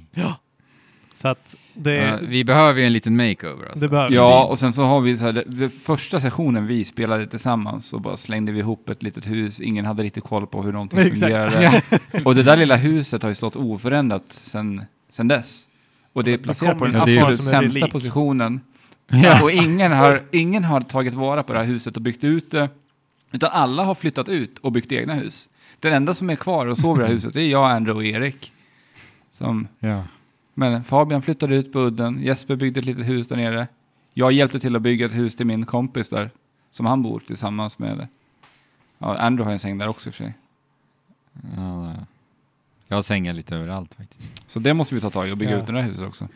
så 1.13 1.27
att 1.27 1.55
det, 1.73 1.93
Ja, 1.95 2.17
vi 2.21 2.43
behöver 2.43 2.79
ju 2.79 2.85
en 2.85 2.93
liten 2.93 3.15
makeover 3.15 3.65
alltså. 3.65 3.79
det 3.79 3.89
behöver 3.89 4.09
vi. 4.09 4.15
Ja, 4.15 4.43
och 4.43 4.59
sen 4.59 4.73
så 4.73 4.83
har 4.83 5.01
vi 5.01 5.17
så 5.17 5.23
här, 5.23 5.31
det, 5.33 5.43
det 5.47 5.69
första 5.69 6.19
sessionen 6.19 6.67
vi 6.67 6.83
spelade 6.83 7.27
tillsammans 7.27 7.87
så 7.87 7.99
bara 7.99 8.17
slängde 8.17 8.51
vi 8.51 8.59
ihop 8.59 8.89
ett 8.89 9.03
litet 9.03 9.27
hus. 9.27 9.59
Ingen 9.59 9.85
hade 9.85 10.03
riktigt 10.03 10.23
koll 10.23 10.47
på 10.47 10.61
hur 10.63 10.71
någonting 10.71 10.99
Exakt. 11.07 11.19
fungerade. 11.21 11.81
Och 12.25 12.35
det 12.35 12.43
där 12.43 12.57
lilla 12.57 12.75
huset 12.75 13.21
har 13.23 13.29
ju 13.29 13.35
stått 13.35 13.55
oförändrat 13.55 14.23
sen, 14.27 14.85
sen 15.11 15.27
dess. 15.27 15.67
Och 16.13 16.23
det 16.23 16.33
är 16.33 16.37
placerat 16.37 16.79
på 16.79 16.85
den 16.85 17.01
absolut 17.01 17.43
sämsta 17.43 17.87
positionen. 17.87 18.61
Ja. 19.07 19.43
Och 19.43 19.51
ingen 19.51 19.91
har, 19.91 20.21
ingen 20.31 20.63
har 20.63 20.81
tagit 20.81 21.13
vara 21.13 21.43
på 21.43 21.53
det 21.53 21.59
här 21.59 21.65
huset 21.65 21.95
och 21.95 22.01
byggt 22.01 22.23
ut 22.23 22.51
det. 22.51 22.69
Utan 23.33 23.49
alla 23.53 23.83
har 23.83 23.95
flyttat 23.95 24.29
ut 24.29 24.59
och 24.59 24.71
byggt 24.71 24.91
egna 24.91 25.13
hus. 25.13 25.49
Den 25.79 25.93
enda 25.93 26.13
som 26.13 26.29
är 26.29 26.35
kvar 26.35 26.65
och 26.67 26.77
sover 26.77 26.99
i 26.99 27.01
det 27.01 27.07
här 27.07 27.13
huset 27.13 27.33
det 27.33 27.41
är 27.41 27.51
jag, 27.51 27.71
Andrew 27.71 27.93
och 27.93 28.21
Erik. 28.21 28.51
Som 29.31 29.67
Ja. 29.79 30.03
men 30.53 30.83
Fabian 30.83 31.21
flyttade 31.21 31.55
ut 31.55 31.73
på 31.73 31.79
udden, 31.79 32.19
Jesper 32.23 32.55
byggde 32.55 32.79
ett 32.79 32.85
litet 32.85 33.07
hus 33.07 33.27
där 33.27 33.35
nere. 33.35 33.67
Jag 34.13 34.31
hjälpte 34.31 34.59
till 34.59 34.75
att 34.75 34.81
bygga 34.81 35.05
ett 35.05 35.13
hus 35.15 35.35
till 35.35 35.45
min 35.45 35.65
kompis 35.65 36.09
där, 36.09 36.29
som 36.71 36.85
han 36.85 37.03
bor 37.03 37.19
tillsammans 37.27 37.79
med. 37.79 38.07
Ja, 38.97 39.17
Andrew 39.17 39.43
har 39.45 39.51
en 39.53 39.59
säng 39.59 39.77
där 39.77 39.87
också 39.87 40.09
i 40.09 40.11
och 40.11 40.15
för 40.15 40.23
sig. 40.23 40.33
Ja, 41.57 41.93
jag 42.87 42.97
har 42.97 43.01
sängar 43.01 43.33
lite 43.33 43.55
överallt 43.55 43.93
faktiskt. 43.93 44.51
Så 44.51 44.59
det 44.59 44.73
måste 44.73 44.95
vi 44.95 45.01
ta 45.01 45.09
tag 45.09 45.29
i 45.29 45.31
och 45.31 45.37
bygga 45.37 45.51
Ja. 45.51 45.57
ut 45.57 45.67
det 45.67 45.73
där 45.73 45.81
huset 45.81 46.07
också. 46.07 46.27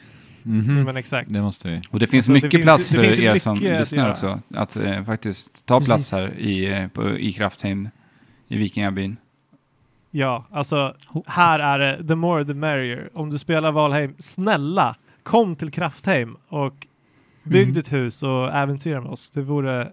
Mhm. 0.48 0.84
Men 0.84 0.98
exakt. 0.98 1.34
Det 1.34 1.42
måste 1.42 1.68
vi. 1.72 1.82
Och 1.90 2.00
det 2.00 2.08
finns 2.08 2.30
Alltså, 2.30 2.46
mycket 2.46 2.62
plats 2.64 2.90
det 2.90 2.96
för 2.96 3.04
finns 3.04 3.20
ju 3.20 3.24
er 3.24 3.38
som 3.38 3.54
mycket 3.54 3.80
lyssnar 3.80 4.12
också. 4.12 4.42
Att 4.56 4.76
eh, 4.76 5.04
faktiskt 5.04 5.66
ta 5.66 5.80
plats 5.82 6.10
Precis. 6.10 6.12
här 6.12 6.40
i, 6.40 6.66
eh, 6.74 6.88
på, 6.88 7.18
i 7.18 7.34
Kraftheim, 7.34 7.90
i 8.48 8.58
Vikingabyn. 8.58 9.18
Ja, 10.12 10.46
alltså 10.52 10.96
här 11.26 11.60
är 11.60 11.80
det 11.80 12.08
the 12.08 12.16
more 12.16 12.46
the 12.46 12.54
merrier. 12.54 13.10
Om 13.14 13.30
du 13.30 13.38
spelar 13.38 13.72
Valheim, 13.72 14.16
snälla 14.20 14.96
kom 15.24 15.56
till 15.56 15.72
Kraftheim 15.72 16.38
och 16.48 16.88
bygg 17.44 17.62
Mm. 17.64 17.74
ditt 17.74 17.92
hus 17.94 18.24
och 18.24 18.54
äventyra 18.56 19.02
med 19.02 19.12
oss. 19.12 19.30
Det 19.30 19.42
vore 19.42 19.92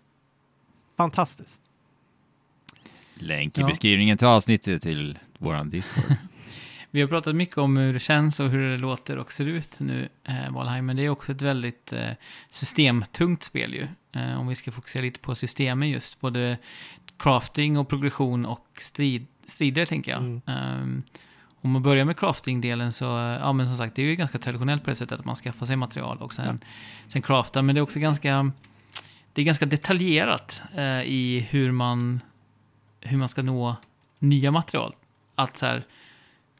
fantastiskt. 0.97 1.63
Länk 3.15 3.59
i 3.59 3.61
Ja. 3.61 3.67
beskrivningen 3.67 4.19
till 4.19 4.27
avsnittet 4.27 4.83
till 4.83 5.19
våran 5.39 5.71
Discord. 5.71 6.05
Vi 6.95 7.01
har 7.01 7.09
pratat 7.09 7.37
mycket 7.37 7.59
om 7.59 7.77
hur 7.77 7.93
det 7.93 7.99
känns 7.99 8.41
och 8.41 8.51
hur 8.51 8.71
det 8.71 8.77
låter 8.77 9.19
och 9.19 9.33
ser 9.33 9.47
ut 9.47 9.81
nu, 9.81 10.09
eh, 10.25 10.51
Valheim, 10.51 10.87
men 10.87 10.97
det 10.97 11.05
är 11.05 11.09
också 11.09 11.33
ett 11.33 11.43
väldigt 11.43 11.93
eh, 11.93 12.11
systemtungt 12.51 13.43
spel 13.43 13.75
ju. 13.75 13.89
Eh, 14.13 14.41
om 14.41 14.49
vi 14.49 14.55
ska 14.55 14.73
fokusera 14.73 15.03
lite 15.03 15.21
på 15.21 15.35
systemen 15.35 15.89
just, 15.89 16.21
både 16.21 16.59
crafting 17.19 17.79
och 17.79 17.89
progression 17.89 18.47
och 18.47 18.67
strid, 18.81 19.27
strider 19.47 19.87
tänker 19.87 20.13
jag. 20.13 20.21
Mm. 20.21 20.41
Ehm, 20.47 21.03
om 21.61 21.71
man 21.71 21.83
börjar 21.83 22.05
med 22.05 22.17
crafting-delen 22.17 22.93
så, 22.93 23.05
ja 23.41 23.53
men 23.53 23.67
som 23.67 23.77
sagt, 23.77 23.97
det 23.97 24.03
är 24.03 24.07
ju 24.07 24.17
ganska 24.17 24.39
traditionellt 24.39 24.85
på 24.85 24.91
det 24.91 24.97
sättet 24.97 25.19
att 25.19 25.27
man 25.27 25.37
skaffar 25.37 25.67
sig 25.67 25.77
material 25.77 26.19
och 26.19 26.33
sen, 26.33 26.61
sen 27.07 27.23
craftar, 27.23 27.63
men 27.63 27.75
det 27.75 27.79
är 27.79 27.83
också 27.83 28.01
ganska, 28.01 28.53
det 29.33 29.41
är 29.43 29.45
ganska 29.45 29.67
detaljerat 29.67 30.63
eh, 30.75 31.03
i 31.03 31.47
hur 31.51 31.73
man, 31.73 32.21
hur 33.01 33.19
man 33.19 33.29
ska 33.29 33.43
nå 33.43 33.77
nya 34.19 34.51
material. 34.51 34.95
Att 35.35 35.57
så 35.57 35.67
här, 35.67 35.87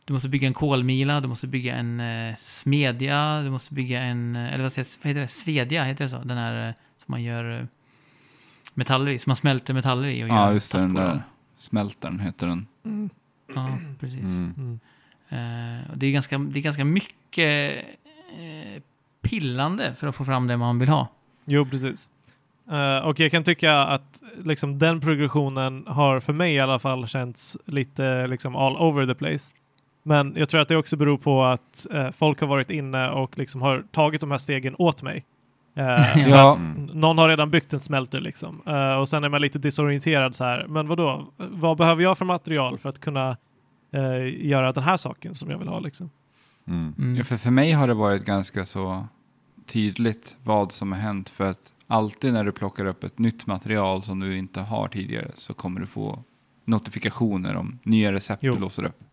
du 0.05 0.13
måste 0.13 0.29
bygga 0.29 0.49
en 0.49 0.55
kolmila, 0.55 1.21
du 1.21 1.29
måste 1.29 1.47
bygga 1.47 1.75
en 1.77 2.01
eh, 2.01 2.35
smedja, 2.37 3.41
du 3.43 3.51
måste 3.51 3.75
bygga 3.75 4.01
en, 4.03 4.37
eh, 4.37 4.53
eller 4.55 4.63
vad, 4.63 4.73
säger, 4.73 4.89
vad 5.03 5.09
heter 5.09 5.21
det, 5.21 5.29
svedja, 5.29 5.85
heter 5.85 6.05
det 6.05 6.09
så? 6.09 6.19
Den 6.19 6.37
här 6.39 6.69
eh, 6.69 6.75
som 6.97 7.13
man 7.13 7.23
gör 7.23 7.61
eh, 7.61 7.67
metaller 8.75 9.11
i, 9.11 9.19
som 9.19 9.31
man 9.31 9.37
smälter 9.37 9.75
metaller 9.75 10.09
i 10.09 10.25
och 10.25 10.29
Ja, 10.29 10.47
gör 10.47 10.53
just 10.53 10.73
det, 10.73 10.79
den 10.79 10.97
av. 10.97 11.03
där 11.05 11.23
smältaren 11.57 12.21
heter 12.21 12.47
den. 12.47 12.67
Ja, 13.55 13.79
precis. 14.01 14.37
Mm. 14.37 14.55
Mm. 14.59 14.81
Eh, 15.85 15.91
och 15.91 15.99
det, 15.99 16.07
är 16.07 16.11
ganska, 16.11 16.39
det 16.39 16.59
är 16.59 16.63
ganska 16.63 16.85
mycket 16.85 17.85
eh, 18.39 18.83
pillande 19.23 19.95
för 19.95 20.07
att 20.07 20.17
få 20.17 20.25
fram 20.25 20.47
det 20.47 20.57
man 20.57 20.79
vill 20.79 20.89
ha. 20.89 21.09
Jo, 21.45 21.67
precis. 21.67 22.11
Eh, 22.71 22.99
och 22.99 23.21
jag 23.21 23.31
kan 23.31 23.45
tycka 23.45 23.79
att 23.79 24.23
liksom, 24.45 24.79
den 24.79 25.01
progressionen 25.01 25.85
har 25.87 26.21
för 26.21 26.33
mig 26.33 26.55
i 26.55 26.61
alla 26.61 26.79
fall 26.79 27.07
känts 27.09 27.57
lite 27.65 28.27
liksom, 28.27 28.57
all 28.57 28.77
over 28.77 29.07
the 29.07 29.15
place. 29.15 29.55
Men 30.07 30.35
jag 30.37 30.49
tror 30.49 30.61
att 30.61 30.69
det 30.69 30.77
också 30.77 30.97
beror 30.97 31.19
på 31.19 31.45
att 31.45 31.87
eh, 31.91 32.11
folk 32.11 32.41
har 32.41 32.47
varit 32.47 32.71
inne 32.71 33.11
och 33.11 33.39
liksom 33.39 33.63
har 33.63 33.85
tagit 33.93 34.21
de 34.21 34.31
här 34.31 34.39
stegen 34.39 34.75
åt 34.79 35.03
mig. 35.03 35.25
Eh, 35.77 36.19
Ja, 36.29 36.57
Mm. 36.61 36.87
Någon 37.01 37.19
har 37.19 37.29
redan 37.29 37.51
byggt 37.51 37.73
en 37.73 37.81
smälter 37.81 38.21
liksom. 38.21 38.63
Eh, 38.67 38.95
och 38.95 39.09
sen 39.09 39.25
är 39.25 39.29
man 39.29 39.41
lite 39.41 39.59
desorienterad 39.59 40.35
så 40.35 40.45
här. 40.45 40.67
Men 40.69 40.89
vadå? 40.89 41.33
Vad 41.37 41.77
behöver 41.77 42.03
jag 42.03 42.19
för 42.19 42.25
material 42.25 42.79
för 42.79 42.89
att 42.89 43.01
kunna 43.01 43.37
eh, 43.93 44.47
göra 44.47 44.73
den 44.73 44.85
här 44.85 44.97
saken 44.97 45.35
som 45.35 45.51
jag 45.51 45.59
vill 45.59 45.69
ha 45.69 45.81
liksom? 45.81 46.11
Mm. 46.69 46.95
Mm. 46.99 47.17
Ja, 47.17 47.25
för, 47.25 47.37
för 47.37 47.51
mig 47.51 47.73
har 47.73 47.89
det 47.89 47.95
varit 47.95 48.25
ganska 48.25 48.65
så 48.65 49.07
tydligt 49.67 50.37
vad 50.43 50.73
som 50.73 50.93
har 50.93 50.99
hänt. 50.99 51.29
För 51.31 51.51
att 51.51 51.73
alltid 51.87 52.33
när 52.33 52.45
du 52.45 52.53
plockar 52.53 52.85
upp 52.87 53.05
ett 53.05 53.19
nytt 53.19 53.47
material 53.47 54.03
som 54.03 54.21
du 54.21 54.37
inte 54.37 54.61
har 54.61 54.89
tidigare 54.89 55.31
så 55.35 55.55
kommer 55.55 55.81
du 55.81 55.87
få 55.87 56.23
notifikationer 56.65 57.57
om 57.57 57.79
nya 57.83 58.13
recept 58.13 58.43
Jo. 58.43 58.55
du 58.55 58.61
låser 58.61 58.85
upp. 58.85 59.04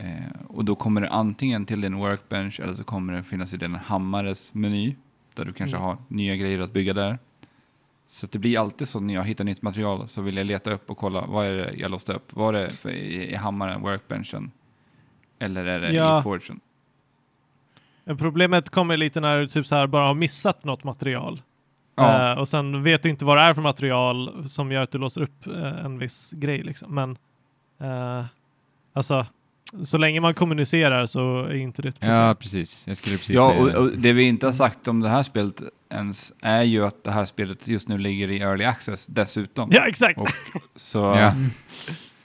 Eh, 0.00 0.40
och 0.48 0.64
då 0.64 0.74
kommer 0.74 1.00
det 1.00 1.08
antingen 1.08 1.66
till 1.66 1.80
din 1.80 1.96
workbench 1.96 2.60
eller 2.60 2.74
så 2.74 2.84
kommer 2.84 3.12
det 3.12 3.22
finnas 3.22 3.54
i 3.54 3.56
din 3.56 3.74
hammares 3.74 4.54
meny 4.54 4.96
där 5.34 5.44
du 5.44 5.52
kanske 5.52 5.76
Mm. 5.76 5.86
har 5.86 5.96
nya 6.08 6.36
grejer 6.36 6.60
att 6.60 6.72
bygga 6.72 6.92
där. 6.94 7.18
Så 8.06 8.26
det 8.26 8.38
blir 8.38 8.58
alltid 8.60 8.88
så 8.88 9.00
när 9.00 9.14
jag 9.14 9.24
hittar 9.24 9.44
nytt 9.44 9.62
material 9.62 10.08
så 10.08 10.22
vill 10.22 10.36
jag 10.36 10.46
leta 10.46 10.72
upp 10.72 10.90
och 10.90 10.96
kolla 10.98 11.24
vad 11.26 11.46
är 11.46 11.52
det 11.52 11.72
jag 11.76 11.90
låste 11.90 12.12
upp. 12.12 12.32
Var 12.36 12.52
det 12.52 12.70
för, 12.70 12.90
i, 12.90 13.30
i 13.32 13.34
hammaren, 13.34 13.80
workbenchen? 13.82 14.50
Eller 15.38 15.64
är 15.64 15.80
det 15.80 15.92
Ja. 15.92 16.20
i 16.20 16.22
forgen? 16.22 16.60
Problemet 18.18 18.70
kommer 18.70 18.96
lite 18.96 19.20
när 19.20 19.38
du 19.40 19.48
typ 19.48 19.66
så 19.66 19.74
här 19.76 19.86
bara 19.86 20.06
har 20.06 20.14
missat 20.14 20.64
något 20.64 20.84
material. 20.84 21.42
Ja. 21.94 22.32
Eh, 22.32 22.38
och 22.38 22.48
sen 22.48 22.82
vet 22.82 23.02
du 23.02 23.08
inte 23.10 23.24
vad 23.24 23.36
det 23.36 23.42
är 23.42 23.54
för 23.54 23.62
material 23.62 24.48
som 24.48 24.72
gör 24.72 24.82
att 24.82 24.90
du 24.90 24.98
låser 24.98 25.20
upp 25.22 25.46
eh, 25.46 25.84
en 25.84 25.98
viss 25.98 26.32
grej. 26.32 26.62
Liksom. 26.62 26.94
Men 26.94 27.18
eh, 27.80 28.24
alltså, 28.92 29.26
så 29.82 29.98
länge 29.98 30.20
man 30.20 30.34
kommunicerar 30.34 31.06
så 31.06 31.44
är 31.44 31.54
inte 31.54 31.82
det 31.82 31.88
ett 31.88 32.00
problem. 32.00 32.16
Ja, 32.16 32.34
precis. 32.34 32.84
Jag 32.88 32.96
skulle 32.96 33.16
precis 33.16 33.34
Ja, 33.36 33.50
säga 33.50 33.60
och, 33.62 33.68
det. 33.68 33.76
och 33.78 33.90
det 33.98 34.12
vi 34.12 34.22
inte 34.22 34.46
har 34.46 34.52
sagt 34.52 34.88
om 34.88 35.00
det 35.00 35.08
här 35.08 35.22
spelet 35.22 35.62
ens 35.90 36.32
är 36.42 36.62
ju 36.62 36.86
att 36.86 37.04
det 37.04 37.10
här 37.10 37.24
spelet 37.24 37.68
just 37.68 37.88
nu 37.88 37.98
ligger 37.98 38.28
i 38.30 38.38
early 38.40 38.64
access 38.64 39.06
dessutom. 39.06 39.68
Ja, 39.72 39.86
exakt! 39.86 40.20
Och- 40.20 40.28
Så, 40.76 40.98
Ja. 41.18 41.34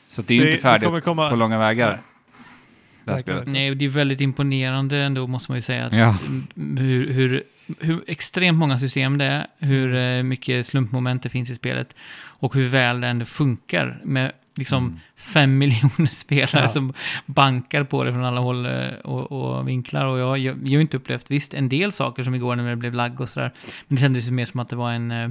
så 0.10 0.22
det 0.22 0.34
är 0.34 0.36
ju 0.36 0.42
Det- 0.44 0.48
inte 0.48 0.58
det 0.58 0.62
färdigt 0.62 1.04
komma- 1.04 1.30
på 1.30 1.36
långa 1.36 1.58
vägar. 1.58 1.88
Det 1.90 3.12
här 3.12 3.18
Verkligen. 3.18 3.42
spelet. 3.42 3.54
Nej, 3.54 3.76
det 3.76 3.86
är 3.86 3.90
väldigt 3.90 4.22
imponerande 4.22 4.98
ändå 4.98 5.28
måste 5.28 5.52
man 5.52 5.58
ju 5.58 5.62
säga. 5.62 5.86
Att 5.86 5.94
Ja. 5.94 6.16
hur, 6.56 7.14
hur, 7.14 7.44
hur 7.80 8.04
extremt 8.08 8.58
många 8.58 8.80
system 8.80 9.18
det 9.18 9.26
är, 9.26 9.48
hur 9.60 9.96
eh, 9.96 10.24
mycket 10.24 10.66
slumpmoment 10.66 11.24
det 11.24 11.30
finns 11.30 11.50
i 11.52 11.56
spelet 11.56 11.96
och 12.18 12.56
hur 12.56 12.68
väl 12.70 13.02
det 13.02 13.08
ändå 13.08 13.26
funkar 13.26 14.00
med 14.04 14.32
liksom 14.56 14.86
Mm. 14.88 15.00
fem 15.16 15.58
miljoner 15.58 16.06
spelare 16.06 16.62
Ja. 16.62 16.68
som 16.68 16.94
bankar 17.26 17.84
på 17.84 18.04
det 18.04 18.12
från 18.12 18.26
alla 18.26 18.42
håll 18.42 18.66
eh, 18.66 18.88
och, 19.04 19.32
och 19.32 19.68
vinklar. 19.68 20.06
Och 20.06 20.20
jag, 20.20 20.38
jag, 20.38 20.58
jag 20.68 20.78
har 20.78 20.82
inte 20.82 20.98
upplevt, 20.98 21.32
visst, 21.32 21.54
en 21.54 21.70
del 21.70 21.92
saker 21.92 22.24
som 22.24 22.36
igår 22.36 22.56
när 22.56 22.70
det 22.70 22.76
blev 22.76 22.94
lagg 22.94 23.22
och 23.22 23.30
sådär, 23.30 23.54
men 23.88 23.96
det 23.96 24.02
kändes 24.02 24.28
ju 24.28 24.32
mer 24.32 24.46
som 24.46 24.60
att 24.60 24.70
det 24.70 24.76
var 24.76 24.92
en, 24.92 25.12
eh, 25.12 25.30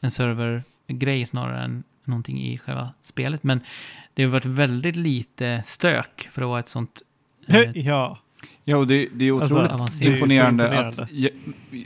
en 0.00 0.10
servergrej 0.10 1.26
snarare 1.26 1.64
än 1.64 1.82
någonting 2.04 2.42
i 2.42 2.58
själva 2.58 2.92
spelet. 3.00 3.42
Men 3.42 3.60
det 4.14 4.22
har 4.22 4.30
varit 4.30 4.46
väldigt 4.46 4.96
lite 4.96 5.62
stök 5.64 6.28
för 6.32 6.42
att 6.42 6.48
vara 6.48 6.60
ett 6.60 6.68
sånt 6.68 7.02
eh, 7.48 7.70
ja, 7.78 8.18
Ja, 8.64 8.76
och 8.76 8.86
det, 8.86 9.08
det 9.12 9.28
är 9.28 9.32
Alltså, 9.32 9.54
otroligt 9.54 9.72
avancerat. 9.72 10.00
Det 10.00 10.06
är 10.08 10.12
imponerande, 10.12 10.64
imponerande. 10.64 11.02
att 11.02 11.12
jag, 11.12 11.30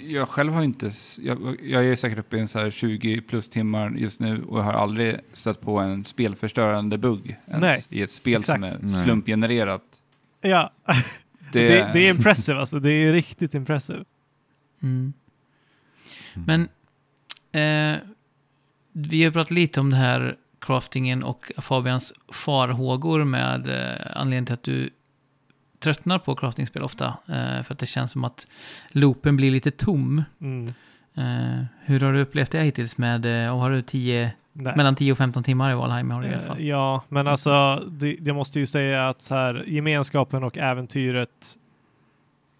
jag 0.08 0.28
själv 0.28 0.52
har 0.52 0.62
inte, 0.62 0.90
jag, 1.20 1.56
jag 1.62 1.84
är 1.86 1.96
säkert 1.96 2.18
uppe 2.18 2.36
i 2.36 2.40
en 2.40 2.48
så 2.48 2.58
här 2.58 2.70
20 2.70 3.20
plus 3.20 3.48
timmar 3.48 3.90
just 3.90 4.20
nu 4.20 4.42
och 4.42 4.64
har 4.64 4.72
aldrig 4.72 5.16
stött 5.32 5.60
på 5.60 5.78
en 5.78 6.04
spelförstörande 6.04 6.98
bugg 6.98 7.36
ens 7.50 7.88
i 7.90 8.02
ett 8.02 8.10
spel 8.10 8.42
som 8.42 8.64
exakt. 8.64 8.82
är 8.84 8.86
Nej. 8.86 9.02
slumpgenererat. 9.04 9.82
ja. 10.40 10.72
Det, 11.52 11.68
Det, 11.68 11.90
det 11.92 12.00
är 12.06 12.10
impressive 12.10 12.58
alltså. 12.60 12.80
Det 12.80 12.92
är 12.92 13.12
riktigt 13.12 13.54
impressive. 13.54 14.04
Mm. 14.82 15.12
Mm. 16.34 16.46
Men 16.46 16.68
eh, 17.62 18.00
vi 18.92 19.24
har 19.24 19.30
pratat 19.30 19.50
lite 19.50 19.80
om 19.80 19.90
det 19.90 19.96
här 19.96 20.36
craftingen 20.60 21.22
och 21.22 21.52
Fabians 21.58 22.12
farhågor 22.32 23.24
med 23.24 23.68
eh, 23.68 24.06
anledningen 24.20 24.46
till 24.46 24.54
att 24.54 24.62
du 24.62 24.90
tröttnar 25.80 26.18
på 26.18 26.34
craftingspel 26.34 26.82
ofta. 26.82 27.06
Eh, 27.06 27.62
för 27.62 27.72
att 27.72 27.78
det 27.78 27.86
känns 27.86 28.10
som 28.10 28.24
att 28.24 28.46
loopen 28.88 29.36
blir 29.36 29.50
lite 29.50 29.70
tom. 29.70 30.22
Mm. 30.40 30.66
Eh, 31.14 31.64
hur 31.80 32.00
har 32.00 32.12
du 32.12 32.20
upplevt 32.20 32.50
det 32.50 32.62
hittills 32.62 32.98
med, 32.98 33.44
eh, 33.44 33.54
och 33.54 33.60
har 33.60 33.70
du 33.70 33.82
10, 33.82 34.32
Nej. 34.52 34.76
mellan 34.76 34.96
10 34.96 35.12
och 35.12 35.18
15 35.18 35.42
timmar 35.42 35.72
i 35.72 35.74
Valheim 35.74 36.10
har 36.10 36.22
du 36.22 36.28
i 36.28 36.34
alla 36.34 36.42
fall? 36.42 36.62
Ja, 36.62 37.02
men 37.08 37.26
alltså 37.26 37.76
det, 37.76 38.16
jag 38.20 38.36
måste 38.36 38.60
ju 38.60 38.66
säga 38.66 39.08
att 39.08 39.22
så 39.22 39.34
här, 39.34 39.64
gemenskapen 39.66 40.44
och 40.44 40.58
äventyret 40.58 41.58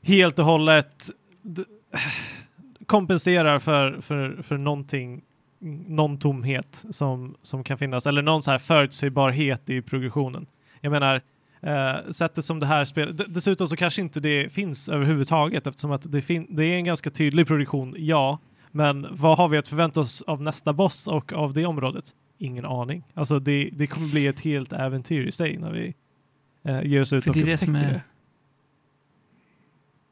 helt 0.03 0.39
och 0.39 0.45
hållet 0.45 1.09
kompenserar 2.87 3.59
för, 3.59 4.01
för, 4.01 4.43
för 4.43 4.57
någonting, 4.57 5.23
någon 5.87 6.19
tomhet 6.19 6.85
som, 6.91 7.35
som 7.43 7.65
kan 7.65 7.79
finnas, 7.79 8.07
eller 8.07 8.23
någon 8.23 8.43
så 8.43 8.51
här 8.51 8.59
förutsägbarhet 8.59 9.71
i 9.71 9.83
progressionen. 9.83 10.47
Jag 10.81 10.91
menar, 10.91 11.21
eh, 11.61 12.11
sättet 12.11 12.45
som 12.45 12.61
det 12.61 12.67
här 12.67 12.85
spelet, 12.85 13.35
dessutom 13.35 13.67
så 13.67 13.77
kanske 13.77 14.01
inte 14.03 14.21
det 14.21 14.53
finns 14.53 14.89
överhuvudtaget 14.89 15.67
eftersom 15.67 15.93
att 15.93 16.03
det, 16.13 16.21
det 16.49 16.65
är 16.65 16.77
en 16.77 16.85
ganska 16.85 17.11
tydlig 17.11 17.47
produktion, 17.47 17.95
ja, 17.99 18.39
men 18.71 19.07
vad 19.11 19.37
har 19.39 19.49
vi 19.49 19.59
att 19.59 19.69
förvänta 19.69 20.01
oss 20.01 20.23
av 20.23 20.43
nästa 20.43 20.73
boss 20.73 21.07
och 21.07 21.33
av 21.33 21.55
det 21.55 21.67
området? 21.67 22.05
Ingen 22.39 22.65
aning. 22.65 23.05
Alltså 23.15 23.39
det, 23.39 23.71
det 23.73 23.87
kommer 23.87 24.09
bli 24.09 24.27
ett 24.27 24.41
helt 24.41 24.73
äventyr 24.73 25.27
i 25.27 25.33
sig 25.33 25.57
när 25.59 25.71
vi 25.73 25.95
eh, 26.65 26.83
ger 26.83 27.01
oss 27.01 27.13
ut 27.13 27.25
För 27.25 27.31
och 27.31 27.35
det 27.35 27.41
är 27.43 27.45
det 27.47 27.53
upptäcker 27.55 27.67
som 27.67 27.75
är- 27.75 27.93
det. 27.93 28.03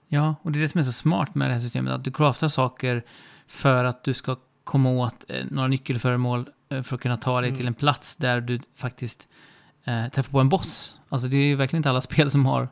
Ja, 0.09 0.35
och 0.43 0.53
det 0.53 0.59
är 0.59 0.61
det 0.61 0.69
som 0.69 0.79
är 0.79 0.83
så 0.83 0.93
smart 0.93 1.35
med 1.35 1.49
det 1.49 1.53
här 1.53 1.61
systemet, 1.61 1.93
att 1.93 2.05
du 2.05 2.11
craftar 2.13 2.49
saker 2.49 3.05
för 3.47 3.85
att 3.85 4.05
du 4.05 4.15
ska 4.15 4.37
komma 4.65 4.91
åt 4.91 5.25
eh, 5.29 5.45
några 5.51 5.69
nyckelföremål 5.69 6.49
för 6.83 6.95
att 6.95 7.01
kunna 7.01 7.17
ta 7.17 7.41
dig 7.41 7.49
Mm. 7.49 7.57
till 7.59 7.67
en 7.67 7.75
plats 7.75 8.17
där 8.17 8.41
du 8.41 8.61
faktiskt 8.75 9.29
eh, 9.87 10.09
träffar 10.09 10.33
på 10.33 10.41
en 10.41 10.49
boss. 10.49 10.99
Alltså 11.09 11.29
det 11.29 11.37
är 11.37 11.47
ju 11.47 11.55
verkligen 11.55 11.79
inte 11.79 11.91
alla 11.91 12.01
spel 12.11 12.31
som 12.31 12.47
har 12.47 12.69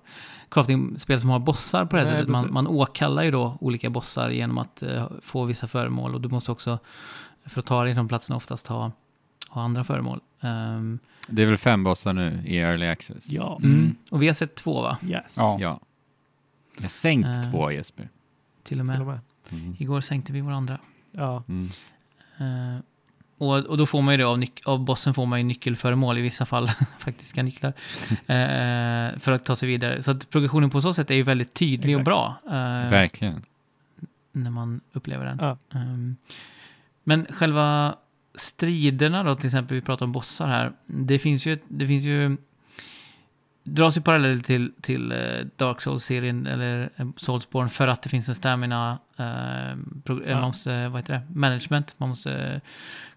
crafting-spel 0.50 1.20
som 1.20 1.30
har 1.30 1.38
bossar 1.38 1.84
på 1.84 1.96
det 1.96 2.02
här 2.02 2.08
Nej, 2.12 2.20
sättet. 2.20 2.32
Man, 2.32 2.52
man 2.52 2.66
åkallar 2.66 3.22
ju 3.22 3.30
då 3.30 3.58
olika 3.60 3.90
bossar 3.90 4.30
genom 4.30 4.58
att 4.58 4.82
eh, 4.82 5.10
få 5.22 5.44
vissa 5.44 5.66
föremål 5.66 6.14
och 6.14 6.20
du 6.20 6.28
måste 6.28 6.52
också, 6.52 6.78
för 7.46 7.60
att 7.60 7.66
ta 7.66 7.82
dig 7.84 7.92
till 7.92 7.96
de 7.96 8.08
platserna, 8.08 8.36
oftast 8.36 8.66
ha, 8.66 8.92
ha 9.48 9.62
andra 9.62 9.84
föremål. 9.84 10.20
Ehm, 10.40 10.98
Det 11.28 11.42
är 11.42 11.46
väl 11.46 11.56
fem 11.56 11.84
bossar 11.84 12.12
nu 12.12 12.42
i 12.46 12.58
Early 12.58 12.86
Access? 12.86 13.28
Ja, 13.28 13.60
mm. 13.62 13.96
Och 14.10 14.22
vi 14.22 14.26
har 14.26 14.34
sett 14.34 14.54
två 14.54 14.82
va? 14.82 14.98
yes. 15.02 15.36
Ja. 15.38 15.56
Ja. 15.60 15.80
Jag 16.76 16.82
har 16.82 16.88
sänkt 16.88 17.28
Eh, 17.28 17.50
två 17.50 17.70
Jesper. 17.70 18.08
Till 18.62 18.80
och 18.80 18.86
med. 18.86 18.94
Till 18.96 19.00
och 19.02 19.06
med. 19.06 19.20
Mm. 19.50 19.76
Igår 19.78 20.00
sänkte 20.00 20.32
vi 20.32 20.40
varandra. 20.40 20.78
Ja. 21.12 21.42
Mm. 21.48 21.68
Och, 23.48 23.58
och 23.66 23.78
då 23.78 23.86
får 23.86 24.02
man 24.02 24.14
ju 24.14 24.18
det 24.18 24.24
av, 24.26 24.38
nyc- 24.38 24.64
av 24.64 24.84
bossen 24.84 25.14
får 25.14 25.26
man 25.26 25.38
ju 25.38 25.44
nyckelföremål, 25.44 26.18
i 26.18 26.20
vissa 26.22 26.46
fall 26.46 26.66
faktiska 26.98 27.42
nycklar, 27.42 27.68
eh, 28.10 29.18
för 29.18 29.32
att 29.32 29.44
ta 29.44 29.56
sig 29.56 29.68
vidare. 29.68 30.02
Så 30.02 30.10
att 30.10 30.30
progressionen 30.30 30.70
på 30.70 30.80
så 30.80 30.92
sätt 30.94 31.10
är 31.10 31.14
ju 31.14 31.22
väldigt 31.22 31.54
tydlig 31.54 31.90
Exakt. 31.90 31.98
och 32.00 32.04
bra 32.04 32.36
eh, 32.46 32.90
Verkligen. 32.90 33.42
när 34.32 34.50
man 34.50 34.80
upplever 34.92 35.24
den. 35.26 35.38
Ja. 35.40 35.58
Ehm, 35.78 36.16
men 37.04 37.26
själva 37.30 37.94
striderna 38.34 39.22
då, 39.22 39.36
till 39.36 39.46
exempel, 39.46 39.74
vi 39.74 39.80
pratar 39.80 40.06
om 40.06 40.12
bossar 40.12 40.46
här, 40.48 40.72
det 40.86 41.18
finns 41.18 41.46
ju, 41.46 41.58
det 41.68 41.86
finns 41.86 42.04
ju 42.04 42.36
dras 43.62 43.96
ju 43.96 44.00
paralleller 44.00 44.40
till, 44.40 44.72
till 44.80 45.12
eh, 45.12 45.18
Dark 45.56 45.80
Souls-serien 45.80 46.46
eller 46.46 46.90
eh, 46.96 47.06
Soulsborne 47.16 47.68
för 47.70 47.88
att 47.88 48.02
det 48.02 48.08
finns 48.08 48.28
en 48.28 48.34
stamina 48.34 48.98
eh, 49.18 49.76
pro- 50.04 50.22
eh, 50.24 50.30
Ja. 50.30 50.34
man 50.40 50.44
måste, 50.48 50.88
vad 50.88 51.00
heter 51.02 51.14
det, 51.14 51.22
management. 51.40 51.94
Man 51.98 52.08
måste 52.08 52.32
eh, 52.32 52.60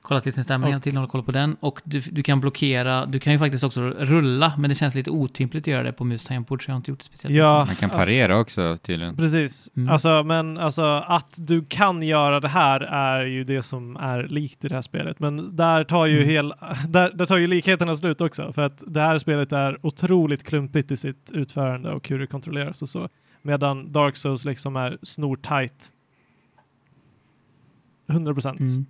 kolla 0.01 0.21
till 0.21 0.33
sin 0.33 0.55
Och- 0.63 0.67
hela 0.69 0.79
tiden, 0.79 0.97
hålla 0.97 1.09
koll 1.09 1.23
på 1.23 1.31
den. 1.31 1.55
Och 1.59 1.81
du, 1.83 1.99
du 1.99 2.23
kan 2.23 2.41
blockera, 2.41 3.05
du 3.05 3.19
kan 3.19 3.33
ju 3.33 3.39
faktiskt 3.39 3.63
också 3.63 3.81
rulla, 3.81 4.53
men 4.57 4.69
det 4.69 4.75
känns 4.75 4.95
lite 4.95 5.11
otympligt 5.11 5.63
att 5.63 5.67
göra 5.67 5.83
det 5.83 5.91
på 5.91 6.03
mus 6.03 6.23
tangentbord 6.23 6.65
så 6.65 6.69
jag 6.69 6.73
har 6.73 6.77
inte 6.77 6.91
gjort 6.91 6.99
det 6.99 7.05
speciellt 7.05 7.35
Ja, 7.35 7.65
Man 7.65 7.75
kan 7.75 7.89
alltså- 7.89 8.05
parera 8.05 8.37
också 8.39 8.77
tydligen. 8.77 9.15
Precis. 9.15 9.69
Mm. 9.77 9.89
Alltså, 9.89 10.23
men 10.23 10.57
alltså 10.57 10.83
att 11.07 11.35
du 11.37 11.65
kan 11.65 12.03
göra 12.03 12.39
det 12.39 12.47
här 12.47 12.81
är 12.81 13.25
ju 13.25 13.43
det 13.43 13.63
som 13.63 13.97
är 13.97 14.23
likt 14.23 14.65
i 14.65 14.67
det 14.67 14.75
här 14.75 14.81
spelet. 14.81 15.19
Men 15.19 15.55
där 15.55 15.83
tar 15.83 16.05
ju, 16.05 16.17
Mm. 16.17 16.29
hel, 16.29 16.53
där, 16.87 17.11
där 17.13 17.25
tar 17.25 17.37
ju 17.37 17.47
likheterna 17.47 17.95
slut 17.95 18.21
också. 18.21 18.53
För 18.53 18.61
att 18.61 18.83
det 18.87 19.01
här 19.01 19.17
spelet 19.17 19.51
är 19.51 19.85
otroligt 19.85 20.43
klumpigt 20.43 20.91
i 20.91 20.97
sitt 20.97 21.31
utförande 21.33 21.91
och 21.91 22.09
hur 22.09 22.19
det 22.19 22.27
kontrolleras 22.27 22.81
och 22.81 22.89
så. 22.89 23.09
Medan 23.47 23.91
Dark 23.91 24.17
Souls 24.17 24.45
liksom 24.45 24.75
är 24.75 24.97
snortajt. 25.03 25.91
100% 28.07 28.33
procent 28.33 28.59
Mm. 28.59 28.85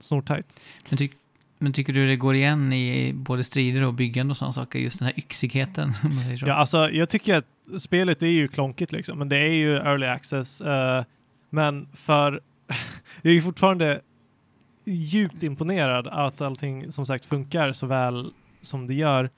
snortajt. 0.00 0.60
Men, 0.88 0.98
tyck, 0.98 1.12
men 1.58 1.72
tycker 1.72 1.92
du 1.92 2.06
det 2.06 2.16
går 2.16 2.34
igen 2.34 2.72
i 2.72 3.12
både 3.12 3.44
strider 3.44 3.82
och 3.82 3.94
byggande 3.94 4.30
och 4.30 4.36
sådana 4.36 4.52
saker? 4.52 4.78
Just 4.78 4.98
den 4.98 5.06
här 5.06 5.18
yxigheten? 5.18 5.92
Ja, 6.46 6.54
alltså 6.54 6.90
jag 6.90 7.08
tycker 7.10 7.34
att 7.36 7.46
spelet 7.82 8.22
är 8.22 8.26
ju 8.26 8.48
klonkigt 8.48 8.92
liksom, 8.92 9.18
men 9.18 9.28
det 9.28 9.36
är 9.36 9.52
ju 9.52 9.76
early 9.76 10.06
access. 10.06 10.60
eh, 10.60 11.04
men 11.50 11.88
för 11.94 12.32
jag 13.22 13.30
är 13.30 13.34
ju 13.34 13.40
fortfarande 13.42 14.00
djupt 14.84 15.42
imponerad 15.42 16.06
att 16.06 16.40
allting 16.40 16.92
som 16.92 17.06
sagt 17.06 17.26
funkar 17.26 17.72
så 17.72 17.86
väl 17.86 18.32
som 18.60 18.86
det 18.86 18.94
gör. 18.94 19.30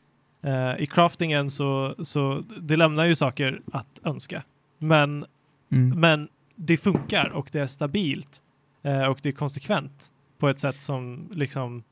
Eh, 0.42 0.82
I 0.82 0.86
craftingen 0.86 1.50
så, 1.50 1.94
så 2.04 2.44
det 2.60 2.76
lämnar 2.76 3.04
ju 3.04 3.14
saker 3.14 3.60
att 3.72 4.00
önska. 4.04 4.42
Men, 4.83 5.24
Mm. 5.70 6.01
men 6.01 6.28
det 6.57 6.76
funkar 6.76 7.28
och 7.28 7.49
det 7.53 7.59
är 7.61 7.66
stabilt 7.66 8.43
eh, 8.83 9.03
och 9.03 9.18
det 9.22 9.28
är 9.28 9.33
konsekvent 9.33 10.12
på 10.39 10.49
ett 10.49 10.61
sätt 10.61 10.80
som 10.83 11.28
liksom 11.33 11.83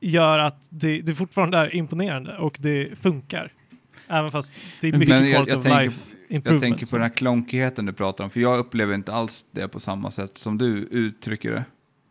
gör 0.00 0.38
att 0.38 0.68
det, 0.70 1.00
det 1.02 1.14
fortfarande 1.14 1.58
är 1.58 1.74
imponerande 1.74 2.38
och 2.38 2.56
det 2.60 2.98
funkar. 2.98 3.52
Även 4.08 4.30
fast 4.30 4.54
det 4.80 4.88
är 4.88 4.92
mycket 4.92 5.08
Men 5.08 5.30
jag, 5.30 5.34
quality 5.34 5.50
jag, 5.50 5.58
of 5.58 5.64
tänker, 5.64 5.82
life 5.82 6.16
jag 6.28 6.60
tänker 6.60 6.86
på 6.86 6.96
den 6.96 7.02
här 7.02 7.16
klonkigheten 7.16 7.86
du 7.86 7.92
pratar 7.92 8.24
om, 8.24 8.30
för 8.30 8.40
jag 8.40 8.58
upplever 8.58 8.94
inte 8.94 9.12
alls 9.12 9.46
det 9.50 9.68
på 9.68 9.80
samma 9.80 10.10
sätt 10.10 10.38
som 10.38 10.58
du 10.58 10.66
uttrycker 10.90 11.52
det. 11.52 11.64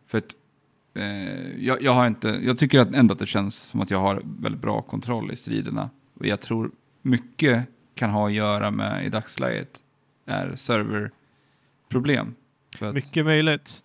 För 0.06 0.18
att 0.18 0.34
eh, 0.94 1.64
jag, 1.64 1.82
jag 1.82 1.92
har 1.92 2.06
inte, 2.06 2.28
jag 2.28 2.58
tycker 2.58 2.80
att 2.80 2.94
ändå 2.94 3.12
att 3.12 3.18
det 3.18 3.26
känns 3.26 3.62
som 3.62 3.80
att 3.80 3.90
jag 3.90 3.98
har 3.98 4.22
väldigt 4.40 4.62
bra 4.62 4.82
kontroll 4.82 5.32
i 5.32 5.36
striderna. 5.36 5.90
Och 6.20 6.26
jag 6.26 6.40
tror 6.40 6.70
mycket 7.02 7.68
kan 7.94 8.10
ha 8.10 8.26
att 8.26 8.32
göra 8.32 8.70
med 8.70 9.04
i 9.06 9.08
dagsläget 9.08 9.68
är 10.26 10.52
serverproblem. 10.56 12.34
För 12.78 12.86
att, 12.88 12.94
Mycket 12.94 13.24
möjligt. 13.24 13.82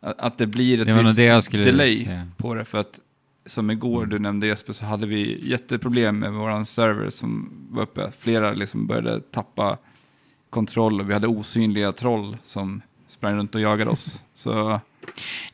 att, 0.00 0.20
att 0.20 0.38
det 0.38 0.46
blir 0.46 0.80
ett 0.80 0.86
Det 0.86 1.34
visst 1.34 1.50
delay 1.52 2.04
säga. 2.04 2.28
på 2.36 2.54
det. 2.54 2.64
För 2.64 2.78
att 2.78 3.00
som 3.46 3.70
igår 3.70 4.06
du 4.06 4.18
nämnde 4.18 4.46
Jesper 4.46 4.72
så 4.72 4.84
hade 4.86 5.06
vi 5.06 5.48
jätteproblem 5.50 6.18
med 6.18 6.32
våran 6.32 6.66
server 6.66 7.10
som 7.10 7.50
var 7.70 7.82
uppe. 7.82 8.12
Flera 8.18 8.52
liksom 8.52 8.86
började 8.86 9.20
tappa 9.20 9.78
kontroll 10.50 11.00
och 11.00 11.10
vi 11.10 11.14
hade 11.14 11.26
osynliga 11.26 11.92
troll 11.92 12.36
som 12.44 12.82
sprang 13.08 13.34
runt 13.34 13.54
och 13.54 13.60
jagade 13.60 13.90
oss. 13.90 14.22
Så 14.34 14.80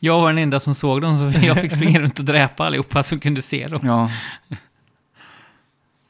Jag 0.00 0.20
var 0.20 0.28
den 0.28 0.38
enda 0.38 0.60
som 0.60 0.74
såg 0.74 1.00
dem, 1.02 1.16
så 1.16 1.46
jag 1.46 1.60
fick 1.60 1.72
springa 1.72 2.00
runt 2.00 2.18
och 2.18 2.24
dräpa 2.24 2.64
allihopa 2.66 3.02
som 3.02 3.20
kunde 3.20 3.42
se 3.42 3.68
dem. 3.68 3.80
ja. 3.82 4.10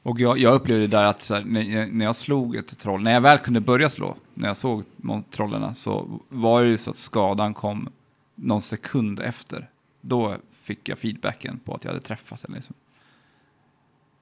Och 0.05 0.21
jag, 0.21 0.39
jag 0.39 0.55
upplevde 0.55 0.87
där 0.87 1.07
att 1.07 1.23
så 1.23 1.35
här, 1.35 1.45
när, 1.45 1.63
jag, 1.63 1.95
när 1.95 2.05
jag 2.05 2.17
slog 2.17 2.57
ett 2.57 2.79
troll, 2.79 3.03
när 3.03 3.13
jag 3.13 3.21
väl 3.21 3.39
kunde 3.39 3.61
börja 3.61 3.89
slå, 3.89 4.17
när 4.35 4.49
jag 4.49 4.57
såg 4.57 4.85
trollerna 5.31 5.75
så 5.75 6.21
var 6.29 6.63
det 6.63 6.69
ju 6.69 6.77
så 6.77 6.91
att 6.91 6.97
skadan 6.97 7.55
kom 7.55 7.89
någon 8.35 8.63
sekund 8.63 9.21
efter. 9.21 9.69
Då 10.01 10.37
fick 10.63 10.89
jag 10.89 10.99
feedbacken 10.99 11.59
på 11.65 11.75
att 11.75 11.85
jag 11.85 11.91
hade 11.91 12.05
träffat 12.05 12.43
den 12.43 12.53
liksom. 12.55 12.75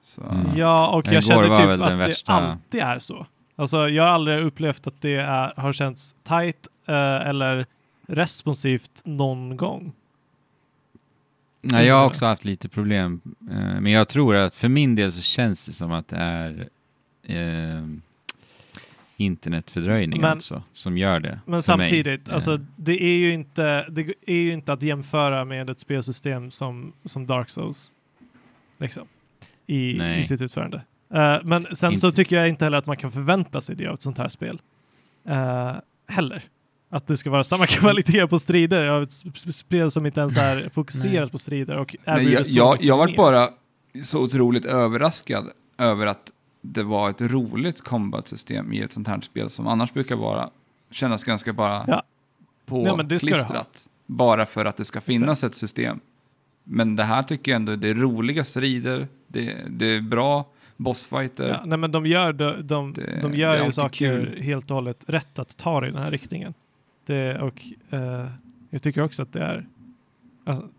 Så, 0.03 0.21
Mm. 0.21 0.57
Ja, 0.57 0.87
och 0.89 1.07
jag 1.07 1.23
känner 1.23 1.55
typ 1.55 1.81
att 1.81 1.89
det 1.89 1.95
värsta- 1.95 2.31
alltid 2.33 2.81
är 2.81 2.99
så. 2.99 3.25
Alltså, 3.55 3.89
jag 3.89 4.03
har 4.03 4.09
aldrig 4.09 4.45
upplevt 4.45 4.87
att 4.87 5.01
det 5.01 5.15
är, 5.15 5.53
har 5.61 5.73
känts 5.73 6.13
tight 6.23 6.67
eh, 6.87 6.95
eller 7.27 7.65
responsivt 8.07 9.01
någon 9.05 9.57
gång. 9.57 9.93
Nej, 11.65 11.85
jag 11.87 11.95
har 11.95 12.05
också 12.05 12.25
haft 12.25 12.45
lite 12.45 12.69
problem. 12.69 13.21
eh, 13.51 13.57
Men 13.81 13.87
jag 13.91 14.07
tror 14.07 14.35
att 14.35 14.55
för 14.55 14.69
min 14.69 14.95
del 14.95 15.11
så 15.11 15.21
känns 15.21 15.65
det 15.65 15.71
som 15.71 15.91
att 15.91 16.07
det 16.07 16.15
är 16.17 16.67
eh, 17.23 17.85
internetfördröjning 19.17 20.21
Men- 20.21 20.31
alltså, 20.31 20.63
som 20.73 20.97
gör 20.97 21.19
det. 21.19 21.39
Men 21.45 21.51
mig. 21.51 21.61
samtidigt, 21.61 22.27
Eh, 22.29 22.35
alltså, 22.35 22.57
det, 22.75 23.03
är 23.03 23.15
ju 23.17 23.33
inte, 23.33 23.85
det 23.89 24.13
är 24.25 24.35
ju 24.35 24.53
inte 24.53 24.73
att 24.73 24.81
jämföra 24.81 25.45
med 25.45 25.69
ett 25.69 25.79
spelsystem 25.79 26.51
som, 26.51 26.93
som 27.05 27.27
Dark 27.27 27.49
Souls. 27.49 27.91
Liksom. 28.77 29.07
I, 29.67 29.95
Nej. 29.97 30.19
i 30.19 30.23
sitt 30.23 30.41
utförande. 30.41 30.81
Eh, 31.13 31.37
men 31.43 31.63
sen 31.75 31.99
så 31.99 32.07
Inte. 32.07 32.15
tycker 32.15 32.35
jag 32.35 32.49
inte 32.49 32.65
heller 32.65 32.77
att 32.77 32.85
man 32.85 32.97
kan 32.97 33.11
förvänta 33.11 33.61
sig 33.61 33.75
det 33.75 33.87
av 33.87 33.93
ett 33.93 34.01
sånt 34.01 34.17
här 34.17 34.27
spel. 34.29 34.61
Eh, 35.27 35.75
heller. 36.07 36.43
Att 36.93 37.07
det 37.07 37.17
ska 37.17 37.29
vara 37.29 37.43
samma 37.43 37.65
kvalitet 37.67 38.27
på 38.27 38.39
strider 38.39 38.87
av 38.87 39.03
ett 39.03 39.09
sp- 39.09 39.51
spel 39.51 39.91
som 39.91 40.05
inte 40.05 40.19
ens 40.19 40.37
är 40.37 40.69
fokuserat 40.73 41.31
på 41.31 41.37
strider 41.37 41.77
och 41.77 41.95
Nej, 42.05 42.33
jag, 42.33 42.45
så 42.47 42.57
jag, 42.57 42.77
jag 42.81 42.97
var 42.97 43.15
bara 43.17 43.49
så 44.03 44.21
otroligt 44.23 44.65
överraskad 44.65 45.49
över 45.77 46.07
att 46.07 46.31
det 46.61 46.83
var 46.83 47.09
ett 47.09 47.21
roligt 47.21 47.81
combat-system 47.83 48.73
i 48.73 48.79
ett 48.81 48.91
sånt 48.93 49.07
här 49.07 49.21
spel 49.21 49.49
som 49.49 49.67
annars 49.67 49.93
brukar 49.93 50.15
vara 50.15 50.49
kännas 50.91 51.23
ganska 51.23 51.53
bara 51.53 51.83
Ja. 51.87 52.03
Påklistrat. 52.65 53.87
Bara 54.05 54.45
för 54.45 54.65
att 54.65 54.77
det 54.77 54.85
ska 54.85 55.01
finnas 55.01 55.43
ett 55.43 55.55
system. 55.55 55.99
Men 56.63 56.95
det 56.95 57.03
här 57.03 57.23
tycker 57.23 57.51
jag 57.51 57.55
ändå 57.55 57.75
det 57.75 57.89
är 57.89 57.93
roliga 57.95 58.43
strider, 58.43 59.07
det, 59.27 59.57
det 59.69 59.85
är 59.85 60.01
bra 60.01 60.45
bossfighter. 60.77 61.47
Ja, 61.49 61.61
nej 61.65 61.77
men 61.77 61.91
de 61.91 62.05
gör, 62.05 62.33
de, 62.33 62.67
de, 62.67 62.93
Det- 62.93 63.19
de 63.21 63.35
gör 63.35 63.65
ju 63.65 63.71
saker 63.71 64.25
kul. 64.25 64.41
helt 64.41 64.71
och 64.71 64.75
hållet 64.75 65.03
rätt 65.07 65.39
att 65.39 65.57
ta 65.57 65.85
i 65.87 65.91
den 65.91 66.01
här 66.03 66.11
riktningen. 66.11 66.53
Det, 67.05 67.39
och 67.39 67.61
eh, 67.89 68.27
jag 68.69 68.81
tycker 68.83 69.01
också 69.01 69.21
att 69.23 69.33
det 69.33 69.39
är 69.43 69.65
alltså, 70.45 70.69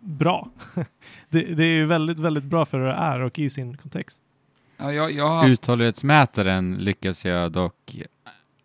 bra. 0.00 0.50
det, 1.28 1.42
det 1.42 1.64
är 1.64 1.74
ju 1.76 1.84
väldigt, 1.86 2.18
väldigt 2.18 2.44
bra 2.44 2.64
för 2.64 2.78
vad 2.78 2.88
det 2.88 2.94
är 2.94 3.20
och 3.20 3.38
i 3.38 3.50
sin 3.50 3.76
kontext. 3.76 4.16
Ja, 4.76 4.92
jag, 4.92 5.12
jag 5.12 5.28
har 5.28 5.48
Uthållighetsmätaren 5.48 6.74
lyckas 6.74 7.24
jag 7.24 7.52
dock 7.52 7.96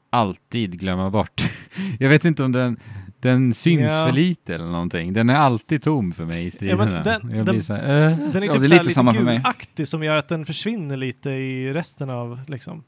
alltid 0.09 0.79
glömma 0.79 1.09
bort. 1.09 1.41
jag 1.99 2.09
vet 2.09 2.25
inte 2.25 2.43
om 2.43 2.51
den, 2.51 2.77
Den 3.19 3.53
syns 3.53 3.91
Ja. 3.91 4.05
för 4.05 4.11
lite 4.11 4.55
eller 4.55 4.65
någonting. 4.65 5.13
Den 5.13 5.29
är 5.29 5.35
alltid 5.35 5.81
tom 5.83 6.11
för 6.13 6.25
mig 6.25 6.45
i 6.45 6.51
striderna. 6.51 7.03
den- 7.03 7.21
jag 7.21 7.45
blir 7.45 7.53
den- 7.53 7.63
så 7.63 7.73
här, 7.73 8.09
äh. 8.11 8.17
Den 8.17 8.43
är 8.43 8.47
Ja, 8.47 8.53
typ 8.53 8.61
det 8.61 8.67
är 8.67 8.71
här 8.71 8.83
lite 8.83 8.93
samma 8.93 9.13
för 9.13 9.23
mig. 9.23 9.37
gulaktig 9.37 9.87
som 9.87 10.03
gör 10.03 10.15
att 10.15 10.27
den 10.27 10.45
försvinner 10.45 10.97
lite 10.97 11.29
i 11.29 11.73
resten 11.73 12.09
av 12.09 12.39
liksom, 12.47 12.83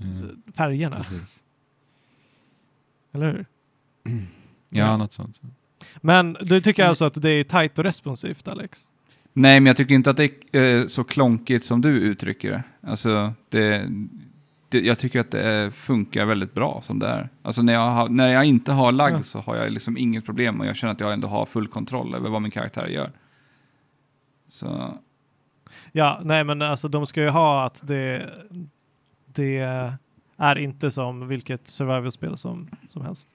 Mm, 0.00 0.42
färgerna. 0.56 0.96
precis. 0.96 1.38
Eller 3.16 3.32
hur? 3.32 3.46
Ja, 4.04 4.20
Ja. 4.70 4.96
något 4.96 5.12
sånt. 5.12 5.40
Men 5.96 6.36
du 6.40 6.60
tycker 6.60 6.82
Mm. 6.82 6.88
alltså 6.88 7.04
att 7.04 7.22
det 7.22 7.30
är 7.30 7.42
tight 7.44 7.78
och 7.78 7.84
responsivt, 7.84 8.48
Alex? 8.48 8.88
Nej, 9.32 9.60
men 9.60 9.66
jag 9.66 9.76
tycker 9.76 9.94
inte 9.94 10.10
att 10.10 10.16
det 10.16 10.30
är 10.52 10.80
eh, 10.80 10.86
så 10.86 11.04
klonkigt 11.04 11.64
som 11.64 11.80
du 11.80 11.88
uttrycker 12.00 12.50
det. 12.50 12.62
Alltså, 12.90 13.32
det, 13.48 13.88
det 14.68 14.80
jag 14.80 14.98
tycker 14.98 15.20
att 15.20 15.30
det 15.30 15.70
funkar 15.74 16.24
väldigt 16.26 16.54
bra 16.54 16.80
som 16.82 16.98
det 16.98 17.06
är. 17.06 17.28
Alltså 17.42 17.62
när 17.62 17.72
jag, 17.72 17.90
har, 17.90 18.08
när 18.08 18.28
jag 18.32 18.44
inte 18.44 18.72
har 18.72 18.92
lagg 18.92 19.12
Ja. 19.12 19.22
så 19.22 19.38
har 19.40 19.56
jag 19.56 19.72
liksom 19.72 19.96
inget 19.96 20.24
problem 20.24 20.60
och 20.60 20.66
jag 20.66 20.76
känner 20.76 20.92
att 20.92 21.00
jag 21.00 21.12
ändå 21.12 21.28
har 21.28 21.46
full 21.46 21.68
kontroll 21.68 22.14
över 22.14 22.30
vad 22.30 22.42
min 22.42 22.50
karaktär 22.50 22.86
gör. 22.86 23.10
Så, 24.48 24.98
Ja, 25.92 26.20
nej 26.24 26.44
men 26.44 26.62
alltså 26.62 26.88
de 26.88 27.06
ska 27.06 27.22
ju 27.22 27.28
ha 27.28 27.64
att 27.66 27.86
det, 27.86 28.30
det 29.26 29.92
är 30.36 30.58
inte 30.58 30.90
som 30.90 31.28
vilket 31.28 31.68
survival-spel 31.68 32.36
som, 32.36 32.68
som 32.88 33.02
helst. 33.02 33.28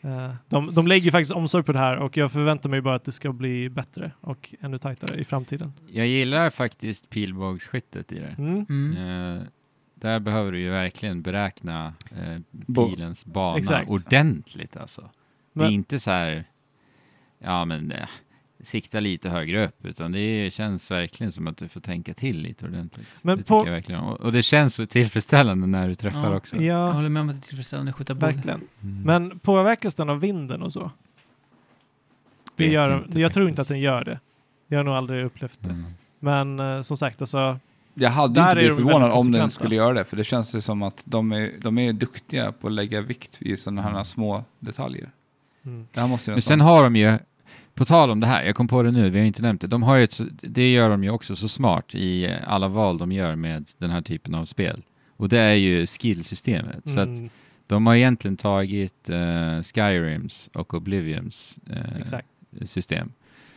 Eh, 0.00 0.34
De, 0.48 0.74
de 0.74 0.86
lägger 0.86 1.04
ju 1.04 1.10
faktiskt 1.10 1.32
omsorg 1.32 1.64
på 1.64 1.72
det 1.72 1.78
här 1.78 1.96
och 1.96 2.16
jag 2.16 2.32
förväntar 2.32 2.70
mig 2.70 2.80
bara 2.80 2.94
att 2.94 3.04
det 3.04 3.12
ska 3.12 3.32
bli 3.32 3.68
bättre 3.70 4.10
och 4.20 4.54
ännu 4.60 4.78
tajtare 4.78 5.20
i 5.20 5.24
framtiden. 5.24 5.72
Jag 5.90 6.06
gillar 6.06 6.50
faktiskt 6.50 7.10
pilbågsskyttet 7.10 8.12
i 8.12 8.18
det. 8.18 8.34
Mm. 8.38 8.66
Mm. 8.68 8.96
Eh, 9.36 9.42
där 9.94 10.20
behöver 10.20 10.52
du 10.52 10.58
ju 10.60 10.70
verkligen 10.70 11.22
beräkna 11.22 11.94
eh, 12.10 12.38
bilens 12.50 13.24
bana 13.26 13.58
Exakt. 13.58 13.90
ordentligt 13.90 14.76
alltså. 14.76 15.00
det 15.02 15.08
Men- 15.52 15.66
är 15.66 15.70
inte 15.70 15.98
så 15.98 16.10
här, 16.10 16.44
ja 17.38 17.64
men 17.64 17.92
sikta 18.62 19.00
lite 19.00 19.28
högre 19.30 19.66
upp, 19.66 19.84
utan 19.84 20.12
det 20.12 20.52
känns 20.52 20.90
verkligen 20.90 21.32
som 21.32 21.46
att 21.46 21.56
du 21.56 21.68
får 21.68 21.80
tänka 21.80 22.14
till 22.14 22.40
lite 22.40 22.64
ordentligt. 22.66 23.18
Men 23.22 23.38
det 23.38 23.44
på- 23.44 23.60
tycker 23.60 23.70
jag 23.70 23.74
verkligen. 23.76 24.00
Och, 24.00 24.20
och 24.20 24.32
det 24.32 24.42
känns 24.42 24.74
så 24.74 24.86
tillfredsställande 24.86 25.66
när 25.66 25.88
du 25.88 25.94
träffar 25.94 26.30
Ja. 26.30 26.36
också. 26.36 26.56
Jag 26.56 26.64
Ja, 26.64 26.92
håller 26.92 27.08
med 27.08 27.20
om 27.20 27.28
att 27.28 27.34
det 27.34 27.38
är 27.38 27.48
tillfredsställande 27.48 27.90
att 27.90 27.96
skjuta 27.96 28.14
båge. 28.14 28.32
verkligen. 28.32 28.60
Mm. 28.82 29.02
Men 29.02 29.38
påverkas 29.38 29.94
den 29.94 30.10
av 30.10 30.20
vinden 30.20 30.62
och 30.62 30.72
så? 30.72 30.90
Det 32.56 32.66
gör, 32.68 33.04
inte 33.06 33.20
jag 33.20 33.32
tror 33.32 33.48
inte 33.48 33.60
att 33.62 33.68
faktiskt. 33.68 33.74
den 33.74 33.80
gör 33.80 34.04
det. 34.04 34.20
Jag 34.68 34.78
har 34.78 34.84
nog 34.84 34.94
aldrig 34.94 35.24
upplevt 35.24 35.58
det. 35.62 35.70
Mm. 35.70 35.84
Men 36.18 36.60
eh, 36.60 36.80
som 36.82 36.96
sagt, 36.96 37.20
alltså, 37.22 37.58
jag 37.94 38.10
hade 38.10 38.40
inte 38.40 38.54
blivit 38.54 38.70
de 38.76 38.76
förvånad 38.84 39.10
om 39.12 39.32
den 39.32 39.50
skulle 39.50 39.74
göra 39.76 39.92
det, 39.94 40.04
för 40.04 40.16
det 40.16 40.24
känns 40.24 40.54
ju 40.54 40.60
som 40.60 40.82
att 40.82 41.02
de 41.06 41.32
är, 41.32 41.52
de 41.60 41.78
är 41.78 41.92
duktiga 41.92 42.52
på 42.52 42.66
att 42.66 42.72
lägga 42.72 43.00
vikt 43.00 43.36
i 43.42 43.56
sådana 43.56 43.82
här 43.82 44.04
små 44.04 44.44
detaljer. 44.58 45.10
mm. 45.64 45.86
Det 45.92 46.00
här 46.00 46.08
måste 46.08 46.30
ju 46.30 46.34
Men 46.34 46.42
sen 46.42 46.60
har 46.60 46.84
de 46.84 46.96
ju, 46.96 47.18
på 47.76 47.84
tal 47.84 48.10
om 48.10 48.20
det 48.20 48.26
här, 48.26 48.44
jag 48.44 48.54
kom 48.56 48.68
på 48.68 48.82
det 48.82 48.90
nu, 48.90 49.10
vi 49.10 49.18
har 49.18 49.26
inte 49.26 49.42
nämnt 49.42 49.60
det, 49.60 49.66
de 49.66 49.82
har 49.82 49.98
ett, 49.98 50.20
det 50.42 50.72
gör 50.72 50.90
de 50.90 51.04
ju 51.04 51.10
också 51.10 51.36
så 51.36 51.48
smart 51.48 51.94
i 51.94 52.34
alla 52.46 52.68
val 52.68 52.98
de 52.98 53.12
gör 53.12 53.36
med 53.36 53.64
den 53.78 53.90
här 53.90 54.02
typen 54.02 54.34
av 54.34 54.44
spel. 54.44 54.82
Och 55.16 55.28
det 55.28 55.38
är 55.38 55.54
ju 55.54 55.86
skillsystemet. 55.86 56.88
Så 56.88 57.00
att 57.00 57.08
Mm, 57.08 57.30
de 57.66 57.86
har 57.86 57.94
egentligen 57.94 58.36
tagit 58.36 59.08
eh, 59.08 59.62
Skyrims 59.62 60.50
och 60.54 60.74
Oblivions 60.74 61.58
eh, 61.70 62.00
exakt. 62.00 62.28
system. 62.64 63.12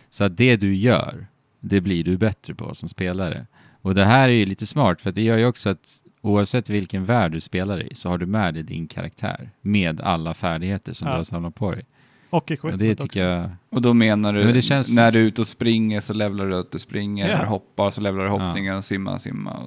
Så 0.10 0.24
att 0.24 0.38
det 0.38 0.56
du 0.56 0.76
gör, 0.76 1.28
det 1.60 1.82
blir 1.82 2.04
du 2.04 2.18
bättre 2.18 2.56
på 2.56 2.76
som 2.76 2.90
spelare. 2.90 3.46
Och 3.82 3.96
det 3.96 4.06
här 4.06 4.30
är 4.30 4.34
ju 4.34 4.46
lite 4.46 4.66
smart, 4.66 5.02
för 5.02 5.12
det 5.12 5.22
gör 5.22 5.38
ju 5.38 5.46
också 5.46 5.70
att 5.70 6.02
oavsett 6.22 6.70
vilken 6.70 7.06
värld 7.06 7.32
du 7.32 7.42
spelar 7.42 7.84
i 7.92 7.96
så 7.96 8.10
har 8.10 8.18
du 8.18 8.26
med 8.26 8.54
dig 8.54 8.64
din 8.64 8.88
karaktär 8.88 9.50
med 9.62 10.02
alla 10.02 10.34
färdigheter 10.34 10.94
som 10.94 11.08
Ja. 11.08 11.14
du 11.14 11.18
har 11.20 11.24
samlat 11.24 11.56
på 11.56 11.72
dig. 11.72 11.84
Och 12.30 12.52
equipment 12.52 12.80
det 12.80 12.92
också. 12.92 13.04
tycker 13.04 13.24
jag... 13.26 13.50
Och 13.70 13.82
då 13.82 13.94
menar 13.94 14.34
du, 14.34 14.40
Ja, 14.40 14.46
men 14.46 14.54
det 14.56 14.62
känns- 14.62 14.96
när 14.96 15.12
du 15.12 15.18
är 15.18 15.24
ute 15.24 15.42
och 15.42 15.48
springer 15.48 16.00
så 16.00 16.14
levlar 16.14 16.46
du 16.46 16.56
att 16.60 16.72
du 16.72 16.80
springer, 16.80 17.30
Ja. 17.30 17.46
hoppar 17.46 17.92
så 17.92 18.02
levlar 18.02 18.24
du 18.24 18.30
Ja. 18.30 18.38
hoppningen, 18.38 18.84
simma, 18.84 19.20
simma 19.20 19.58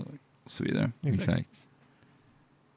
och 0.44 0.50
så 0.50 0.64
vidare. 0.64 0.90
Exakt. 1.06 1.28
Exakt. 1.28 1.50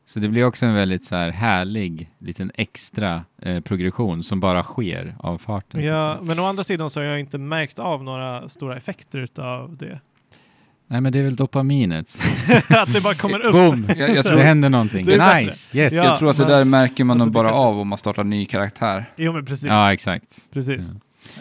Så 0.08 0.20
det 0.20 0.28
blir 0.30 0.46
också 0.46 0.66
en 0.66 0.74
väldigt 0.74 1.06
så 1.06 1.16
här 1.16 1.30
härlig 1.32 2.10
liten 2.18 2.52
extra 2.56 3.26
eh, 3.42 3.62
progression 3.62 4.24
som 4.24 4.40
bara 4.40 4.64
sker 4.64 5.16
av 5.20 5.38
farten. 5.38 5.72
så 5.72 5.78
att 5.80 5.86
Ja, 5.86 6.02
säga. 6.16 6.18
men 6.22 6.40
å 6.40 6.46
andra 6.46 6.64
sidan 6.64 6.90
så 6.90 7.00
har 7.00 7.06
jag 7.06 7.20
inte 7.20 7.38
märkt 7.38 7.80
av 7.80 8.04
några 8.04 8.50
stora 8.50 8.78
effekter 8.78 9.20
utav 9.20 9.78
det. 9.78 10.00
Nej 10.88 11.02
men 11.02 11.12
det 11.12 11.20
är 11.20 11.24
väl 11.24 11.36
dopaminet. 11.36 12.20
att 12.70 12.94
det 12.94 13.02
bara 13.04 13.14
kommer 13.14 13.40
upp. 13.40 13.52
Boom! 13.54 13.86
Jag, 13.98 14.16
jag, 14.16 14.26
tror, 14.26 14.38
det 14.38 14.44
händer 14.44 14.70
någonting. 14.70 15.06
Det 15.06 15.18
bättre. 15.18 15.42
nice! 15.42 15.78
Yes! 15.78 15.94
Ja. 15.94 16.04
Ja, 16.04 16.10
jag 16.10 16.18
tror 16.20 16.30
att 16.30 16.38
det 16.38 16.46
där 16.46 16.66
märker 16.66 17.04
man 17.04 17.16
Alltså, 17.18 17.26
nog 17.26 17.34
bara 17.34 17.48
kanske- 17.48 17.62
av 17.64 17.80
om 17.80 17.88
man 17.88 17.98
startar 17.98 18.22
en 18.22 18.30
ny 18.30 18.46
karaktär. 18.46 19.06
Jo 19.16 19.34
men 19.34 19.46
precis. 19.46 19.72
exakt. 19.92 20.52
precis. 20.54 20.90
Ja. 20.94 21.00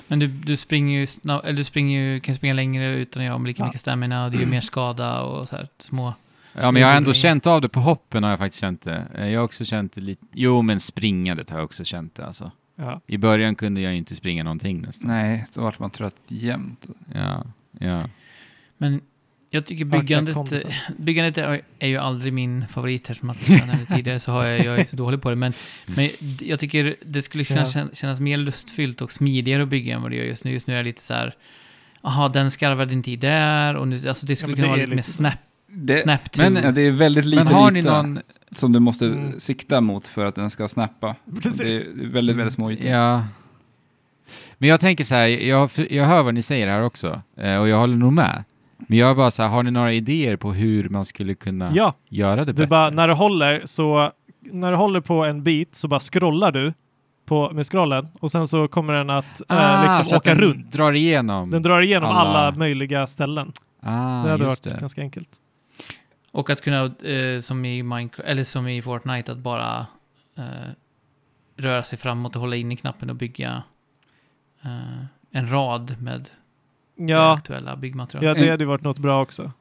Men 0.09 0.19
du, 0.19 0.27
du 0.27 0.57
springer 0.57 0.99
ju 1.01 1.07
eller 1.45 1.53
du 1.53 1.65
springer 1.65 2.01
ju, 2.01 2.21
kan 2.21 2.35
springa 2.35 2.55
längre 2.55 2.89
utan 2.95 3.21
att 3.23 3.27
göra 3.27 3.37
om 3.37 3.47
lika 3.47 3.63
Ja. 3.63 3.67
mycket 3.67 3.81
stamina 3.81 4.25
och 4.25 4.31
det 4.31 4.39
gör 4.39 4.47
mer 4.47 4.61
skada 4.61 5.21
och 5.21 5.49
så 5.49 5.57
här 5.57 5.69
små. 5.79 6.15
Ja, 6.53 6.71
men 6.71 6.83
jag 6.83 6.89
har 6.89 6.97
ändå 6.97 7.13
känt 7.13 7.47
av 7.47 7.61
det 7.61 7.69
på 7.69 7.81
hoppen 7.81 8.23
har 8.23 8.31
jag 8.31 8.39
faktiskt 8.39 8.61
känt 8.61 8.83
det. 8.83 9.05
Eh, 9.19 9.29
Jag 9.29 9.41
har 9.41 9.45
också 9.45 9.65
känt 9.65 9.95
det 9.95 10.01
lite, 10.01 10.27
jo 10.33 10.63
men 10.63 10.81
springandet 10.81 11.51
har 11.51 11.59
jag 11.59 11.65
också 11.65 11.85
känt 11.85 12.15
det 12.15 12.27
alltså. 12.27 12.51
Ja. 12.77 13.01
I 13.07 13.19
början 13.19 13.55
kunde 13.55 13.81
jag 13.81 13.95
inte 13.95 14.15
springa 14.17 14.43
någonting 14.45 14.81
nästan. 14.83 15.11
Nej, 15.11 15.47
så 15.51 15.63
vart 15.63 15.79
man 15.79 15.91
trött 15.91 16.17
jämt. 16.29 16.87
Ja, 17.15 17.45
ja. 17.79 18.09
Men 18.79 19.01
jag 19.55 19.67
tycker 19.67 19.85
byggandet, 19.85 20.37
byggandet 20.99 21.39
är, 21.39 21.61
är 21.79 21.89
ju 21.89 21.97
aldrig 21.97 22.33
min 22.33 22.69
favorit 22.69 23.09
här 23.09 23.15
som 23.15 23.31
att 23.31 23.49
jag 23.49 23.67
nämnde 23.69 23.87
tidigare 23.97 24.19
så 24.19 24.33
har 24.33 24.47
jag, 24.47 24.65
jag 24.65 24.79
är 24.81 24.85
så 24.85 24.97
dålig 24.97 25.23
på 25.23 25.31
det. 25.31 25.37
Men, 25.37 25.53
men 25.87 26.09
jag 26.41 26.61
tycker 26.61 26.97
det 27.07 27.23
skulle 27.23 27.45
kunna 27.45 27.61
Ja. 27.61 27.67
kän- 27.67 27.95
kännas 27.95 28.21
mer 28.21 28.37
lustfyllt 28.37 29.01
och 29.03 29.13
smidigare 29.13 29.63
att 29.63 29.69
bygga 29.69 29.95
än 29.95 30.03
vad 30.03 30.11
det 30.11 30.17
gör 30.17 30.25
just 30.25 30.45
nu. 30.45 30.53
Just 30.53 30.67
nu 30.67 30.75
är 30.75 30.79
det 30.79 30.83
lite 30.85 31.03
så 31.03 31.15
här, 31.15 31.35
jaha 32.03 32.29
den 32.29 32.51
skarvade 32.51 32.93
inte 32.93 33.11
i 33.11 33.17
där 33.17 33.77
och 33.77 33.89
nu, 33.89 34.09
alltså 34.09 34.27
det 34.27 34.37
skulle 34.37 34.51
men 34.51 34.57
kunna 34.57 34.67
det 34.67 34.71
vara 34.71 34.81
lite 34.85 34.95
mer 34.97 35.03
snap, 35.03 35.35
Det, 35.67 35.95
snap 36.03 36.31
to. 36.33 36.43
Men- 36.43 36.55
ja, 36.65 36.71
det 36.71 36.81
är 36.83 36.91
väldigt 36.93 37.25
lite 37.25 37.45
Men 37.45 37.53
har 37.55 37.71
ni 37.71 37.83
någon... 37.83 38.21
som 38.53 38.73
du 38.73 38.81
måste 38.81 39.07
Mm. 39.07 39.41
sikta 39.41 39.81
mot 39.81 40.07
för 40.07 40.27
att 40.27 40.35
den 40.35 40.51
ska 40.51 40.69
snappa. 40.69 41.17
Precis. 41.43 41.89
Det 41.95 42.05
är 42.05 42.09
väldigt, 42.09 42.37
väldigt 42.37 42.55
små 42.55 42.73
ytor. 42.73 42.87
Ja. 42.91 43.23
Men 44.59 44.69
jag 44.69 44.81
tänker 44.81 45.05
så 45.05 45.15
här, 45.15 45.27
jag, 45.27 45.71
jag 45.91 46.05
hör 46.05 46.23
vad 46.23 46.35
ni 46.35 46.43
säger 46.43 46.67
här 46.69 46.83
också. 46.83 47.23
eh, 47.37 47.57
Och 47.57 47.69
jag 47.69 47.79
håller 47.79 47.97
nog 47.97 48.13
med. 48.13 48.45
Men 48.79 48.99
jag 48.99 49.11
är 49.11 49.15
bara 49.15 49.31
så 49.31 49.43
här, 49.43 49.51
har 49.51 49.63
ni 49.63 49.71
några 49.71 49.93
idéer 49.93 50.37
på 50.37 50.53
hur 50.53 50.89
man 50.89 51.05
skulle 51.05 51.35
kunna 51.35 51.71
Ja, 51.75 51.95
göra 52.09 52.37
det 52.37 52.45
du 52.45 52.53
bättre? 52.53 52.67
bara, 52.67 52.91
när 52.91 53.09
du 53.09 53.15
håller 53.15 53.63
så, 53.67 54.13
när 54.41 54.71
du 54.71 54.77
håller 54.77 55.01
på 55.01 55.25
en 55.25 55.43
bit 55.43 55.75
så 55.75 55.89
bara 55.89 56.01
scrollar 56.01 56.53
du 56.53 56.73
på, 57.27 57.51
med 57.51 57.67
scrollen 57.67 58.09
och 58.21 58.31
sen 58.31 58.49
så 58.49 58.69
kommer 58.69 58.93
den 58.93 59.11
att 59.11 59.41
eh, 59.41 59.45
Ah, 59.49 59.93
så 59.93 59.99
liksom 59.99 60.17
åka 60.17 60.31
den 60.35 60.39
runt. 60.43 60.73
drar 60.73 60.93
igenom. 60.93 61.51
Den 61.51 61.63
drar 61.63 61.81
igenom 61.83 62.11
alla- 62.11 62.39
alla, 62.39 62.59
möjliga 62.59 63.07
ställen. 63.07 63.53
ah, 63.81 64.23
det 64.25 64.31
hade 64.31 64.45
just 64.45 64.67
varit 64.67 64.75
det. 64.75 64.81
ganska 64.81 65.01
enkelt. 65.01 65.29
Och 66.33 66.51
att 66.51 66.61
kunna, 66.63 66.85
eh, 66.85 67.41
som 67.41 67.65
i 67.65 67.83
Minecraft, 67.83 68.29
eller 68.29 68.45
som 68.45 68.69
i 68.69 68.83
Fortnite, 68.83 69.33
att 69.33 69.39
bara 69.39 69.87
eh, 70.39 70.45
röra 71.57 71.83
sig 71.83 71.99
framåt 71.99 72.35
och 72.37 72.41
hålla 72.41 72.57
in 72.57 72.73
i 72.73 72.77
knappen 72.77 73.11
och 73.11 73.17
bygga 73.17 73.63
eh, 74.65 75.05
en 75.31 75.53
rad 75.53 75.97
med 76.01 76.29
Ja, 76.97 77.35
aktuella 77.35 77.77
byggmaterial. 77.77 78.25
ja 78.25 78.35
det 78.45 78.51
hade 78.51 78.65
ju 78.65 78.69
varit 78.69 78.83
något 78.83 78.99
bra 78.99 79.23
också. 79.23 79.53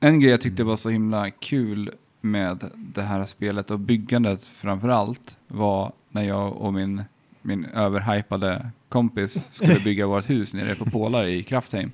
En 0.00 0.20
grej 0.20 0.30
jag 0.30 0.40
tyckte 0.40 0.64
var 0.64 0.76
så 0.76 0.90
himla 0.90 1.30
kul 1.30 1.90
med 2.20 2.70
det 2.74 3.02
här 3.02 3.26
spelet 3.26 3.70
och 3.70 3.78
byggandet 3.78 4.44
framför 4.44 4.88
allt 4.88 5.38
var 5.48 5.92
när 6.10 6.22
jag 6.22 6.56
och 6.56 6.74
min, 6.74 7.04
min 7.42 7.64
överhypade 7.64 8.70
kompis 8.88 9.48
skulle 9.50 9.80
bygga 9.84 10.06
vårt 10.06 10.30
hus 10.30 10.54
nere 10.54 10.74
på 10.74 10.84
Pålar 10.90 11.26
i 11.26 11.42
Kraftheim. 11.42 11.92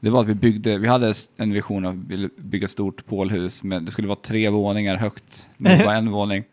Det 0.00 0.10
var 0.10 0.20
att 0.20 0.28
vi 0.28 0.34
byggde, 0.34 0.78
vi 0.78 0.88
hade 0.88 1.14
en 1.36 1.52
vision 1.52 1.84
av 1.84 1.90
att 1.92 1.98
vi 1.98 2.16
ville 2.16 2.28
bygga 2.36 2.64
ett 2.64 2.70
stort 2.70 3.06
pålhus, 3.06 3.62
men 3.62 3.84
det 3.84 3.90
skulle 3.90 4.08
vara 4.08 4.18
tre 4.22 4.48
våningar 4.48 4.96
högt. 4.96 5.46
Det 5.56 5.84
var 5.84 5.94
en 5.94 6.10
våning. 6.10 6.44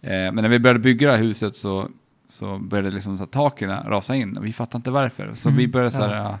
Eh, 0.00 0.10
men 0.10 0.34
när 0.34 0.48
vi 0.48 0.58
började 0.58 0.80
bygga 0.80 1.10
det 1.10 1.16
här 1.16 1.22
huset 1.22 1.56
så, 1.56 1.88
så 2.36 2.58
började 2.58 2.90
liksom 2.90 3.18
så 3.18 3.26
taken 3.26 3.70
rasa 3.70 4.14
in 4.16 4.36
och 4.36 4.44
vi 4.46 4.52
fattade 4.52 4.76
inte 4.76 4.90
varför. 4.90 5.32
Så 5.34 5.48
Mm. 5.48 5.58
vi 5.58 5.68
började 5.68 5.90
så 5.90 6.02
här, 6.02 6.14
Ja. 6.16 6.38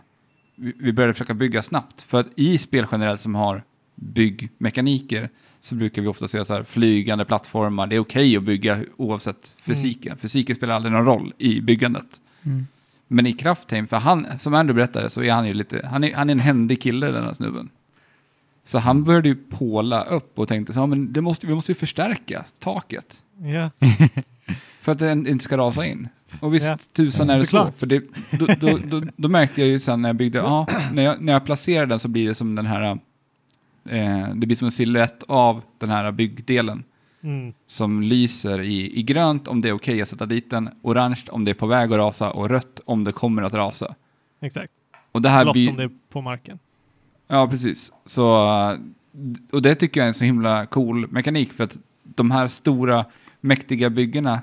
vi, 0.56 0.72
vi 0.80 0.92
började 0.92 1.14
försöka 1.14 1.34
bygga 1.34 1.62
snabbt. 1.62 2.02
För 2.02 2.20
att 2.20 2.26
i 2.36 2.58
spel 2.58 2.86
generellt 2.92 3.20
som 3.20 3.34
har 3.34 3.62
byggmekaniker 3.94 5.30
så 5.60 5.74
brukar 5.74 6.02
vi 6.02 6.08
ofta 6.08 6.28
säga 6.28 6.44
så 6.44 6.54
här 6.54 6.62
flygande 6.62 7.24
plattformar, 7.24 7.86
det 7.86 7.96
är 7.96 8.00
okej 8.00 8.36
att 8.36 8.42
bygga 8.42 8.80
oavsett 8.96 9.54
fysiken. 9.60 10.16
Fysiken 10.18 10.56
spelar 10.56 10.74
aldrig 10.74 10.92
någon 10.92 11.04
roll 11.04 11.34
i 11.38 11.60
byggandet. 11.60 12.20
Mm. 12.42 12.66
Men 13.08 13.26
i 13.26 13.32
Kraftheim, 13.32 13.86
för 13.86 13.96
han, 13.96 14.26
som 14.38 14.54
Andrew 14.54 14.74
berättade, 14.74 15.10
så 15.10 15.22
är 15.22 15.32
han 15.32 15.46
ju 15.46 15.54
lite, 15.54 15.86
han 15.90 16.04
är, 16.04 16.14
han 16.14 16.28
är 16.30 16.32
en 16.32 16.40
händig 16.40 16.82
kille 16.82 17.06
den 17.10 17.24
här 17.24 17.32
snubben. 17.32 17.68
Så 18.64 18.78
han 18.78 19.04
började 19.04 19.28
ju 19.28 19.34
påla 19.34 20.02
upp 20.04 20.38
och 20.38 20.48
tänkte 20.48 20.72
så 20.72 20.80
här, 20.80 20.86
men 20.86 21.12
det 21.12 21.20
måste, 21.20 21.46
vi 21.46 21.54
måste 21.54 21.72
ju 21.72 21.76
förstärka 21.76 22.44
taket. 22.58 23.22
Ja. 23.38 23.70
För 24.86 24.92
att 24.92 24.98
den 24.98 25.26
inte 25.26 25.44
ska 25.44 25.56
rasa 25.56 25.86
in. 25.86 26.08
Och 26.40 26.54
visst, 26.54 26.66
Ja. 26.66 26.78
tusan 26.92 27.30
är 27.30 27.38
det 27.38 27.46
så. 27.46 27.72
För 27.76 27.86
det, 27.86 28.04
då, 28.30 28.46
då, 28.60 28.78
då, 28.84 29.02
då 29.16 29.28
märkte 29.28 29.60
jag 29.60 29.68
ju 29.70 29.78
sen 29.78 30.02
när 30.02 30.08
jag 30.08 30.16
byggde, 30.16 30.38
ja, 30.38 30.66
när 30.92 31.02
jag, 31.02 31.20
när 31.22 31.32
jag 31.32 31.44
placerar 31.44 31.86
den 31.86 31.98
så 31.98 32.08
blir 32.08 32.28
det 32.28 32.34
som 32.34 32.54
den 32.54 32.66
här, 32.66 32.82
eh, 33.88 34.28
det 34.34 34.46
blir 34.46 34.56
som 34.56 34.64
en 34.64 34.70
silhuett 34.72 35.22
av 35.28 35.62
den 35.78 35.90
här 35.90 36.12
byggdelen. 36.12 36.84
Mm. 37.22 37.52
som 37.66 38.02
lyser 38.02 38.60
i, 38.60 38.98
i 38.98 39.02
grönt 39.02 39.48
om 39.48 39.60
det 39.60 39.68
är 39.68 39.72
okej 39.72 40.02
att 40.02 40.08
sätta 40.08 40.26
dit 40.26 40.50
den, 40.50 40.68
orange 40.82 41.22
om 41.30 41.44
det 41.44 41.50
är 41.50 41.54
på 41.54 41.66
väg 41.66 41.92
att 41.92 41.98
rasa 41.98 42.30
och 42.30 42.48
rött 42.50 42.80
om 42.84 43.04
det 43.04 43.12
kommer 43.12 43.42
att 43.42 43.54
rasa. 43.54 43.94
Exakt. 44.40 44.72
Och 45.12 45.22
det 45.22 45.28
här 45.28 45.44
Blått 45.44 45.54
blir... 45.54 45.70
om 45.70 45.76
det 45.76 45.82
är 45.82 45.90
på 46.12 46.20
marken. 46.20 46.58
Ja, 47.28 47.48
precis. 47.48 47.92
Så, 48.06 48.26
och 49.52 49.62
det 49.62 49.74
tycker 49.74 50.00
jag 50.00 50.04
är 50.04 50.08
en 50.08 50.14
så 50.14 50.24
himla 50.24 50.66
cool 50.66 51.08
mekanik 51.10 51.52
för 51.52 51.64
att 51.64 51.78
de 52.02 52.30
här 52.30 52.48
stora 52.48 53.04
mäktiga 53.40 53.90
byggena 53.90 54.42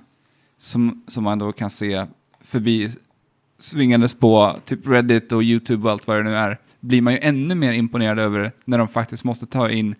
som, 0.64 1.04
som 1.08 1.24
man 1.24 1.40
då 1.40 1.52
kan 1.52 1.70
se 1.70 2.06
förbi 2.42 2.90
svingandes 3.60 4.16
på 4.16 4.60
typ 4.66 4.88
Reddit 4.88 5.32
och 5.32 5.44
YouTube 5.44 5.84
och 5.86 5.92
allt 5.92 6.08
vad 6.08 6.18
det 6.18 6.24
nu 6.24 6.36
är, 6.36 6.58
blir 6.80 7.02
man 7.02 7.14
ju 7.14 7.20
ännu 7.20 7.56
mer 7.56 7.74
imponerad 7.74 8.20
över 8.20 8.52
när 8.66 8.78
de 8.78 8.88
faktiskt 8.88 9.24
måste 9.24 9.46
ta 9.46 9.70
in 9.70 9.96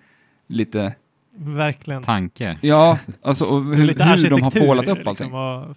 lite, 0.48 0.96
Verkligen. 1.36 2.04
Tanke. 2.04 2.58
ja, 2.62 3.00
alltså 3.22 3.46
och 3.46 3.76
hur, 3.76 3.86
lite 3.86 4.04
hur 4.04 4.30
de 4.30 4.42
har 4.42 4.52
pålat 4.52 4.88
upp 4.88 5.08
allting. 5.08 5.26
Liksom, 5.28 5.76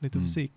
lite 0.00 0.18
Mm. 0.18 0.26
fysik. 0.26 0.52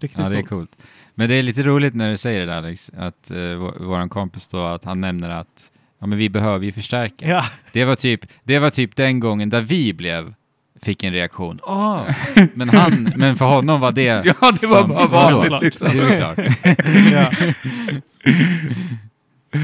Riktigt 0.00 0.18
Ja, 0.18 0.28
det 0.28 0.36
är 0.38 0.42
coolt. 0.42 0.48
coolt. 0.48 0.76
Men 1.14 1.28
det 1.28 1.34
är 1.34 1.42
lite 1.42 1.62
roligt 1.62 1.94
när 1.94 2.10
du 2.10 2.16
säger 2.18 2.40
det 2.40 2.46
där 2.46 2.58
Alex, 2.58 2.90
att 2.96 3.30
uh, 3.34 3.56
vår 3.80 4.08
kompis 4.08 4.46
då, 4.48 4.58
att 4.64 4.84
han 4.84 5.00
nämner 5.00 5.30
att 5.30 5.70
ja, 5.98 6.06
men 6.06 6.18
vi 6.18 6.28
behöver 6.28 6.64
ju 6.66 6.72
förstärka. 6.72 7.28
Ja, 7.28 7.44
Det, 7.72 7.84
var 7.84 7.94
typ, 7.96 8.26
det 8.44 8.58
var 8.58 8.70
typ 8.70 8.96
den 8.96 9.20
gången 9.20 9.50
där 9.50 9.60
vi 9.60 9.92
blev, 9.92 10.34
fick 10.82 11.02
en 11.02 11.12
reaktion. 11.12 11.58
Åh! 11.62 12.02
Men, 12.54 12.68
han, 12.68 13.12
men 13.16 13.36
för 13.36 13.44
honom 13.44 13.80
var 13.80 13.92
det... 13.92 14.04
Ja, 14.40 14.52
det 14.60 14.66
var 14.66 14.80
som- 14.80 14.88
bara 14.88 15.06
vanligt 15.06 15.62
liksom. 15.62 15.88
Det 15.92 15.98
är 15.98 16.18
klart. 16.18 16.38
ja. 17.12 17.30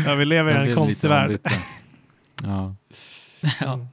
ja, 0.06 0.14
vi 0.14 0.24
lever 0.24 0.66
i 0.66 0.68
en 0.70 0.76
konstig 0.76 1.08
värld. 1.08 1.40
Ja. 2.42 2.74
Ja. 3.60 3.86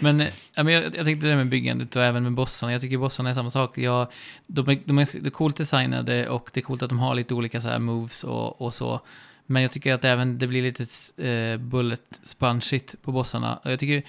Men, 0.00 0.20
eh, 0.20 0.28
ja, 0.54 0.62
men 0.62 0.74
jag, 0.74 0.84
jag 0.96 1.04
tänkte 1.04 1.26
det 1.26 1.36
med 1.36 1.48
byggandet 1.48 1.96
och 1.96 2.04
även 2.04 2.22
med 2.22 2.32
bossarna. 2.32 2.72
Jag 2.72 2.80
tycker 2.80 2.98
bossarna 2.98 3.30
är 3.30 3.34
samma 3.34 3.50
sak. 3.50 3.78
Jag, 3.78 4.08
de, 4.46 4.68
är, 4.68 4.78
de 4.84 4.98
är, 4.98 5.20
de 5.20 5.26
är 5.26 5.30
coolt 5.30 5.56
designade 5.56 6.28
och 6.28 6.50
det 6.52 6.60
är 6.60 6.62
coolt 6.62 6.82
att 6.82 6.88
de 6.88 6.98
har 6.98 7.14
lite 7.14 7.34
olika 7.34 7.60
så 7.60 7.68
här 7.68 7.78
moves 7.78 8.24
och, 8.24 8.62
och 8.62 8.74
så. 8.74 9.00
Men 9.46 9.62
jag 9.62 9.70
tycker 9.70 9.94
att 9.94 10.04
även 10.04 10.38
det 10.38 10.46
blir 10.46 10.62
lite 10.62 10.84
eh, 11.28 11.58
bullet 11.58 12.20
spongeigt 12.22 12.94
på 13.02 13.12
bossarna. 13.12 13.56
Och 13.56 13.72
jag 13.72 13.78
tycker, 13.78 14.02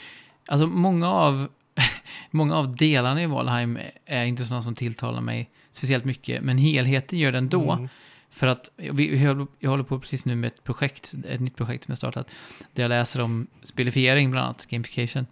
alltså 0.47 0.67
många 0.67 1.09
av, 1.11 1.47
många 2.31 2.55
av 2.55 2.75
delarna 2.75 3.23
i 3.23 3.25
Valheim 3.25 3.79
är 4.05 4.25
inte 4.25 4.43
sådana 4.43 4.61
som 4.61 4.75
tilltalar 4.75 5.21
mig 5.21 5.49
speciellt 5.71 6.05
mycket. 6.05 6.41
Men 6.43 6.57
helheten 6.57 7.19
gör 7.19 7.31
den 7.31 7.49
då. 7.49 7.71
Mm. 7.71 7.89
För 8.29 8.47
att 8.47 8.71
vi, 8.77 9.23
jag 9.59 9.69
håller 9.69 9.83
på 9.83 9.99
precis 9.99 10.25
nu 10.25 10.35
med 10.35 10.47
ett 10.47 10.63
projekt, 10.63 11.13
ett 11.29 11.41
nytt 11.41 11.55
projekt 11.55 11.83
som 11.83 11.91
jag 11.91 11.97
startat, 11.97 12.27
där 12.73 12.83
jag 12.83 12.89
läser 12.89 13.21
om 13.21 13.47
spelifiering, 13.63 14.31
bland 14.31 14.45
annat 14.45 14.65
gamification. 14.69 15.25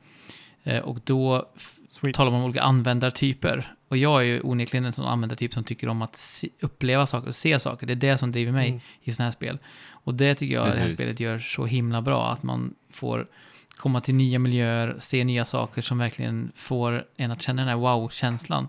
Eh, 0.63 0.79
och 0.79 0.99
då 1.03 1.49
Sweet. 1.87 2.15
talar 2.15 2.31
man 2.31 2.39
om 2.39 2.45
olika 2.45 2.61
användartyper. 2.61 3.73
Och 3.87 3.97
jag 3.97 4.21
är 4.21 4.25
ju 4.25 4.41
onekligen 4.41 4.85
en 4.85 4.93
sån 4.93 5.05
användartyp 5.05 5.53
som 5.53 5.63
tycker 5.63 5.87
om 5.89 6.01
att 6.01 6.15
se, 6.15 6.49
uppleva 6.59 7.05
saker 7.05 7.27
och 7.27 7.35
se 7.35 7.59
saker. 7.59 7.87
Det 7.87 7.93
är 7.93 7.95
det 7.95 8.17
som 8.17 8.31
driver 8.31 8.51
mig 8.51 8.69
Mm. 8.69 8.81
i 9.01 9.11
sådana 9.11 9.25
här 9.25 9.31
spel. 9.31 9.57
Och 9.87 10.15
det 10.15 10.35
tycker 10.35 10.55
jag 10.55 10.65
det 10.65 10.71
här 10.71 10.81
Precis. 10.81 10.97
spelet 10.99 11.19
gör 11.19 11.39
så 11.39 11.65
himla 11.65 12.01
bra, 12.01 12.31
att 12.31 12.43
man 12.43 12.73
får 12.91 13.27
komma 13.75 14.01
till 14.01 14.15
nya 14.15 14.39
miljöer, 14.39 14.95
se 14.99 15.23
nya 15.23 15.45
saker 15.45 15.81
som 15.81 15.97
verkligen 15.97 16.51
får 16.55 17.05
en 17.17 17.31
att 17.31 17.41
känna 17.41 17.61
den 17.61 17.69
här 17.69 17.75
wow-känslan. 17.75 18.67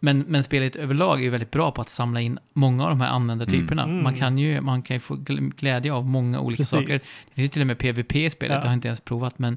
Men, 0.00 0.18
men 0.20 0.44
spelet 0.44 0.76
överlag 0.76 1.18
är 1.18 1.22
ju 1.22 1.30
väldigt 1.30 1.50
bra 1.50 1.70
på 1.70 1.80
att 1.80 1.88
samla 1.88 2.20
in 2.20 2.38
många 2.52 2.84
av 2.84 2.90
de 2.90 3.00
här 3.00 3.08
användartyperna. 3.08 3.82
Mm. 3.82 4.02
Man, 4.02 4.14
kan 4.14 4.38
ju, 4.38 4.60
man 4.60 4.82
kan 4.82 4.94
ju 4.96 5.00
få 5.00 5.14
gl- 5.16 5.52
glädje 5.56 5.92
av 5.92 6.06
många 6.06 6.40
olika 6.40 6.60
Precis. 6.60 6.70
saker. 6.70 6.92
Det 6.92 7.34
finns 7.34 7.44
ju 7.44 7.48
till 7.48 7.60
och 7.60 7.66
med 7.66 7.78
PVP 7.78 8.16
i 8.16 8.30
spelet, 8.30 8.54
Ja. 8.54 8.60
det 8.60 8.66
har 8.66 8.72
jag 8.72 8.76
inte 8.76 8.88
ens 8.88 9.00
provat, 9.00 9.38
men 9.38 9.56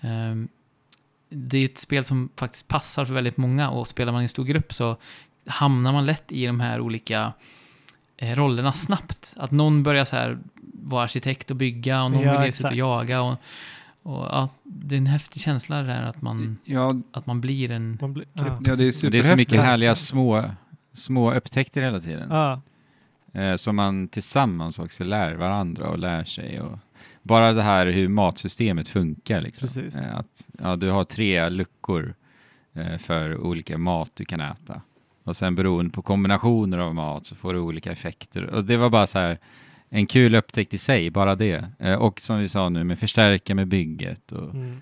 ehm, 0.00 0.48
det 1.28 1.58
är 1.58 1.64
ett 1.64 1.78
spel 1.78 2.04
som 2.04 2.28
faktiskt 2.36 2.68
passar 2.68 3.04
för 3.04 3.14
väldigt 3.14 3.36
många 3.36 3.70
och 3.70 3.88
spelar 3.88 4.12
man 4.12 4.22
i 4.22 4.24
en 4.24 4.28
stor 4.28 4.44
grupp 4.44 4.72
så 4.72 4.96
hamnar 5.46 5.92
man 5.92 6.06
lätt 6.06 6.32
i 6.32 6.46
de 6.46 6.60
här 6.60 6.80
olika 6.80 7.32
eh, 8.16 8.34
rollerna 8.36 8.72
snabbt. 8.72 9.34
Att 9.36 9.50
någon 9.50 9.82
börjar 9.82 10.04
så 10.04 10.16
här 10.16 10.38
vara 10.74 11.04
arkitekt 11.04 11.50
och 11.50 11.56
bygga 11.56 12.02
och 12.02 12.10
någon 12.10 12.22
Ja, 12.22 12.36
vill 12.38 12.46
ge 12.46 12.52
sig 12.52 12.66
ut 12.66 12.70
och 12.70 12.76
jaga. 12.76 13.22
Och, 13.22 13.36
och, 14.06 14.24
ja, 14.24 14.48
det 14.62 14.94
är 14.94 14.98
en 14.98 15.06
häftig 15.06 15.42
känsla 15.42 15.76
det 15.76 15.82
där 15.82 16.02
att 16.02 16.22
man, 16.22 16.58
Ja, 16.64 16.94
att 17.12 17.26
man 17.26 17.40
blir 17.40 17.70
en... 17.70 17.98
Man 18.00 18.14
Grupp. 18.14 18.28
ja. 18.32 18.60
ja, 18.64 18.76
det 18.76 18.84
är 18.84 19.10
Det 19.10 19.18
är 19.18 19.22
så 19.22 19.36
mycket 19.36 19.60
härliga 19.60 19.94
små, 19.94 20.44
små 20.92 21.34
upptäckter 21.34 21.82
hela 21.82 22.00
tiden. 22.00 22.28
Ja, 22.30 22.60
Eh, 23.36 23.56
som 23.56 23.76
man 23.76 24.08
tillsammans 24.08 24.78
också 24.78 25.04
lär 25.04 25.34
varandra 25.34 25.88
och 25.88 25.98
lär 25.98 26.24
sig. 26.24 26.60
Och 26.60 26.78
bara 27.22 27.52
det 27.52 27.62
här 27.62 27.86
hur 27.86 28.08
matsystemet 28.08 28.88
funkar. 28.88 29.40
Liksom. 29.40 29.66
Precis. 29.66 30.06
Eh, 30.06 30.16
att, 30.16 30.46
ja, 30.58 30.76
du 30.76 30.90
har 30.90 31.04
tre 31.04 31.48
luckor 31.48 32.14
eh, 32.74 32.98
för 32.98 33.36
olika 33.36 33.78
mat 33.78 34.10
du 34.14 34.24
kan 34.24 34.40
äta. 34.40 34.80
Och 35.24 35.36
sen 35.36 35.54
beroende 35.54 35.90
på 35.90 36.02
kombinationer 36.02 36.78
av 36.78 36.94
mat 36.94 37.26
så 37.26 37.34
får 37.34 37.54
du 37.54 37.60
olika 37.60 37.92
effekter. 37.92 38.44
Och 38.44 38.64
det 38.64 38.76
var 38.76 38.90
bara 38.90 39.06
så 39.06 39.18
här 39.18 39.38
en 39.96 40.06
kul 40.06 40.34
upptäckt 40.34 40.74
i 40.74 40.78
sig, 40.78 41.10
bara 41.10 41.34
det. 41.34 41.70
Eh, 41.78 41.94
och 41.94 42.20
som 42.20 42.38
vi 42.38 42.48
sa 42.48 42.68
nu, 42.68 42.84
med 42.84 42.98
förstärka 42.98 43.54
med 43.54 43.68
bygget 43.68 44.32
och 44.32 44.54
mm. 44.54 44.80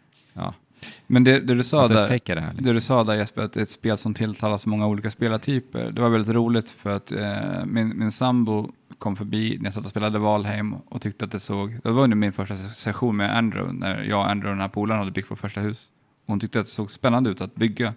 Men 1.07 1.25
det, 1.25 1.41
det 1.41 1.55
du 1.55 1.65
sa 1.65 1.83
att 1.85 1.89
där, 1.89 2.21
det 2.35 2.41
här. 2.41 2.49
Liksom. 2.49 2.67
Det 2.67 2.73
du 2.73 2.81
sa 2.81 3.05
där 3.05 3.15
Jesper, 3.15 3.43
att 3.43 3.53
det 3.53 3.61
är 3.61 3.63
ett 3.63 3.71
spel 3.71 3.99
som 3.99 4.15
tilltalar 4.15 4.59
så 4.59 4.69
många 4.69 4.87
olika 4.87 5.11
spelartyper. 5.11 5.91
Det 5.91 6.01
var 6.01 6.09
väldigt 6.09 6.35
roligt 6.35 6.71
för 6.71 6.97
att 6.97 7.13
eh, 7.13 7.65
min, 7.65 7.99
min 7.99 8.13
sambo 8.13 8.73
kom 8.99 9.17
förbi 9.17 9.57
när 9.59 9.65
jag 9.65 9.75
satt 9.75 9.85
och 9.85 9.91
spelade 9.91 10.19
Valheim 10.19 10.75
och 10.75 11.03
tyckte 11.03 11.25
att 11.25 11.31
det 11.31 11.41
såg, 11.41 11.79
det 11.83 11.91
var 11.91 12.05
under 12.05 12.17
min 12.17 12.33
första 12.33 12.57
session 12.57 13.17
med 13.17 13.37
Andrew, 13.37 13.73
när 13.73 14.03
jag 14.03 14.19
och 14.19 14.31
Andrew 14.31 14.51
och 14.51 14.57
den 14.57 14.61
här 14.61 14.69
polaren 14.69 14.99
hade 14.99 15.11
byggt 15.11 15.31
vårt 15.31 15.39
första 15.39 15.61
hus. 15.61 15.89
Hon 16.27 16.41
tyckte 16.41 16.61
att 16.61 16.67
det 16.67 16.73
såg 16.73 16.91
spännande 16.91 17.31
ut 17.31 17.41
att 17.41 17.55
bygga. 17.55 17.95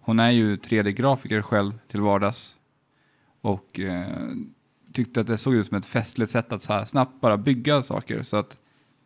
Hon 0.00 0.20
är 0.20 0.30
ju 0.30 0.56
3D-grafiker 0.56 1.42
själv 1.42 1.72
till 1.88 2.00
vardags 2.00 2.54
och 3.40 3.80
eh, 3.80 4.06
tyckte 4.92 5.20
att 5.20 5.26
det 5.26 5.36
såg 5.36 5.54
ut 5.54 5.66
som 5.66 5.76
ett 5.76 5.86
festligt 5.86 6.32
sätt 6.32 6.52
att 6.52 6.62
så 6.62 6.72
här 6.72 6.84
snabbt 6.84 7.20
bara 7.20 7.36
bygga 7.36 7.82
saker. 7.82 8.22
Så 8.22 8.36
att 8.36 8.56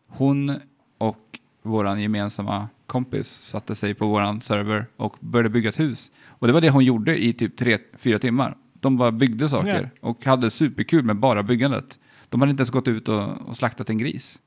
hon 0.08 0.52
och 0.98 1.38
våran 1.62 2.00
gemensamma 2.00 2.68
kompis 2.86 3.28
satte 3.28 3.74
sig 3.74 3.94
på 3.94 4.06
våran 4.06 4.40
server 4.40 4.86
och 4.96 5.16
började 5.20 5.48
bygga 5.48 5.68
ett 5.68 5.80
hus. 5.80 6.10
Och 6.26 6.46
det 6.46 6.52
var 6.52 6.60
det 6.60 6.70
hon 6.70 6.84
gjorde 6.84 7.24
i 7.24 7.32
typ 7.32 7.56
tre, 7.56 7.78
fyra 7.98 8.18
timmar. 8.18 8.56
De 8.72 8.96
bara 8.96 9.10
byggde 9.10 9.48
saker 9.48 9.90
och 10.00 10.24
hade 10.24 10.50
superkul 10.50 11.04
med 11.04 11.16
bara 11.16 11.42
byggandet. 11.42 11.98
De 12.28 12.40
hade 12.40 12.50
inte 12.50 12.60
ens 12.60 12.70
gått 12.70 12.88
ut 12.88 13.08
och, 13.08 13.48
och 13.48 13.56
slaktat 13.56 13.90
en 13.90 13.98
gris. 13.98 14.38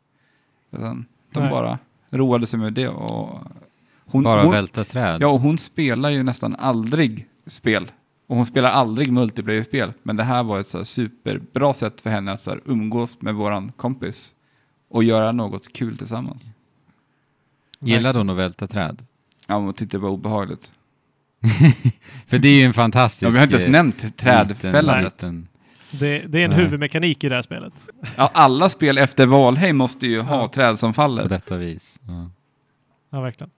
Utan 0.71 1.05
de 1.33 1.39
Nej. 1.39 1.49
bara 1.49 1.79
roade 2.09 2.47
sig 2.47 2.59
med 2.59 2.73
det. 2.73 2.87
Och 2.87 3.39
hon, 4.05 4.23
bara 4.23 4.43
hon, 4.43 4.51
välta 4.51 4.83
träd. 4.83 5.21
Ja, 5.21 5.27
och 5.27 5.39
hon 5.39 5.57
spelar 5.57 6.09
ju 6.09 6.23
nästan 6.23 6.55
aldrig 6.55 7.27
spel. 7.45 7.91
Och 8.29 8.35
hon 8.35 8.45
spelar 8.45 8.69
aldrig 8.69 9.11
multiplayer-spel. 9.13 9.93
Men 10.03 10.15
det 10.15 10.23
här 10.23 10.43
var 10.43 10.59
ett 10.59 10.67
så 10.67 10.77
här 10.77 10.85
superbra 10.85 11.73
sätt 11.73 12.01
för 12.01 12.09
henne 12.09 12.31
att 12.31 12.41
så 12.41 12.49
här 12.51 12.61
umgås 12.65 13.21
med 13.21 13.35
våran 13.35 13.71
kompis 13.71 14.33
och 14.89 15.03
göra 15.03 15.31
något 15.31 15.73
kul 15.73 15.97
tillsammans. 15.97 16.43
Gillade 17.79 18.17
hon 18.19 18.29
att 18.29 18.37
välta 18.37 18.67
träd? 18.67 19.05
Ja, 19.47 19.55
hon 19.55 19.73
tyckte 19.73 19.97
det 19.97 20.01
var 20.01 20.09
obehagligt. 20.09 20.71
För 22.27 22.37
det 22.37 22.47
är 22.47 22.59
ju 22.59 22.65
en 22.65 22.73
fantastisk... 22.73 23.23
Ja, 23.27 23.29
vi 23.31 23.37
har 23.37 23.43
inte 23.43 23.55
ens 23.55 23.65
eh, 23.67 23.71
nämnt 23.71 24.17
trädfällandet. 24.17 25.13
liten- 25.23 25.47
det, 25.91 26.19
det 26.27 26.39
är 26.39 26.45
en 26.45 26.49
Nej. 26.51 26.59
huvudmekanik 26.59 27.23
i 27.23 27.29
det 27.29 27.35
här 27.35 27.41
spelet. 27.41 27.89
Ja, 28.15 28.31
alla 28.33 28.69
spel 28.69 28.97
efter 28.97 29.25
Valheim 29.27 29.77
måste 29.77 30.07
ju 30.07 30.21
ha 30.21 30.41
Ja. 30.41 30.47
träd 30.47 30.79
som 30.79 30.91
På 30.91 30.95
faller. 30.95 31.29
detta 31.29 31.57
vis. 31.57 31.99
Ja. 32.07 32.29
Ja, 33.09 33.21
verkligen. 33.21 33.51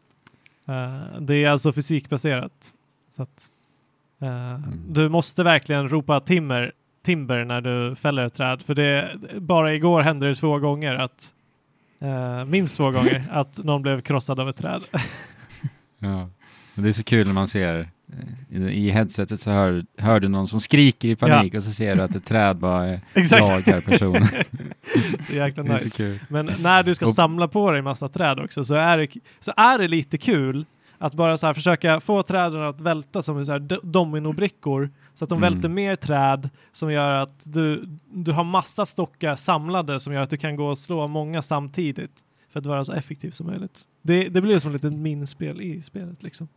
Eh, 0.68 1.22
det 1.22 1.35
är 1.43 1.49
alltså 1.49 1.73
fysikbaserat. 1.73 2.73
Så 3.15 3.23
att, 3.23 3.48
eh, 4.22 4.60
Du 4.88 5.10
måste 5.10 5.43
verkligen 5.43 5.89
ropa 5.89 6.19
timmer, 6.19 6.72
timber 7.06 7.45
när 7.45 7.61
du 7.61 7.95
fäller 7.95 8.26
ett 8.26 8.34
träd. 8.34 8.61
För 8.61 8.76
det, 8.76 9.11
bara 9.39 9.73
igår 9.73 10.02
hände 10.02 10.27
det 10.27 10.35
två 10.35 10.60
gånger 10.60 10.95
att 10.95 11.34
eh, 11.99 12.45
minst 12.45 12.77
två 12.77 12.91
gånger 12.91 13.26
att 13.31 13.57
någon 13.57 13.81
blev 13.81 14.02
krossad 14.02 14.39
av 14.39 14.49
ett 14.49 14.57
träd. 14.57 14.81
Ja. 16.03 16.30
Det 16.76 16.88
är 16.88 16.93
så 16.93 17.03
kul 17.03 17.27
när 17.27 17.34
man 17.34 17.48
ser 17.48 17.89
eh, 18.52 18.68
i, 18.68 18.89
headsetet 18.89 19.41
så 19.41 19.52
hör, 19.52 19.85
hör 19.98 20.19
du 20.19 20.27
någon 20.27 20.48
som 20.48 20.60
skriker 20.60 21.07
i 21.07 21.15
panik 21.15 21.53
och 21.53 21.64
så 21.64 21.72
ser 21.72 21.95
du 21.95 22.02
att 22.02 22.15
ett 22.15 22.26
träd 22.26 22.57
bara 22.57 22.89
eh, 22.89 22.99
jagar 23.31 23.81
personen. 23.81 24.27
så 25.27 25.34
jäkla 25.34 25.65
så 25.65 25.73
nice. 25.73 25.98
kul. 25.98 26.19
Men 26.27 26.52
när 26.60 26.84
du 26.84 26.95
ska 26.95 27.06
samla 27.07 27.48
på 27.48 27.72
dig 27.72 27.81
massa 27.81 28.07
träd 28.07 28.39
också 28.39 28.65
så 28.65 28.76
är 28.76 28.98
det, 28.98 29.07
så 29.39 29.53
är 29.57 29.80
det 29.80 29.88
lite 29.88 30.18
kul 30.18 30.65
att 31.02 31.14
bara 31.14 31.38
så 31.38 31.48
här 31.48 31.53
försöka 31.53 31.99
få 31.99 32.23
träden 32.23 32.61
att 32.61 32.82
välta 32.82 33.22
som 33.22 33.45
så 33.45 33.52
här 33.52 33.60
do- 33.60 33.80
dominobrickor 33.84 34.90
så 35.15 35.23
att 35.26 35.30
de 35.30 35.38
Mm. 35.38 35.53
välter 35.53 35.69
mer 35.69 35.95
träd 35.95 36.49
som 36.73 36.91
gör 36.91 37.11
att 37.11 37.44
du, 37.45 37.84
du 38.14 38.32
har 38.32 38.44
massa 38.44 38.86
stockar 38.86 39.36
samlade 39.36 39.99
som 39.99 40.14
gör 40.14 40.22
att 40.22 40.30
du 40.30 40.38
kan 40.38 40.56
gå 40.56 40.65
och 40.68 40.78
slå 40.78 41.07
många 41.07 41.41
samtidigt 41.41 42.11
för 42.53 42.60
att 42.60 42.65
vara 42.65 42.86
så 42.86 42.94
effektiv 42.94 43.32
som 43.32 43.48
möjligt. 43.48 43.82
Det, 44.02 44.30
det 44.30 44.41
blir 44.41 44.60
som 44.60 44.76
ett 44.76 44.84
litet 44.84 44.99
minspel 44.99 45.61
i 45.61 45.82
spelet 45.82 46.23
liksom. 46.23 46.48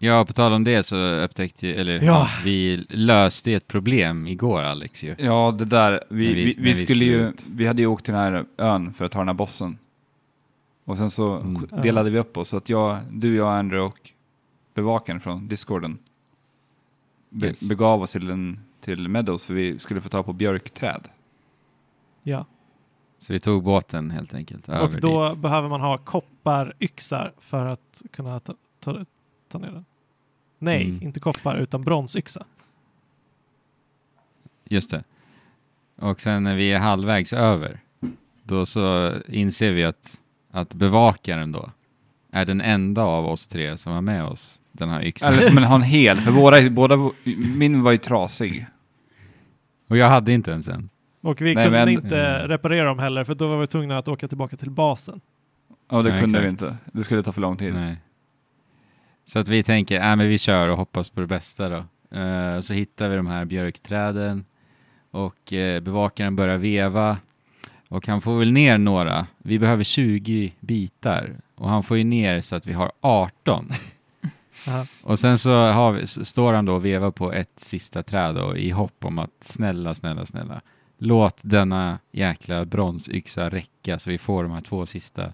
Ja, 0.00 0.24
på 0.24 0.32
tal 0.32 0.52
om 0.52 0.64
det 0.64 0.82
så 0.82 0.96
upptäckte 0.96 1.68
eller 1.74 2.02
Ja. 2.04 2.28
vi 2.44 2.86
löste 2.88 3.52
ett 3.52 3.66
problem 3.68 4.26
igår 4.26 4.62
Alex 4.62 5.04
ju. 5.04 5.14
Ja, 5.18 5.54
det 5.58 5.64
där. 5.64 6.04
Vi, 6.10 6.26
vi, 6.26 6.34
vi- 6.34 6.44
vi, 6.44 6.74
skulle 6.74 6.86
skulle 6.86 7.04
ju, 7.04 7.28
ut. 7.28 7.46
vi 7.50 7.66
hade 7.66 7.82
ju 7.82 7.86
åkt 7.86 8.04
till 8.04 8.14
den 8.14 8.22
här 8.22 8.44
ön 8.58 8.94
för 8.94 9.04
att 9.04 9.12
ta 9.12 9.18
den 9.18 9.28
här 9.28 9.34
bossen. 9.34 9.78
Och 10.88 10.98
sen 10.98 11.10
så 11.10 11.36
Mm. 11.36 11.66
delade 11.82 12.10
vi 12.10 12.18
upp 12.18 12.36
oss. 12.36 12.48
Så 12.48 12.56
att 12.56 12.68
jag, 12.68 12.98
du, 13.10 13.36
jag, 13.36 13.58
Andrew 13.58 13.86
och 13.94 14.10
bevakaren 14.74 15.20
från 15.20 15.48
discorden 15.48 15.98
be, 17.30 17.46
Yes. 17.46 17.68
begav 17.68 18.02
oss 18.02 18.12
till, 18.12 18.30
en, 18.30 18.60
till 18.80 19.08
Meadows 19.08 19.44
för 19.44 19.54
vi 19.54 19.78
skulle 19.78 20.00
få 20.00 20.08
ta 20.08 20.22
på 20.22 20.32
björkträd. 20.32 21.08
Ja. 22.22 22.44
Så 23.18 23.32
vi 23.32 23.40
tog 23.40 23.62
båten 23.64 24.10
helt 24.10 24.34
enkelt 24.34 24.68
över 24.68 24.94
Och 24.96 25.00
då 25.00 25.28
dit. 25.28 25.38
behöver 25.38 25.68
man 25.68 25.80
ha 25.80 25.98
kopparyxar 25.98 27.32
för 27.38 27.66
att 27.66 28.02
kunna 28.10 28.40
ta, 28.40 28.54
ta, 28.80 29.04
ta 29.48 29.58
ner 29.58 29.70
den. 29.70 29.84
Nej, 30.58 30.84
Mm. 30.84 31.02
inte 31.02 31.20
koppar 31.20 31.56
utan 31.56 31.82
bronsyxa. 31.84 32.44
Just 34.64 34.90
det. 34.90 35.04
Och 35.98 36.20
sen 36.20 36.42
när 36.44 36.54
vi 36.54 36.72
är 36.72 36.78
halvvägs 36.78 37.32
över, 37.32 37.80
då 38.42 38.66
så 38.66 39.14
inser 39.28 39.72
vi 39.72 39.84
att, 39.84 40.20
att 40.50 40.74
bevakaren 40.74 41.52
då 41.52 41.70
är 42.32 42.44
den 42.44 42.60
enda 42.60 43.02
av 43.02 43.26
oss 43.26 43.46
tre 43.46 43.76
som 43.76 43.92
har 43.92 44.00
med 44.00 44.24
oss 44.24 44.60
den 44.72 44.88
här 44.88 45.04
yxan. 45.04 45.32
Eller 45.32 45.42
som 45.42 45.58
en, 45.58 45.64
ha 45.64 45.74
en 45.74 45.82
hel, 45.82 46.16
för 46.16 46.30
våra, 46.30 46.70
båda, 46.70 47.10
min 47.56 47.82
var 47.82 47.92
ju 47.92 47.98
trasig. 47.98 48.66
Och 49.88 49.96
jag 49.96 50.06
hade 50.08 50.32
inte 50.32 50.50
ens 50.50 50.68
en. 50.68 50.88
Och 51.20 51.40
vi 51.40 51.54
Nej, 51.54 51.64
kunde 51.64 51.78
men- 51.78 51.88
inte 51.88 52.48
reparera 52.48 52.84
dem 52.84 52.98
heller 52.98 53.24
för 53.24 53.34
då 53.34 53.48
var 53.48 53.60
vi 53.60 53.66
tvungna 53.66 53.98
att 53.98 54.08
åka 54.08 54.28
tillbaka 54.28 54.56
till 54.56 54.70
basen. 54.70 55.20
Ja, 55.90 56.02
det 56.02 56.10
Ja, 56.14 56.20
kunde 56.20 56.40
vi 56.40 56.46
exakt. 56.46 56.62
inte. 56.72 56.82
Det 56.98 57.04
skulle 57.04 57.22
ta 57.22 57.32
för 57.32 57.40
lång 57.40 57.56
tid. 57.56 57.74
Nej. 57.74 57.96
Så 59.24 59.38
att 59.38 59.48
vi 59.48 59.62
tänker, 59.62 59.96
äh, 60.10 60.16
men 60.16 60.28
vi 60.28 60.38
kör 60.38 60.68
och 60.68 60.76
hoppas 60.76 61.10
på 61.10 61.20
det 61.20 61.26
bästa 61.26 61.68
då. 61.68 61.84
Eh, 62.18 62.60
så 62.60 62.74
hittar 62.74 63.08
vi 63.08 63.16
de 63.16 63.26
här 63.26 63.44
björkträden 63.44 64.44
och 65.10 65.52
eh, 65.52 65.80
bevakaren 65.80 66.36
börjar 66.36 66.56
veva 66.58 67.16
och 67.88 68.06
han 68.06 68.20
får 68.20 68.38
väl 68.38 68.52
ner 68.52 68.78
några. 68.78 69.26
Vi 69.38 69.58
behöver 69.58 69.84
20 69.84 70.52
bitar 70.60 71.36
och 71.54 71.68
han 71.68 71.82
får 71.82 71.96
ju 71.96 72.04
ner 72.04 72.40
så 72.40 72.56
att 72.56 72.66
vi 72.66 72.72
har 72.72 72.92
18. 73.00 73.72
Aha. 74.68 74.86
Och 75.02 75.18
sen 75.18 75.38
så 75.38 75.92
vi, 75.92 76.06
står 76.06 76.52
han 76.52 76.64
då 76.64 76.74
och 76.74 76.84
vevar 76.84 77.10
på 77.10 77.32
ett 77.32 77.60
sista 77.60 78.02
träd 78.02 78.34
då, 78.34 78.56
i 78.56 78.70
hopp 78.70 79.04
om 79.04 79.18
att 79.18 79.30
snälla, 79.40 79.94
snälla, 79.94 80.26
snälla, 80.26 80.60
låt 80.98 81.38
denna 81.42 81.98
jäkla 82.12 82.64
bronsyxa 82.64 83.48
räcka 83.48 83.98
så 83.98 84.10
vi 84.10 84.18
får 84.18 84.42
de 84.42 84.52
här 84.52 84.60
två 84.60 84.86
sista 84.86 85.24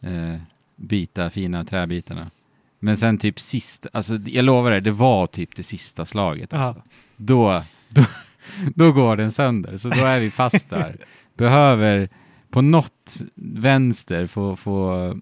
eh, 0.00 0.36
bita, 0.76 1.30
fina 1.30 1.64
träbitarna. 1.64 2.30
Men 2.78 2.96
sen 2.96 3.18
typ 3.18 3.40
sista, 3.40 3.88
alltså 3.92 4.14
jag 4.14 4.44
lovar 4.44 4.72
er, 4.72 4.80
det 4.80 4.90
var 4.90 5.26
typ 5.26 5.56
det 5.56 5.62
sista 5.62 6.06
slaget 6.06 6.54
alltså. 6.54 6.82
Då, 7.16 7.62
då, 7.88 8.04
då 8.74 8.92
går 8.92 9.16
den 9.16 9.32
sönder, 9.32 9.76
så 9.76 9.88
då 9.88 10.04
är 10.04 10.20
vi 10.20 10.30
fast 10.30 10.70
där. 10.70 10.96
Behöver 11.42 12.08
på 12.50 12.62
något 12.62 13.22
vänster 13.34 14.26
få, 14.26 14.56
få 14.56 15.14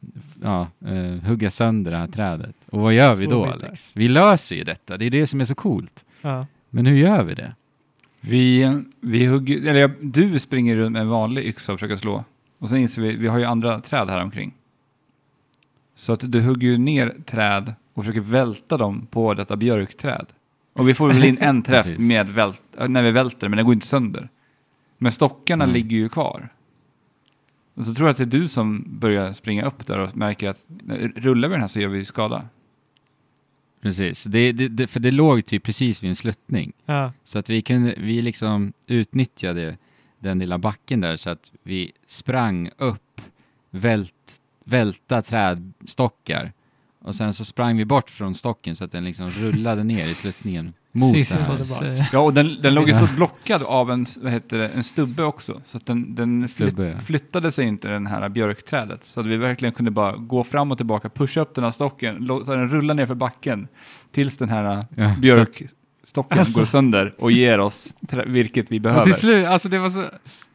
ja, 0.42 0.66
eh, 0.86 1.28
hugga 1.28 1.50
sönder 1.50 1.90
det 1.90 1.96
här 1.96 2.06
trädet. 2.06 2.56
Och 2.70 2.80
vad 2.80 2.92
gör 2.92 3.16
vi 3.16 3.26
då. 3.26 3.44
Alex? 3.46 3.92
Vi 3.96 4.08
löser 4.08 4.56
ju 4.56 4.64
detta, 4.64 4.96
det 4.96 5.04
är 5.04 5.10
det 5.10 5.26
som 5.26 5.40
är 5.40 5.44
så 5.44 5.54
coolt. 5.54 6.04
Ja. 6.22 6.46
Men 6.70 6.86
hur 6.86 6.96
gör 6.96 7.24
vi 7.24 7.34
det? 7.34 7.54
Vi, 8.20 8.78
vi 9.00 9.26
hugger, 9.26 9.58
eller 9.68 9.80
jag- 9.80 9.92
du 10.00 10.38
springer 10.38 10.76
runt 10.76 10.92
med 10.92 11.02
en 11.02 11.08
vanlig 11.08 11.44
yxa 11.46 11.72
och 11.72 11.80
försöker 11.80 11.96
slå. 11.96 12.24
Och 12.58 12.68
sen 12.68 12.78
inser 12.78 13.02
vi, 13.02 13.16
vi 13.16 13.28
har 13.28 13.38
ju 13.38 13.44
andra 13.44 13.80
träd 13.80 14.08
här 14.10 14.22
omkring. 14.22 14.54
Så 15.96 16.12
att 16.12 16.32
du 16.32 16.40
hugger 16.40 16.68
ju 16.68 16.78
ner 16.78 17.14
träd 17.26 17.74
och 17.94 18.04
försöker 18.04 18.20
välta 18.20 18.76
dem 18.76 19.06
på 19.10 19.34
detta 19.34 19.56
björkträd. 19.56 20.26
Och 20.72 20.88
vi 20.88 20.94
får 20.94 21.08
väl 21.08 21.24
in 21.24 21.38
en 21.40 21.62
träff 21.62 21.86
med 21.98 22.28
vält, 22.28 22.62
när 22.88 23.02
vi 23.02 23.10
välter, 23.10 23.48
men 23.48 23.56
den 23.56 23.66
går 23.66 23.74
inte 23.74 23.86
sönder. 23.86 24.28
Men 25.02 25.12
stockarna 25.12 25.64
Mm. 25.64 25.74
ligger 25.74 25.96
ju 25.96 26.08
kvar. 26.08 26.48
Och 27.74 27.86
så 27.86 27.94
tror 27.94 28.08
jag 28.08 28.10
att 28.10 28.16
det 28.16 28.24
är 28.24 28.40
du 28.40 28.48
som 28.48 28.84
börjar 28.88 29.32
springa 29.32 29.64
upp 29.64 29.86
där 29.86 29.98
och 29.98 30.16
märker 30.16 30.48
att 30.48 30.66
rullar 31.16 31.48
vi 31.48 31.52
den 31.54 31.60
här 31.60 31.68
så 31.68 31.80
gör 31.80 31.88
vi 31.88 32.04
skada. 32.04 32.48
Precis, 33.82 34.24
det, 34.24 34.52
det, 34.52 34.68
det, 34.68 34.86
för 34.86 35.00
det 35.00 35.10
låg 35.10 35.44
typ 35.44 35.62
precis 35.62 36.02
vid 36.02 36.08
en 36.08 36.16
sluttning. 36.16 36.72
Ja. 36.86 37.12
Så 37.24 37.38
att 37.38 37.50
vi 37.50 37.62
kunde, 37.62 37.94
vi 37.98 38.22
liksom 38.22 38.72
utnyttjade 38.86 39.78
den 40.18 40.38
lilla 40.38 40.58
backen 40.58 41.00
där 41.00 41.16
så 41.16 41.30
att 41.30 41.52
vi 41.62 41.92
sprang 42.06 42.70
upp, 42.78 43.20
vält, 43.70 44.40
välta 44.64 45.22
trädstockar 45.22 46.52
och 47.04 47.14
sen 47.14 47.34
så 47.34 47.44
sprang 47.44 47.76
vi 47.76 47.84
bort 47.84 48.10
från 48.10 48.34
stocken 48.34 48.76
så 48.76 48.84
att 48.84 48.92
den 48.92 49.04
liksom 49.04 49.30
rullade 49.30 49.84
ner 49.84 50.08
i 50.08 50.14
sluttningen 50.14 50.72
mot 50.92 51.12
det 51.12 51.18
här. 51.18 51.56
Sisyfos, 51.56 51.80
Ja, 52.12 52.18
och 52.18 52.34
den, 52.34 52.56
den 52.62 52.74
låg 52.74 52.88
ju 52.88 52.94
så 52.94 53.04
Ja. 53.04 53.08
blockad 53.16 53.62
av 53.62 53.90
en, 53.90 54.06
vad 54.22 54.32
heter 54.32 54.58
det, 54.58 54.68
en 54.68 54.84
stubbe 54.84 55.22
också. 55.24 55.60
Så 55.64 55.76
att 55.76 55.86
den, 55.86 56.14
den 56.14 56.48
flytt, 56.48 56.78
ja. 56.78 57.00
flyttade 57.00 57.52
sig 57.52 57.64
inte 57.66 57.88
den 57.88 58.06
här 58.06 58.28
björkträdet. 58.28 59.04
Så 59.04 59.20
att 59.20 59.26
vi 59.26 59.36
verkligen 59.36 59.74
kunde 59.74 59.90
bara 59.90 60.16
gå 60.16 60.44
fram 60.44 60.70
och 60.70 60.76
tillbaka, 60.76 61.08
pusha 61.08 61.40
upp 61.40 61.54
den 61.54 61.64
här 61.64 61.70
stocken, 61.70 62.14
låta 62.16 62.56
den 62.56 62.68
rulla 62.68 62.94
ner 62.94 63.06
för 63.06 63.14
backen 63.14 63.68
tills 64.12 64.36
den 64.36 64.48
här 64.48 64.82
Ja, 64.96 65.14
björkstocken 65.20 66.38
Alltså. 66.38 66.58
går 66.60 66.66
sönder 66.66 67.14
och 67.18 67.32
ger 67.32 67.60
oss 67.60 67.88
virket 68.26 68.66
vi 68.68 68.78
Och 68.78 68.82
behöver. 68.82 69.04
till 69.04 69.14
slut, 69.14 69.46
alltså 69.46 69.68
det 69.68 69.78
var 69.78 69.90
så, 69.90 70.04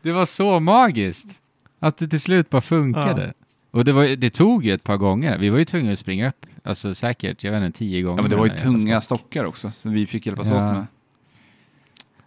det 0.01 0.11
var 0.11 0.25
så 0.25 0.59
magiskt 0.59 1.41
att 1.79 1.97
det 1.97 2.07
till 2.07 2.19
slut 2.21 2.49
bara 2.49 2.61
funkade. 2.61 3.33
Och 3.75 3.85
det, 3.85 3.91
var, 3.93 4.05
det 4.15 4.29
tog 4.29 4.65
ju 4.65 4.73
ett 4.73 4.83
par 4.83 4.97
gånger. 4.97 5.37
Vi 5.37 5.49
var 5.49 5.57
ju 5.57 5.65
tvungna 5.65 5.91
att 5.91 5.99
springa 5.99 6.27
upp, 6.29 6.45
alltså 6.63 6.95
säkert, 6.95 7.43
jag 7.43 7.51
vet 7.51 7.63
inte, 7.63 7.77
tio 7.79 8.01
gånger. 8.01 8.17
Ja, 8.17 8.21
men 8.21 8.31
det 8.31 8.37
var 8.37 8.45
ju 8.45 8.57
tunga 8.57 9.01
stock. 9.01 9.19
stockar 9.19 9.45
också, 9.45 9.71
som 9.81 9.91
vi 9.93 10.07
fick 10.07 10.25
hjälpas 10.25 10.47
Ja. 10.47 10.53
åt 10.55 10.75
med. 10.75 10.85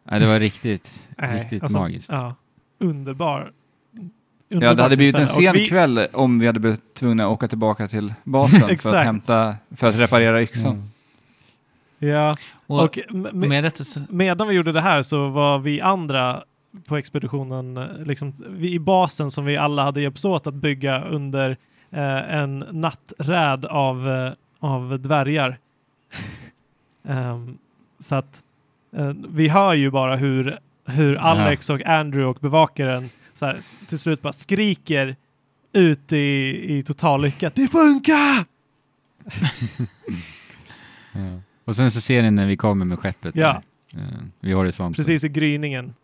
Nej, 0.05 0.20
det 0.20 0.27
var 0.27 0.39
riktigt, 0.41 1.03
Nej, 1.19 1.41
riktigt 1.41 1.62
alltså, 1.62 1.79
magiskt. 1.79 2.09
Ja. 2.12 2.35
Underbar. 2.79 3.53
Ja, 3.91 4.57
Underbart 4.57 4.77
det 4.77 4.83
hade 4.83 4.97
blivit 4.97 5.19
en 5.19 5.29
sen 5.29 5.53
vi- 5.53 5.69
kväll 5.69 6.07
om 6.12 6.39
vi 6.39 6.47
hade 6.47 6.61
blivit 6.61 6.95
tvungna 6.95 7.25
att 7.25 7.31
åka 7.31 7.49
tillbaka 7.49 7.89
till 7.89 8.15
basen 8.25 8.79
för 8.79 8.97
att 8.97 9.05
hämta, 9.05 9.57
för 9.77 9.87
att 9.87 9.99
reparera 9.99 10.43
yxan. 10.43 10.91
Ja. 11.99 12.09
Ja, 12.09 12.37
och, 12.66 12.83
och 12.85 12.99
med, 13.11 13.35
med 13.35 13.73
medan 14.09 14.49
vi 14.49 14.55
gjorde 14.55 14.73
det 14.73 14.81
här 14.81 15.03
så 15.03 15.29
var 15.29 15.59
vi 15.59 15.81
andra 15.81 16.45
på 16.86 16.96
expeditionen, 16.96 17.76
eh, 17.76 18.06
liksom, 18.06 18.32
vi 18.48 18.72
i 18.72 18.78
basen 18.78 19.30
som 19.30 19.44
vi 19.44 19.56
alla 19.56 19.84
hade 19.84 20.00
hjälpts 20.00 20.24
åt 20.24 20.46
att 20.46 20.55
bygga 20.55 21.05
under 21.05 21.50
eh, 21.90 22.34
en 22.34 22.59
natträd 22.59 23.64
av, 23.64 24.09
eh, 24.09 24.32
av 24.59 25.00
dvärgar. 25.00 25.59
Ehm, 27.09 27.59
så 27.98 28.14
att 28.14 28.42
eh, 28.96 29.12
vi 29.28 29.48
hör 29.48 29.74
ju 29.74 29.90
bara 29.90 30.16
hur, 30.16 30.59
hur 30.86 31.16
Alex 31.16 31.70
och 31.70 31.86
Andrew 31.86 32.30
och 32.30 32.38
bevakaren 32.40 33.10
så 33.34 33.46
här, 33.46 33.60
till 33.88 33.98
slut 33.98 34.22
bara 34.22 34.32
skriker 34.32 35.16
ut 35.72 36.12
i, 36.12 36.16
i 36.78 36.82
total 36.82 37.22
lycka. 37.22 37.50
Det 37.55 37.68
funkar! 37.68 38.44
Ja. 41.12 41.40
Och 41.64 41.76
sen 41.76 41.90
så 41.90 42.00
ser 42.00 42.22
ni 42.22 42.30
när 42.30 42.46
vi 42.46 42.56
kommer 42.56 42.84
med 42.84 42.98
skeppet 42.98 43.36
Ja. 43.36 43.62
där, 43.92 44.00
eh, 44.00 44.09
vid 44.40 44.55
horisonten. 44.55 44.94
Precis 44.94 45.24
i 45.24 45.28
gryningen 45.28 45.94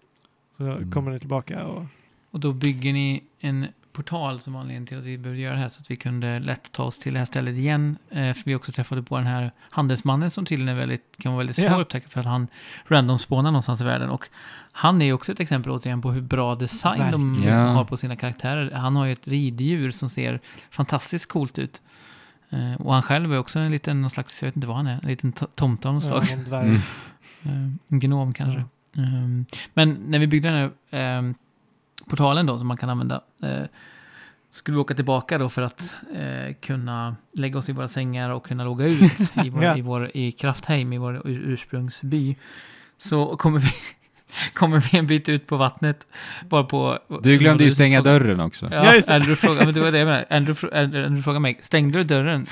så 0.57 0.65
Mm. 0.65 0.91
kommer 0.91 1.11
ni 1.11 1.19
tillbaka. 1.19 1.65
Och, 1.65 1.85
och 2.31 2.41
då 2.41 2.53
bygger 2.53 2.93
ni 2.93 3.23
en 3.41 3.67
portal 3.93 4.41
som 4.41 4.57
anledning 4.57 4.87
till 4.87 4.99
att 4.99 5.05
vi 5.05 5.19
behövde 5.19 5.43
göra 5.43 5.55
det 5.55 5.61
här 5.61 5.69
så 5.69 5.81
att 5.81 5.91
vi 5.91 5.97
kunde 5.97 6.39
lätt 6.39 6.73
ta 6.73 6.83
oss 6.85 6.99
till 6.99 7.13
det 7.13 7.19
här 7.19 7.27
stället 7.27 7.55
igen. 7.57 7.97
Eh, 8.11 8.35
för 8.35 8.45
vi 8.45 8.55
också 8.55 8.73
träffade 8.73 9.03
på 9.03 9.17
den 9.17 9.27
här 9.27 9.53
handelsmannen 9.71 10.31
som 10.31 10.45
tydligen 10.45 10.75
är 10.77 10.79
väldigt, 10.81 11.17
kan 11.19 11.33
vara 11.33 11.39
väldigt 11.39 11.57
svår 11.57 11.67
Ja. 11.67 11.75
att 11.75 11.81
upptäcka 11.81 12.09
för 12.09 12.21
att 12.21 12.27
han 12.27 12.49
random 12.89 13.19
spånar 13.19 13.51
någonstans 13.51 13.81
i 13.81 13.85
världen. 13.85 14.11
Och 14.11 14.29
han 14.73 15.03
är 15.03 15.07
ju 15.07 15.13
också 15.13 15.33
ett 15.33 15.41
exempel 15.41 15.73
återigen 15.73 16.03
på 16.03 16.13
hur 16.13 16.21
bra 16.21 16.55
design 16.55 17.11
de 17.13 17.33
Verkligen. 17.33 17.55
Ja. 17.59 17.67
har 17.67 17.85
på 17.85 17.97
sina 17.97 18.17
karaktärer. 18.17 18.71
Han 18.71 18.97
har 18.97 19.07
ju 19.07 19.13
ett 19.13 19.29
riddjur 19.29 19.91
som 19.91 20.09
ser 20.09 20.41
fantastiskt 20.71 21.29
coolt 21.29 21.59
ut. 21.59 21.83
Eh, 22.51 22.75
och 22.75 22.93
han 22.93 23.03
själv 23.03 23.33
är 23.33 23.39
också 23.39 23.59
en 23.59 23.71
liten, 23.71 24.01
någon 24.01 24.11
slags, 24.11 24.43
jag 24.43 24.47
vet 24.49 24.57
inte 24.57 24.69
vad 24.69 24.77
han 24.77 24.87
är, 24.87 25.01
en 25.03 25.09
liten 25.09 25.33
to- 25.33 25.49
tomte 25.55 25.89
av 25.89 25.95
något 25.95 26.03
slag. 26.05 26.25
ja, 26.31 26.37
någon 26.37 26.45
dvärg. 26.45 26.69
Mm. 26.69 26.81
Eh, 27.47 27.51
En 27.89 28.01
gnom 28.01 28.33
kanske. 28.33 28.65
Ehm, 28.97 29.47
men 29.75 29.91
när 30.09 30.19
vi 30.19 30.27
byggde 30.27 30.49
den 30.49 30.59
här 30.59 30.71
ehm, 30.91 31.35
portalen 32.09 32.47
då 32.47 32.59
som 32.59 32.69
man 32.69 32.77
kan 32.77 32.91
använda 32.91 33.21
eh, 33.43 33.63
skulle 34.51 34.75
vi 34.75 34.81
åka 34.81 34.95
tillbaka 34.95 35.39
då 35.39 35.49
för 35.49 35.63
att 35.63 35.97
eh, 36.15 36.55
kunna 36.61 37.17
lägga 37.33 37.59
oss 37.59 37.69
i 37.69 37.73
våra 37.73 37.89
sängar 37.89 38.31
och 38.31 38.47
kunna 38.47 38.65
logga 38.65 38.87
ut 38.87 39.21
i, 39.45 39.51
vår, 39.51 39.65
Ja. 39.65 39.77
i, 39.77 39.81
vår, 39.81 40.11
i 40.15 40.33
Kraftheim, 40.33 40.93
i 40.93 40.99
vår 40.99 41.15
ur, 41.29 41.43
ursprungsby. 41.53 42.37
Så 42.99 43.37
kommer 43.37 43.59
vi, 43.59 43.71
kommer 44.55 44.81
vi 44.93 44.99
en 44.99 45.07
bit 45.07 45.29
ut 45.29 45.47
på 45.47 45.57
vattnet. 45.57 46.07
Bara 46.49 46.65
på, 46.65 46.99
Du 47.23 47.39
glömde 47.39 47.65
ju 47.65 47.71
stänga 47.71 47.99
fråga- 48.03 48.19
dörren 48.19 48.41
också. 48.41 48.69
Ja, 48.73 48.85
Ja, 48.85 48.95
just 48.95 49.09
det. 49.09 49.15
Andrew 49.15 49.37
frågade, 49.47 49.65
men 49.65 49.75
det 49.75 49.81
var 49.81 49.91
det 49.93 49.99
jag 49.99 50.07
menade. 50.07 50.27
Andrew, 50.31 50.79
Andrew 50.81 51.23
frågade 51.23 51.41
mig, 51.41 51.59
stängde 51.61 51.99
du 51.99 52.05
dörren? 52.05 52.47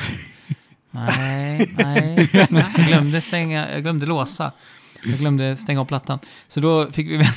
nej, 0.90 1.74
nej. 1.78 2.30
Jag 2.32 2.48
glömde 2.86 3.20
stänga, 3.20 3.72
jag 3.72 3.82
glömde 3.82 4.06
låsa. 4.06 4.52
Jag 5.04 5.18
glömde 5.18 5.56
stänga 5.56 5.80
av 5.80 5.84
plattan. 5.84 6.18
Så 6.48 6.60
då 6.60 6.90
fick 6.90 7.06
vi 7.10 7.16
vända 7.16 7.32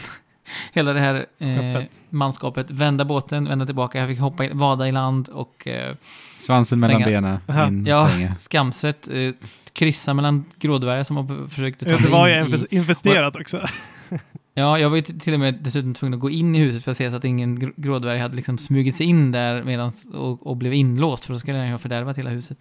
hela 0.73 0.93
det 0.93 0.99
här 0.99 1.25
eh, 1.39 1.83
manskapet, 2.09 2.71
vända 2.71 3.05
båten, 3.05 3.45
vända 3.47 3.65
tillbaka. 3.65 3.99
Jag 3.99 4.07
fick 4.09 4.19
hoppa, 4.19 4.45
in, 4.45 4.57
vada 4.57 4.87
i 4.87 4.91
land 4.91 5.29
och 5.29 5.67
eh, 5.67 5.95
Svansen 6.39 6.79
mellan 6.79 7.01
Stänga. 7.01 7.21
benen, 7.21 7.37
Aha. 7.47 7.67
in, 7.67 7.85
Ja. 7.85 8.07
stänga. 8.07 8.35
skamset, 8.37 9.07
eh, 9.11 9.33
kryssa 9.73 10.13
mellan 10.13 10.45
grådvärgar 10.59 11.03
som 11.03 11.17
har 11.17 11.47
försökt 11.47 11.79
ta 11.79 11.85
sig 11.97 11.97
det 12.05 12.09
var 12.11 12.27
ju 12.27 12.35
in 12.39 12.45
i... 12.45 12.49
inves- 12.49 12.67
investerat 12.69 13.35
också. 13.35 13.67
Ja, 14.57 14.79
jag 14.79 14.89
var 14.89 14.95
ju 14.97 15.01
till 15.01 15.33
och 15.33 15.39
med 15.39 15.57
dessutom 15.61 15.93
tvungen 15.93 16.13
att 16.13 16.19
gå 16.19 16.29
in 16.29 16.55
i 16.55 16.59
huset 16.59 16.83
för 16.83 16.91
att 16.91 16.97
se 16.97 17.11
så 17.11 17.17
att 17.17 17.25
ingen 17.25 17.59
gr- 17.59 17.73
grådvärg 17.75 18.19
hade 18.19 18.35
liksom 18.35 18.57
smugit 18.57 18.95
sig 18.95 19.05
in 19.07 19.31
där 19.31 19.63
medans, 19.63 20.05
och, 20.13 20.47
och 20.47 20.57
blev 20.57 20.73
inlåst, 20.73 21.25
för 21.25 21.33
då 21.33 21.39
skulle 21.39 21.57
den 21.57 21.65
ju 21.67 21.71
ha 21.71 21.77
fördärvat 21.79 22.17
hela 22.17 22.29
huset. 22.29 22.57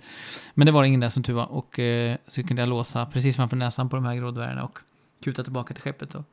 Men 0.54 0.66
det 0.66 0.72
var 0.72 0.84
ingen 0.84 1.00
där 1.00 1.08
som 1.08 1.22
tur 1.22 1.32
var, 1.32 1.44
och 1.52 1.78
eh, 1.78 2.16
så 2.26 2.42
kunde 2.42 2.62
jag 2.62 2.68
låsa 2.68 3.06
precis 3.06 3.36
framför 3.36 3.56
näsan 3.56 3.88
på 3.88 3.96
de 3.96 4.04
här 4.04 4.14
grådvärgarna 4.14 4.64
och 4.64 4.78
kuta 5.24 5.44
tillbaka 5.44 5.74
till 5.74 5.82
skeppet 5.82 6.14
och, 6.14 6.24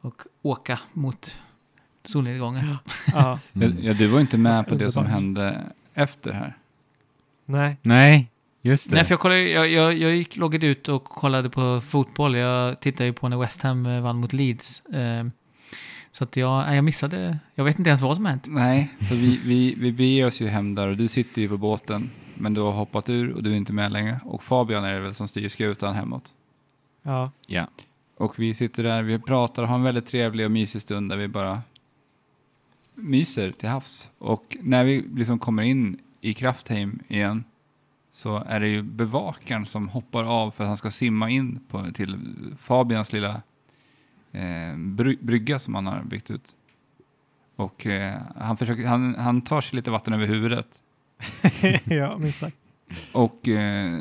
och 0.00 0.22
åka 0.42 0.78
mot 0.92 1.40
solnedgången. 2.04 2.76
Ja. 3.12 3.38
Mm. 3.54 3.76
Ja, 3.80 3.94
du 3.94 4.06
var 4.06 4.20
inte 4.20 4.38
med 4.38 4.68
på 4.68 4.74
det 4.74 4.92
som 4.92 5.06
hände 5.06 5.64
efter 5.94 6.32
här. 6.32 6.56
Nej. 7.44 7.76
Nej, 7.82 8.30
just 8.62 8.90
det. 8.90 8.96
Nej, 8.96 9.04
för 9.04 9.12
jag, 9.12 9.20
kollade, 9.20 9.48
jag, 9.48 9.68
jag, 9.68 9.98
jag 9.98 10.16
gick, 10.16 10.36
loggade 10.36 10.66
ut 10.66 10.88
och 10.88 11.04
kollade 11.04 11.50
på 11.50 11.80
fotboll. 11.80 12.36
Jag 12.36 12.80
tittade 12.80 13.04
ju 13.04 13.12
på 13.12 13.28
när 13.28 13.36
West 13.36 13.62
Ham 13.62 13.86
eh, 13.86 14.00
vann 14.00 14.16
mot 14.16 14.32
Leeds. 14.32 14.80
Eh, 14.80 15.24
så 16.10 16.24
att 16.24 16.36
jag, 16.36 16.66
nej, 16.66 16.74
jag 16.74 16.84
missade, 16.84 17.38
jag 17.54 17.64
vet 17.64 17.78
inte 17.78 17.90
ens 17.90 18.02
vad 18.02 18.16
som 18.16 18.26
hänt. 18.26 18.44
Nej, 18.48 18.94
för 18.98 19.14
vi, 19.14 19.40
vi, 19.44 19.74
vi 19.74 19.92
beger 19.92 20.26
oss 20.26 20.40
ju 20.40 20.48
hem 20.48 20.74
där 20.74 20.88
och 20.88 20.96
du 20.96 21.08
sitter 21.08 21.42
ju 21.42 21.48
på 21.48 21.56
båten. 21.56 22.10
Men 22.34 22.54
du 22.54 22.60
har 22.60 22.72
hoppat 22.72 23.08
ur 23.08 23.32
och 23.32 23.42
du 23.42 23.52
är 23.52 23.56
inte 23.56 23.72
med 23.72 23.92
längre. 23.92 24.20
Och 24.24 24.42
Fabian 24.42 24.84
är 24.84 24.92
det 24.92 25.00
väl 25.00 25.14
som 25.14 25.28
styr 25.28 25.48
skutan 25.48 25.94
hemåt. 25.94 26.34
Ja. 27.02 27.30
Ja. 27.46 27.66
Och 28.16 28.38
vi 28.38 28.54
sitter 28.54 28.82
där, 28.82 29.02
vi 29.02 29.18
pratar 29.18 29.62
och 29.62 29.68
har 29.68 29.76
en 29.76 29.82
väldigt 29.82 30.06
trevlig 30.06 30.46
och 30.46 30.52
mysig 30.52 30.82
stund 30.82 31.10
där 31.10 31.16
vi 31.16 31.28
bara 31.28 31.62
myser 32.94 33.52
till 33.52 33.68
havs. 33.68 34.10
Och 34.18 34.56
när 34.60 34.84
vi 34.84 35.04
liksom 35.14 35.38
kommer 35.38 35.62
in 35.62 35.98
i 36.20 36.34
Kraftheim 36.34 36.98
igen 37.08 37.44
så 38.12 38.42
är 38.46 38.60
det 38.60 38.68
ju 38.68 38.82
bevakaren 38.82 39.66
som 39.66 39.88
hoppar 39.88 40.24
av 40.24 40.50
för 40.50 40.64
att 40.64 40.68
han 40.68 40.76
ska 40.76 40.90
simma 40.90 41.30
in 41.30 41.60
på, 41.68 41.92
till 41.94 42.18
Fabians 42.58 43.12
lilla 43.12 43.42
eh, 44.32 44.76
bry, 44.76 45.16
brygga 45.20 45.58
som 45.58 45.74
han 45.74 45.86
har 45.86 46.02
byggt 46.02 46.30
ut. 46.30 46.54
Och 47.56 47.86
eh, 47.86 48.14
han, 48.36 48.56
försöker, 48.56 48.86
han, 48.86 49.14
han 49.14 49.42
tar 49.42 49.60
sig 49.60 49.76
lite 49.76 49.90
vatten 49.90 50.12
över 50.12 50.26
huvudet 50.26 50.66
ja, 51.84 52.18
minst 52.18 52.38
sagt. 52.38 52.56
och 53.12 53.48
eh, 53.48 54.00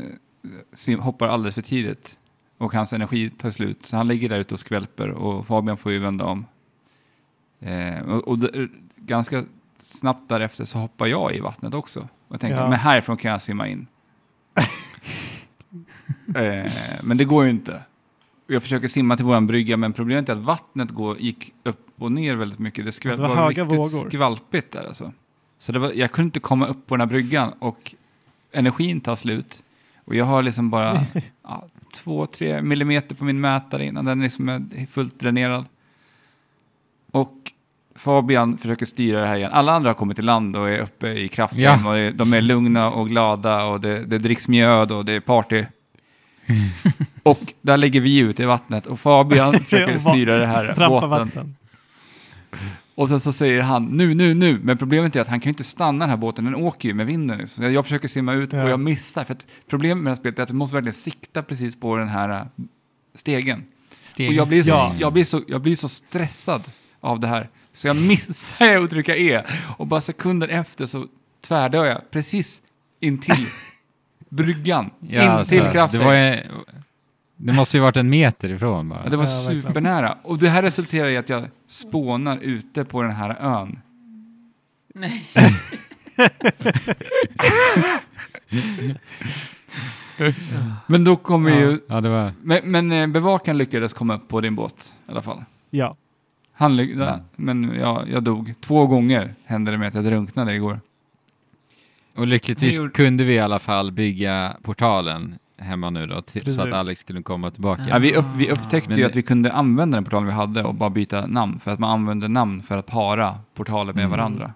sim, 0.74 1.00
hoppar 1.00 1.28
alldeles 1.28 1.56
för 1.56 1.62
tidigt. 1.62 2.20
Och 2.58 2.74
hans 2.74 2.94
energi 2.94 3.30
tar 3.30 3.52
slut, 3.52 3.86
så 3.86 3.98
han 3.98 4.08
ligger 4.08 4.30
där 4.30 4.40
ute 4.40 4.54
och 4.54 4.60
skvälper 4.60 5.10
och 5.10 5.48
Fabian 5.48 5.78
får 5.78 5.92
ju 5.92 6.00
vända 6.00 6.26
om. 6.26 6.46
Eh, 7.60 8.00
och 8.10 8.28
och 8.28 8.40
ganska 8.96 9.46
snabbt 9.80 10.30
därefter 10.30 10.66
så 10.66 10.78
hoppar 10.80 11.06
jag 11.08 11.36
i 11.36 11.40
vattnet 11.40 11.74
också. 11.74 12.08
Och 12.28 12.40
tänker, 12.42 12.58
Ja. 12.58 12.70
men 12.70 12.80
härifrån 12.80 13.18
kan 13.18 13.32
jag 13.32 13.42
simma 13.42 13.68
in. 13.68 13.88
eh, 16.36 16.72
men 17.04 17.18
det 17.18 17.26
går 17.26 17.44
ju 17.44 17.50
inte. 17.50 17.82
Jag 18.48 18.62
försöker 18.64 18.88
simma 18.88 19.16
till 19.16 19.26
våran 19.26 19.48
brygga, 19.48 19.78
men 19.78 19.94
problemet 19.94 20.30
är 20.30 20.34
att 20.34 20.44
vattnet 20.44 20.90
går, 20.92 21.18
gick 21.20 21.54
upp 21.64 21.88
och 21.98 22.12
ner 22.12 22.36
väldigt 22.36 22.60
mycket. 22.60 22.86
Det, 22.86 22.92
skväl, 22.92 23.18
Det 23.18 23.22
var 23.28 23.36
var 23.36 23.50
riktigt 23.50 23.66
vågor. 23.66 24.10
skvalpigt 24.10 24.72
där 24.72 24.88
alltså. 24.88 25.12
Så 25.60 25.72
det 25.72 25.80
var, 25.80 25.92
jag 25.96 26.12
kunde 26.12 26.28
inte 26.28 26.40
komma 26.40 26.68
upp 26.68 26.88
på 26.88 26.96
den 26.96 27.02
här 27.02 27.08
bryggan 27.08 27.54
och 27.60 27.96
energin 28.52 29.02
tar 29.02 29.16
slut. 29.16 29.64
Och 30.06 30.16
jag 30.16 30.26
har 30.26 30.44
liksom 30.44 30.70
bara 30.70 31.02
ja, 31.44 31.64
två, 31.96 32.26
tre 32.26 32.62
millimeter 32.62 33.16
på 33.16 33.24
min 33.24 33.42
mätare 33.42 33.86
innan 33.86 34.06
den 34.06 34.22
liksom 34.22 34.50
är 34.50 34.86
fullt 34.86 35.20
dränerad. 35.20 35.66
Och 37.12 37.52
Fabian 37.96 38.58
försöker 38.58 38.86
styra 38.86 39.22
det 39.22 39.28
här 39.28 39.38
igen. 39.38 39.52
Alla 39.54 39.72
andra 39.74 39.90
har 39.90 39.94
kommit 39.94 40.18
till 40.18 40.26
land 40.26 40.56
och 40.56 40.70
är 40.70 40.80
uppe 40.80 41.08
i 41.08 41.28
kraften. 41.28 41.62
Ja. 41.62 42.08
Och 42.08 42.16
de 42.16 42.34
är 42.34 42.42
lugna 42.42 42.92
och 42.92 43.10
glada 43.10 43.64
och 43.64 43.82
det, 43.82 44.06
det 44.06 44.18
dricks 44.18 44.48
mjöd 44.48 44.92
och 44.92 45.06
det 45.06 45.14
är 45.14 45.20
party. 45.20 45.66
och 47.24 47.54
där 47.62 47.78
ligger 47.78 48.02
vi 48.02 48.18
ute 48.18 48.44
i 48.44 48.46
vattnet 48.46 48.86
och 48.86 49.00
Fabian 49.00 49.54
försöker 49.64 50.00
styra 50.00 50.38
det 50.38 50.46
här 50.46 50.90
båten. 50.90 51.10
vatten. 51.10 51.56
Och 52.96 53.10
sen 53.10 53.20
så 53.20 53.34
säger 53.34 53.62
han 53.62 53.86
nu, 53.86 54.14
nu, 54.14 54.34
nu. 54.34 54.60
Men 54.64 54.78
problemet 54.78 55.16
är 55.16 55.22
att 55.22 55.28
han 55.28 55.40
kan 55.40 55.50
ju 55.50 55.52
inte 55.52 55.64
stanna 55.64 56.00
den 56.00 56.10
här 56.10 56.18
båten, 56.18 56.46
den 56.46 56.56
åker 56.56 56.90
ju 56.90 56.96
med 56.96 57.06
vinden. 57.06 57.48
Så 57.48 57.64
jag, 57.64 57.72
jag 57.72 57.86
försöker 57.86 58.08
simma 58.08 58.34
ut 58.34 58.54
Ja. 58.54 58.64
och 58.64 58.70
jag 58.70 58.80
missar. 58.80 59.24
För 59.24 59.38
problemet 59.70 60.04
med 60.04 60.06
det 60.06 60.10
här 60.10 60.16
spelet 60.16 60.40
är 60.40 60.44
att 60.44 60.50
du 60.50 60.56
måste 60.56 60.76
verkligen 60.76 60.94
sikta 60.94 61.44
precis 61.44 61.80
på 61.80 61.96
den 61.98 62.08
här 62.08 62.30
äh, 62.30 62.46
stegen. 63.16 63.64
Steg. 64.04 64.28
Och 64.30 64.34
jag 64.34 64.48
blir, 64.48 64.64
så, 64.64 64.70
Ja. 64.70 64.96
jag, 65.00 65.14
blir 65.14 65.26
så, 65.26 65.42
jag 65.48 65.62
blir 65.62 65.76
så 65.76 65.90
stressad 65.90 66.64
av 67.00 67.20
det 67.20 67.28
här. 67.28 67.50
Så 67.74 67.88
jag 67.88 67.96
missar 68.08 68.84
att 68.84 68.90
trycka 68.90 69.16
E. 69.18 69.44
Och 69.78 69.88
bara 69.88 70.02
sekunder 70.02 70.48
efter 70.48 70.86
så 70.86 71.08
tvärdör 71.48 71.86
jag 71.86 72.12
precis 72.12 72.62
intill 73.00 73.46
bryggan. 74.30 74.90
Ja, 75.00 75.24
in 75.24 75.30
alltså, 75.30 75.52
till 75.52 75.64
ju, 75.64 75.72
det 77.38 77.54
måste 77.54 77.78
ju 77.78 77.82
varit 77.82 77.98
en 77.98 78.10
meter 78.10 78.50
ifrån 78.50 78.90
bara. 78.90 79.02
Ja, 79.04 79.10
det 79.10 79.18
var 79.18 79.24
Ja, 79.24 79.30
supernära. 79.30 80.18
Och 80.24 80.38
det 80.38 80.50
här 80.50 80.62
resulterar 80.62 81.08
i 81.10 81.18
att 81.18 81.30
jag 81.30 81.46
spånar 81.68 82.38
ute 82.38 82.86
på 82.86 83.02
den 83.02 83.12
här 83.12 83.38
ön. 83.40 83.80
Nej. 84.94 85.24
Men 90.88 91.04
då 91.04 91.16
kommer 91.16 91.50
Ja. 91.50 91.60
ju... 91.60 91.80
Ja, 91.88 92.02
det 92.02 92.10
var... 92.10 92.34
Men, 92.42 92.60
men 92.72 92.92
eh, 92.92 93.08
bevakaren 93.08 93.58
lyckades 93.58 93.94
komma 93.94 94.16
upp 94.16 94.28
på 94.28 94.42
din 94.42 94.56
båt 94.56 94.94
i 95.08 95.12
alla 95.12 95.22
fall. 95.22 95.44
Ja. 95.70 95.96
Han 96.54 96.76
lyckades, 96.78 97.10
Mm. 97.10 97.24
men 97.36 97.80
ja, 97.80 98.04
jag 98.12 98.24
dog. 98.24 98.54
Två 98.62 98.88
gånger 98.88 99.36
hände 99.46 99.72
det 99.72 99.78
med 99.78 99.88
att 99.88 99.96
jag 99.96 100.04
drunknade 100.04 100.54
igår. 100.54 100.80
Och 102.16 102.28
lyckligtvis 102.28 102.74
Vi 102.74 102.78
gjorde- 102.82 102.94
kunde 102.94 103.24
vi 103.24 103.34
i 103.34 103.40
alla 103.40 103.60
fall 103.60 103.92
bygga 103.92 104.56
portalen 104.64 105.36
hemma 105.58 105.90
nu 105.90 106.08
då, 106.08 106.22
till, 106.22 106.56
så 106.56 106.62
att 106.62 106.72
Alex 106.74 107.00
skulle 107.00 107.22
komma 107.22 107.52
tillbaka. 107.52 107.84
Ja, 107.90 107.98
vi, 108.00 108.16
upp, 108.16 108.26
vi 108.38 108.52
upptäckte 108.52 108.90
Men 108.90 109.00
ju 109.00 109.06
att 109.06 109.16
vi 109.16 109.22
kunde 109.22 109.52
använda 109.52 109.98
den 109.98 110.04
portalen 110.04 110.28
vi 110.28 110.34
hade 110.34 110.64
och 110.64 110.76
bara 110.76 110.90
byta 110.90 111.28
namn. 111.28 111.60
För 111.60 111.72
att 111.72 111.80
man 111.80 111.90
använde 111.90 112.28
namn 112.28 112.62
för 112.64 112.78
att 112.78 112.86
para 112.86 113.40
portaler 113.54 113.94
med 113.94 114.06
Mm. 114.06 114.12
varandra. 114.18 114.54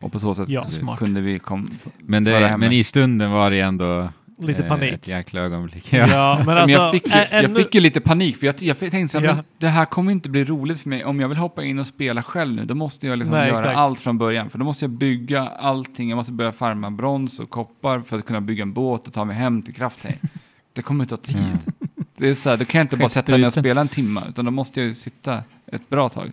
Och 0.00 0.12
på 0.12 0.18
så 0.18 0.34
sätt 0.34 0.48
Ja. 0.48 0.66
Kunde 0.98 1.20
vi 1.20 1.38
kom, 1.38 1.70
Men, 1.98 2.24
det, 2.24 2.56
men 2.56 2.72
i 2.72 2.84
stunden 2.84 3.30
var 3.30 3.50
det 3.50 3.60
ändå 3.60 4.08
Lite 4.38 4.62
eh, 4.62 4.68
panik. 4.68 4.92
ett 4.92 5.08
jäkla 5.08 5.40
ögonblick. 5.40 5.92
Ja, 5.92 6.06
Ja. 6.08 6.34
men 6.36 6.46
Men 6.46 6.56
alltså... 6.58 6.76
jag, 6.76 6.92
fick 6.92 7.06
ju, 7.06 7.12
ä- 7.12 7.42
jag 7.42 7.56
fick 7.56 7.74
ju 7.74 7.80
lite 7.80 8.00
panik, 8.00 8.36
för 8.36 8.46
jag, 8.46 8.54
jag 8.62 8.78
tänkte 8.78 9.08
så 9.08 9.18
här, 9.18 9.26
Ja. 9.26 9.34
men 9.34 9.44
det 9.58 9.68
här 9.68 9.84
kommer 9.84 10.12
inte 10.12 10.28
bli 10.28 10.44
roligt 10.44 10.80
för 10.80 10.88
mig. 10.88 11.04
Om 11.04 11.20
jag 11.20 11.28
vill 11.28 11.38
hoppa 11.38 11.64
in 11.64 11.78
och 11.78 11.86
spela 11.86 12.22
själv 12.22 12.54
nu, 12.54 12.64
då 12.64 12.74
måste 12.74 13.06
jag 13.06 13.18
liksom 13.18 13.34
Nej, 13.36 13.48
göra 13.48 13.58
exakt. 13.58 13.76
allt 13.76 14.00
från 14.00 14.18
början. 14.18 14.50
För 14.50 14.58
då 14.58 14.64
måste 14.64 14.84
jag 14.84 14.90
bygga 14.90 15.42
allting, 15.48 16.08
jag 16.08 16.16
måste 16.16 16.32
börja 16.32 16.52
farma 16.52 16.90
brons 16.90 17.40
och 17.40 17.50
koppar 17.50 18.00
för 18.00 18.18
att 18.18 18.24
kunna 18.26 18.40
bygga 18.40 18.62
en 18.62 18.72
båt 18.72 19.06
och 19.06 19.12
ta 19.12 19.24
mig 19.24 19.36
hem 19.36 19.62
till 19.62 19.74
Kraftheim. 19.74 20.18
Det 20.72 20.82
kommer 20.82 21.04
ta 21.04 21.16
tid. 21.16 21.36
Mm. 21.36 21.58
Det 22.18 22.28
är 22.28 22.34
så 22.34 22.50
här, 22.50 22.56
då 22.56 22.64
kan 22.64 22.78
jag 22.78 22.84
inte 22.84 22.96
bara 22.96 23.08
sätta 23.08 23.32
mig 23.32 23.46
och 23.46 23.52
spela 23.52 23.80
en 23.80 23.88
timme, 23.88 24.22
utan 24.28 24.44
då 24.44 24.50
måste 24.50 24.80
jag 24.80 24.86
ju 24.88 24.94
sitta 24.94 25.42
ett 25.72 25.88
bra 25.88 26.08
tag. 26.08 26.32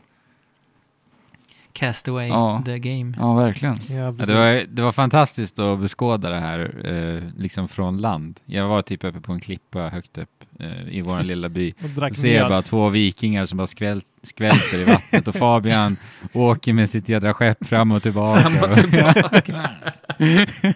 Cast 1.74 2.08
away 2.08 2.28
Ja. 2.28 2.62
the 2.66 2.80
game. 2.80 3.14
Ja, 3.20 3.34
verkligen. 3.34 3.76
Ja, 3.90 4.12
det, 4.12 4.34
var, 4.34 4.66
det 4.76 4.82
var 4.82 4.91
fantastiskt 4.91 5.60
att 5.60 5.80
beskåda 5.80 6.30
det 6.30 6.40
här 6.40 6.86
eh, 6.86 7.24
liksom 7.41 7.68
från 7.68 7.98
land. 7.98 8.40
Jag 8.45 8.68
var 8.68 8.82
typ 8.82 9.04
uppe 9.04 9.20
på 9.22 9.32
en 9.32 9.40
klippa 9.40 9.80
högt 9.90 10.18
upp 10.18 10.30
eh, 10.60 10.88
i 10.90 11.02
vår 11.02 11.20
lilla 11.24 11.50
by. 11.50 11.74
Och 12.10 12.16
ser 12.16 12.38
jag 12.38 12.50
bara 12.50 12.62
två 12.62 12.90
vikingar 12.90 13.45
som 13.45 13.58
bara 13.58 13.68
skväl, 13.68 14.02
skvälper 14.24 14.78
i 14.78 14.84
vattnet 14.84 15.28
och 15.28 15.36
Fabian 15.36 15.98
åker 16.34 16.74
med 16.74 16.90
sitt 16.90 17.10
jädra 17.10 17.34
skepp 17.34 17.66
fram 17.68 17.91
och 17.91 18.04
tillbaka. 18.04 18.41
Fram 18.41 18.72
och 18.72 18.76
tillbaka. 18.76 19.70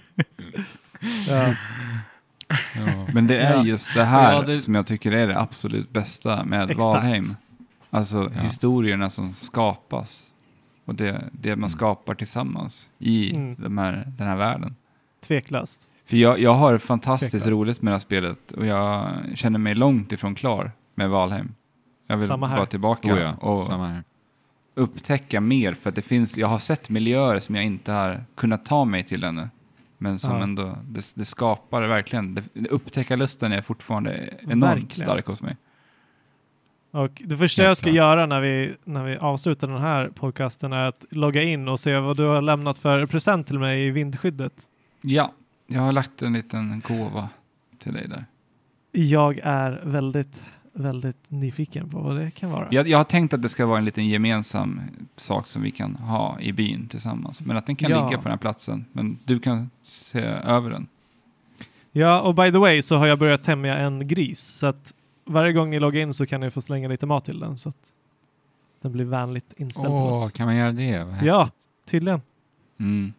Ja. 1.30 1.54
Ja. 2.76 3.08
Men 3.14 3.28
det 3.28 3.38
är 3.40 3.54
Ja. 3.56 3.64
just 3.64 3.94
det 3.94 4.04
här 4.04 4.34
Ja, 4.34 4.42
det- 4.42 4.60
som 4.60 4.76
jag 4.76 4.88
tycker 4.88 5.12
är 5.12 5.28
det 5.28 5.40
absolut 5.40 5.90
bästa 5.94 6.44
med 6.44 6.64
Exakt. 6.64 6.80
Valheim. 6.80 7.26
Alltså 7.90 8.32
Ja. 8.36 8.42
historierna 8.42 9.10
som 9.10 9.34
skapas 9.34 10.24
och 10.88 10.96
det, 10.96 11.30
det 11.32 11.56
man 11.56 11.70
skapar 11.70 12.14
tillsammans 12.16 12.90
i 13.00 13.36
Mm. 13.36 13.56
de 13.60 13.78
här, 13.78 14.14
den 14.18 14.28
här 14.28 14.36
världen. 14.38 14.76
Tveklöst. 15.28 15.92
För 16.06 16.18
jag, 16.18 16.40
jag 16.40 16.54
har 16.54 16.78
fantastiskt 16.78 17.32
Tveklöst. 17.32 17.58
roligt 17.58 17.82
med 17.82 17.92
det 17.92 17.96
här 17.96 18.00
spelet 18.00 18.52
och 18.52 18.66
jag 18.66 19.08
känner 19.36 19.60
mig 19.60 19.76
långt 19.76 20.12
ifrån 20.12 20.36
klar 20.36 20.72
med 20.96 21.10
Valheim. 21.10 21.56
Jag 22.08 22.18
vill 22.18 22.30
bara 22.30 22.66
tillbaka 22.66 23.14
Oh 23.14 23.20
ja, 23.20 23.34
och 23.34 23.64
samma 23.64 23.88
här. 23.88 24.04
upptäcka 24.76 25.42
mer 25.42 25.74
för 25.74 25.90
att 25.90 25.96
det 25.96 26.02
finns, 26.02 26.38
jag 26.38 26.48
har 26.48 26.60
sett 26.60 26.90
miljöer 26.90 27.40
som 27.40 27.56
jag 27.56 27.64
inte 27.66 27.92
har 27.92 28.24
kunnat 28.36 28.66
ta 28.66 28.86
mig 28.86 29.04
till 29.04 29.24
ännu. 29.24 29.50
Men 29.98 30.20
som 30.20 30.36
Ja. 30.38 30.44
ändå, 30.44 30.78
det, 30.88 31.12
det 31.16 31.26
skapar 31.26 31.82
verkligen, 31.82 32.34
det, 32.54 32.68
upptäckarlusten 32.70 33.52
är 33.52 33.62
fortfarande 33.62 34.30
enormt 34.42 34.64
Verkligen. 34.64 35.06
stark 35.08 35.28
hos 35.28 35.42
mig. 35.42 35.58
Och 36.98 37.22
det 37.26 37.38
första 37.38 37.64
jag 37.64 37.78
ska 37.78 37.90
göra 37.90 38.26
när 38.26 38.42
vi, 38.42 38.76
när 38.86 39.04
vi 39.04 39.18
avslutar 39.18 39.68
den 39.68 39.82
här 39.82 40.08
podcasten 40.08 40.74
är 40.74 40.86
att 40.86 41.06
logga 41.10 41.44
in 41.44 41.68
och 41.68 41.80
se 41.80 41.98
vad 41.98 42.18
du 42.18 42.24
har 42.24 42.42
lämnat 42.42 42.80
för 42.80 43.06
present 43.06 43.48
till 43.48 43.60
mig 43.60 43.86
i 43.88 43.90
vindskyddet. 43.92 44.54
Ja, 45.02 45.32
jag 45.68 45.82
har 45.82 45.92
lagt 45.92 46.22
en 46.22 46.34
liten 46.34 46.82
gåva 46.88 47.30
till 47.80 47.94
dig 47.94 48.08
där. 48.08 48.26
Jag 48.92 49.40
är 49.44 49.82
väldigt, 49.84 50.46
väldigt 50.74 51.32
nyfiken 51.32 51.90
på 51.90 52.00
vad 52.00 52.16
det 52.18 52.32
kan 52.32 52.52
vara. 52.52 52.68
Jag, 52.72 52.88
jag 52.88 52.98
har 52.98 53.04
tänkt 53.04 53.34
att 53.34 53.42
det 53.42 53.50
ska 53.50 53.66
vara 53.66 53.78
en 53.78 53.86
liten 53.86 54.08
gemensam 54.08 54.82
sak 55.16 55.48
som 55.48 55.62
vi 55.62 55.72
kan 55.72 55.96
ha 55.96 56.40
i 56.40 56.54
byn 56.54 56.88
tillsammans. 56.88 57.42
Men 57.42 57.58
att 57.58 57.66
den 57.66 57.76
kan 57.76 57.92
Ja. 57.92 58.06
ligga 58.06 58.18
på 58.18 58.24
den 58.24 58.32
här 58.32 58.38
platsen. 58.38 58.86
Men 58.92 59.20
du 59.24 59.40
kan 59.40 59.70
se 59.84 60.20
över 60.44 60.70
den. 60.70 60.88
Ja, 61.92 62.22
och 62.22 62.36
by 62.36 62.52
the 62.52 62.58
way 62.58 62.82
så 62.82 62.96
har 62.98 63.08
jag 63.08 63.20
börjat 63.20 63.44
tämja 63.44 63.78
en 63.78 64.08
gris. 64.08 64.40
Så 64.40 64.68
att 64.68 64.94
varje 65.28 65.54
gång 65.54 65.70
ni 65.70 65.80
loggar 65.80 66.02
in 66.02 66.14
så 66.14 66.26
kan 66.26 66.42
ni 66.42 66.52
få 66.52 66.62
slänga 66.62 66.88
lite 66.88 67.06
mat 67.06 67.26
till 67.26 67.40
den 67.40 67.58
så 67.58 67.70
att 67.70 67.96
den 68.82 68.92
blir 68.92 69.06
vänligt 69.06 69.54
inställd 69.58 69.88
till 69.88 69.94
Åh, 69.94 70.24
oss. 70.26 70.32
kan 70.32 70.46
man 70.46 70.56
göra 70.56 70.72
det? 70.72 70.98
Vad 71.04 71.08
häftigt. 71.14 71.28
Ja, 71.28 71.50
tydligen. 71.86 72.22
Mm. 72.80 73.14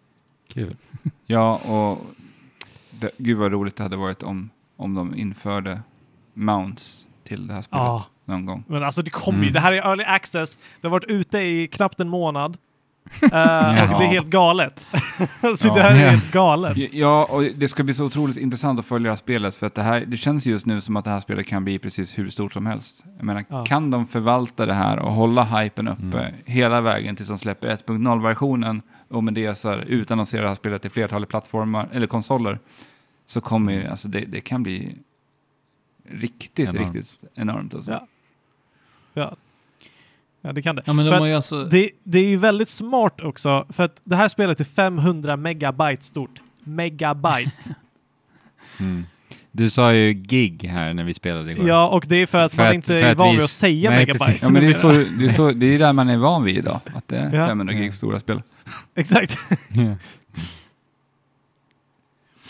Kul. 0.48 0.76
Ja, 1.26 1.56
och 1.56 2.06
det, 2.90 3.10
gud 3.18 3.38
vad 3.38 3.52
roligt 3.52 3.76
det 3.76 3.82
hade 3.82 3.96
varit 3.96 4.22
om, 4.22 4.50
om 4.76 4.94
de 4.94 5.14
införde 5.14 5.80
mounts 6.34 7.06
till 7.24 7.46
det 7.46 7.54
här 7.54 7.62
spelet 7.62 7.82
Ja, 7.84 8.04
någon 8.24 8.46
gång. 8.46 8.64
men 8.66 8.82
alltså 8.82 9.02
det 9.02 9.10
kommer 9.10 9.38
ju. 9.38 9.44
Mm. 9.44 9.52
Det 9.52 9.60
här 9.60 9.72
är 9.72 9.76
early 9.76 10.04
access. 10.04 10.58
Det 10.80 10.86
har 10.86 10.90
varit 10.90 11.04
ute 11.04 11.38
i 11.38 11.68
knappt 11.68 12.00
en 12.00 12.08
månad. 12.08 12.56
Eh, 13.22 13.92
och 13.94 14.00
det 14.00 14.04
är 14.04 14.08
helt 14.08 14.26
galet. 14.26 14.78
så 15.56 15.68
Ja. 15.68 15.74
det 15.74 15.82
här 15.82 15.90
är 15.90 16.10
helt 16.10 16.32
galet. 16.32 16.92
Ja, 16.92 17.24
och 17.30 17.42
det 17.42 17.68
ska 17.68 17.82
bli 17.84 17.94
så 17.94 18.04
otroligt 18.04 18.36
intressant 18.36 18.80
att 18.80 18.86
följa 18.86 19.04
det 19.04 19.10
här 19.10 19.16
spelet 19.16 19.56
för 19.56 19.66
att 19.66 19.74
det, 19.74 19.82
här, 19.82 20.04
det 20.06 20.16
känns 20.16 20.46
just 20.46 20.66
nu 20.66 20.80
som 20.80 20.96
att 20.96 21.04
det 21.04 21.10
här 21.10 21.20
spelet 21.20 21.46
kan 21.46 21.64
bli 21.64 21.78
precis 21.78 22.18
hur 22.18 22.30
stort 22.30 22.52
som 22.52 22.66
helst. 22.66 23.04
Jag 23.16 23.24
menar, 23.24 23.44
Ja. 23.48 23.64
kan 23.64 23.90
de 23.90 24.06
förvalta 24.06 24.66
det 24.66 24.74
här 24.74 24.98
och 24.98 25.12
hålla 25.12 25.44
hypen 25.44 25.88
uppe 25.88 26.18
Mm. 26.18 26.34
hela 26.44 26.80
vägen 26.80 27.16
tills 27.16 27.28
de 27.28 27.38
släpper 27.38 27.68
1.0-versionen 27.68 28.82
och 29.08 29.24
med 29.24 29.34
det 29.34 29.58
så 29.58 29.68
här, 29.68 29.78
utannonsera 29.78 30.42
det 30.42 30.48
här 30.48 30.54
spelet 30.54 30.82
till 30.82 30.90
flertalet 30.90 31.28
plattformar 31.28 31.88
eller 31.92 32.06
konsoler 32.06 32.58
så 33.26 33.40
kommer 33.40 33.72
ju, 33.72 33.86
alltså 33.86 34.08
det, 34.08 34.20
det 34.20 34.40
kan 34.40 34.62
bli 34.62 34.94
riktigt, 36.10 36.68
Enormt. 36.68 36.94
riktigt 36.94 37.24
enormt. 37.34 37.74
Alltså. 37.74 37.90
Ja. 37.92 38.06
Ja. 39.14 39.36
Ja, 40.48 40.52
det 40.52 40.62
kan 40.62 40.76
det. 40.76 40.82
Ja, 40.86 40.92
men 40.92 41.06
de 41.06 41.12
har 41.18 41.26
ju 41.26 41.34
alltså... 41.34 41.64
det. 41.64 41.90
Det 42.04 42.18
är 42.18 42.24
ju 42.28 42.36
väldigt 42.36 42.68
smart 42.68 43.20
också, 43.20 43.66
för 43.68 43.84
att 43.84 44.00
det 44.04 44.16
här 44.16 44.28
spelet 44.28 44.60
är 44.60 44.64
500 44.64 45.36
megabyte 45.36 46.04
stort. 46.04 46.40
Megabyte. 46.64 47.50
Mm. 48.80 49.06
Du 49.52 49.70
sa 49.70 49.92
ju 49.94 50.12
gig 50.12 50.64
här 50.64 50.94
när 50.94 51.04
vi 51.04 51.14
spelade 51.14 51.50
igår. 51.52 51.68
ja, 51.68 51.88
och 51.88 52.04
det 52.08 52.16
är 52.16 52.26
för 52.26 52.38
att 52.38 52.52
För 52.54 52.58
man 52.62 52.68
att- 52.68 52.74
inte 52.74 52.94
är 53.00 53.14
van 53.14 53.28
vi- 53.30 53.34
vid 53.34 53.44
att 53.44 53.50
säga 53.50 53.90
Nej, 53.90 53.98
megabyte. 53.98 54.24
precis. 54.24 54.42
Ja, 54.42 54.48
men 54.48 54.62
det 54.62 54.68
är, 54.68 54.74
så, 54.74 54.88
det, 55.18 55.24
är 55.24 55.28
så, 55.28 55.50
det 55.52 55.66
är 55.66 55.78
där 55.78 55.92
man 55.92 56.08
är 56.08 56.16
van 56.16 56.44
vid 56.44 56.56
idag, 56.58 56.80
att 56.94 57.08
det 57.08 57.16
är 57.16 57.34
Ja. 57.36 57.46
500 57.46 57.74
gig 57.74 57.94
stora 57.94 58.20
spel. 58.20 58.42
Exakt. 58.94 59.38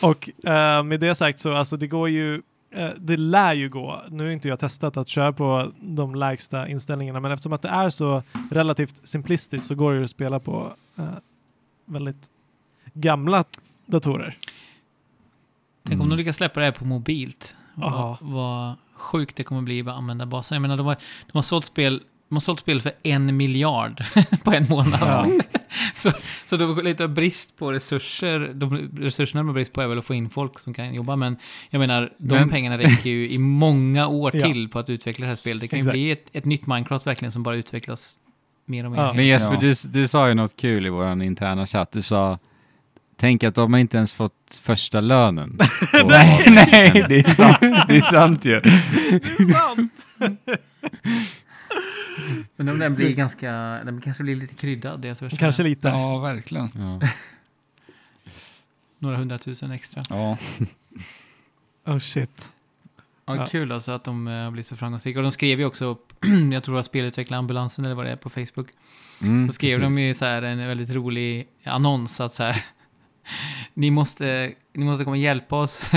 Och 0.02 0.46
eh, 0.50 0.82
med 0.82 1.00
det 1.00 1.14
sagt 1.14 1.40
så, 1.40 1.52
alltså 1.54 1.76
det 1.76 1.86
går 1.86 2.08
ju, 2.08 2.42
det 2.98 3.16
lär 3.16 3.54
ju 3.54 3.68
gå. 3.68 4.02
Nu 4.10 4.24
har 4.24 4.30
inte 4.30 4.48
jag 4.48 4.58
testat 4.58 4.96
att 4.96 5.08
köra 5.08 5.32
på 5.32 5.72
de 5.80 6.14
lägsta 6.14 6.68
inställningarna, 6.68 7.20
men 7.20 7.32
eftersom 7.32 7.52
att 7.52 7.62
det 7.62 7.68
är 7.68 7.90
så 7.90 8.22
relativt 8.50 9.06
simplistiskt 9.08 9.66
så 9.66 9.74
går 9.74 9.92
det 9.92 9.98
ju 9.98 10.04
att 10.04 10.10
spela 10.10 10.40
på 10.40 10.72
eh, 10.96 11.04
väldigt 11.84 12.30
gamla 12.94 13.44
datorer. 13.86 14.36
Tänk 15.84 15.94
om 16.00 16.06
Mm. 16.06 16.10
de 16.10 16.16
lyckas 16.16 16.36
släppa 16.36 16.60
det 16.60 16.66
här 16.66 16.72
på 16.72 16.84
mobilt. 16.84 17.54
Vad, 17.74 18.16
vad 18.20 18.74
sjukt 18.94 19.36
det 19.36 19.44
kommer 19.44 19.62
bli 19.62 19.82
med 19.82 19.94
användarbasen. 19.94 20.56
Jag 20.56 20.62
menar, 20.62 20.76
de 20.76 20.86
har, 20.86 20.96
de 21.26 21.32
har 21.38 21.42
sålt 21.42 21.64
spel 21.64 22.02
de 22.28 22.34
har 22.34 22.40
sålt 22.40 22.60
spel 22.60 22.80
för 22.80 22.92
en 23.02 23.36
miljard 23.36 24.04
på 24.44 24.52
en 24.52 24.66
månad. 24.68 25.00
Ja. 25.02 25.26
så, 25.94 26.12
så 26.46 26.56
det 26.56 26.66
var 26.66 26.82
lite 26.82 27.08
brist 27.08 27.58
på 27.58 27.72
resurser. 27.72 28.50
De 28.54 28.76
resurserna 29.00 29.40
de 29.40 29.46
har 29.48 29.54
brist 29.54 29.72
på 29.72 29.80
är 29.82 29.86
väl 29.86 29.98
att 29.98 30.04
få 30.04 30.14
in 30.14 30.30
folk 30.30 30.58
som 30.58 30.74
kan 30.74 30.94
jobba. 30.94 31.16
Men 31.16 31.36
jag 31.70 31.78
menar, 31.80 32.12
de 32.18 32.34
Men- 32.34 32.50
pengarna 32.50 32.78
räcker 32.78 33.10
ju 33.10 33.28
i 33.30 33.38
många 33.38 34.06
år 34.08 34.30
Ja. 34.36 34.46
till 34.46 34.68
på 34.68 34.78
att 34.78 34.90
utveckla 34.90 35.22
det 35.24 35.28
här 35.28 35.36
spelet. 35.36 35.60
Det 35.60 35.68
kan 35.68 35.76
ju 35.76 35.80
Exakt. 35.80 35.92
bli 35.92 36.10
ett, 36.10 36.26
ett 36.32 36.44
nytt 36.44 36.66
Minecraft 36.66 37.06
verkligen 37.06 37.32
som 37.32 37.42
bara 37.42 37.56
utvecklas 37.56 38.14
mer 38.66 38.84
och 38.84 38.90
mer. 38.92 38.98
Ja. 38.98 39.12
Men 39.12 39.26
Jesper, 39.26 39.52
Ja. 39.54 39.60
du, 39.60 39.74
du 39.88 40.08
sa 40.08 40.28
ju 40.28 40.34
något 40.34 40.56
kul 40.56 40.86
i 40.86 40.88
vår 40.88 41.22
interna 41.22 41.66
chatt. 41.66 41.92
Du 41.92 42.02
sa, 42.02 42.38
tänk 43.16 43.44
att 43.44 43.54
de 43.54 43.72
har 43.72 43.80
inte 43.80 43.96
ens 43.96 44.14
fått 44.14 44.60
första 44.62 45.00
lönen. 45.00 45.58
nej, 46.06 46.44
nej, 46.50 47.04
det 47.08 47.18
är 47.18 47.34
sant, 47.34 47.58
det 47.88 47.96
är 47.96 48.10
sant 48.12 48.44
ju. 48.44 48.60
Men 52.56 52.68
om 52.68 52.78
den 52.78 52.94
blir 52.94 53.14
ganska, 53.14 53.50
den 53.84 54.00
kanske 54.00 54.22
blir 54.22 54.36
lite 54.36 54.54
kryddad. 54.54 55.00
deras 55.00 55.18
första- 55.18 55.36
Kanske 55.38 55.62
lite. 55.62 55.88
Ja, 55.88 56.18
verkligen. 56.18 56.70
Ja. 56.74 57.08
Några 58.98 59.16
hundratusen 59.16 59.70
extra. 59.70 60.04
Ja. 60.10 60.38
Oh 61.84 61.98
shit. 61.98 62.52
Ja, 63.26 63.36
Ja. 63.36 63.46
Kul 63.46 63.72
alltså 63.72 63.92
att 63.92 64.04
de 64.04 64.28
eh, 64.28 64.34
har 64.44 64.50
blivit 64.50 64.66
så 64.66 64.76
framgångsrika. 64.76 65.18
Och 65.18 65.22
de 65.22 65.30
skrev 65.32 65.58
ju 65.60 65.66
också, 65.66 65.98
jag 66.52 66.62
tror 66.64 66.72
det 66.74 66.76
var 66.78 66.82
spelutvecklare 66.82 67.38
ambulansen 67.38 67.84
eller 67.84 67.94
vad 67.94 68.06
det 68.06 68.12
är 68.12 68.16
på 68.16 68.30
Facebook. 68.30 68.66
Mm, 69.22 69.46
Så 69.46 69.52
skrev 69.52 69.78
precis. 69.78 69.96
de 69.96 70.02
ju 70.02 70.14
så 70.14 70.24
här 70.24 70.42
en 70.42 70.58
väldigt 70.58 70.90
rolig 70.90 71.48
annons 71.64 72.20
att 72.20 72.34
så 72.34 72.42
här. 72.42 72.56
Ni 73.74 73.90
måste, 73.90 74.52
ni 74.72 74.84
måste 74.84 75.04
komma 75.04 75.14
och 75.16 75.22
hjälpa 75.22 75.56
oss. 75.56 75.90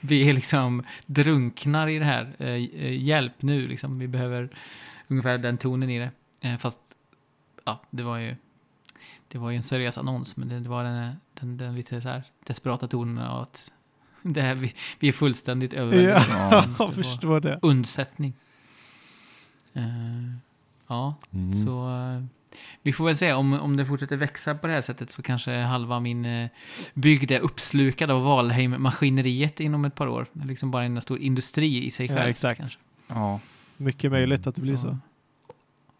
vi 0.00 0.28
är 0.28 0.32
liksom 0.32 0.82
drunknar 1.06 1.88
i 1.90 1.98
det 1.98 2.04
här. 2.04 2.34
Eh, 2.38 2.48
eh, 2.48 3.02
hjälp 3.02 3.42
nu 3.42 3.68
liksom. 3.68 3.98
Vi 3.98 4.08
behöver 4.08 4.48
ungefär 5.12 5.38
den 5.38 5.58
tonen 5.58 5.90
i 5.90 5.98
det. 5.98 6.10
Eh, 6.40 6.56
fast, 6.58 6.78
ja, 7.64 7.80
det 7.90 8.02
var 8.02 8.18
ju 8.18 8.36
det 9.28 9.38
var 9.38 9.50
ju 9.50 9.56
en 9.56 9.62
seriös 9.62 9.98
annons, 9.98 10.36
men 10.36 10.48
det, 10.48 10.60
det 10.60 10.68
var 10.68 10.84
den, 10.84 11.12
den, 11.40 11.56
den 11.56 11.74
lite 11.74 12.00
så 12.00 12.08
här 12.08 12.22
desperata 12.46 12.88
tonen 12.88 13.18
av 13.18 13.42
att 13.42 13.72
det 14.22 14.40
här, 14.42 14.54
vi, 14.54 14.74
vi 14.98 15.08
är 15.08 15.12
fullständigt 15.12 15.74
överväldigade. 15.74 16.24
Ja, 16.30 16.64
jag 16.78 16.94
förstår 16.94 17.40
det. 17.40 17.58
Undsättning. 17.62 18.32
Eh, 19.72 19.82
ja, 20.86 21.14
Mm. 21.32 21.52
så 21.52 21.88
eh, 21.96 22.22
vi 22.82 22.92
får 22.92 23.04
väl 23.04 23.16
se 23.16 23.32
om, 23.32 23.52
om 23.52 23.76
det 23.76 23.86
fortsätter 23.86 24.16
växa 24.16 24.54
på 24.54 24.66
det 24.66 24.72
här 24.72 24.80
sättet 24.80 25.10
så 25.10 25.22
kanske 25.22 25.52
halva 25.60 26.00
min 26.00 26.24
uh, 26.26 26.48
bygd 26.94 27.30
är 27.30 27.40
uppslukad 27.40 28.10
av 28.10 28.22
Valheim-maskineriet 28.24 29.60
inom 29.60 29.84
ett 29.84 29.94
par 29.94 30.06
år. 30.06 30.26
Liksom 30.32 30.70
bara 30.70 30.84
en 30.84 31.00
stor 31.00 31.18
industri 31.18 31.84
i 31.86 31.90
sig 31.90 32.06
Ja, 32.06 32.14
själv. 32.14 32.30
exakt. 32.30 32.58
kanske. 32.58 32.78
ja. 33.08 33.40
Mycket 33.82 34.10
möjligt 34.10 34.46
att 34.46 34.54
det 34.54 34.60
blir 34.60 34.76
så. 34.76 34.98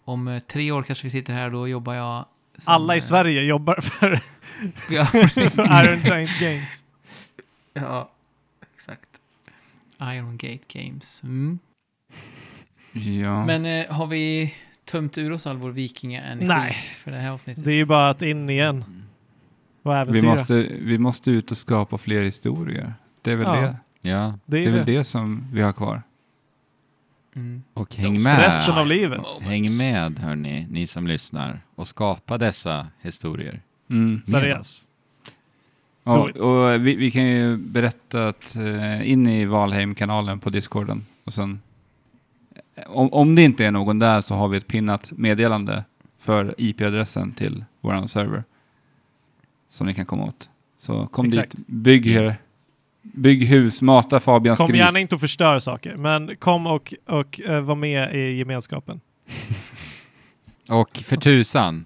Om 0.04 0.28
eh, 0.28 0.38
tre 0.40 0.72
år 0.72 0.82
kanske 0.82 1.04
vi 1.06 1.10
sitter 1.10 1.32
här, 1.34 1.50
då 1.50 1.68
jobbar 1.68 1.94
jag... 1.94 2.26
som, 2.56 2.74
Alla 2.74 2.94
i 2.94 2.98
eh, 2.98 3.02
Sverige 3.02 3.42
jobbar 3.42 3.80
för, 3.80 4.16
för 5.50 5.84
Iron 5.84 6.00
Giant 6.04 6.40
Games. 6.40 6.84
ja, 7.74 8.10
exakt. 8.74 9.08
Iron 10.00 10.36
Gate 10.36 10.64
Games. 10.80 11.22
Mm. 11.22 11.58
ja. 12.92 13.46
Men 13.46 13.66
eh, 13.66 13.90
har 13.92 14.06
vi 14.06 14.54
tömt 14.84 15.18
ur 15.18 15.32
oss 15.32 15.46
all 15.46 15.56
vår 15.56 15.70
vikingaenergi 15.70 16.46
Nej. 16.46 16.72
för 16.96 17.10
det 17.10 17.18
här 17.18 17.30
avsnittet? 17.30 17.64
Det 17.64 17.72
är 17.72 17.76
ju 17.76 17.84
bara 17.84 18.10
att 18.10 18.22
in 18.22 18.50
igen 18.50 18.84
och 19.82 20.14
vi, 20.14 20.22
måste, 20.22 20.54
vi 20.80 20.98
måste 20.98 21.30
ut 21.30 21.50
och 21.50 21.56
skapa 21.58 21.98
fler 21.98 22.22
historier. 22.22 22.94
Det 23.22 23.32
är 23.32 23.36
väl 23.36 23.46
Ja. 23.46 23.54
det. 23.60 23.76
Ja, 24.10 24.38
det 24.46 24.56
Det 24.56 24.56
är 24.56 24.60
är 24.68 24.70
det. 24.70 24.76
väl 24.76 24.86
det 24.86 25.04
som 25.04 25.48
vi 25.52 25.62
har 25.62 25.72
kvar. 25.72 26.02
Mm. 27.36 27.62
och 27.74 27.94
häng 27.94 28.16
För 28.16 28.22
med. 28.22 28.38
resten 28.38 28.74
av 28.74 28.86
livet. 28.86 29.40
Häng 29.40 29.76
med 29.76 30.18
hörni, 30.18 30.66
ni 30.70 30.86
som 30.86 31.06
lyssnar 31.06 31.60
och 31.74 31.88
skapa 31.88 32.38
dessa 32.38 32.88
historier. 33.00 33.60
Mm. 33.90 34.22
Seriöst. 34.26 34.84
it. 36.30 36.36
och 36.36 36.86
vi, 36.86 36.96
vi 36.96 37.10
kan 37.10 37.26
ju 37.26 37.56
berätta 37.56 38.28
att 38.28 38.56
eh, 38.56 39.10
in 39.10 39.26
i 39.26 39.44
Valheim-kanalen 39.44 40.40
på 40.40 40.50
Discorden 40.50 41.06
och 41.24 41.32
sen 41.32 41.60
eh, 42.74 42.84
om, 42.90 43.12
om 43.12 43.34
det 43.34 43.42
inte 43.42 43.64
är 43.66 43.70
någon 43.70 43.98
där 43.98 44.20
så 44.20 44.34
har 44.34 44.48
vi 44.48 44.56
ett 44.56 44.66
pinnat 44.66 45.12
meddelande 45.12 45.84
för 46.18 46.54
IP-adressen 46.58 47.32
till 47.32 47.64
våran 47.80 48.08
server 48.08 48.44
som 49.68 49.86
ni 49.86 49.94
kan 49.94 50.06
komma 50.06 50.24
åt. 50.24 50.50
Så 50.78 51.06
kom 51.06 51.26
Exakt. 51.26 51.56
dit, 51.56 51.66
bygg, 51.66 52.06
er, 52.06 52.36
bygg 53.02 53.46
hus, 53.46 53.82
mata 53.82 54.20
Fabians 54.20 54.58
Kom 54.58 54.68
gris. 54.68 54.78
gärna 54.78 54.98
inte 54.98 55.14
och 55.14 55.20
förstör 55.20 55.58
saker, 55.58 55.96
men 55.96 56.36
kom 56.36 56.66
och, 56.66 56.94
och 57.08 57.40
eh, 57.40 57.60
var 57.60 57.74
med 57.74 58.14
i 58.14 58.36
gemenskapen. 58.38 59.00
Och 60.68 60.96
för 61.04 61.16
tusan, 61.16 61.84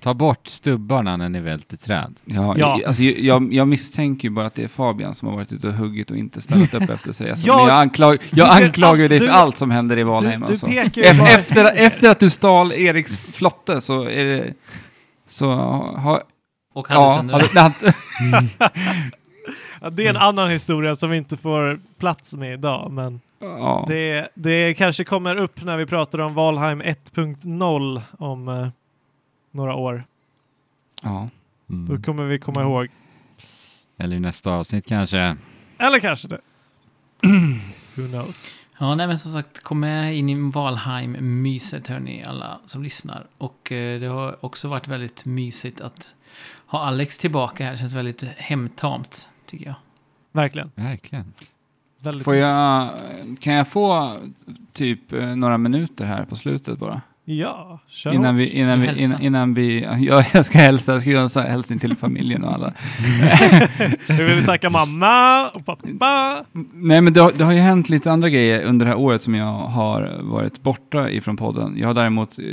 ta 0.00 0.14
bort 0.14 0.46
stubbarna 0.46 1.16
när 1.16 1.28
ni 1.28 1.40
välter 1.40 1.76
träd. 1.76 2.14
Ja, 2.24 2.34
Ja. 2.58 2.76
Jag, 2.78 2.84
alltså, 2.84 3.02
jag, 3.02 3.52
jag 3.52 3.68
misstänker 3.68 4.28
ju 4.28 4.34
bara 4.34 4.46
att 4.46 4.54
det 4.54 4.62
är 4.64 4.68
Fabian 4.68 5.14
som 5.14 5.28
har 5.28 5.34
varit 5.34 5.52
ute 5.52 5.66
och 5.68 5.72
huggit 5.74 6.10
och 6.10 6.16
inte 6.16 6.40
ställt 6.40 6.74
upp 6.74 6.90
efter 6.90 7.12
sig. 7.12 7.30
Alltså, 7.30 7.46
Jag- 7.46 7.56
men 7.60 7.66
jag, 7.68 7.80
anklag, 7.80 8.18
jag 8.30 8.48
anklagar 8.64 9.08
dig 9.08 9.18
för 9.18 9.26
Du- 9.26 9.32
allt 9.32 9.56
som 9.56 9.70
händer 9.70 9.98
i 9.98 10.02
Valheim. 10.02 10.40
du 10.40 10.46
alltså. 10.46 10.66
Efter, 10.68 11.76
efter 11.76 12.10
att 12.10 12.20
du 12.20 12.30
stal 12.30 12.72
Eriks 12.72 13.16
flotte 13.16 13.80
så 13.80 14.08
är 14.08 14.24
det... 14.24 14.54
Så 15.26 15.52
har... 15.52 16.22
Och 16.74 16.88
hade 16.88 17.00
Ja, 17.00 17.38
hade, 17.62 17.94
Ja, 19.80 19.90
det 19.90 20.06
är 20.06 20.10
en 20.10 20.16
annan 20.16 20.50
historia 20.50 20.94
som 20.94 21.10
vi 21.10 21.16
inte 21.16 21.36
får 21.36 21.80
plats 21.98 22.34
med 22.34 22.52
idag, 22.52 22.90
men 22.90 23.20
ja. 23.38 23.84
det, 23.88 24.28
det 24.34 24.74
kanske 24.74 25.04
kommer 25.04 25.36
upp 25.36 25.62
när 25.62 25.76
vi 25.76 25.86
pratar 25.86 26.18
om 26.18 26.34
Valheim 26.34 26.82
1.0 26.82 28.02
om 28.18 28.48
eh, 28.48 28.68
några 29.50 29.74
år. 29.74 30.04
ja. 31.02 31.28
Mm. 31.70 31.86
Då 31.86 32.02
kommer 32.02 32.24
vi 32.24 32.38
komma 32.38 32.62
ihåg. 32.62 32.88
Eller 33.98 34.16
i 34.16 34.20
nästa 34.20 34.52
avsnitt 34.52 34.86
kanske. 34.86 35.36
Eller 35.78 36.00
kanske 36.00 36.28
det. 36.28 36.40
Who 37.94 38.08
knows? 38.08 38.56
Ja, 38.78 38.94
nej 38.94 39.06
men 39.06 39.18
som 39.18 39.32
sagt, 39.32 39.60
kom 39.60 39.80
med 39.80 40.16
in 40.16 40.28
i 40.28 40.50
Valheim-myset 40.50 41.88
hörni, 41.88 42.24
alla 42.24 42.60
som 42.66 42.82
lyssnar. 42.82 43.26
Och 43.38 43.72
eh, 43.72 44.00
det 44.00 44.06
har 44.06 44.44
också 44.44 44.68
varit 44.68 44.88
väldigt 44.88 45.24
mysigt 45.24 45.80
att 45.80 46.14
ha 46.66 46.84
Alex 46.84 47.18
tillbaka 47.18 47.64
här. 47.64 47.72
Det 47.72 47.78
känns 47.78 47.94
väldigt 47.94 48.22
hemtamt, 48.22 49.28
tycker 49.46 49.66
jag. 49.66 49.74
Verkligen. 50.32 50.70
Verkligen. 50.74 51.32
Väldigt 52.00 52.24
Får 52.24 52.34
jag, 52.34 52.90
kan 53.40 53.54
jag 53.54 53.68
få 53.68 54.16
typ 54.72 55.12
eh, 55.12 55.36
några 55.36 55.58
minuter 55.58 56.04
här 56.04 56.24
på 56.24 56.36
slutet 56.36 56.78
bara? 56.78 57.00
Ja, 57.28 57.78
kör 57.88 58.12
Innan 58.12 58.34
hårt. 58.34 58.40
vi, 58.40 58.48
innan 58.48 58.80
vi, 58.80 59.02
innan, 59.02 59.22
innan 59.22 59.54
vi, 59.54 59.82
ja, 60.00 60.24
jag 60.34 60.46
ska 60.46 60.58
hälsa, 60.58 60.92
jag 60.92 61.00
ska 61.00 61.10
göra 61.10 61.22
en 61.22 61.30
sån 61.30 61.42
här 61.42 61.50
hälsning 61.50 61.78
till 61.78 61.96
familjen 61.96 62.44
och 62.44 62.52
alla. 62.52 62.72
Vi 64.08 64.24
vill 64.34 64.44
tacka 64.44 64.70
mamma 64.70 65.46
och 65.48 65.66
pappa. 65.66 66.44
Nej 66.72 67.00
men 67.00 67.12
det 67.12 67.20
har, 67.20 67.32
det 67.38 67.44
har 67.44 67.52
ju 67.52 67.58
hänt 67.60 67.88
lite 67.88 68.12
andra 68.12 68.28
grejer 68.28 68.62
under 68.62 68.86
det 68.86 68.92
här 68.92 68.98
året 68.98 69.22
som 69.22 69.34
jag 69.34 69.52
har 69.52 70.20
varit 70.22 70.62
borta 70.62 71.10
ifrån 71.10 71.36
podden. 71.36 71.74
Jag 71.78 71.86
har 71.86 71.94
däremot, 71.94 72.38
eh, 72.38 72.44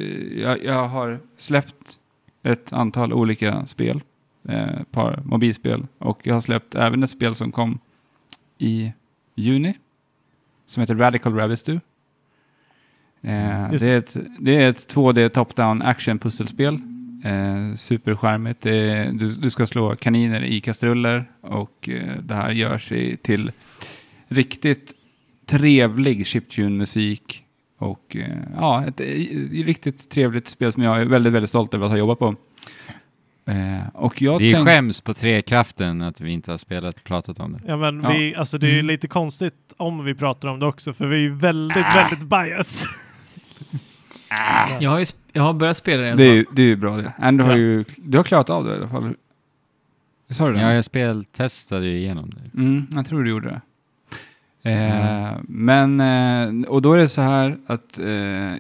jag, 0.42 0.64
jag 0.64 0.88
har 0.88 1.20
släppt 1.38 2.00
ett 2.44 2.74
antal 2.74 3.14
olika 3.14 3.66
spel, 3.66 4.02
eh, 4.50 4.82
ett 4.82 4.92
par 4.92 5.22
mobilspel 5.26 5.88
och 5.98 6.20
jag 6.24 6.34
har 6.34 6.42
släppt 6.42 6.76
även 6.76 7.04
ett 7.04 7.10
spel 7.10 7.36
som 7.36 7.52
kom 7.52 7.80
i 8.58 8.94
juni 9.36 9.74
som 10.66 10.82
heter 10.82 10.96
Radical 10.96 11.36
Ravistu. 11.36 11.80
Eh, 13.22 13.72
Just 13.72 13.84
det, 13.84 13.92
är 13.92 13.98
ett, 13.98 14.18
det 14.40 14.56
är 14.56 14.70
ett 14.70 14.94
2D 14.94 15.30
top-down 15.30 15.82
action 15.82 16.20
pusselspel. 16.20 16.82
Eh, 17.24 17.76
superskärmigt. 17.76 18.62
Det 18.62 19.12
du, 19.14 19.28
du 19.36 19.50
ska 19.50 19.66
slå 19.66 19.96
kaniner 19.96 20.44
i 20.44 20.62
kastruller 20.62 21.30
och 21.42 21.90
eh, 21.90 22.18
det 22.24 22.36
här 22.36 22.52
gör 22.52 22.78
sig 22.78 23.18
till 23.18 23.52
riktigt 24.28 24.94
trevlig 25.46 26.28
chiptune-musik. 26.28 27.46
Och 27.78 28.16
eh, 28.16 28.38
ja, 28.56 28.86
ett, 28.86 29.00
eh, 29.00 29.06
riktigt 29.66 30.10
trevligt 30.10 30.48
spel 30.48 30.72
som 30.72 30.84
jag 30.84 31.02
är 31.02 31.06
väldigt, 31.06 31.34
väldigt 31.34 31.50
stolt 31.50 31.74
över 31.74 31.86
att 31.86 31.92
ha 31.92 31.98
jobbat 31.98 32.20
på. 32.20 32.36
Eh, 33.46 33.88
och 33.94 34.22
jag 34.22 34.40
Vi 34.40 34.54
tänk- 34.54 34.68
skäms 34.68 35.02
på 35.02 35.14
trekraften 35.14 36.02
att 36.02 36.22
vi 36.22 36.32
inte 36.32 36.52
har 36.52 36.58
spelat 36.58 37.04
pratat 37.04 37.40
om 37.40 37.54
det. 37.54 37.60
Ja, 37.68 37.78
men 37.78 38.04
Ja. 38.04 38.10
Vi, 38.10 38.36
alltså, 38.36 38.58
det 38.58 38.68
är 38.68 38.72
ju 38.72 38.80
Mm. 38.80 38.88
lite 38.88 39.08
konstigt 39.08 39.74
om 39.78 40.04
vi 40.06 40.16
pratar 40.16 40.48
om 40.48 40.60
det 40.60 40.66
också, 40.66 40.94
för 40.94 41.08
vi 41.08 41.16
är 41.16 41.20
ju 41.20 41.36
väldigt, 41.36 41.96
väldigt 41.96 42.24
biased. 42.30 42.90
Jag 44.80 44.90
har, 44.90 45.00
ju, 45.00 45.06
jag 45.34 45.44
har 45.44 45.54
börjat 45.54 45.78
spela 45.78 46.02
det 46.02 46.08
i 46.08 46.12
alla 46.12 46.18
Det 46.18 46.24
är, 46.24 46.28
fall. 46.30 46.36
ju- 46.38 46.46
det 46.52 46.62
är 46.62 46.66
ju 46.66 46.76
bra 46.76 46.98
det. 46.98 47.14
Andrew 47.18 47.54
har 47.54 47.60
Ja. 47.60 47.68
ju, 47.68 47.86
du 47.98 48.18
har 48.18 48.24
klarat 48.24 48.50
av 48.50 48.66
det 48.66 48.74
i 48.74 48.78
alla 48.78 48.88
fall. 48.88 49.14
Sa 50.30 50.48
du 50.48 50.54
det? 50.54 50.62
Ja, 50.62 50.74
jag 50.74 50.84
speltestade 50.84 51.86
ju 51.88 51.98
igenom 51.98 52.30
det. 52.30 52.58
Mm, 52.60 52.88
jag 52.92 53.06
tror 53.06 53.24
du 53.24 53.30
gjorde 53.30 53.50
det. 53.50 53.62
Eh, 54.72 55.32
Men, 55.44 56.00
eh, 56.00 56.68
och 56.70 56.82
då 56.82 56.94
är 56.94 56.98
det 56.98 57.08
så 57.10 57.22
här 57.22 57.58
att 57.68 58.00
eh, 58.00 58.06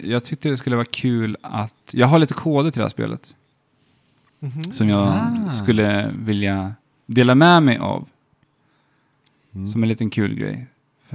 jag 0.10 0.24
tyckte 0.24 0.50
det 0.50 0.58
skulle 0.58 0.76
vara 0.76 0.86
kul 0.92 1.38
att, 1.42 1.74
jag 1.92 2.08
har 2.08 2.20
lite 2.20 2.34
koder 2.34 2.72
till 2.72 2.80
det 2.80 2.84
här 2.86 2.90
spelet 2.90 3.36
Mhm. 4.44 4.72
som 4.72 4.90
jag 4.90 5.08
Ah. 5.08 5.52
skulle 5.52 6.12
vilja 6.20 6.74
dela 7.06 7.36
med 7.36 7.64
mig 7.64 7.78
av 7.78 8.08
Mm. 9.56 9.68
som 9.68 9.84
en 9.84 9.90
liten 9.90 10.10
kul 10.10 10.36
grej. 10.36 10.68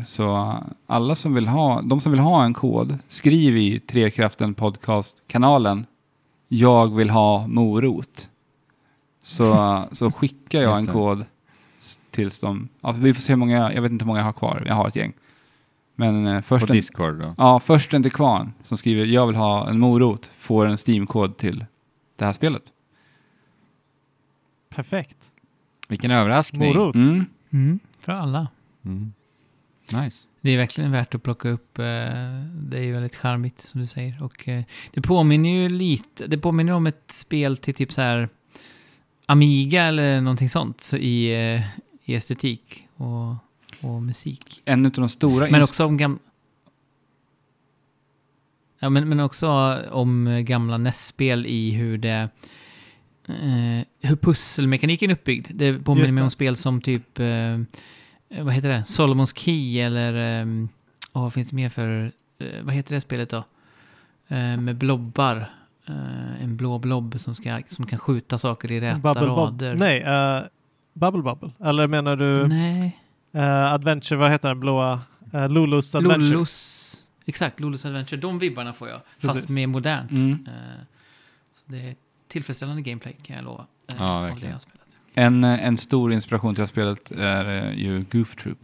Så 0.06 0.56
alla 0.86 1.14
som 1.14 1.34
vill 1.34 1.48
ha, 1.48 1.82
de 1.82 2.00
som 2.00 2.12
vill 2.12 2.20
ha 2.20 2.44
en 2.44 2.55
kod, 2.55 2.98
skriv 3.09 3.56
i 3.56 3.80
Trekraften 3.80 4.55
podcast-kanalen 4.55 5.86
jag 6.48 6.96
vill 6.96 7.10
ha 7.10 7.46
morot. 7.46 8.28
Så, 9.22 9.82
så 9.92 10.10
skickar 10.10 10.60
jag 10.62 10.78
en 10.78 10.86
kod 10.86 11.24
tills 12.10 12.40
de, 12.40 12.68
ja, 12.80 12.92
vi 12.92 13.14
får 13.14 13.20
se 13.20 13.32
hur 13.32 13.36
många, 13.38 13.72
jag 13.72 13.82
vet 13.82 13.92
inte 13.92 14.02
hur 14.05 14.06
många 14.06 14.18
jag 14.20 14.24
har 14.24 14.32
kvar, 14.32 14.62
jag 14.66 14.74
har 14.74 14.88
ett 14.88 14.96
gäng. 14.96 15.12
Men 15.94 16.26
eh, 16.26 16.36
På 16.36 16.42
först, 16.42 16.70
en, 16.70 16.76
Discord 16.76 17.14
då. 17.20 17.34
ja, 17.38 17.60
först 17.60 17.94
en 17.94 18.02
till 18.02 18.12
kvarn 18.12 18.52
som 18.64 18.76
skriver 18.78 19.06
jag 19.06 19.26
vill 19.26 19.36
ha 19.36 19.68
en 19.68 19.78
morot 19.78 20.32
får 20.36 20.66
en 20.66 20.76
Steam-kod 20.86 21.36
till 21.36 21.64
det 22.16 22.24
här 22.24 22.32
spelet. 22.32 22.62
Perfekt. 24.78 25.32
Vilken 25.88 26.10
överraskning. 26.10 26.68
Morot. 26.74 26.94
Mm. 26.94 27.24
Mm, 27.50 27.78
för 28.00 28.12
alla. 28.12 28.48
Mm. 28.84 29.12
Nice. 29.92 30.26
Det 30.40 30.50
är 30.50 30.56
verkligen 30.56 30.92
värt 30.92 31.14
att 31.14 31.22
plocka 31.22 31.48
upp. 31.48 31.78
eh, 31.78 31.84
Det 32.52 32.78
är 32.78 32.82
ju 32.82 32.92
väldigt 32.92 33.14
charmigt 33.16 33.60
som 33.60 33.80
du 33.80 33.86
säger. 33.86 34.22
Och 34.22 34.48
eh, 34.48 34.64
det 34.94 35.00
påminner 35.02 35.50
ju 35.50 35.68
lite, 35.68 36.26
det 36.26 36.38
påminner 36.38 36.72
om 36.72 36.86
ett 36.86 37.10
spel 37.10 37.56
till 37.56 37.74
typ 37.74 37.92
så 37.92 38.00
här 38.02 38.28
Amiga 39.26 39.82
eller 39.82 40.20
någonting 40.20 40.48
sånt 40.48 40.90
i, 40.98 41.30
eh, 41.32 41.62
i 42.05 42.14
estetik 42.14 42.88
och, 42.96 43.34
och 43.80 44.02
musik. 44.02 44.62
En 44.64 44.86
av 44.86 44.92
de 44.92 45.09
stora 45.09 45.48
Men 45.50 45.62
också 45.62 45.84
om 45.86 45.96
gamla... 45.96 46.18
Ja, 48.78 48.90
men, 48.90 49.09
men 49.09 49.20
också 49.20 49.48
om 49.90 50.42
gamla 50.46 50.78
NES-spel 50.78 51.46
i 51.46 51.70
hur 51.70 51.98
det... 51.98 52.28
Eh, 53.28 54.09
hur 54.09 54.16
pusselmekaniken 54.16 55.10
är 55.10 55.14
uppbyggd. 55.14 55.48
Det 55.50 55.84
påminner 55.84 56.12
mig 56.12 56.22
om 56.22 56.30
spel 56.30 56.56
som 56.56 56.80
typ... 56.80 57.18
Eh, 57.18 57.59
vad 58.42 58.55
heter 58.55 58.68
det? 58.68 58.84
Solomons 58.84 59.36
Key 59.36 59.80
eller... 59.80 60.40
Eh, 60.40 60.46
åh, 61.12 61.22
vad 61.22 61.32
finns 61.32 61.48
det 61.48 61.56
mer 61.56 61.68
för... 61.68 62.12
Eh, 62.38 62.62
vad 62.62 62.74
heter 62.74 62.94
det 62.94 63.00
spelet 63.00 63.30
då? 63.30 63.44
Eh, 64.28 64.56
med 64.56 64.76
blobbar. 64.76 65.50
Eh, 65.86 66.42
en 66.44 66.56
blå 66.56 66.78
blob 66.78 67.20
som, 67.20 67.34
ska, 67.34 67.62
som 67.68 67.86
kan 67.86 67.98
skjuta 67.98 68.38
saker 68.38 68.72
i 68.72 68.80
räta 68.80 69.00
Bubble 69.00 69.26
rader. 69.26 69.74
Nej, 69.74 70.05
uh, 70.05 70.46
Bubble 70.92 71.22
Bubble. 71.22 71.50
Eller 71.64 71.86
menar 71.86 72.16
du 72.16 72.48
Nej. 72.48 72.98
eh, 73.32 73.72
Adventure, 73.72 74.18
vad 74.18 74.30
heter 74.30 74.48
den 74.48 74.60
blåa? 74.60 75.00
Uh, 75.34 75.48
Lulus 75.48 75.94
Adventure. 75.94 76.32
Lollos... 76.32 76.74
Exakt, 77.26 77.60
Lollos 77.60 77.84
Adventure. 77.84 78.20
De 78.20 78.38
vibbarna 78.38 78.72
får 78.72 78.88
jag. 78.88 79.00
Fast 79.18 79.34
Precis. 79.34 79.50
mer 79.50 79.66
modernt. 79.66 80.10
Mm. 80.10 80.32
Eh, 80.46 80.84
Så 81.50 81.72
det 81.72 81.78
är 81.78 81.96
tillfredsställande 82.28 82.82
gameplay 82.82 83.16
kan 83.22 83.36
jag 83.36 83.44
lova. 83.44 83.66
eh, 83.88 83.94
Ja, 83.98 84.20
verkligen. 84.20 84.52
jag 84.52 84.60
spelat. 84.60 84.96
En, 85.14 85.44
eh, 85.44 85.66
en 85.66 85.76
stor 85.78 86.12
inspiration 86.12 86.55
till 86.55 86.60
det 86.60 86.62
här 86.62 86.66
spelet 86.68 87.10
är 87.10 87.44
eh, 87.68 87.72
ju 87.78 88.05
Goof 88.12 88.36
Troop. 88.36 88.59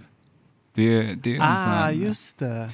Det, 0.74 0.82
är- 0.82 1.15
det 1.15 1.31
är 1.31 1.35
en, 1.35 1.41
sån 1.41 1.73
Ah, 1.73 1.77
här, 1.77 1.93
just 1.93 2.39
det. 2.39 2.70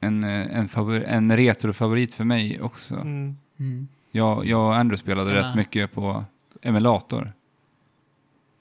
en, 0.00 0.24
en, 0.24 0.68
favor, 0.68 1.04
en 1.04 1.36
retrofavorit 1.36 2.14
för 2.14 2.24
mig 2.24 2.60
också. 2.60 2.94
Mm. 2.94 3.36
Mm. 3.58 3.88
Jag, 4.10 4.46
jag 4.46 4.66
och 4.66 4.76
Andrew 4.76 4.96
spelade 5.02 5.34
Ja. 5.36 5.48
rätt 5.48 5.54
mycket 5.56 5.92
på 5.92 6.24
emulator. 6.62 7.32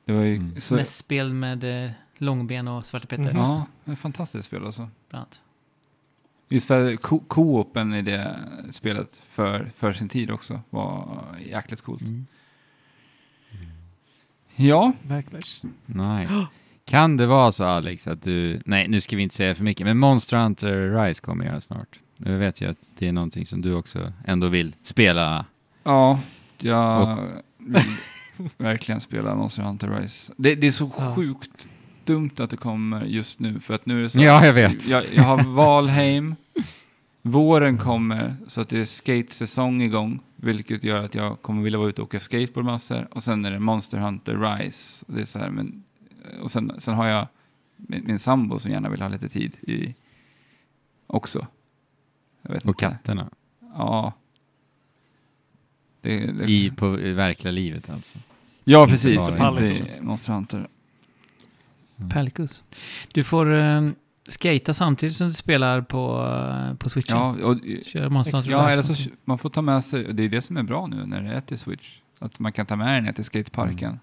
Det 0.05 0.13
var 0.13 0.21
ju 0.21 0.35
Mm. 0.35 0.55
så, 0.61 0.75
NES-spel 0.75 1.33
med 1.33 1.85
eh, 1.85 1.91
Långben 2.17 2.67
och 2.67 2.85
Svarte 2.85 3.07
Petter, 3.07 3.23
Mhm. 3.33 3.37
Ja, 3.37 3.65
ett 3.93 3.99
fantastiskt 3.99 4.47
spel 4.47 4.65
alltså. 4.65 4.89
bland 5.09 5.21
annat. 5.23 5.41
Just 6.51 6.67
för 6.67 6.95
co-open 7.27 7.93
i 7.93 8.01
det 8.01 8.39
spelet 8.71 9.21
för, 9.29 9.71
för 9.77 9.93
sin 9.93 10.09
tid 10.09 10.31
också 10.31 10.61
var 10.69 11.17
jäkligt 11.45 11.81
coolt. 11.81 12.01
Mm. 12.01 12.25
Ja, 14.55 14.91
Verkligen. 15.01 15.41
Nice. 15.85 16.47
Kan 16.85 17.17
det 17.17 17.25
vara 17.27 17.51
så 17.51 17.65
Alex 17.65 18.07
att 18.07 18.21
du, 18.23 18.61
nej 18.65 18.87
nu 18.87 19.01
ska 19.01 19.15
vi 19.15 19.21
inte 19.23 19.35
säga 19.35 19.55
för 19.55 19.63
mycket, 19.63 19.85
men 19.85 19.97
Monster 19.97 20.37
Hunter 20.37 21.03
Rise 21.05 21.21
kommer 21.21 21.45
göra 21.45 21.61
snart. 21.61 21.99
Nu 22.17 22.37
vet 22.37 22.61
jag 22.61 22.71
att 22.71 22.91
det 22.97 23.07
är 23.07 23.11
någonting 23.11 23.45
som 23.45 23.61
du 23.61 23.73
också 23.73 24.13
ändå 24.25 24.47
vill 24.47 24.75
spela. 24.83 25.45
ja 25.83 26.19
jag 26.57 27.01
Och- 27.11 27.17
vill 27.57 27.81
verkligen 28.57 29.01
spela 29.01 29.35
Monster 29.35 29.63
Hunter 29.63 29.89
Rise. 29.89 30.33
Det, 30.37 30.55
det 30.55 30.67
är 30.67 30.71
så 30.71 30.91
Ja. 30.97 31.15
sjukt 31.15 31.67
dumt 32.05 32.31
att 32.39 32.49
det 32.49 32.57
kommer 32.57 33.05
just 33.05 33.39
nu 33.39 33.59
för 33.59 33.73
att 33.73 33.85
nu 33.85 33.99
är 33.99 34.03
det 34.03 34.09
så 34.09 34.19
Ja, 34.21 34.45
jag 34.45 34.53
vet. 34.53 34.89
Jag, 34.89 35.03
jag 35.13 35.23
har 35.23 35.43
Valheim, 35.43 36.35
våren 37.21 37.77
kommer 37.77 38.35
så 38.47 38.61
att 38.61 38.69
det 38.69 38.79
är 38.79 38.85
skatesäsong 38.85 39.81
igång, 39.81 40.19
vilket 40.35 40.83
gör 40.83 41.03
att 41.05 41.15
jag 41.15 41.41
kommer 41.41 41.63
vilja 41.63 41.79
vara 41.79 41.89
ute 41.89 42.01
och 42.01 42.07
åka 42.07 42.19
skateboard 42.19 42.65
massor 42.65 43.07
och 43.11 43.23
sen 43.23 43.45
är 43.45 43.51
det 43.51 43.59
Monster 43.59 43.97
Hunter 43.97 44.37
Rise. 44.37 45.05
Och, 45.07 45.13
det 45.13 45.21
är 45.21 45.25
så 45.25 45.39
här, 45.39 45.49
men, 45.49 45.83
och 46.41 46.51
sen, 46.51 46.71
sen 46.79 46.93
har 46.93 47.07
jag 47.07 47.27
min, 47.77 48.05
min 48.05 48.19
sambo 48.19 48.59
som 48.59 48.71
gärna 48.71 48.89
vill 48.89 49.01
ha 49.01 49.09
lite 49.09 49.29
tid 49.29 49.57
i 49.61 49.95
också. 51.07 51.47
Jag 52.41 52.53
vet 52.53 52.63
Och 52.63 52.69
inte. 52.69 52.85
katterna. 52.85 53.29
Ja. 53.73 54.13
Det, 56.01 56.31
det, 56.31 56.45
I, 56.45 56.71
på 56.71 56.99
i 56.99 57.13
verkliga 57.13 57.51
livet 57.51 57.89
alltså. 57.89 58.19
ja, 58.63 58.87
precis. 58.87 59.17
Inte 59.17 60.01
Monster 60.01 60.33
Hunter. 60.33 60.67
Pelkus. 62.09 62.63
Du 63.13 63.23
får 63.23 63.53
eh, 63.53 63.89
skata 64.29 64.73
samtidigt 64.73 65.15
som 65.15 65.27
du 65.27 65.33
spelar 65.33 65.81
på, 65.81 66.27
eh, 66.71 66.75
på 66.77 66.89
switchen. 66.89 67.17
Ja, 67.17 67.35
och, 67.47 67.55
Kör 67.85 68.09
Monster 68.09 68.33
Hunter 68.37 68.51
ja 68.51 68.69
eller 68.69 68.83
så, 68.83 69.09
man 69.25 69.37
får 69.37 69.49
ta 69.49 69.61
med 69.61 69.83
sig, 69.83 70.07
och 70.07 70.15
det 70.15 70.23
är 70.23 70.29
det 70.29 70.41
som 70.41 70.57
är 70.57 70.63
bra 70.63 70.87
nu 70.87 71.05
när 71.05 71.21
det 71.21 71.29
är 71.33 71.41
till 71.41 71.57
Switch. 71.57 71.97
Att 72.19 72.39
man 72.39 72.51
kan 72.51 72.65
ta 72.65 72.75
med 72.75 72.93
den 72.95 73.03
ner 73.03 73.11
till 73.11 73.25
skateparken. 73.25 73.99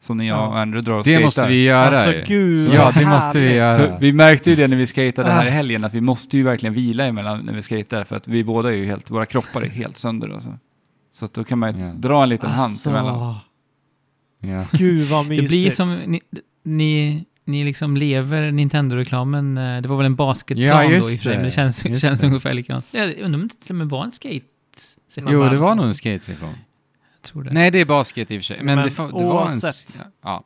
Som 0.00 0.16
när 0.16 0.24
jag 0.24 0.38
Ja. 0.38 0.46
och 0.46 0.58
Andrew 0.58 0.90
drar 0.90 0.98
och 0.98 1.04
Det 1.04 1.10
skater. 1.10 1.24
måste 1.24 1.46
vi 1.48 1.62
göra 1.64 1.96
Alltså 1.98 2.12
ju. 2.12 2.24
gud, 2.26 2.74
Ja, 2.74 2.92
det 2.94 3.06
måste 3.06 3.38
vi 3.40 3.54
göra. 3.54 3.98
Vi 3.98 4.12
märkte 4.12 4.50
ju 4.50 4.56
det 4.56 4.68
när 4.68 4.76
vi 4.76 4.86
skatade 4.86 5.30
här 5.30 5.44
i 5.44 5.48
Ah. 5.48 5.50
helgen, 5.50 5.84
att 5.84 5.94
vi 5.94 6.00
måste 6.00 6.36
ju 6.36 6.42
verkligen 6.42 6.74
vila 6.74 7.04
emellan 7.06 7.40
när 7.46 7.52
vi 7.52 7.62
skater, 7.62 8.04
för 8.04 8.16
att 8.16 8.28
vi 8.28 8.44
båda 8.44 8.72
är 8.72 8.76
ju 8.76 8.84
helt, 8.86 9.10
våra 9.10 9.26
kroppar 9.26 9.62
är 9.62 9.68
helt 9.68 9.98
sönder 9.98 10.28
alltså. 10.28 10.58
Så 11.12 11.24
att 11.24 11.34
då 11.34 11.44
kan 11.44 11.58
man 11.58 11.78
ju 11.78 11.84
Ja. 11.86 11.92
dra 11.92 12.22
en 12.22 12.28
liten 12.28 12.50
hand 12.50 12.74
emellan. 12.86 13.08
Alltså, 13.22 13.40
Ja. 14.40 14.64
gud 14.72 15.08
vad 15.08 15.24
Det 15.24 15.28
mysigt. 15.28 15.48
blir 15.50 15.70
som, 15.70 15.90
ni, 16.06 16.20
ni, 16.64 17.24
ni 17.48 17.64
liksom 17.64 17.96
lever 17.96 18.52
Nintendo-reklamen. 18.52 19.58
eh, 19.58 19.82
Det 19.82 19.88
var 19.88 19.96
väl 19.96 20.06
en 20.06 20.16
basketplan 20.16 20.66
Ja, 20.66 20.76
då 20.78 20.82
i 20.84 20.86
och 20.86 20.92
just 20.92 21.08
för 21.08 21.22
sig, 21.22 21.32
men 21.32 21.38
det. 21.38 21.44
det 21.44 21.50
känns, 21.50 21.84
Just 21.84 22.02
känns 22.02 22.20
det. 22.20 22.26
ungefär 22.26 22.54
likadant. 22.54 22.86
Jag 22.90 23.18
undrar 23.18 23.40
om 23.40 23.48
det 23.48 23.54
till 23.54 23.70
och 23.70 23.76
med 23.76 23.88
var 23.88 24.04
en 24.04 24.10
skate-sektion. 24.12 25.32
Jo, 25.32 25.44
det 25.48 25.56
var 25.56 25.74
nog 25.74 25.84
en 25.84 25.94
skatesession. 25.94 26.54
Jag 27.22 27.22
tror 27.32 27.42
det. 27.42 27.50
Nej, 27.52 27.70
det 27.70 27.80
är 27.80 27.84
basket 27.84 28.30
i 28.30 28.36
och 28.38 28.40
för 28.40 28.44
sig. 28.44 28.56
Men, 28.62 28.66
Men 28.76 28.84
det, 28.84 28.90
får- 28.90 29.04
en... 29.04 29.12
oavsett. 29.12 29.70
s- 29.74 30.02
Ja. 30.22 30.44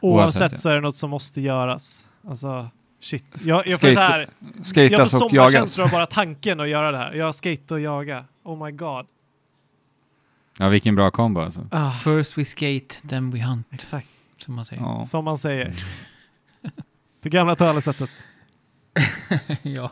Oavsett 0.00 0.42
Oavsett, 0.42 0.60
så 0.60 0.68
är 0.68 0.74
det 0.74 0.80
något 0.80 0.96
som 0.96 1.10
måste 1.10 1.40
göras. 1.40 2.06
Alltså, 2.28 2.68
Shit. 3.02 3.24
Jag, 3.44 3.66
jag 3.66 3.80
får 3.80 3.88
Skate- 3.88 3.94
så 3.94 4.00
här, 4.00 4.18
jag 4.18 4.66
får 4.66 4.86
och 4.86 4.90
jagas. 4.92 5.10
sommarkänslor 5.10 5.84
av 5.84 5.90
bara 5.90 6.06
tanken 6.06 6.60
att 6.60 6.68
göra 6.68 6.90
det 6.92 6.98
här. 6.98 7.12
Jag 7.14 7.34
skate 7.34 7.74
och 7.74 7.80
jaga. 7.80 8.24
Oh 8.44 8.64
my 8.64 8.70
god. 8.72 9.06
Ja, 10.58 10.68
vilken 10.68 10.94
bra 10.94 11.10
kombo 11.10 11.40
alltså. 11.40 11.66
Ah, 11.70 11.90
First 11.90 12.38
we 12.38 12.44
skate, 12.44 13.08
then 13.08 13.30
we 13.30 13.42
hunt, 13.42 13.66
exakt, 13.70 14.06
som 14.38 14.54
man 14.54 14.64
säger. 14.64 14.82
Ja. 14.82 15.04
som 15.04 15.24
man 15.24 15.38
säger. 15.38 15.74
Det 17.22 17.28
gamla 17.28 17.54
talesättet. 17.54 18.10
ja. 19.62 19.90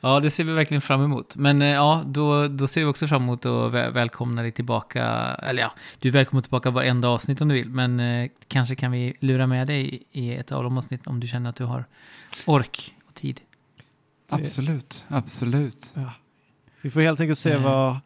ja, 0.00 0.20
det 0.20 0.30
ser 0.30 0.44
vi 0.44 0.52
verkligen 0.52 0.80
fram 0.80 1.02
emot. 1.04 1.36
Men 1.36 1.62
eh, 1.62 1.68
ja, 1.68 2.02
då, 2.06 2.48
då 2.48 2.66
ser 2.66 2.80
vi 2.80 2.86
också 2.86 3.06
fram 3.06 3.22
emot 3.22 3.46
att 3.46 3.72
vä- 3.72 3.90
välkomna 3.90 4.42
dig 4.42 4.52
tillbaka. 4.52 5.04
Eller 5.42 5.62
ja, 5.62 5.72
du 5.98 6.08
är 6.08 6.12
välkommen 6.12 6.42
tillbaka 6.42 6.70
varenda 6.70 7.08
avsnitt 7.08 7.40
om 7.40 7.48
du 7.48 7.54
vill. 7.54 7.68
Men 7.70 8.00
eh, 8.00 8.30
kanske 8.48 8.74
kan 8.74 8.92
vi 8.92 9.14
lura 9.20 9.46
med 9.46 9.66
dig 9.66 10.02
i 10.12 10.34
ett 10.34 10.52
av 10.52 10.62
de 10.64 10.76
avsnitten 10.78 11.10
om 11.12 11.20
du 11.20 11.26
känner 11.26 11.50
att 11.50 11.56
du 11.56 11.64
har 11.64 11.84
ork 12.46 12.94
och 13.08 13.14
tid. 13.14 13.40
Absolut, 14.28 15.04
absolut. 15.08 15.92
Ja. 15.94 16.12
Vi 16.80 16.90
får 16.90 17.00
helt 17.00 17.20
enkelt 17.20 17.38
se 17.38 17.52
Eh. 17.52 17.62
vad, 17.62 17.96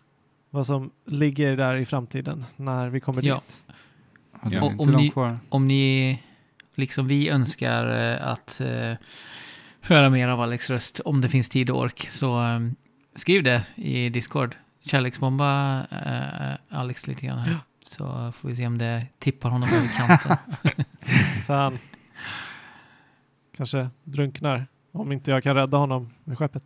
vad 0.50 0.66
som 0.66 0.90
ligger 1.06 1.56
där 1.56 1.76
i 1.76 1.84
framtiden 1.84 2.44
när 2.56 2.88
vi 2.88 3.00
kommer 3.00 3.22
Ja. 3.24 3.34
dit. 3.34 3.62
Ja, 4.42 4.48
det 4.48 4.56
är 4.56 4.62
Och 4.62 4.70
inte 4.70 4.82
om 4.82 4.90
långt 4.90 5.02
ni- 5.02 5.10
kvar. 5.10 5.38
Om 5.48 5.68
ni, 5.68 6.22
liksom 6.74 7.08
vi 7.08 7.28
önskar 7.28 8.12
eh, 8.12 8.28
att 8.28 8.60
eh, 8.60 8.96
höra 9.80 10.10
mer 10.10 10.28
av 10.28 10.40
Alex 10.40 10.70
röst, 10.70 11.00
om 11.04 11.20
det 11.20 11.28
finns 11.28 11.48
tid 11.48 11.70
och 11.70 11.78
ork, 11.78 12.08
så 12.10 12.42
eh, 12.42 12.60
skriv 13.14 13.42
det 13.42 13.66
i 13.74 14.08
Discord. 14.08 14.56
Kärleksbomba 14.86 15.82
Alex 16.68 17.06
lite 17.06 17.26
grann 17.26 17.38
här. 17.38 17.58
Så 17.84 18.32
får 18.32 18.48
vi 18.48 18.56
se 18.56 18.66
om 18.66 18.78
det 18.78 19.06
tippar 19.18 19.50
honom 19.50 19.68
över 19.68 19.88
kanten. 19.96 20.36
Så 21.46 21.52
han 21.52 21.78
kanske 23.56 23.88
drunknar 24.04 24.66
om 24.92 25.12
inte 25.12 25.30
jag 25.30 25.42
kan 25.42 25.56
rädda 25.56 25.78
honom 25.78 26.10
med 26.24 26.38
skeppet. 26.38 26.64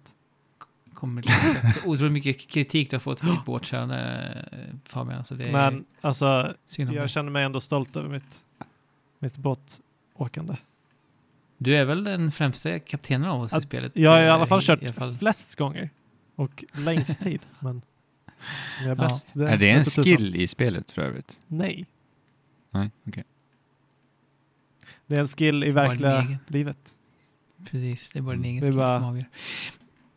Kommer 0.95 1.23
så 1.23 1.89
otroligt 1.89 2.13
mycket 2.13 2.49
kritik 2.49 2.91
du 2.91 2.97
har 2.97 3.01
fått 3.01 3.21
för 3.21 3.27
ditt 3.27 3.45
båtkörande 3.45 4.49
Fabian. 4.85 5.25
Så 5.25 5.35
det 5.35 5.49
är 5.49 5.53
Men 5.53 5.85
alltså, 6.01 6.55
jag 6.77 7.11
känner 7.11 7.31
mig 7.31 7.45
ändå 7.45 7.61
stolt 7.61 7.97
över 7.97 8.09
mitt, 8.09 8.45
mitt 9.19 9.37
båtåkande. 10.19 10.57
Du 11.59 11.77
är 11.77 11.85
väl 11.85 12.05
den 12.05 12.33
främsta 12.33 12.79
kaptenen 12.79 13.29
av 13.29 13.41
oss 13.43 13.53
i 13.53 13.57
Att 13.57 13.63
spelet? 13.63 13.97
Jag 13.97 14.11
har 14.11 14.23
i 14.23 14.29
alla 14.29 14.47
fall 14.47 14.61
kört 14.63 14.83
i 14.83 14.85
alla 14.85 14.93
fall. 14.95 15.17
flest 15.17 15.55
gånger 15.57 15.91
och 16.35 16.65
längst 16.73 17.21
tid. 17.21 17.41
Men 17.61 17.83
jag 18.79 18.85
är 18.85 18.89
Ja. 18.89 18.95
bäst, 18.95 19.35
det 19.35 19.49
är 19.49 19.57
det 19.57 19.71
en 19.71 19.85
skill 19.85 20.37
i 20.37 20.47
spelet 20.47 20.91
för 20.91 21.03
övrigt? 21.03 21.41
Nej, 21.47 21.87
Nej, 22.71 22.91
okej. 23.07 23.25
det 25.07 25.17
är 25.17 25.21
en 25.21 25.27
skill 25.27 25.65
i 25.65 25.71
verkliga 25.71 26.21
egen. 26.23 26.37
livet. 26.47 26.95
Precis, 27.71 28.11
det 28.13 28.19
är 28.19 28.23
bara 28.23 28.37
din 28.37 28.45
egen 28.45 28.61
Det 28.61 28.67
är 28.67 28.71
skill 28.71 28.77
bara- 28.79 29.01
som 29.01 29.09
avgör. 29.09 29.27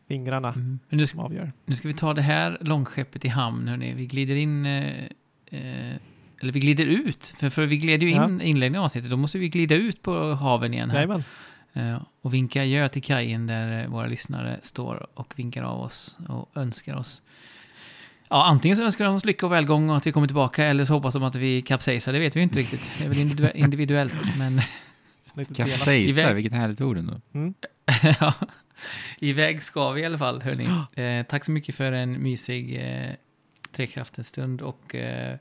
Fingrarna 0.07 0.53
Mm. 0.53 0.79
Nu 0.89 1.05
ska, 1.07 1.11
som 1.15 1.25
avgör. 1.25 1.51
nu 1.65 1.75
ska 1.75 1.87
vi 1.87 1.93
ta 1.93 2.13
det 2.13 2.21
här 2.21 2.57
långskeppet 2.61 3.25
i 3.25 3.27
hamn, 3.27 3.67
hörni. 3.67 3.93
Vi 3.93 4.05
glider 4.05 4.35
in... 4.35 4.65
Eh, 4.65 5.05
eh, 5.45 5.95
eller 6.41 6.51
vi 6.53 6.59
glider 6.59 6.85
ut. 6.85 7.33
För, 7.39 7.49
för 7.49 7.65
vi 7.65 7.77
gled 7.77 8.03
ju 8.03 8.11
in 8.11 8.41
inledningen 8.41 8.79
av 8.79 8.85
avsnittet. 8.85 9.09
Då 9.09 9.17
måste 9.17 9.37
vi 9.37 9.49
glida 9.49 9.75
ut 9.75 10.01
på 10.01 10.33
haven 10.33 10.73
igen 10.73 10.89
här. 10.89 11.23
Eh, 11.73 12.01
och 12.21 12.33
vinka 12.33 12.61
adjö 12.61 12.89
till 12.89 13.03
kajen 13.03 13.47
där 13.47 13.83
eh, 13.83 13.89
våra 13.89 14.07
lyssnare 14.07 14.59
står 14.61 15.07
och 15.13 15.33
vinkar 15.35 15.63
av 15.63 15.81
oss 15.81 16.17
och 16.27 16.51
önskar 16.55 16.95
oss. 16.95 17.21
Ja, 18.29 18.45
antingen 18.45 18.77
så 18.77 18.83
önskar 18.83 19.05
de 19.05 19.15
oss 19.15 19.25
lycka 19.25 19.45
och 19.45 19.51
välgång 19.51 19.89
och 19.89 19.97
att 19.97 20.07
vi 20.07 20.11
kommer 20.11 20.27
tillbaka 20.27 20.65
eller 20.65 20.83
så 20.83 20.93
hoppas 20.93 21.13
de 21.13 21.23
att 21.23 21.35
vi 21.35 21.61
kapsejsar. 21.61 22.13
Det 22.13 22.19
vet 22.19 22.35
vi 22.35 22.41
inte 22.41 22.59
riktigt. 22.59 22.91
Det 22.97 23.05
är 23.05 23.09
väl 23.09 23.17
individu- 23.17 23.55
individuellt, 23.55 24.37
men. 24.37 24.61
Kapsejsar, 25.55 26.33
vilket 26.33 26.53
härligt 26.53 26.81
ord 26.81 26.97
ändå. 26.97 27.21
Mm. 27.33 27.53
ja, 28.19 28.33
iväg 29.19 29.63
ska 29.63 29.91
vi 29.91 30.01
i 30.01 30.05
alla 30.05 30.17
fall, 30.17 30.41
hörni. 30.41 30.67
Eh, 31.03 31.25
tack 31.25 31.45
så 31.45 31.51
mycket 31.51 31.75
för 31.75 31.91
en 31.91 32.23
mysig 32.23 32.75
eh, 32.75 33.11
trekraftens 33.71 34.27
stund 34.27 34.61
och 34.61 34.95
eh, 34.95 35.37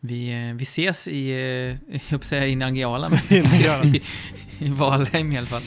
vi, 0.00 0.48
eh, 0.48 0.54
vi 0.54 0.62
ses 0.62 1.08
i, 1.08 1.30
eh, 1.30 1.36
jag 1.92 2.00
höll 2.10 2.22
säga 2.22 2.46
i 2.46 2.56
Nangijala, 2.56 3.08
men 3.08 3.18
vi 3.28 3.38
ses 3.38 3.84
i, 3.84 4.02
i 4.58 4.68
Valheim 4.68 5.32
i 5.32 5.38
alla 5.38 5.46
fall. 5.46 5.62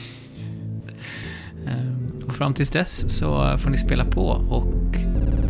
Eh, 1.68 2.26
och 2.28 2.36
fram 2.36 2.54
tills 2.54 2.70
dess 2.70 3.18
så 3.18 3.58
får 3.58 3.70
ni 3.70 3.78
spela 3.78 4.06
på 4.06 4.28
och 4.28 4.96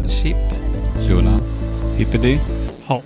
chip 0.10 0.38
Tjola. 1.08 1.40
Hippity. 1.98 2.40
Ha. 2.86 3.02